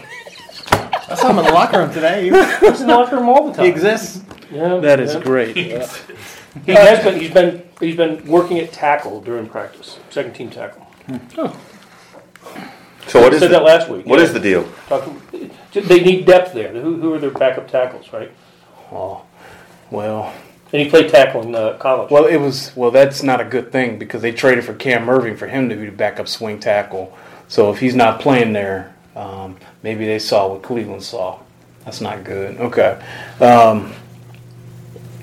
I 0.71 1.15
saw 1.15 1.31
him 1.31 1.39
in 1.39 1.45
the 1.45 1.53
locker 1.53 1.79
room 1.79 1.93
today. 1.93 2.25
He's 2.25 2.81
in 2.81 2.87
the 2.89 2.95
locker 2.95 3.17
room 3.17 3.29
all 3.29 3.49
the 3.49 3.55
time. 3.55 3.65
he 3.67 3.71
exists. 3.71 4.23
Yeah, 4.51 4.79
That 4.79 5.01
is 5.01 5.15
yeah. 5.15 5.21
great. 5.21 5.57
He 5.57 5.71
has 5.71 7.03
been. 7.05 7.21
He's 7.21 7.31
been. 7.31 7.63
He's 7.81 7.97
been 7.97 8.27
working 8.27 8.59
at 8.59 8.73
tackle 8.73 9.21
during 9.21 9.49
practice, 9.49 9.99
second 10.11 10.35
team 10.35 10.51
tackle. 10.51 10.87
So 13.07 13.21
what 13.21 13.35
is 13.35 13.41
said 13.41 13.49
the, 13.51 13.59
that 13.59 13.65
last 13.65 13.89
week. 13.89 14.07
What 14.07 14.19
yeah. 14.19 14.25
is 14.25 14.33
the 14.33 14.41
deal? 14.41 14.71
Talking, 14.89 15.51
they 15.73 16.01
need 16.03 16.25
depth 16.27 16.53
there. 16.53 16.73
Who, 16.73 17.01
who 17.01 17.13
are 17.15 17.19
their 17.19 17.31
backup 17.31 17.69
tackles, 17.69 18.13
right? 18.13 18.31
Oh, 18.93 19.25
well, 19.91 20.33
And 20.73 20.81
he 20.81 20.89
played 20.89 21.11
tackle 21.11 21.43
in 21.43 21.55
uh, 21.55 21.77
college. 21.79 22.11
well, 22.11 22.25
it 22.25 22.39
was 22.39 22.75
well. 22.75 22.91
That's 22.91 23.23
not 23.23 23.41
a 23.41 23.45
good 23.45 23.71
thing 23.71 23.99
because 23.99 24.23
they 24.23 24.33
traded 24.33 24.65
for 24.65 24.73
Cam 24.73 25.07
Erving 25.07 25.37
for 25.37 25.47
him 25.47 25.69
to 25.69 25.77
be 25.77 25.87
the 25.87 25.93
backup 25.93 26.29
swing 26.29 26.61
tackle. 26.61 27.17
So 27.49 27.71
if 27.71 27.79
he's 27.79 27.95
not 27.95 28.21
playing 28.21 28.55
there, 28.55 28.95
um, 29.15 29.59
maybe 29.83 30.07
they 30.07 30.19
saw 30.19 30.49
what 30.49 30.63
Cleveland 30.63 31.03
saw. 31.03 31.41
That's 31.85 32.01
not 32.01 32.25
good. 32.25 32.57
Okay. 32.59 33.03
Um, 33.41 33.93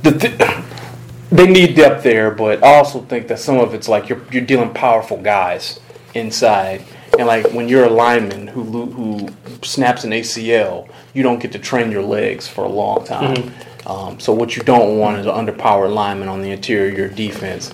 the 0.04 0.12
th- 0.12 0.64
they 1.32 1.48
need 1.48 1.76
depth 1.76 2.04
there, 2.04 2.30
but 2.30 2.64
I 2.64 2.76
also 2.76 3.02
think 3.02 3.28
that 3.30 3.40
some 3.40 3.58
of 3.58 3.74
it's 3.74 3.88
like 3.88 4.10
you're 4.10 4.22
you're 4.32 4.46
dealing 4.46 4.74
powerful 4.74 5.18
guys 5.18 5.80
inside, 6.14 6.84
and 7.18 7.28
like 7.28 7.52
when 7.54 7.68
you're 7.68 7.86
a 7.86 7.90
lineman 7.90 8.48
who 8.48 8.86
who 8.86 9.30
snaps 9.64 10.04
an 10.04 10.12
ACL, 10.12 10.90
you 11.14 11.24
don't 11.24 11.40
get 11.40 11.52
to 11.54 11.60
train 11.60 11.92
your 11.92 12.04
legs 12.04 12.48
for 12.48 12.64
a 12.64 12.70
long 12.70 13.04
time. 13.06 13.52
Um, 13.86 14.20
so 14.20 14.34
what 14.34 14.56
you 14.56 14.64
don't 14.64 14.98
want 14.98 15.20
is 15.20 15.26
an 15.26 15.34
underpowered 15.34 15.94
lineman 15.94 16.28
on 16.28 16.42
the 16.42 16.52
interior 16.52 16.92
of 16.92 16.98
your 16.98 17.10
defense 17.10 17.72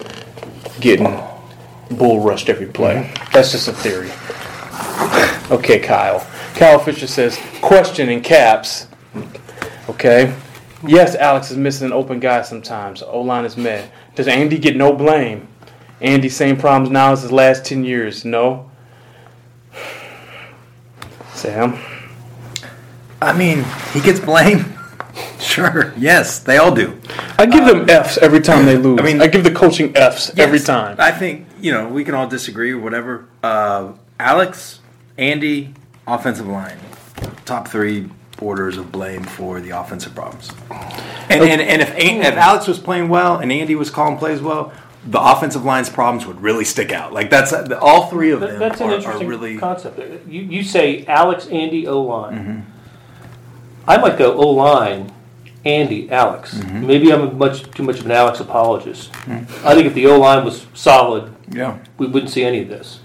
getting 0.79 1.19
bull 1.91 2.19
rushed 2.21 2.49
every 2.49 2.67
play. 2.67 3.11
That's 3.31 3.51
just 3.51 3.67
a 3.67 3.73
theory. 3.73 4.11
Okay, 5.51 5.79
Kyle. 5.79 6.25
Kyle 6.55 6.79
Fisher 6.79 7.07
says, 7.07 7.39
question 7.61 8.09
in 8.09 8.21
caps. 8.21 8.87
Okay. 9.89 10.33
Yes, 10.87 11.15
Alex 11.15 11.51
is 11.51 11.57
missing 11.57 11.87
an 11.87 11.93
open 11.93 12.19
guy 12.19 12.41
sometimes. 12.41 13.01
O 13.01 13.21
line 13.21 13.45
is 13.45 13.57
met. 13.57 13.91
Does 14.15 14.27
Andy 14.27 14.57
get 14.57 14.75
no 14.75 14.93
blame? 14.93 15.47
Andy, 16.01 16.29
same 16.29 16.57
problems 16.57 16.91
now 16.91 17.11
as 17.11 17.21
his 17.21 17.31
last 17.31 17.65
10 17.65 17.83
years. 17.83 18.25
No. 18.25 18.69
Sam? 21.33 21.77
I 23.21 23.33
mean, 23.37 23.65
he 23.93 24.01
gets 24.01 24.19
blamed. 24.19 24.74
Sure. 25.39 25.93
Yes, 25.97 26.39
they 26.39 26.57
all 26.57 26.74
do. 26.76 26.99
I 27.38 27.45
give 27.45 27.66
them 27.66 27.89
F's 27.89 28.18
every 28.18 28.41
time 28.41 28.66
they 28.66 28.76
lose. 28.78 28.99
I 28.99 29.03
I 29.03 29.05
mean, 29.05 29.18
mean- 29.20 29.22
I 29.22 29.28
give 29.28 29.43
the 29.45 29.51
coaching 29.53 29.95
F's 29.95 30.38
every 30.38 30.59
time. 30.59 30.97
I 30.99 31.11
think 31.11 31.47
you 31.61 31.72
know 31.72 31.88
we 31.88 32.03
can 32.03 32.13
all 32.16 32.28
disagree 32.28 32.72
or 32.72 32.80
whatever. 32.80 33.26
Uh, 33.41 33.93
Alex, 34.20 34.80
Andy, 35.18 35.74
offensive 36.07 36.47
line, 36.47 36.78
top 37.45 37.68
three 37.70 38.09
orders 38.41 38.76
of 38.78 38.91
blame 38.91 39.24
for 39.24 39.61
the 39.61 39.70
offensive 39.70 40.13
problems. 40.13 40.51
And 41.30 41.41
and, 41.43 41.61
and 41.61 41.82
if 41.82 41.91
An- 41.91 42.22
if 42.22 42.36
Alex 42.36 42.68
was 42.68 42.80
playing 42.80 43.07
well 43.07 43.38
and 43.38 43.51
Andy 43.51 43.76
was 43.76 43.89
calling 43.89 44.18
plays 44.18 44.41
well, 44.41 44.74
the 45.07 45.22
offensive 45.22 45.63
line's 45.63 45.89
problems 45.89 46.26
would 46.26 46.41
really 46.41 46.66
stick 46.66 46.91
out. 46.91 47.13
Like 47.13 47.30
that's 47.30 47.53
all 47.74 48.07
three 48.09 48.32
of 48.32 48.41
them 48.41 48.59
That's 48.59 48.82
an 48.82 48.88
are, 48.89 48.91
are 48.91 48.95
interesting 48.95 49.28
really. 49.28 49.57
concept. 49.57 49.99
You, 50.28 50.41
you 50.41 50.63
say 50.63 51.05
Alex, 51.05 51.47
Andy, 51.47 51.88
O 51.88 52.01
line. 52.01 52.34
Mm-hmm. 52.34 52.72
I 53.88 53.97
might 53.97 54.17
go 54.17 54.33
O 54.33 54.49
line, 54.49 55.11
Andy, 55.63 56.09
Alex. 56.11 56.55
Mm-hmm. 56.55 56.88
Maybe 56.88 57.11
I'm 57.13 57.38
much 57.38 57.63
too 57.71 57.83
much 57.83 57.99
of 57.99 58.05
an 58.05 58.11
Alex 58.11 58.39
apologist. 58.39 59.11
I 59.27 59.73
think 59.73 59.86
if 59.88 59.93
the 59.93 60.07
O 60.07 60.19
line 60.19 60.43
was 60.45 60.67
solid, 60.73 61.33
Yeah. 61.49 61.77
we 61.97 62.07
wouldn't 62.07 62.31
see 62.31 62.43
any 62.43 62.61
of 62.61 62.69
this. 62.69 62.99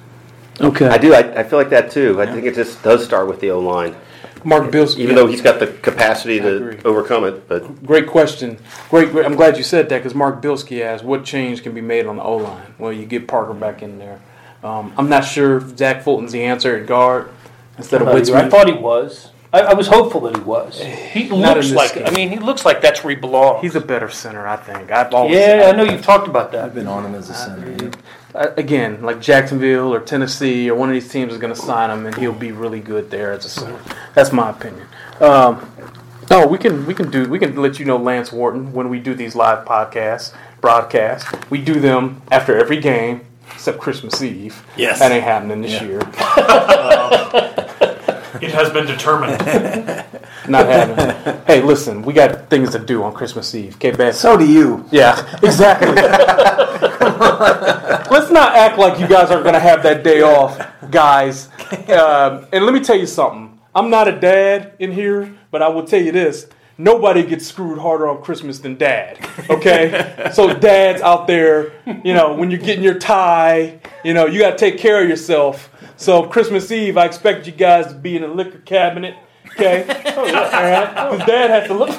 Okay. 0.60 0.86
I 0.88 0.98
do. 0.98 1.14
I, 1.14 1.40
I 1.40 1.42
feel 1.42 1.58
like 1.58 1.70
that 1.70 1.90
too. 1.90 2.20
I 2.20 2.26
think 2.26 2.44
it 2.44 2.54
just 2.54 2.82
does 2.82 3.02
start 3.04 3.26
with 3.28 3.40
the 3.40 3.50
O 3.50 3.60
line, 3.60 3.96
Mark 4.44 4.70
Bilski. 4.70 4.98
even 4.98 5.14
though 5.14 5.26
he's 5.26 5.40
got 5.40 5.58
the 5.58 5.68
capacity 5.68 6.38
to 6.38 6.78
overcome 6.84 7.24
it. 7.24 7.48
But 7.48 7.82
Great 7.86 8.06
question. 8.06 8.58
Great, 8.90 9.10
great. 9.10 9.24
I'm 9.24 9.36
glad 9.36 9.56
you 9.56 9.62
said 9.62 9.88
that 9.88 9.98
because 9.98 10.14
Mark 10.14 10.42
Bilski 10.42 10.82
asked 10.82 11.02
what 11.02 11.24
change 11.24 11.62
can 11.62 11.72
be 11.72 11.80
made 11.80 12.04
on 12.06 12.16
the 12.16 12.22
O 12.22 12.36
line. 12.36 12.74
Well, 12.78 12.92
you 12.92 13.06
get 13.06 13.26
Parker 13.26 13.54
back 13.54 13.82
in 13.82 13.98
there. 13.98 14.20
Um, 14.62 14.92
I'm 14.98 15.08
not 15.08 15.24
sure 15.24 15.56
if 15.56 15.78
Zach 15.78 16.02
Fulton's 16.02 16.32
the 16.32 16.42
answer 16.44 16.76
at 16.76 16.86
guard 16.86 17.30
instead 17.78 18.02
of 18.02 18.08
Uh, 18.08 18.36
I 18.36 18.48
thought 18.50 18.66
he 18.66 18.74
was. 18.74 19.29
I, 19.52 19.60
I 19.60 19.74
was 19.74 19.88
hopeful 19.88 20.20
that 20.22 20.36
he 20.36 20.42
was. 20.42 20.80
He 20.80 21.28
Not 21.28 21.56
looks 21.56 21.68
in 21.68 21.72
this 21.72 21.72
like. 21.72 21.90
scheme. 21.90 22.06
I 22.06 22.10
mean, 22.10 22.30
he 22.30 22.38
looks 22.38 22.64
like 22.64 22.80
that's 22.80 23.02
where 23.02 23.14
he 23.14 23.20
belongs. 23.20 23.62
He's 23.62 23.74
a 23.74 23.80
better 23.80 24.08
center, 24.08 24.46
I 24.46 24.56
think. 24.56 24.90
I've 24.90 25.12
always 25.12 25.34
yeah, 25.34 25.62
said 25.62 25.74
I 25.74 25.76
know 25.76 25.90
you've 25.90 26.04
talked 26.04 26.28
about 26.28 26.52
that. 26.52 26.64
I've 26.64 26.74
been 26.74 26.86
on 26.86 27.04
him 27.04 27.14
as 27.14 27.30
a 27.30 27.34
center. 27.34 27.90
Uh, 28.32 28.52
again, 28.56 29.02
like 29.02 29.20
Jacksonville 29.20 29.92
or 29.92 30.00
Tennessee 30.00 30.70
or 30.70 30.76
one 30.76 30.88
of 30.88 30.94
these 30.94 31.10
teams 31.10 31.32
is 31.32 31.38
going 31.38 31.52
to 31.52 31.60
sign 31.60 31.90
him, 31.90 32.06
and 32.06 32.16
he'll 32.16 32.32
be 32.32 32.52
really 32.52 32.80
good 32.80 33.10
there 33.10 33.32
as 33.32 33.44
a 33.44 33.48
center. 33.48 33.80
That's 34.14 34.32
my 34.32 34.50
opinion. 34.50 34.86
Um, 35.18 35.68
no, 36.30 36.46
we 36.46 36.58
can 36.58 36.86
we 36.86 36.94
can 36.94 37.10
do 37.10 37.28
we 37.28 37.40
can 37.40 37.56
let 37.56 37.80
you 37.80 37.84
know 37.84 37.96
Lance 37.96 38.30
Wharton 38.30 38.72
when 38.72 38.88
we 38.88 39.00
do 39.00 39.14
these 39.14 39.34
live 39.34 39.66
podcasts 39.66 40.32
broadcasts. 40.60 41.30
We 41.50 41.60
do 41.60 41.80
them 41.80 42.22
after 42.30 42.56
every 42.56 42.80
game 42.80 43.22
except 43.52 43.78
Christmas 43.78 44.22
Eve. 44.22 44.64
Yes. 44.76 45.00
that 45.00 45.10
ain't 45.12 45.24
happening 45.24 45.62
this 45.62 45.82
year. 45.82 46.00
It 48.42 48.50
has 48.52 48.70
been 48.70 48.86
determined. 48.86 49.38
Not 50.48 50.66
happening. 50.66 51.42
hey, 51.46 51.62
listen, 51.62 52.02
we 52.02 52.12
got 52.12 52.48
things 52.48 52.70
to 52.70 52.78
do 52.78 53.02
on 53.02 53.12
Christmas 53.12 53.54
Eve. 53.54 53.76
Okay, 53.76 53.90
Beth? 53.90 54.16
So 54.16 54.36
do 54.36 54.50
you. 54.50 54.84
Yeah, 54.90 55.38
exactly. 55.42 55.88
Let's 58.10 58.30
not 58.30 58.56
act 58.56 58.78
like 58.78 58.98
you 58.98 59.06
guys 59.06 59.30
are 59.30 59.42
going 59.42 59.54
to 59.54 59.60
have 59.60 59.82
that 59.84 60.02
day 60.02 60.22
off, 60.22 60.58
guys. 60.90 61.48
Um, 61.88 62.46
and 62.52 62.64
let 62.64 62.74
me 62.74 62.80
tell 62.80 62.96
you 62.98 63.06
something. 63.06 63.60
I'm 63.74 63.90
not 63.90 64.08
a 64.08 64.18
dad 64.18 64.74
in 64.78 64.90
here, 64.92 65.32
but 65.50 65.62
I 65.62 65.68
will 65.68 65.84
tell 65.84 66.00
you 66.00 66.10
this. 66.10 66.48
Nobody 66.76 67.22
gets 67.24 67.46
screwed 67.46 67.78
harder 67.78 68.08
on 68.08 68.22
Christmas 68.22 68.58
than 68.58 68.76
dad. 68.76 69.18
Okay? 69.50 70.30
so, 70.32 70.54
dads 70.54 71.02
out 71.02 71.26
there, 71.26 71.72
you 72.02 72.14
know, 72.14 72.34
when 72.34 72.50
you're 72.50 72.60
getting 72.60 72.82
your 72.82 72.98
tie, 72.98 73.80
you 74.02 74.14
know, 74.14 74.26
you 74.26 74.40
got 74.40 74.52
to 74.52 74.56
take 74.56 74.78
care 74.78 75.02
of 75.02 75.08
yourself. 75.08 75.70
So, 76.00 76.22
Christmas 76.22 76.70
Eve, 76.72 76.96
I 76.96 77.04
expect 77.04 77.46
you 77.46 77.52
guys 77.52 77.88
to 77.88 77.94
be 77.94 78.16
in 78.16 78.24
a 78.24 78.26
liquor 78.28 78.58
cabinet. 78.60 79.16
Okay? 79.52 79.84
Oh, 80.16 80.24
yeah. 80.26 80.40
All 80.40 80.62
right? 80.62 81.18
'Cause 81.18 81.26
dad 81.26 81.50
has 81.50 81.66
to 81.68 81.74
look. 81.74 81.90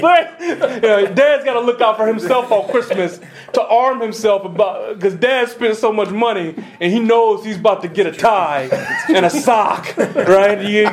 But 0.00 0.40
you 0.40 0.56
know, 0.80 1.06
Dad's 1.14 1.44
got 1.44 1.54
to 1.54 1.60
look 1.60 1.80
out 1.80 1.96
for 1.96 2.06
himself 2.06 2.50
on 2.52 2.68
Christmas 2.70 3.20
to 3.52 3.62
arm 3.62 4.00
himself 4.00 4.44
about 4.44 4.94
because 4.94 5.14
Dad 5.14 5.48
spends 5.48 5.78
so 5.78 5.92
much 5.92 6.10
money 6.10 6.54
and 6.80 6.92
he 6.92 6.98
knows 7.00 7.44
he's 7.44 7.56
about 7.56 7.82
to 7.82 7.88
get 7.88 8.06
a 8.06 8.12
tie 8.12 8.68
and 9.08 9.24
a 9.26 9.30
sock, 9.30 9.96
right? 9.96 10.60
You, 10.62 10.84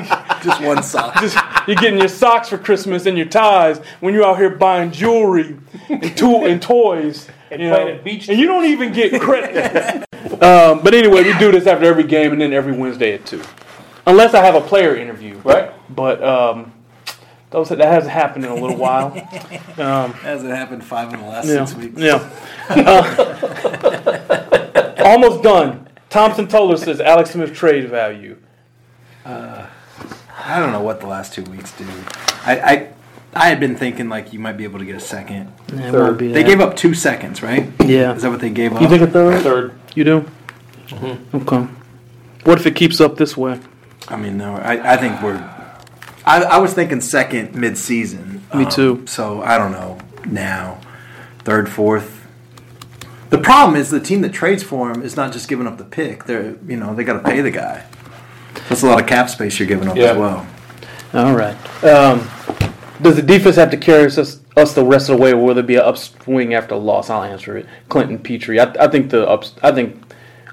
Just 0.43 0.61
one 0.61 0.83
sock. 0.83 1.19
just, 1.21 1.37
you're 1.67 1.75
getting 1.75 1.99
your 1.99 2.07
socks 2.07 2.49
for 2.49 2.57
Christmas 2.57 3.05
and 3.05 3.17
your 3.17 3.27
ties 3.27 3.79
when 3.99 4.13
you're 4.13 4.25
out 4.25 4.37
here 4.37 4.49
buying 4.49 4.91
jewelry 4.91 5.57
and, 5.89 6.15
tool, 6.17 6.45
and 6.45 6.61
toys. 6.61 7.27
And 7.53 7.61
you 7.61 7.69
playing 7.69 7.97
know, 7.97 8.03
beach 8.03 8.29
and 8.29 8.37
you 8.39 8.47
don't 8.47 8.65
even 8.65 8.91
get 8.91 9.19
credit. 9.21 10.03
um, 10.43 10.81
but 10.83 10.93
anyway, 10.93 11.23
we 11.23 11.37
do 11.37 11.51
this 11.51 11.67
after 11.67 11.85
every 11.85 12.03
game 12.03 12.31
and 12.31 12.41
then 12.41 12.53
every 12.53 12.73
Wednesday 12.73 13.13
at 13.13 13.25
two, 13.25 13.41
unless 14.05 14.33
I 14.33 14.43
have 14.43 14.55
a 14.55 14.61
player 14.61 14.95
interview. 14.95 15.37
Right. 15.39 15.71
But 15.93 16.23
um, 16.23 16.73
those 17.51 17.69
that 17.69 17.79
hasn't 17.79 18.11
happened 18.11 18.45
in 18.45 18.51
a 18.51 18.55
little 18.55 18.77
while. 18.77 19.11
Um, 19.75 20.13
Hasn't 20.13 20.51
happened 20.51 20.83
five 20.83 21.11
in 21.11 21.19
the 21.19 21.25
last 21.25 21.47
yeah, 21.47 21.65
six 21.65 21.79
weeks. 21.79 21.99
yeah. 21.99 22.29
Uh, 22.69 23.03
almost 25.03 25.41
done. 25.41 25.89
Thompson 26.11 26.47
Toller 26.47 26.77
says 26.77 27.01
Alex 27.01 27.31
Smith 27.31 27.55
trade 27.55 27.89
value. 27.89 28.37
I 29.25 30.59
don't 30.59 30.71
know 30.71 30.81
what 30.81 30.99
the 30.99 31.07
last 31.07 31.33
two 31.33 31.43
weeks 31.43 31.71
do. 31.75 31.87
I, 32.45 32.59
I 32.59 32.93
I 33.35 33.49
had 33.49 33.59
been 33.59 33.75
thinking 33.75 34.09
like 34.09 34.33
you 34.33 34.39
might 34.39 34.57
be 34.57 34.63
able 34.63 34.79
to 34.79 34.85
get 34.85 34.95
a 34.95 34.99
second. 34.99 35.55
Third. 35.67 36.19
They 36.19 36.43
gave 36.43 36.61
up 36.61 36.75
two 36.75 36.93
seconds, 36.93 37.41
right? 37.41 37.71
Yeah. 37.83 38.13
Is 38.13 38.21
that 38.21 38.29
what 38.29 38.39
they 38.39 38.49
gave 38.49 38.73
up? 38.73 38.81
You 38.81 38.87
think 38.87 39.01
a 39.01 39.07
third? 39.07 39.41
Third. 39.41 39.73
You 39.95 40.03
do? 40.03 40.31
Okay. 41.33 41.67
What 42.43 42.59
if 42.59 42.65
it 42.67 42.75
keeps 42.75 43.01
up 43.01 43.17
this 43.17 43.35
way? 43.35 43.59
I 44.07 44.17
mean, 44.17 44.37
no. 44.37 44.55
I, 44.55 44.93
I 44.93 44.97
think 44.97 45.21
we're. 45.21 45.37
I, 46.25 46.43
I 46.43 46.57
was 46.57 46.73
thinking 46.73 47.01
second 47.01 47.55
mid-season. 47.55 48.43
Me 48.53 48.65
um, 48.65 48.69
too. 48.69 49.07
So 49.07 49.41
I 49.41 49.57
don't 49.57 49.71
know 49.71 49.97
now, 50.25 50.79
third, 51.39 51.69
fourth. 51.69 52.27
The 53.29 53.37
problem 53.39 53.75
is 53.75 53.89
the 53.89 53.99
team 53.99 54.21
that 54.21 54.31
trades 54.31 54.61
for 54.61 54.91
him 54.91 55.01
is 55.01 55.15
not 55.15 55.33
just 55.33 55.49
giving 55.49 55.65
up 55.65 55.77
the 55.77 55.85
pick. 55.85 56.25
They're 56.25 56.55
you 56.67 56.77
know 56.77 56.93
they 56.93 57.03
got 57.03 57.13
to 57.13 57.23
pay 57.23 57.41
the 57.41 57.51
guy. 57.51 57.85
That's 58.69 58.83
a 58.83 58.87
lot 58.87 59.01
of 59.01 59.07
cap 59.07 59.29
space 59.29 59.57
you're 59.57 59.67
giving 59.67 59.87
up 59.87 59.95
Yeah. 59.95 60.11
as 60.11 60.17
well. 60.17 60.47
All 61.13 61.35
right. 61.35 61.55
Um, 61.83 62.19
does 63.03 63.15
the 63.17 63.21
defense 63.21 63.55
have 63.57 63.69
to 63.71 63.77
carry 63.77 64.05
us, 64.05 64.17
us 64.57 64.73
the 64.73 64.83
rest 64.83 65.09
of 65.09 65.17
the 65.17 65.21
way, 65.23 65.31
or 65.33 65.37
will 65.37 65.53
there 65.53 65.63
be 65.63 65.75
an 65.75 65.81
upswing 65.81 66.53
after 66.53 66.75
a 66.75 66.77
loss? 66.77 67.09
I'll 67.09 67.23
answer 67.23 67.57
it. 67.57 67.67
Clinton 67.89 68.17
Petrie. 68.17 68.59
I, 68.59 68.71
I 68.79 68.87
think 68.87 69.09
the 69.11 69.27
ups. 69.27 69.53
I 69.61 69.71
think. 69.71 70.01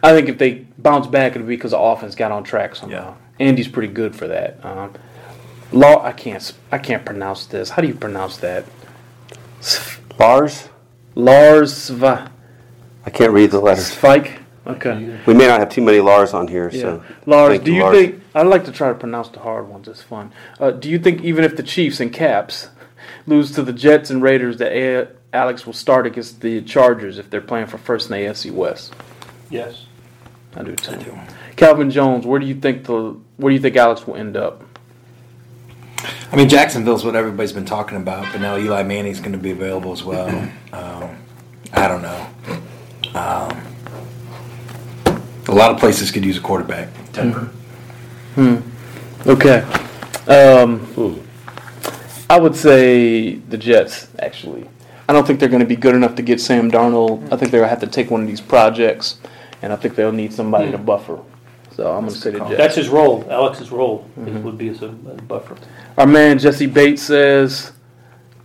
I 0.02 0.12
think 0.12 0.28
if 0.30 0.38
they 0.38 0.66
bounce 0.78 1.06
back, 1.06 1.36
it'll 1.36 1.46
be 1.46 1.56
because 1.56 1.72
the 1.72 1.78
offense 1.78 2.14
got 2.14 2.32
on 2.32 2.42
track 2.42 2.74
somehow. 2.74 3.16
Andy's 3.38 3.68
pretty 3.68 3.92
good 3.92 4.14
for 4.16 4.26
that. 4.28 4.58
Um, 4.64 4.94
Law. 5.72 6.02
I 6.04 6.12
can't. 6.12 6.36
s- 6.42 6.54
I 6.72 6.78
can't 6.78 7.04
pronounce 7.04 7.46
this. 7.46 7.70
How 7.70 7.82
do 7.82 7.88
you 7.88 7.94
pronounce 7.94 8.38
that? 8.38 8.64
Lars, 10.18 10.68
Lars 11.14 11.72
Sva- 11.72 12.30
I 13.06 13.10
can't 13.10 13.32
read 13.32 13.50
the 13.50 13.60
letters. 13.60 13.90
Svike. 13.94 14.38
Okay. 14.66 15.18
We 15.26 15.34
may 15.34 15.46
not 15.46 15.58
have 15.60 15.70
too 15.70 15.82
many 15.82 16.00
Lars 16.00 16.34
on 16.34 16.46
here, 16.46 16.70
Yeah. 16.72 16.80
so 16.80 17.02
Lars, 17.26 17.52
thank 17.52 17.64
do 17.64 17.72
you 17.72 17.82
Lars. 17.82 17.96
think 17.98 18.19
I'd 18.34 18.46
like 18.46 18.64
to 18.66 18.72
try 18.72 18.88
to 18.88 18.94
pronounce 18.94 19.28
the 19.28 19.40
hard 19.40 19.68
ones? 19.68 19.88
It's 19.88 20.02
fun. 20.02 20.32
Uh, 20.58 20.70
do 20.70 20.88
you 20.88 20.98
think 20.98 21.22
even 21.22 21.44
if 21.44 21.56
the 21.56 21.62
Chiefs 21.62 22.00
and 22.00 22.12
Caps 22.12 22.68
lose 23.26 23.50
to 23.52 23.62
the 23.62 23.72
Jets 23.72 24.10
and 24.10 24.22
Raiders, 24.22 24.58
that 24.58 24.72
A- 24.72 25.08
Alex 25.32 25.66
will 25.66 25.72
start 25.72 26.06
against 26.06 26.40
the 26.40 26.62
Chargers 26.62 27.18
if 27.18 27.28
they're 27.30 27.40
playing 27.40 27.66
for 27.66 27.78
first 27.78 28.10
in 28.10 28.16
the 28.16 28.24
AFC 28.26 28.52
West? 28.52 28.94
Yes. 29.50 29.86
I 30.56 30.62
do 30.62 30.74
too. 30.76 31.18
Calvin 31.56 31.90
Jones, 31.90 32.26
where 32.26 32.40
do 32.40 32.46
you 32.46 32.54
think 32.54 32.84
the 32.84 33.16
where 33.36 33.50
do 33.50 33.54
you 33.54 33.60
think 33.60 33.76
Alex 33.76 34.06
will 34.06 34.16
end 34.16 34.36
up? 34.36 34.62
I 36.32 36.36
mean, 36.36 36.48
Jacksonville's 36.48 37.04
what 37.04 37.14
everybody's 37.14 37.52
been 37.52 37.64
talking 37.64 37.96
about, 37.98 38.32
but 38.32 38.40
now 38.40 38.56
Eli 38.56 38.82
Manning's 38.82 39.20
going 39.20 39.32
to 39.32 39.38
be 39.38 39.50
available 39.50 39.92
as 39.92 40.04
well. 40.04 40.28
Um, 40.72 41.16
I 41.72 41.88
don't 41.88 42.00
know. 42.02 42.26
Um, 43.18 43.60
a 45.48 45.52
lot 45.52 45.72
of 45.72 45.78
places 45.80 46.12
could 46.12 46.24
use 46.24 46.36
a 46.36 46.40
quarterback. 46.40 46.88
Denver. 47.12 47.50
Okay. 49.26 49.60
Um, 50.26 51.20
I 52.28 52.38
would 52.38 52.54
say 52.54 53.34
the 53.34 53.58
Jets, 53.58 54.08
actually. 54.18 54.68
I 55.08 55.12
don't 55.12 55.26
think 55.26 55.40
they're 55.40 55.48
going 55.48 55.60
to 55.60 55.66
be 55.66 55.76
good 55.76 55.94
enough 55.94 56.14
to 56.16 56.22
get 56.22 56.40
Sam 56.40 56.70
Darnold. 56.70 57.24
I 57.32 57.36
think 57.36 57.50
they're 57.50 57.60
going 57.60 57.64
to 57.64 57.68
have 57.68 57.80
to 57.80 57.86
take 57.88 58.10
one 58.10 58.20
of 58.22 58.28
these 58.28 58.40
projects, 58.40 59.18
and 59.62 59.72
I 59.72 59.76
think 59.76 59.96
they'll 59.96 60.12
need 60.12 60.32
somebody 60.32 60.70
to 60.70 60.78
buffer. 60.78 61.18
So 61.72 61.90
I'm 61.92 62.02
going 62.02 62.14
to 62.14 62.20
say 62.20 62.30
the 62.30 62.38
Jets. 62.40 62.56
That's 62.56 62.76
his 62.76 62.88
role. 62.88 63.26
Alex's 63.30 63.70
role 63.70 64.06
Mm-hmm. 64.18 64.42
would 64.44 64.58
be 64.58 64.68
as 64.68 64.82
a, 64.82 64.88
a 64.88 64.90
buffer. 65.22 65.56
Our 65.98 66.06
man 66.06 66.38
Jesse 66.38 66.66
Bates 66.66 67.02
says, 67.02 67.72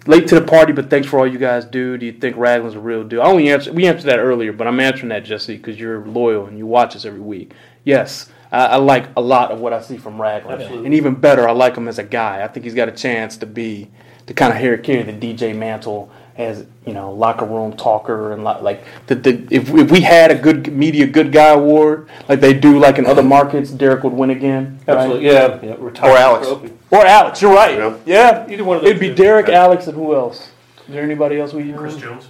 "Late 0.08 0.28
to 0.30 0.36
the 0.40 0.46
party, 0.46 0.74
but 0.74 0.90
thanks 0.90 1.08
for 1.08 1.20
all 1.20 1.28
you 1.28 1.38
guys 1.38 1.66
do. 1.66 1.98
Do 1.98 2.06
you 2.06 2.14
think 2.14 2.38
Ragland's 2.38 2.76
a 2.76 2.80
real 2.80 3.04
deal?" 3.04 3.22
I 3.22 3.26
only 3.26 3.50
answered 3.50 3.76
we 3.76 3.86
answered 3.86 4.06
that 4.08 4.20
earlier, 4.20 4.52
but 4.54 4.66
I'm 4.68 4.80
answering 4.80 5.10
that 5.10 5.26
Jesse 5.26 5.58
because 5.58 5.80
you're 5.80 6.06
loyal 6.06 6.46
and 6.48 6.58
you 6.58 6.66
watch 6.66 6.96
us 6.96 7.06
every 7.06 7.20
week. 7.20 7.52
Yes, 7.84 8.30
I, 8.56 8.66
I 8.66 8.76
like 8.78 9.08
a 9.18 9.22
lot 9.22 9.52
of 9.52 9.60
what 9.60 9.74
I 9.74 9.82
see 9.82 9.98
from 9.98 10.22
Ragland, 10.22 10.62
Absolutely. 10.62 10.86
and 10.86 10.94
even 10.96 11.16
better, 11.16 11.48
I 11.48 11.52
like 11.52 11.76
him 11.76 11.88
as 11.88 12.00
a 12.00 12.04
guy. 12.04 12.44
I 12.44 12.48
think 12.48 12.64
he's 12.64 12.74
got 12.76 12.88
a 12.88 12.92
chance 12.94 13.38
to 13.38 13.46
be 13.46 13.90
to 14.28 14.34
kind 14.34 14.54
of 14.54 14.60
carry 14.60 14.78
carry 14.80 15.04
the 15.04 15.14
DJ 15.14 15.56
mantle 15.56 16.10
as 16.38 16.66
you 16.86 16.92
know 16.94 17.14
locker 17.14 17.46
room 17.46 17.72
talker 17.78 18.34
and 18.34 18.44
li- 18.44 18.60
like 18.62 18.84
the, 19.08 19.16
the 19.16 19.48
if 19.52 19.70
if 19.74 19.90
we 19.92 20.02
had 20.02 20.32
a 20.32 20.36
good 20.36 20.68
media 20.74 21.08
good 21.08 21.32
guy 21.32 21.50
award 21.50 22.10
like 22.28 22.42
they 22.42 22.54
do 22.54 22.78
like 22.80 22.98
in 22.98 23.06
other 23.06 23.24
markets, 23.24 23.72
Derrick 23.72 24.04
would 24.04 24.14
win 24.14 24.30
again. 24.32 24.80
right? 24.88 24.98
Absolutely. 24.98 25.28
Yeah. 25.28 25.60
yeah 25.62 25.76
retire 25.80 26.12
Or 26.12 26.18
Alex. 26.18 26.48
trophy. 26.48 26.74
Or 26.92 27.06
Alex, 27.06 27.42
you're 27.42 27.54
right. 27.54 27.78
Yeah. 27.78 27.98
Yeah. 28.06 28.48
Either 28.50 28.64
one 28.64 28.78
of 28.78 28.84
those 28.84 28.90
It'd 28.92 29.00
be 29.00 29.10
two. 29.10 29.16
Derrick, 29.16 29.50
Alex, 29.50 29.88
and 29.88 29.96
who 29.96 30.14
else? 30.16 30.52
Is 30.88 30.94
there 30.94 31.04
anybody 31.04 31.40
else 31.40 31.54
we 31.54 31.72
Chris 31.74 31.96
Jones. 31.98 32.30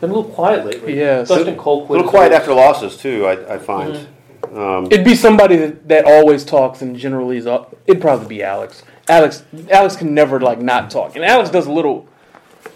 Been 0.00 0.10
a 0.10 0.14
little 0.14 0.30
quiet 0.30 0.64
lately. 0.64 0.98
Yeah, 0.98 1.24
so- 1.24 1.44
Colquitt. 1.56 1.88
a 1.90 1.92
little 1.92 2.08
quiet 2.08 2.32
after 2.32 2.54
losses 2.54 2.96
too. 2.96 3.26
I, 3.26 3.54
I 3.54 3.58
find. 3.58 3.94
Mm-hmm. 3.94 4.09
Um, 4.54 4.86
It'd 4.86 5.04
be 5.04 5.14
somebody 5.14 5.56
that, 5.56 5.88
that 5.88 6.04
always 6.04 6.44
talks 6.44 6.82
and 6.82 6.96
generally 6.96 7.36
is 7.36 7.46
up. 7.46 7.76
It'd 7.86 8.00
probably 8.02 8.26
be 8.26 8.42
Alex. 8.42 8.82
Alex 9.08 9.44
Alex 9.70 9.96
can 9.96 10.14
never 10.14 10.40
like 10.40 10.60
not 10.60 10.90
talk. 10.90 11.16
And 11.16 11.24
Alex 11.24 11.50
does 11.50 11.66
a 11.66 11.72
little 11.72 12.06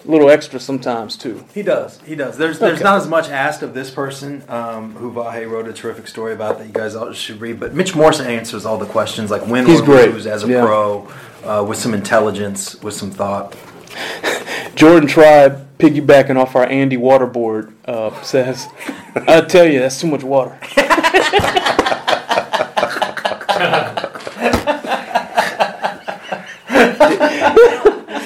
little 0.04 0.30
extra 0.30 0.60
sometimes 0.60 1.16
too. 1.16 1.44
He 1.54 1.62
does. 1.62 2.00
He 2.04 2.14
does. 2.14 2.36
There's 2.36 2.58
there's 2.58 2.80
not 2.80 2.96
as 2.98 3.08
much 3.08 3.28
asked 3.28 3.62
of 3.62 3.74
this 3.74 3.90
person, 3.90 4.42
um, 4.48 4.94
who 4.96 5.12
Vahe 5.12 5.48
wrote 5.50 5.66
a 5.68 5.72
terrific 5.72 6.06
story 6.08 6.32
about 6.32 6.58
that 6.58 6.66
you 6.66 6.72
guys 6.72 6.94
all 6.94 7.12
should 7.12 7.40
read. 7.40 7.58
But 7.60 7.74
Mitch 7.74 7.94
Morrison 7.94 8.26
answers 8.26 8.66
all 8.66 8.78
the 8.78 8.86
questions, 8.86 9.30
like 9.30 9.46
win 9.46 9.66
He's 9.66 9.80
or 9.80 9.84
great. 9.84 10.12
lose 10.12 10.26
as 10.26 10.44
a 10.44 10.48
Yeah. 10.48 10.64
pro, 10.64 11.08
uh, 11.44 11.64
with 11.66 11.78
some 11.78 11.94
intelligence, 11.94 12.80
with 12.82 12.94
some 12.94 13.10
thought. 13.10 13.54
Jordan 14.74 15.08
Tribe, 15.08 15.78
piggybacking 15.78 16.36
off 16.36 16.56
our 16.56 16.66
Andy 16.66 16.96
Waterboard, 16.96 17.72
uh, 17.84 18.22
says, 18.22 18.68
"I 19.14 19.40
tell 19.42 19.66
you, 19.66 19.78
that's 19.80 20.00
too 20.00 20.08
much 20.08 20.22
water." 20.22 20.58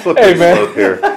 Hey, 0.03 0.33
man. 0.35 0.55
slope 0.57 0.75
here. 0.75 0.99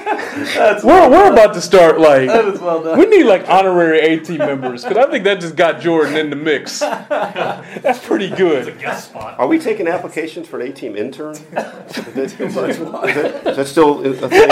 We're, 0.83 1.09
we're 1.11 1.31
about 1.31 1.53
to 1.53 1.61
start 1.61 1.99
like 1.99 2.23
is 2.27 2.59
well 2.59 2.81
done. 2.83 2.97
we 2.97 3.05
need 3.05 3.25
like 3.25 3.47
honorary 3.47 3.99
A 3.99 4.19
team 4.19 4.39
members 4.39 4.83
because 4.83 4.97
I 4.97 5.09
think 5.09 5.23
that 5.25 5.39
just 5.39 5.55
got 5.55 5.79
Jordan 5.79 6.17
in 6.17 6.31
the 6.31 6.35
mix. 6.35 6.79
That's 6.79 8.03
pretty 8.03 8.29
good. 8.31 8.67
A 8.67 8.71
Guest 8.71 9.09
spot. 9.09 9.39
Are 9.39 9.45
we 9.45 9.59
taking 9.59 9.87
applications 9.87 10.47
for 10.47 10.59
an 10.59 10.71
A-team 10.71 10.95
intern? 10.95 11.35
Is 11.35 11.45
that, 11.53 12.17
is 12.17 12.35
that- 12.37 12.69
is 12.69 12.77
that- 12.79 13.47
is 13.47 13.57
that 13.57 13.67
still 13.67 14.03
a 14.05 14.29
thing? 14.29 14.49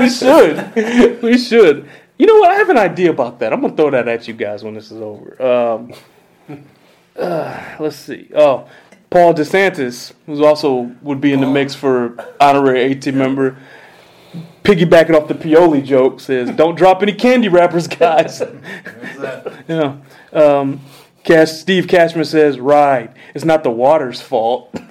We 0.00 0.10
should. 0.10 1.22
We 1.22 1.38
should. 1.38 1.88
You 2.18 2.26
know 2.26 2.40
what? 2.40 2.50
I 2.50 2.54
have 2.54 2.68
an 2.70 2.78
idea 2.78 3.10
about 3.10 3.38
that. 3.38 3.52
I'm 3.52 3.60
gonna 3.60 3.76
throw 3.76 3.90
that 3.90 4.08
at 4.08 4.26
you 4.26 4.34
guys 4.34 4.64
when 4.64 4.74
this 4.74 4.90
is 4.90 5.00
over. 5.00 5.40
Um, 5.40 5.92
uh, 7.16 7.76
let's 7.78 7.96
see. 7.96 8.28
Oh, 8.34 8.68
Paul 9.10 9.34
DeSantis, 9.34 10.12
who's 10.26 10.40
also 10.40 10.94
would 11.02 11.20
be 11.20 11.32
in 11.32 11.40
the 11.40 11.46
mix 11.46 11.74
for 11.74 12.16
honorary 12.40 12.80
A 12.80 12.94
team 12.94 13.18
member. 13.18 13.56
Piggybacking 14.62 15.20
off 15.20 15.26
the 15.26 15.34
Pioli 15.34 15.84
joke, 15.84 16.20
says, 16.20 16.50
"Don't 16.50 16.76
drop 16.76 17.02
any 17.02 17.12
candy 17.12 17.48
wrappers, 17.48 17.88
guys." 17.88 18.40
yeah. 19.68 19.96
Um, 20.32 20.80
Cash, 21.24 21.50
Steve 21.52 21.88
Cashman 21.88 22.24
says, 22.24 22.60
"Right. 22.60 23.10
It's 23.34 23.44
not 23.44 23.64
the 23.64 23.70
water's 23.70 24.20
fault." 24.20 24.74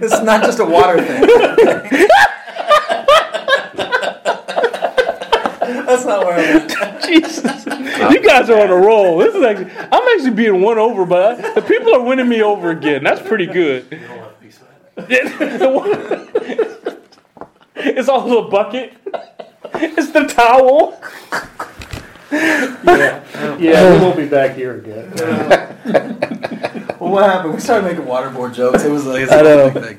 This 0.00 0.12
is 0.12 0.22
not 0.22 0.42
just 0.42 0.58
a 0.58 0.64
water 0.64 1.02
thing. 1.02 2.08
Not 6.06 6.24
where 6.24 6.38
I'm 6.38 6.70
at. 6.70 7.02
Jesus, 7.06 7.66
you 7.66 8.20
guys 8.22 8.48
are 8.50 8.60
on 8.60 8.70
a 8.70 8.76
roll. 8.76 9.18
This 9.18 9.34
is 9.34 9.42
actually, 9.44 9.70
I'm 9.76 10.08
actually 10.14 10.30
being 10.30 10.60
won 10.62 10.78
over, 10.78 11.04
but 11.04 11.44
I, 11.44 11.54
the 11.54 11.62
people 11.62 11.94
are 11.94 12.02
winning 12.02 12.28
me 12.28 12.42
over 12.42 12.70
again. 12.70 13.02
That's 13.04 13.20
pretty 13.26 13.46
good. 13.46 13.86
You 13.90 13.98
don't 13.98 14.08
have 14.08 14.26
a 14.26 14.30
piece 14.42 14.60
of 14.60 14.68
that. 15.08 16.98
it's 17.76 18.08
also 18.08 18.46
a 18.46 18.50
bucket. 18.50 18.94
It's 19.74 20.10
the 20.12 20.24
towel. 20.26 20.98
Yeah, 22.32 23.22
yeah, 23.58 23.92
we 23.92 23.98
won't 24.00 24.16
be 24.16 24.26
back 24.26 24.56
here 24.56 24.78
again. 24.78 25.12
Well, 26.98 27.12
what 27.12 27.24
happened? 27.30 27.52
We 27.54 27.60
started 27.60 27.84
making 27.86 28.06
waterboard 28.06 28.54
jokes. 28.54 28.82
It 28.82 28.90
was 28.90 29.04
like 29.04 29.24
it's 29.24 29.32
I 29.32 29.40
a 29.40 29.42
know. 29.42 29.70
big 29.70 29.82
thing. 29.82 29.98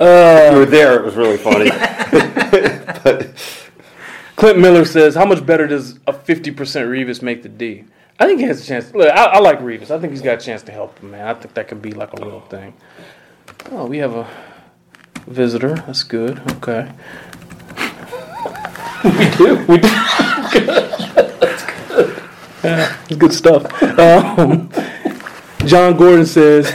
Uh, 0.00 0.50
you 0.52 0.58
were 0.58 0.66
there. 0.66 0.96
It 0.98 1.04
was 1.04 1.14
really 1.14 1.36
funny. 1.36 1.70
Clint 4.36 4.58
Miller 4.58 4.84
says, 4.84 5.14
"How 5.14 5.24
much 5.24 5.44
better 5.44 5.66
does 5.66 5.98
a 6.06 6.12
50% 6.12 6.88
Revis 6.88 7.22
make 7.22 7.42
the 7.42 7.48
D?" 7.48 7.84
I 8.18 8.26
think 8.26 8.40
he 8.40 8.46
has 8.46 8.62
a 8.62 8.66
chance. 8.66 8.92
Look, 8.94 9.08
I, 9.10 9.24
I 9.24 9.38
like 9.40 9.58
Revis. 9.60 9.90
I 9.90 9.98
think 9.98 10.12
he's 10.12 10.22
got 10.22 10.40
a 10.40 10.44
chance 10.44 10.62
to 10.64 10.72
help 10.72 10.98
him, 11.00 11.10
man. 11.12 11.26
I 11.26 11.34
think 11.34 11.54
that 11.54 11.68
could 11.68 11.82
be 11.82 11.92
like 11.92 12.12
a 12.18 12.24
real 12.24 12.40
thing. 12.40 12.74
Oh, 13.70 13.86
we 13.86 13.98
have 13.98 14.14
a 14.14 14.28
visitor. 15.26 15.74
That's 15.74 16.02
good. 16.02 16.40
Okay. 16.56 16.90
we 19.04 19.30
do. 19.36 19.66
We 19.68 19.78
do. 19.78 19.88
Yeah, 22.64 22.96
good 23.18 23.32
stuff. 23.32 23.82
Um, 23.98 24.70
John 25.66 25.96
Gordon 25.96 26.26
says, 26.26 26.72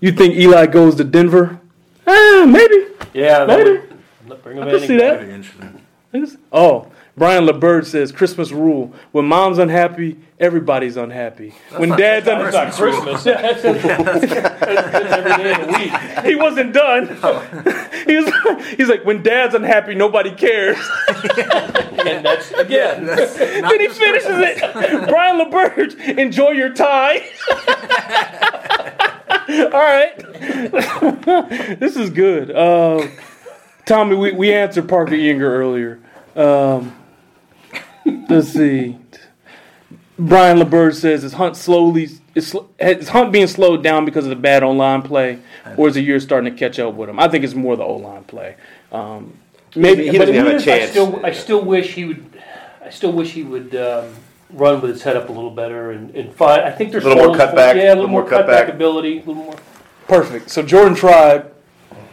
"You 0.00 0.12
think 0.12 0.34
Eli 0.34 0.66
goes 0.66 0.96
to 0.96 1.04
Denver? 1.04 1.58
Ah, 2.06 2.44
maybe. 2.46 2.86
Yeah, 3.14 3.46
Maybe. 3.46 3.80
would, 4.28 4.42
bring 4.42 4.58
him 4.58 4.64
I 4.64 4.72
in. 4.72 4.78
can 4.78 4.86
see 4.88 4.96
that. 4.98 5.22
Interesting. 5.22 5.79
Thanks. 6.12 6.36
Oh, 6.52 6.90
Brian 7.16 7.44
LeBird 7.46 7.86
says 7.86 8.10
Christmas 8.12 8.50
rule. 8.50 8.92
When 9.12 9.26
mom's 9.26 9.58
unhappy, 9.58 10.16
everybody's 10.40 10.96
unhappy. 10.96 11.54
when 11.76 11.90
dad's 11.90 12.26
unhappy, 12.26 12.46
It's 12.46 12.54
not 12.54 12.66
unhappy, 12.66 12.76
Christmas. 12.76 13.24
That's, 13.24 13.62
that's 13.62 14.32
every 15.12 15.42
day 15.42 15.52
of 15.52 15.66
the 15.66 15.72
week. 15.72 16.24
he 16.24 16.34
wasn't 16.36 16.72
done. 16.72 17.06
he 18.06 18.16
was, 18.16 18.74
he's 18.76 18.88
like, 18.88 19.04
when 19.04 19.22
dad's 19.22 19.54
unhappy, 19.54 19.94
nobody 19.94 20.34
cares. 20.34 20.78
And 22.00 22.24
that's, 22.24 22.50
again, 22.52 23.04
then 23.04 23.78
he 23.80 23.88
finishes 23.88 24.30
it. 24.30 25.06
Brian 25.10 25.38
LeBird, 25.38 26.18
enjoy 26.18 26.52
your 26.52 26.72
tie. 26.72 27.18
All 29.50 29.68
right. 29.70 30.16
this 31.78 31.96
is 31.96 32.08
good. 32.08 32.50
Uh, 32.50 33.06
Tommy, 33.90 34.14
we, 34.14 34.30
we 34.30 34.52
answered 34.54 34.88
Parker 34.88 35.14
Ehinger 35.14 35.40
earlier. 35.42 35.98
Um, 36.36 36.94
let's 38.28 38.46
see. 38.50 38.96
Brian 40.16 40.58
LeBird 40.58 40.94
says, 40.94 41.24
"Is 41.24 41.32
Hunt 41.32 41.56
slowly 41.56 42.08
is, 42.36 42.54
is 42.78 43.08
Hunt 43.08 43.32
being 43.32 43.48
slowed 43.48 43.82
down 43.82 44.04
because 44.04 44.22
of 44.26 44.30
the 44.30 44.36
bad 44.36 44.62
online 44.62 45.02
play, 45.02 45.40
or 45.76 45.88
is 45.88 45.94
the 45.94 46.02
year 46.02 46.20
starting 46.20 46.52
to 46.52 46.56
catch 46.56 46.78
up 46.78 46.94
with 46.94 47.08
him? 47.08 47.18
I 47.18 47.26
think 47.26 47.42
it's 47.42 47.54
more 47.54 47.74
the 47.74 47.82
O 47.82 47.96
line 47.96 48.22
play. 48.22 48.54
Um, 48.92 49.36
maybe 49.74 50.08
He 50.08 50.18
doesn't 50.18 50.36
but 50.36 50.46
have 50.52 50.60
a 50.60 50.64
chance. 50.64 50.84
I 50.84 50.86
still, 50.86 51.26
I 51.26 51.32
still 51.32 51.64
wish 51.64 51.92
he 51.94 52.04
would. 52.04 52.42
I 52.84 52.90
still 52.90 53.10
wish 53.12 53.32
he 53.32 53.42
would 53.42 53.74
um, 53.74 54.14
run 54.50 54.80
with 54.80 54.92
his 54.92 55.02
head 55.02 55.16
up 55.16 55.30
a 55.30 55.32
little 55.32 55.50
better 55.50 55.90
and, 55.90 56.14
and 56.14 56.32
find. 56.32 56.62
I 56.62 56.70
think 56.70 56.92
there's 56.92 57.04
A 57.04 57.08
little 57.08 57.24
more 57.26 57.36
holes 57.36 57.50
for- 57.50 57.56
cutback, 57.56 57.74
Yeah, 57.74 57.92
a 57.92 57.96
little 57.96 58.06
more 58.08 58.24
cutback 58.24 58.66
cutback. 58.66 58.70
ability. 58.70 59.14
A 59.16 59.24
little 59.24 59.34
more. 59.34 59.56
Perfect. 60.06 60.48
So 60.50 60.62
Jordan 60.62 60.94
Tribe, 60.94 61.52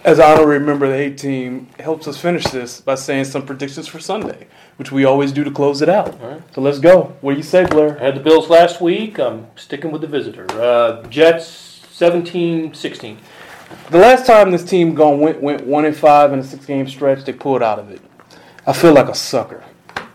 as 0.04 0.20
honorary 0.20 0.60
member 0.60 0.86
of 0.86 0.92
the 0.92 0.98
A 0.98 1.10
team, 1.12 1.68
helps 1.80 2.08
us 2.08 2.20
finish 2.20 2.46
this 2.46 2.82
by 2.82 2.96
saying 2.96 3.26
some 3.26 3.46
predictions 3.46 3.88
for 3.88 4.00
Sunday, 4.00 4.48
which 4.78 4.92
we 4.92 5.06
always 5.06 5.32
do 5.32 5.44
to 5.44 5.52
close 5.52 5.82
it 5.82 5.90
out. 5.90 6.22
Right. 6.22 6.42
So 6.54 6.62
let's 6.62 6.80
go. 6.80 7.16
What 7.22 7.32
do 7.32 7.38
you 7.38 7.44
say, 7.44 7.66
Blair? 7.66 8.00
I 8.00 8.06
had 8.06 8.16
the 8.16 8.20
Bills 8.22 8.50
last 8.50 8.80
week. 8.80 9.20
I'm 9.20 9.48
sticking 9.56 9.92
with 9.92 10.02
the 10.02 10.08
visitor. 10.08 10.46
Uh, 10.52 11.04
Jets 11.08 11.84
17-16. 11.94 13.18
The 13.90 13.98
last 13.98 14.26
time 14.26 14.52
this 14.52 14.64
team 14.64 14.96
gone 14.96 15.20
went 15.20 15.42
went 15.42 15.66
one 15.66 15.86
and 15.86 15.96
five 15.96 16.32
in 16.32 16.40
a 16.40 16.44
six 16.44 16.66
game 16.66 16.88
stretch, 16.88 17.26
they 17.26 17.34
pulled 17.34 17.62
out 17.62 17.80
of 17.80 17.92
it. 17.92 18.02
I 18.66 18.74
feel 18.74 18.94
like 18.94 19.10
a 19.10 19.16
sucker, 19.16 19.64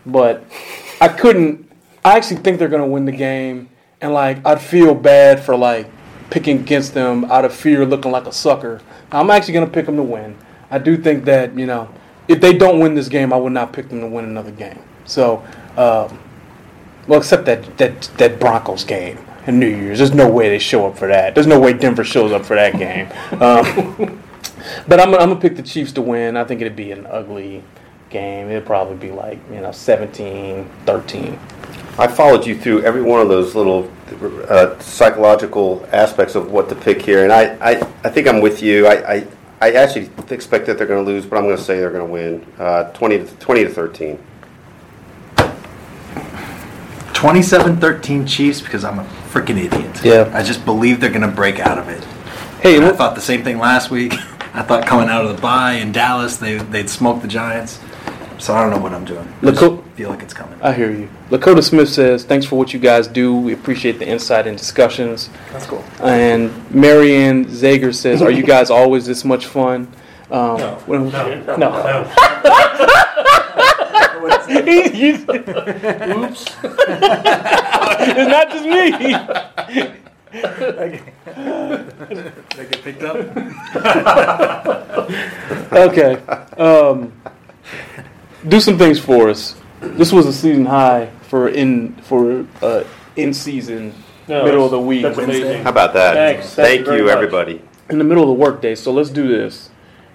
but 0.05 0.43
I 0.99 1.07
couldn't. 1.07 1.71
I 2.03 2.17
actually 2.17 2.37
think 2.37 2.57
they're 2.57 2.67
gonna 2.67 2.87
win 2.87 3.05
the 3.05 3.11
game, 3.11 3.69
and 4.01 4.13
like 4.13 4.45
I'd 4.45 4.61
feel 4.61 4.95
bad 4.95 5.39
for 5.39 5.55
like 5.55 5.87
picking 6.29 6.59
against 6.59 6.93
them 6.93 7.25
out 7.25 7.45
of 7.45 7.53
fear, 7.53 7.85
looking 7.85 8.11
like 8.11 8.25
a 8.25 8.33
sucker. 8.33 8.81
I'm 9.11 9.29
actually 9.29 9.53
gonna 9.53 9.67
pick 9.67 9.85
them 9.85 9.97
to 9.97 10.03
win. 10.03 10.37
I 10.71 10.79
do 10.79 10.97
think 10.97 11.25
that 11.25 11.57
you 11.57 11.65
know 11.65 11.89
if 12.27 12.41
they 12.41 12.53
don't 12.53 12.79
win 12.79 12.95
this 12.95 13.09
game, 13.09 13.33
I 13.33 13.37
would 13.37 13.53
not 13.53 13.73
pick 13.73 13.89
them 13.89 13.99
to 14.01 14.07
win 14.07 14.25
another 14.25 14.51
game. 14.51 14.79
So, 15.05 15.43
um, 15.77 16.19
well, 17.07 17.19
except 17.19 17.45
that 17.45 17.77
that 17.77 18.01
that 18.17 18.39
Broncos 18.39 18.83
game 18.83 19.19
in 19.47 19.59
New 19.59 19.67
Year's. 19.67 19.97
There's 19.97 20.13
no 20.13 20.29
way 20.29 20.49
they 20.49 20.59
show 20.59 20.87
up 20.87 20.97
for 20.97 21.07
that. 21.07 21.35
There's 21.35 21.47
no 21.47 21.59
way 21.59 21.73
Denver 21.73 22.03
shows 22.03 22.31
up 22.31 22.45
for 22.45 22.55
that 22.55 22.77
game. 22.77 23.07
Um, 23.41 24.21
but 24.87 24.99
I'm, 24.99 25.13
I'm 25.13 25.29
gonna 25.29 25.35
pick 25.35 25.55
the 25.55 25.63
Chiefs 25.63 25.91
to 25.93 26.01
win. 26.01 26.37
I 26.37 26.43
think 26.43 26.61
it'd 26.61 26.75
be 26.75 26.91
an 26.91 27.05
ugly 27.07 27.63
game. 28.13 28.49
It'd 28.49 28.65
probably 28.65 28.95
be 28.95 29.11
like 29.11 29.39
you 29.51 29.59
know 29.59 29.73
17, 29.73 30.69
13. 30.85 31.39
I 31.97 32.07
followed 32.07 32.45
you 32.45 32.57
through 32.57 32.83
every 32.83 33.01
one 33.01 33.21
of 33.21 33.27
those 33.27 33.53
little 33.53 33.91
uh, 34.49 34.79
psychological 34.79 35.87
aspects 35.91 36.33
of 36.33 36.51
what 36.51 36.69
to 36.69 36.75
pick 36.75 37.01
here, 37.01 37.23
and 37.23 37.31
I, 37.31 37.55
I, 37.61 37.75
I 38.03 38.09
think 38.09 38.27
I'm 38.27 38.41
with 38.41 38.63
you. 38.63 38.87
I, 38.87 39.15
I, 39.15 39.27
I 39.61 39.71
actually 39.73 40.09
expect 40.29 40.65
that 40.65 40.77
they're 40.77 40.87
going 40.87 41.05
to 41.05 41.11
lose, 41.11 41.25
but 41.25 41.37
I'm 41.37 41.43
going 41.43 41.55
to 41.57 41.61
say 41.61 41.79
they're 41.79 41.91
going 41.91 42.07
to 42.07 42.11
win 42.11 42.45
uh, 42.57 42.91
20, 42.93 43.19
to, 43.19 43.25
20 43.35 43.63
to 43.65 43.69
13. 43.69 44.19
27-13 47.23 48.27
Chiefs 48.27 48.59
because 48.59 48.83
I'm 48.83 48.99
a 48.99 49.03
freaking 49.31 49.63
idiot. 49.63 50.03
Yeah. 50.03 50.29
I 50.35 50.43
just 50.43 50.65
believe 50.65 50.99
they're 50.99 51.09
going 51.09 51.21
to 51.21 51.27
break 51.27 51.59
out 51.59 51.77
of 51.77 51.87
it. 51.89 52.03
Hey, 52.61 52.75
And 52.75 52.85
I 52.85 52.91
thought 52.91 53.15
the 53.15 53.21
same 53.21 53.43
thing 53.43 53.59
last 53.59 53.91
week. 53.91 54.13
I 54.55 54.63
thought 54.63 54.85
coming 54.85 55.09
out 55.09 55.25
of 55.25 55.35
the 55.35 55.41
bye 55.41 55.73
in 55.73 55.91
Dallas, 55.91 56.37
they, 56.37 56.57
they'd 56.57 56.89
smoke 56.89 57.21
the 57.21 57.27
Giants. 57.27 57.79
So 58.39 58.53
I 58.53 58.61
don't 58.61 58.71
know 58.71 58.77
what 58.79 58.93
I'm 58.93 59.05
doing. 59.05 59.27
I 59.41 59.45
Look, 59.45 59.55
just 59.55 59.83
feel 59.95 60.09
like 60.09 60.21
it's 60.23 60.33
coming. 60.33 60.59
I 60.61 60.73
hear 60.73 60.91
you. 60.91 61.07
Lakota 61.29 61.63
Smith 61.63 61.87
says, 61.89 62.23
"Thanks 62.25 62.45
for 62.45 62.57
what 62.57 62.73
you 62.73 62.79
guys 62.79 63.07
do. 63.07 63.35
We 63.37 63.53
appreciate 63.53 63.99
the 63.99 64.07
insight 64.07 64.47
and 64.47 64.57
discussions." 64.57 65.29
That's 65.51 65.65
cool. 65.65 65.83
And 66.01 66.51
Marianne 66.71 67.45
Zager 67.45 67.93
says, 67.93 68.21
"Are 68.21 68.31
you 68.31 68.43
guys 68.55 68.69
always 68.69 69.05
this 69.05 69.23
much 69.23 69.45
fun?" 69.45 69.87
Um, 70.31 70.57
No. 70.57 70.77
well, 70.87 71.03
No. 71.05 71.55
no. 71.57 71.57
No. 71.57 72.03
He- 74.47 74.89
he's- 74.89 75.21
Oops. 75.29 76.55
it's 78.03 78.29
not 78.29 78.49
just 78.51 78.65
me. 78.65 78.91
They 82.55 82.65
get 82.65 82.83
picked 82.83 83.03
up? 83.03 83.17
Okay. 85.73 86.15
Um, 86.57 87.11
do 88.47 88.59
some 88.59 88.77
things 88.77 88.99
for 88.99 89.29
us. 89.29 89.55
This 89.81 90.11
was 90.11 90.25
a 90.25 90.33
season 90.33 90.65
high 90.65 91.09
for 91.23 91.49
in 91.49 91.95
for 92.03 92.45
uh, 92.61 92.83
in 93.15 93.33
season 93.33 93.93
No, 94.27 94.45
middle 94.45 94.65
of 94.65 94.71
the 94.71 94.79
week. 94.79 95.03
That's 95.03 95.17
amazing. 95.17 95.63
How 95.63 95.69
about 95.69 95.93
that? 95.93 96.13
Thanks. 96.13 96.53
Thank 96.53 96.85
Thank 96.85 96.87
you 96.99 97.05
you, 97.05 97.09
everybody. 97.09 97.61
in 97.89 97.97
the 97.97 98.03
middle 98.03 98.23
of 98.23 98.29
the 98.29 98.41
workday. 98.41 98.75
So 98.75 98.91
let's 98.91 99.09
do 99.09 99.27
this. 99.27 99.69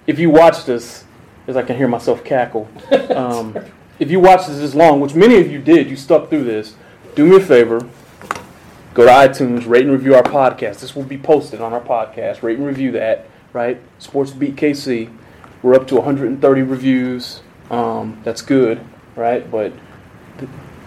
If 0.07 0.17
you 0.17 0.29
watch 0.29 0.65
this, 0.65 1.05
as 1.47 1.55
I 1.55 1.61
can 1.61 1.77
hear 1.77 1.87
myself 1.87 2.23
cackle, 2.23 2.67
um, 3.15 3.57
if 3.99 4.09
you 4.09 4.19
watch 4.19 4.47
this 4.47 4.57
this 4.57 4.73
long, 4.75 4.99
which 4.99 5.13
many 5.13 5.39
of 5.39 5.51
you 5.51 5.59
did, 5.59 5.89
you 5.89 5.95
stuck 5.95 6.29
through 6.29 6.45
this. 6.45 6.75
Do 7.15 7.25
me 7.25 7.35
a 7.35 7.39
favor. 7.39 7.87
Go 8.93 9.05
to 9.05 9.11
iTunes, 9.11 9.67
rate 9.67 9.83
and 9.83 9.91
review 9.91 10.15
our 10.15 10.23
podcast. 10.23 10.79
This 10.79 10.95
will 10.95 11.03
be 11.03 11.17
posted 11.17 11.61
on 11.61 11.73
our 11.73 11.81
podcast. 11.81 12.41
Rate 12.41 12.57
and 12.57 12.65
review 12.65 12.91
that, 12.93 13.27
right? 13.53 13.79
Sports 13.99 14.31
Beat 14.31 14.55
KC. 14.55 15.15
We're 15.61 15.75
up 15.75 15.87
to 15.87 15.95
130 15.95 16.61
reviews. 16.63 17.41
Um, 17.69 18.19
that's 18.23 18.41
good, 18.41 18.81
right? 19.15 19.49
But 19.49 19.73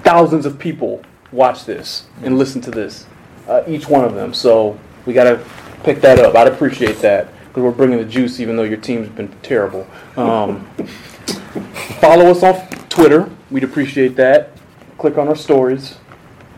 thousands 0.03 0.47
of 0.47 0.59
people 0.59 1.03
watch 1.31 1.65
this 1.65 2.07
and 2.23 2.39
listen 2.39 2.61
to 2.63 2.71
this, 2.71 3.07
uh, 3.49 3.63
each 3.67 3.89
one 3.89 4.05
of 4.05 4.15
them. 4.15 4.35
So 4.35 4.79
we 5.07 5.13
got 5.13 5.25
to 5.25 5.45
pick 5.85 6.01
that 6.01 6.19
up. 6.19 6.35
I'd 6.35 6.49
appreciate 6.49 6.99
that 7.01 7.29
because 7.49 7.63
we're 7.63 7.71
bringing 7.71 7.99
the 7.99 8.05
juice, 8.05 8.41
even 8.41 8.57
though 8.57 8.63
your 8.65 8.79
team's 8.79 9.09
been 9.09 9.29
terrible. 9.43 9.87
Um, 10.17 10.67
follow 12.01 12.27
us 12.31 12.43
on 12.43 12.55
Twitter. 12.89 13.31
We'd 13.51 13.65
appreciate 13.65 14.17
that. 14.17 14.51
Click 14.99 15.19
on 15.19 15.29
our 15.29 15.37
stories. 15.37 15.97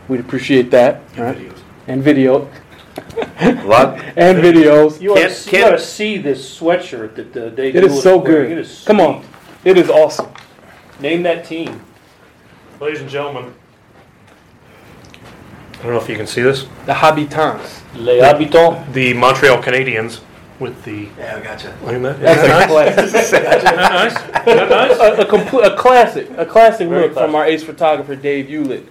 We'd 0.07 0.19
appreciate 0.19 0.71
that. 0.71 1.01
right? 1.17 1.51
And 1.87 2.01
video. 2.03 2.49
A. 3.17 4.13
And 4.15 4.37
videos. 4.39 5.01
You 5.01 5.11
ought, 5.11 5.17
Can't- 5.17 5.29
to, 5.31 5.35
see, 5.35 5.51
can't- 5.51 5.71
you 5.73 5.77
see 5.79 6.17
this 6.17 6.59
sweatshirt 6.59 7.15
that 7.15 7.35
uh, 7.35 7.49
Dave 7.49 7.75
It 7.75 7.83
is 7.83 8.01
so 8.01 8.17
wearing. 8.17 8.49
good. 8.49 8.51
It 8.53 8.57
is 8.59 8.83
Come 8.85 8.99
on. 9.01 9.25
Sweet. 9.65 9.77
It 9.77 9.77
is 9.77 9.89
awesome. 9.89 10.31
Name 10.99 11.23
that 11.23 11.45
team. 11.45 11.81
Ladies 12.79 13.01
and 13.01 13.09
gentlemen, 13.09 13.53
I 15.73 15.83
don't 15.83 15.93
know 15.93 16.01
if 16.01 16.07
you 16.07 16.15
can 16.15 16.27
see 16.27 16.41
this. 16.41 16.67
The 16.85 16.93
Habitants. 16.93 17.81
Les 17.95 18.19
Habitants. 18.19 18.93
The 18.93 19.13
Montreal 19.13 19.61
Canadiens 19.61 20.21
with 20.59 20.83
the. 20.83 21.09
Yeah, 21.17 21.37
I 21.37 21.43
gotcha. 21.43 21.75
Look 21.83 21.95
at 21.95 22.01
that. 22.03 22.19
That's 22.19 22.39
Isn't 22.39 22.51
a 22.51 22.53
that 22.53 22.69
classic. 22.69 23.13
nice? 23.13 23.33
Isn't 23.33 23.75
nice? 23.75 24.13
Isn't 24.13 24.45
that 24.45 24.69
nice? 24.69 24.99
a, 25.19 25.21
a, 25.21 25.25
complete, 25.25 25.65
a 25.65 25.75
classic, 25.75 26.29
a 26.37 26.45
classic 26.45 26.87
Very 26.87 27.03
look 27.03 27.13
from 27.13 27.35
our 27.35 27.45
ace 27.45 27.63
photographer 27.63 28.15
Dave 28.15 28.47
Eulitt, 28.47 28.85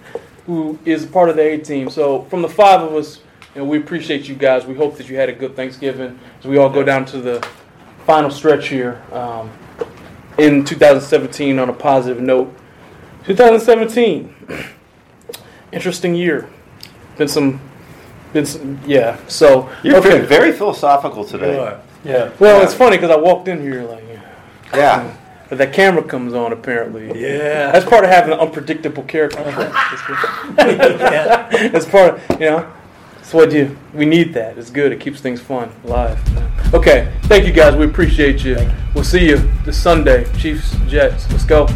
who 0.45 0.77
is 0.85 1.05
part 1.05 1.29
of 1.29 1.35
the 1.37 1.41
A 1.43 1.57
team. 1.57 1.89
So 1.89 2.23
from 2.23 2.41
the 2.41 2.49
five 2.49 2.81
of 2.81 2.93
us, 2.93 3.21
you 3.55 3.61
know, 3.61 3.65
we 3.65 3.77
appreciate 3.77 4.27
you 4.27 4.35
guys. 4.35 4.65
We 4.65 4.75
hope 4.75 4.97
that 4.97 5.07
you 5.09 5.15
had 5.15 5.29
a 5.29 5.33
good 5.33 5.55
Thanksgiving 5.55 6.19
as 6.39 6.45
we 6.45 6.57
all 6.57 6.69
go 6.69 6.83
down 6.83 7.05
to 7.05 7.21
the 7.21 7.47
final 8.05 8.29
stretch 8.29 8.67
here 8.67 9.01
um, 9.11 9.49
in 10.37 10.65
2017 10.65 11.59
on 11.59 11.69
a 11.69 11.73
positive 11.73 12.21
note. 12.21 12.53
2017, 13.25 14.35
interesting 15.71 16.15
year. 16.15 16.49
Been 17.17 17.27
some, 17.27 17.59
been 18.33 18.45
some, 18.45 18.79
yeah. 18.85 19.17
So 19.27 19.69
You're 19.83 19.97
okay. 19.97 20.21
very 20.21 20.51
philosophical 20.51 21.23
today. 21.23 21.79
Yeah. 22.03 22.31
Well, 22.39 22.61
it's 22.61 22.73
funny 22.73 22.97
because 22.97 23.09
I 23.09 23.15
walked 23.17 23.47
in 23.47 23.61
here 23.61 23.83
like, 23.83 24.03
yeah. 24.07 24.21
Yeah. 24.73 25.17
but 25.49 25.57
that 25.57 25.73
camera 25.73 26.03
comes 26.03 26.33
on 26.33 26.53
apparently. 26.53 27.07
Yeah. 27.07 27.71
That's 27.71 27.85
part 27.85 28.03
of 28.03 28.11
having 28.11 28.33
an 28.33 28.39
unpredictable 28.39 29.03
character. 29.03 29.43
That's 30.57 31.85
part 31.85 32.15
of, 32.15 32.39
you 32.39 32.49
know, 32.51 32.59
that's 32.59 32.73
what 33.35 33.51
you, 33.51 33.77
we 33.93 34.05
need 34.05 34.33
that. 34.33 34.57
It's 34.57 34.69
good. 34.71 34.91
It 34.91 34.99
keeps 34.99 35.19
things 35.19 35.41
fun, 35.41 35.69
live. 35.83 36.19
Okay. 36.73 37.11
Thank 37.23 37.45
you 37.45 37.53
guys. 37.53 37.75
We 37.75 37.85
appreciate 37.85 38.43
you. 38.43 38.57
We'll 38.93 39.03
see 39.03 39.27
you 39.27 39.37
this 39.65 39.81
Sunday. 39.81 40.25
Chiefs, 40.37 40.75
Jets. 40.87 41.29
Let's 41.31 41.45
go. 41.45 41.67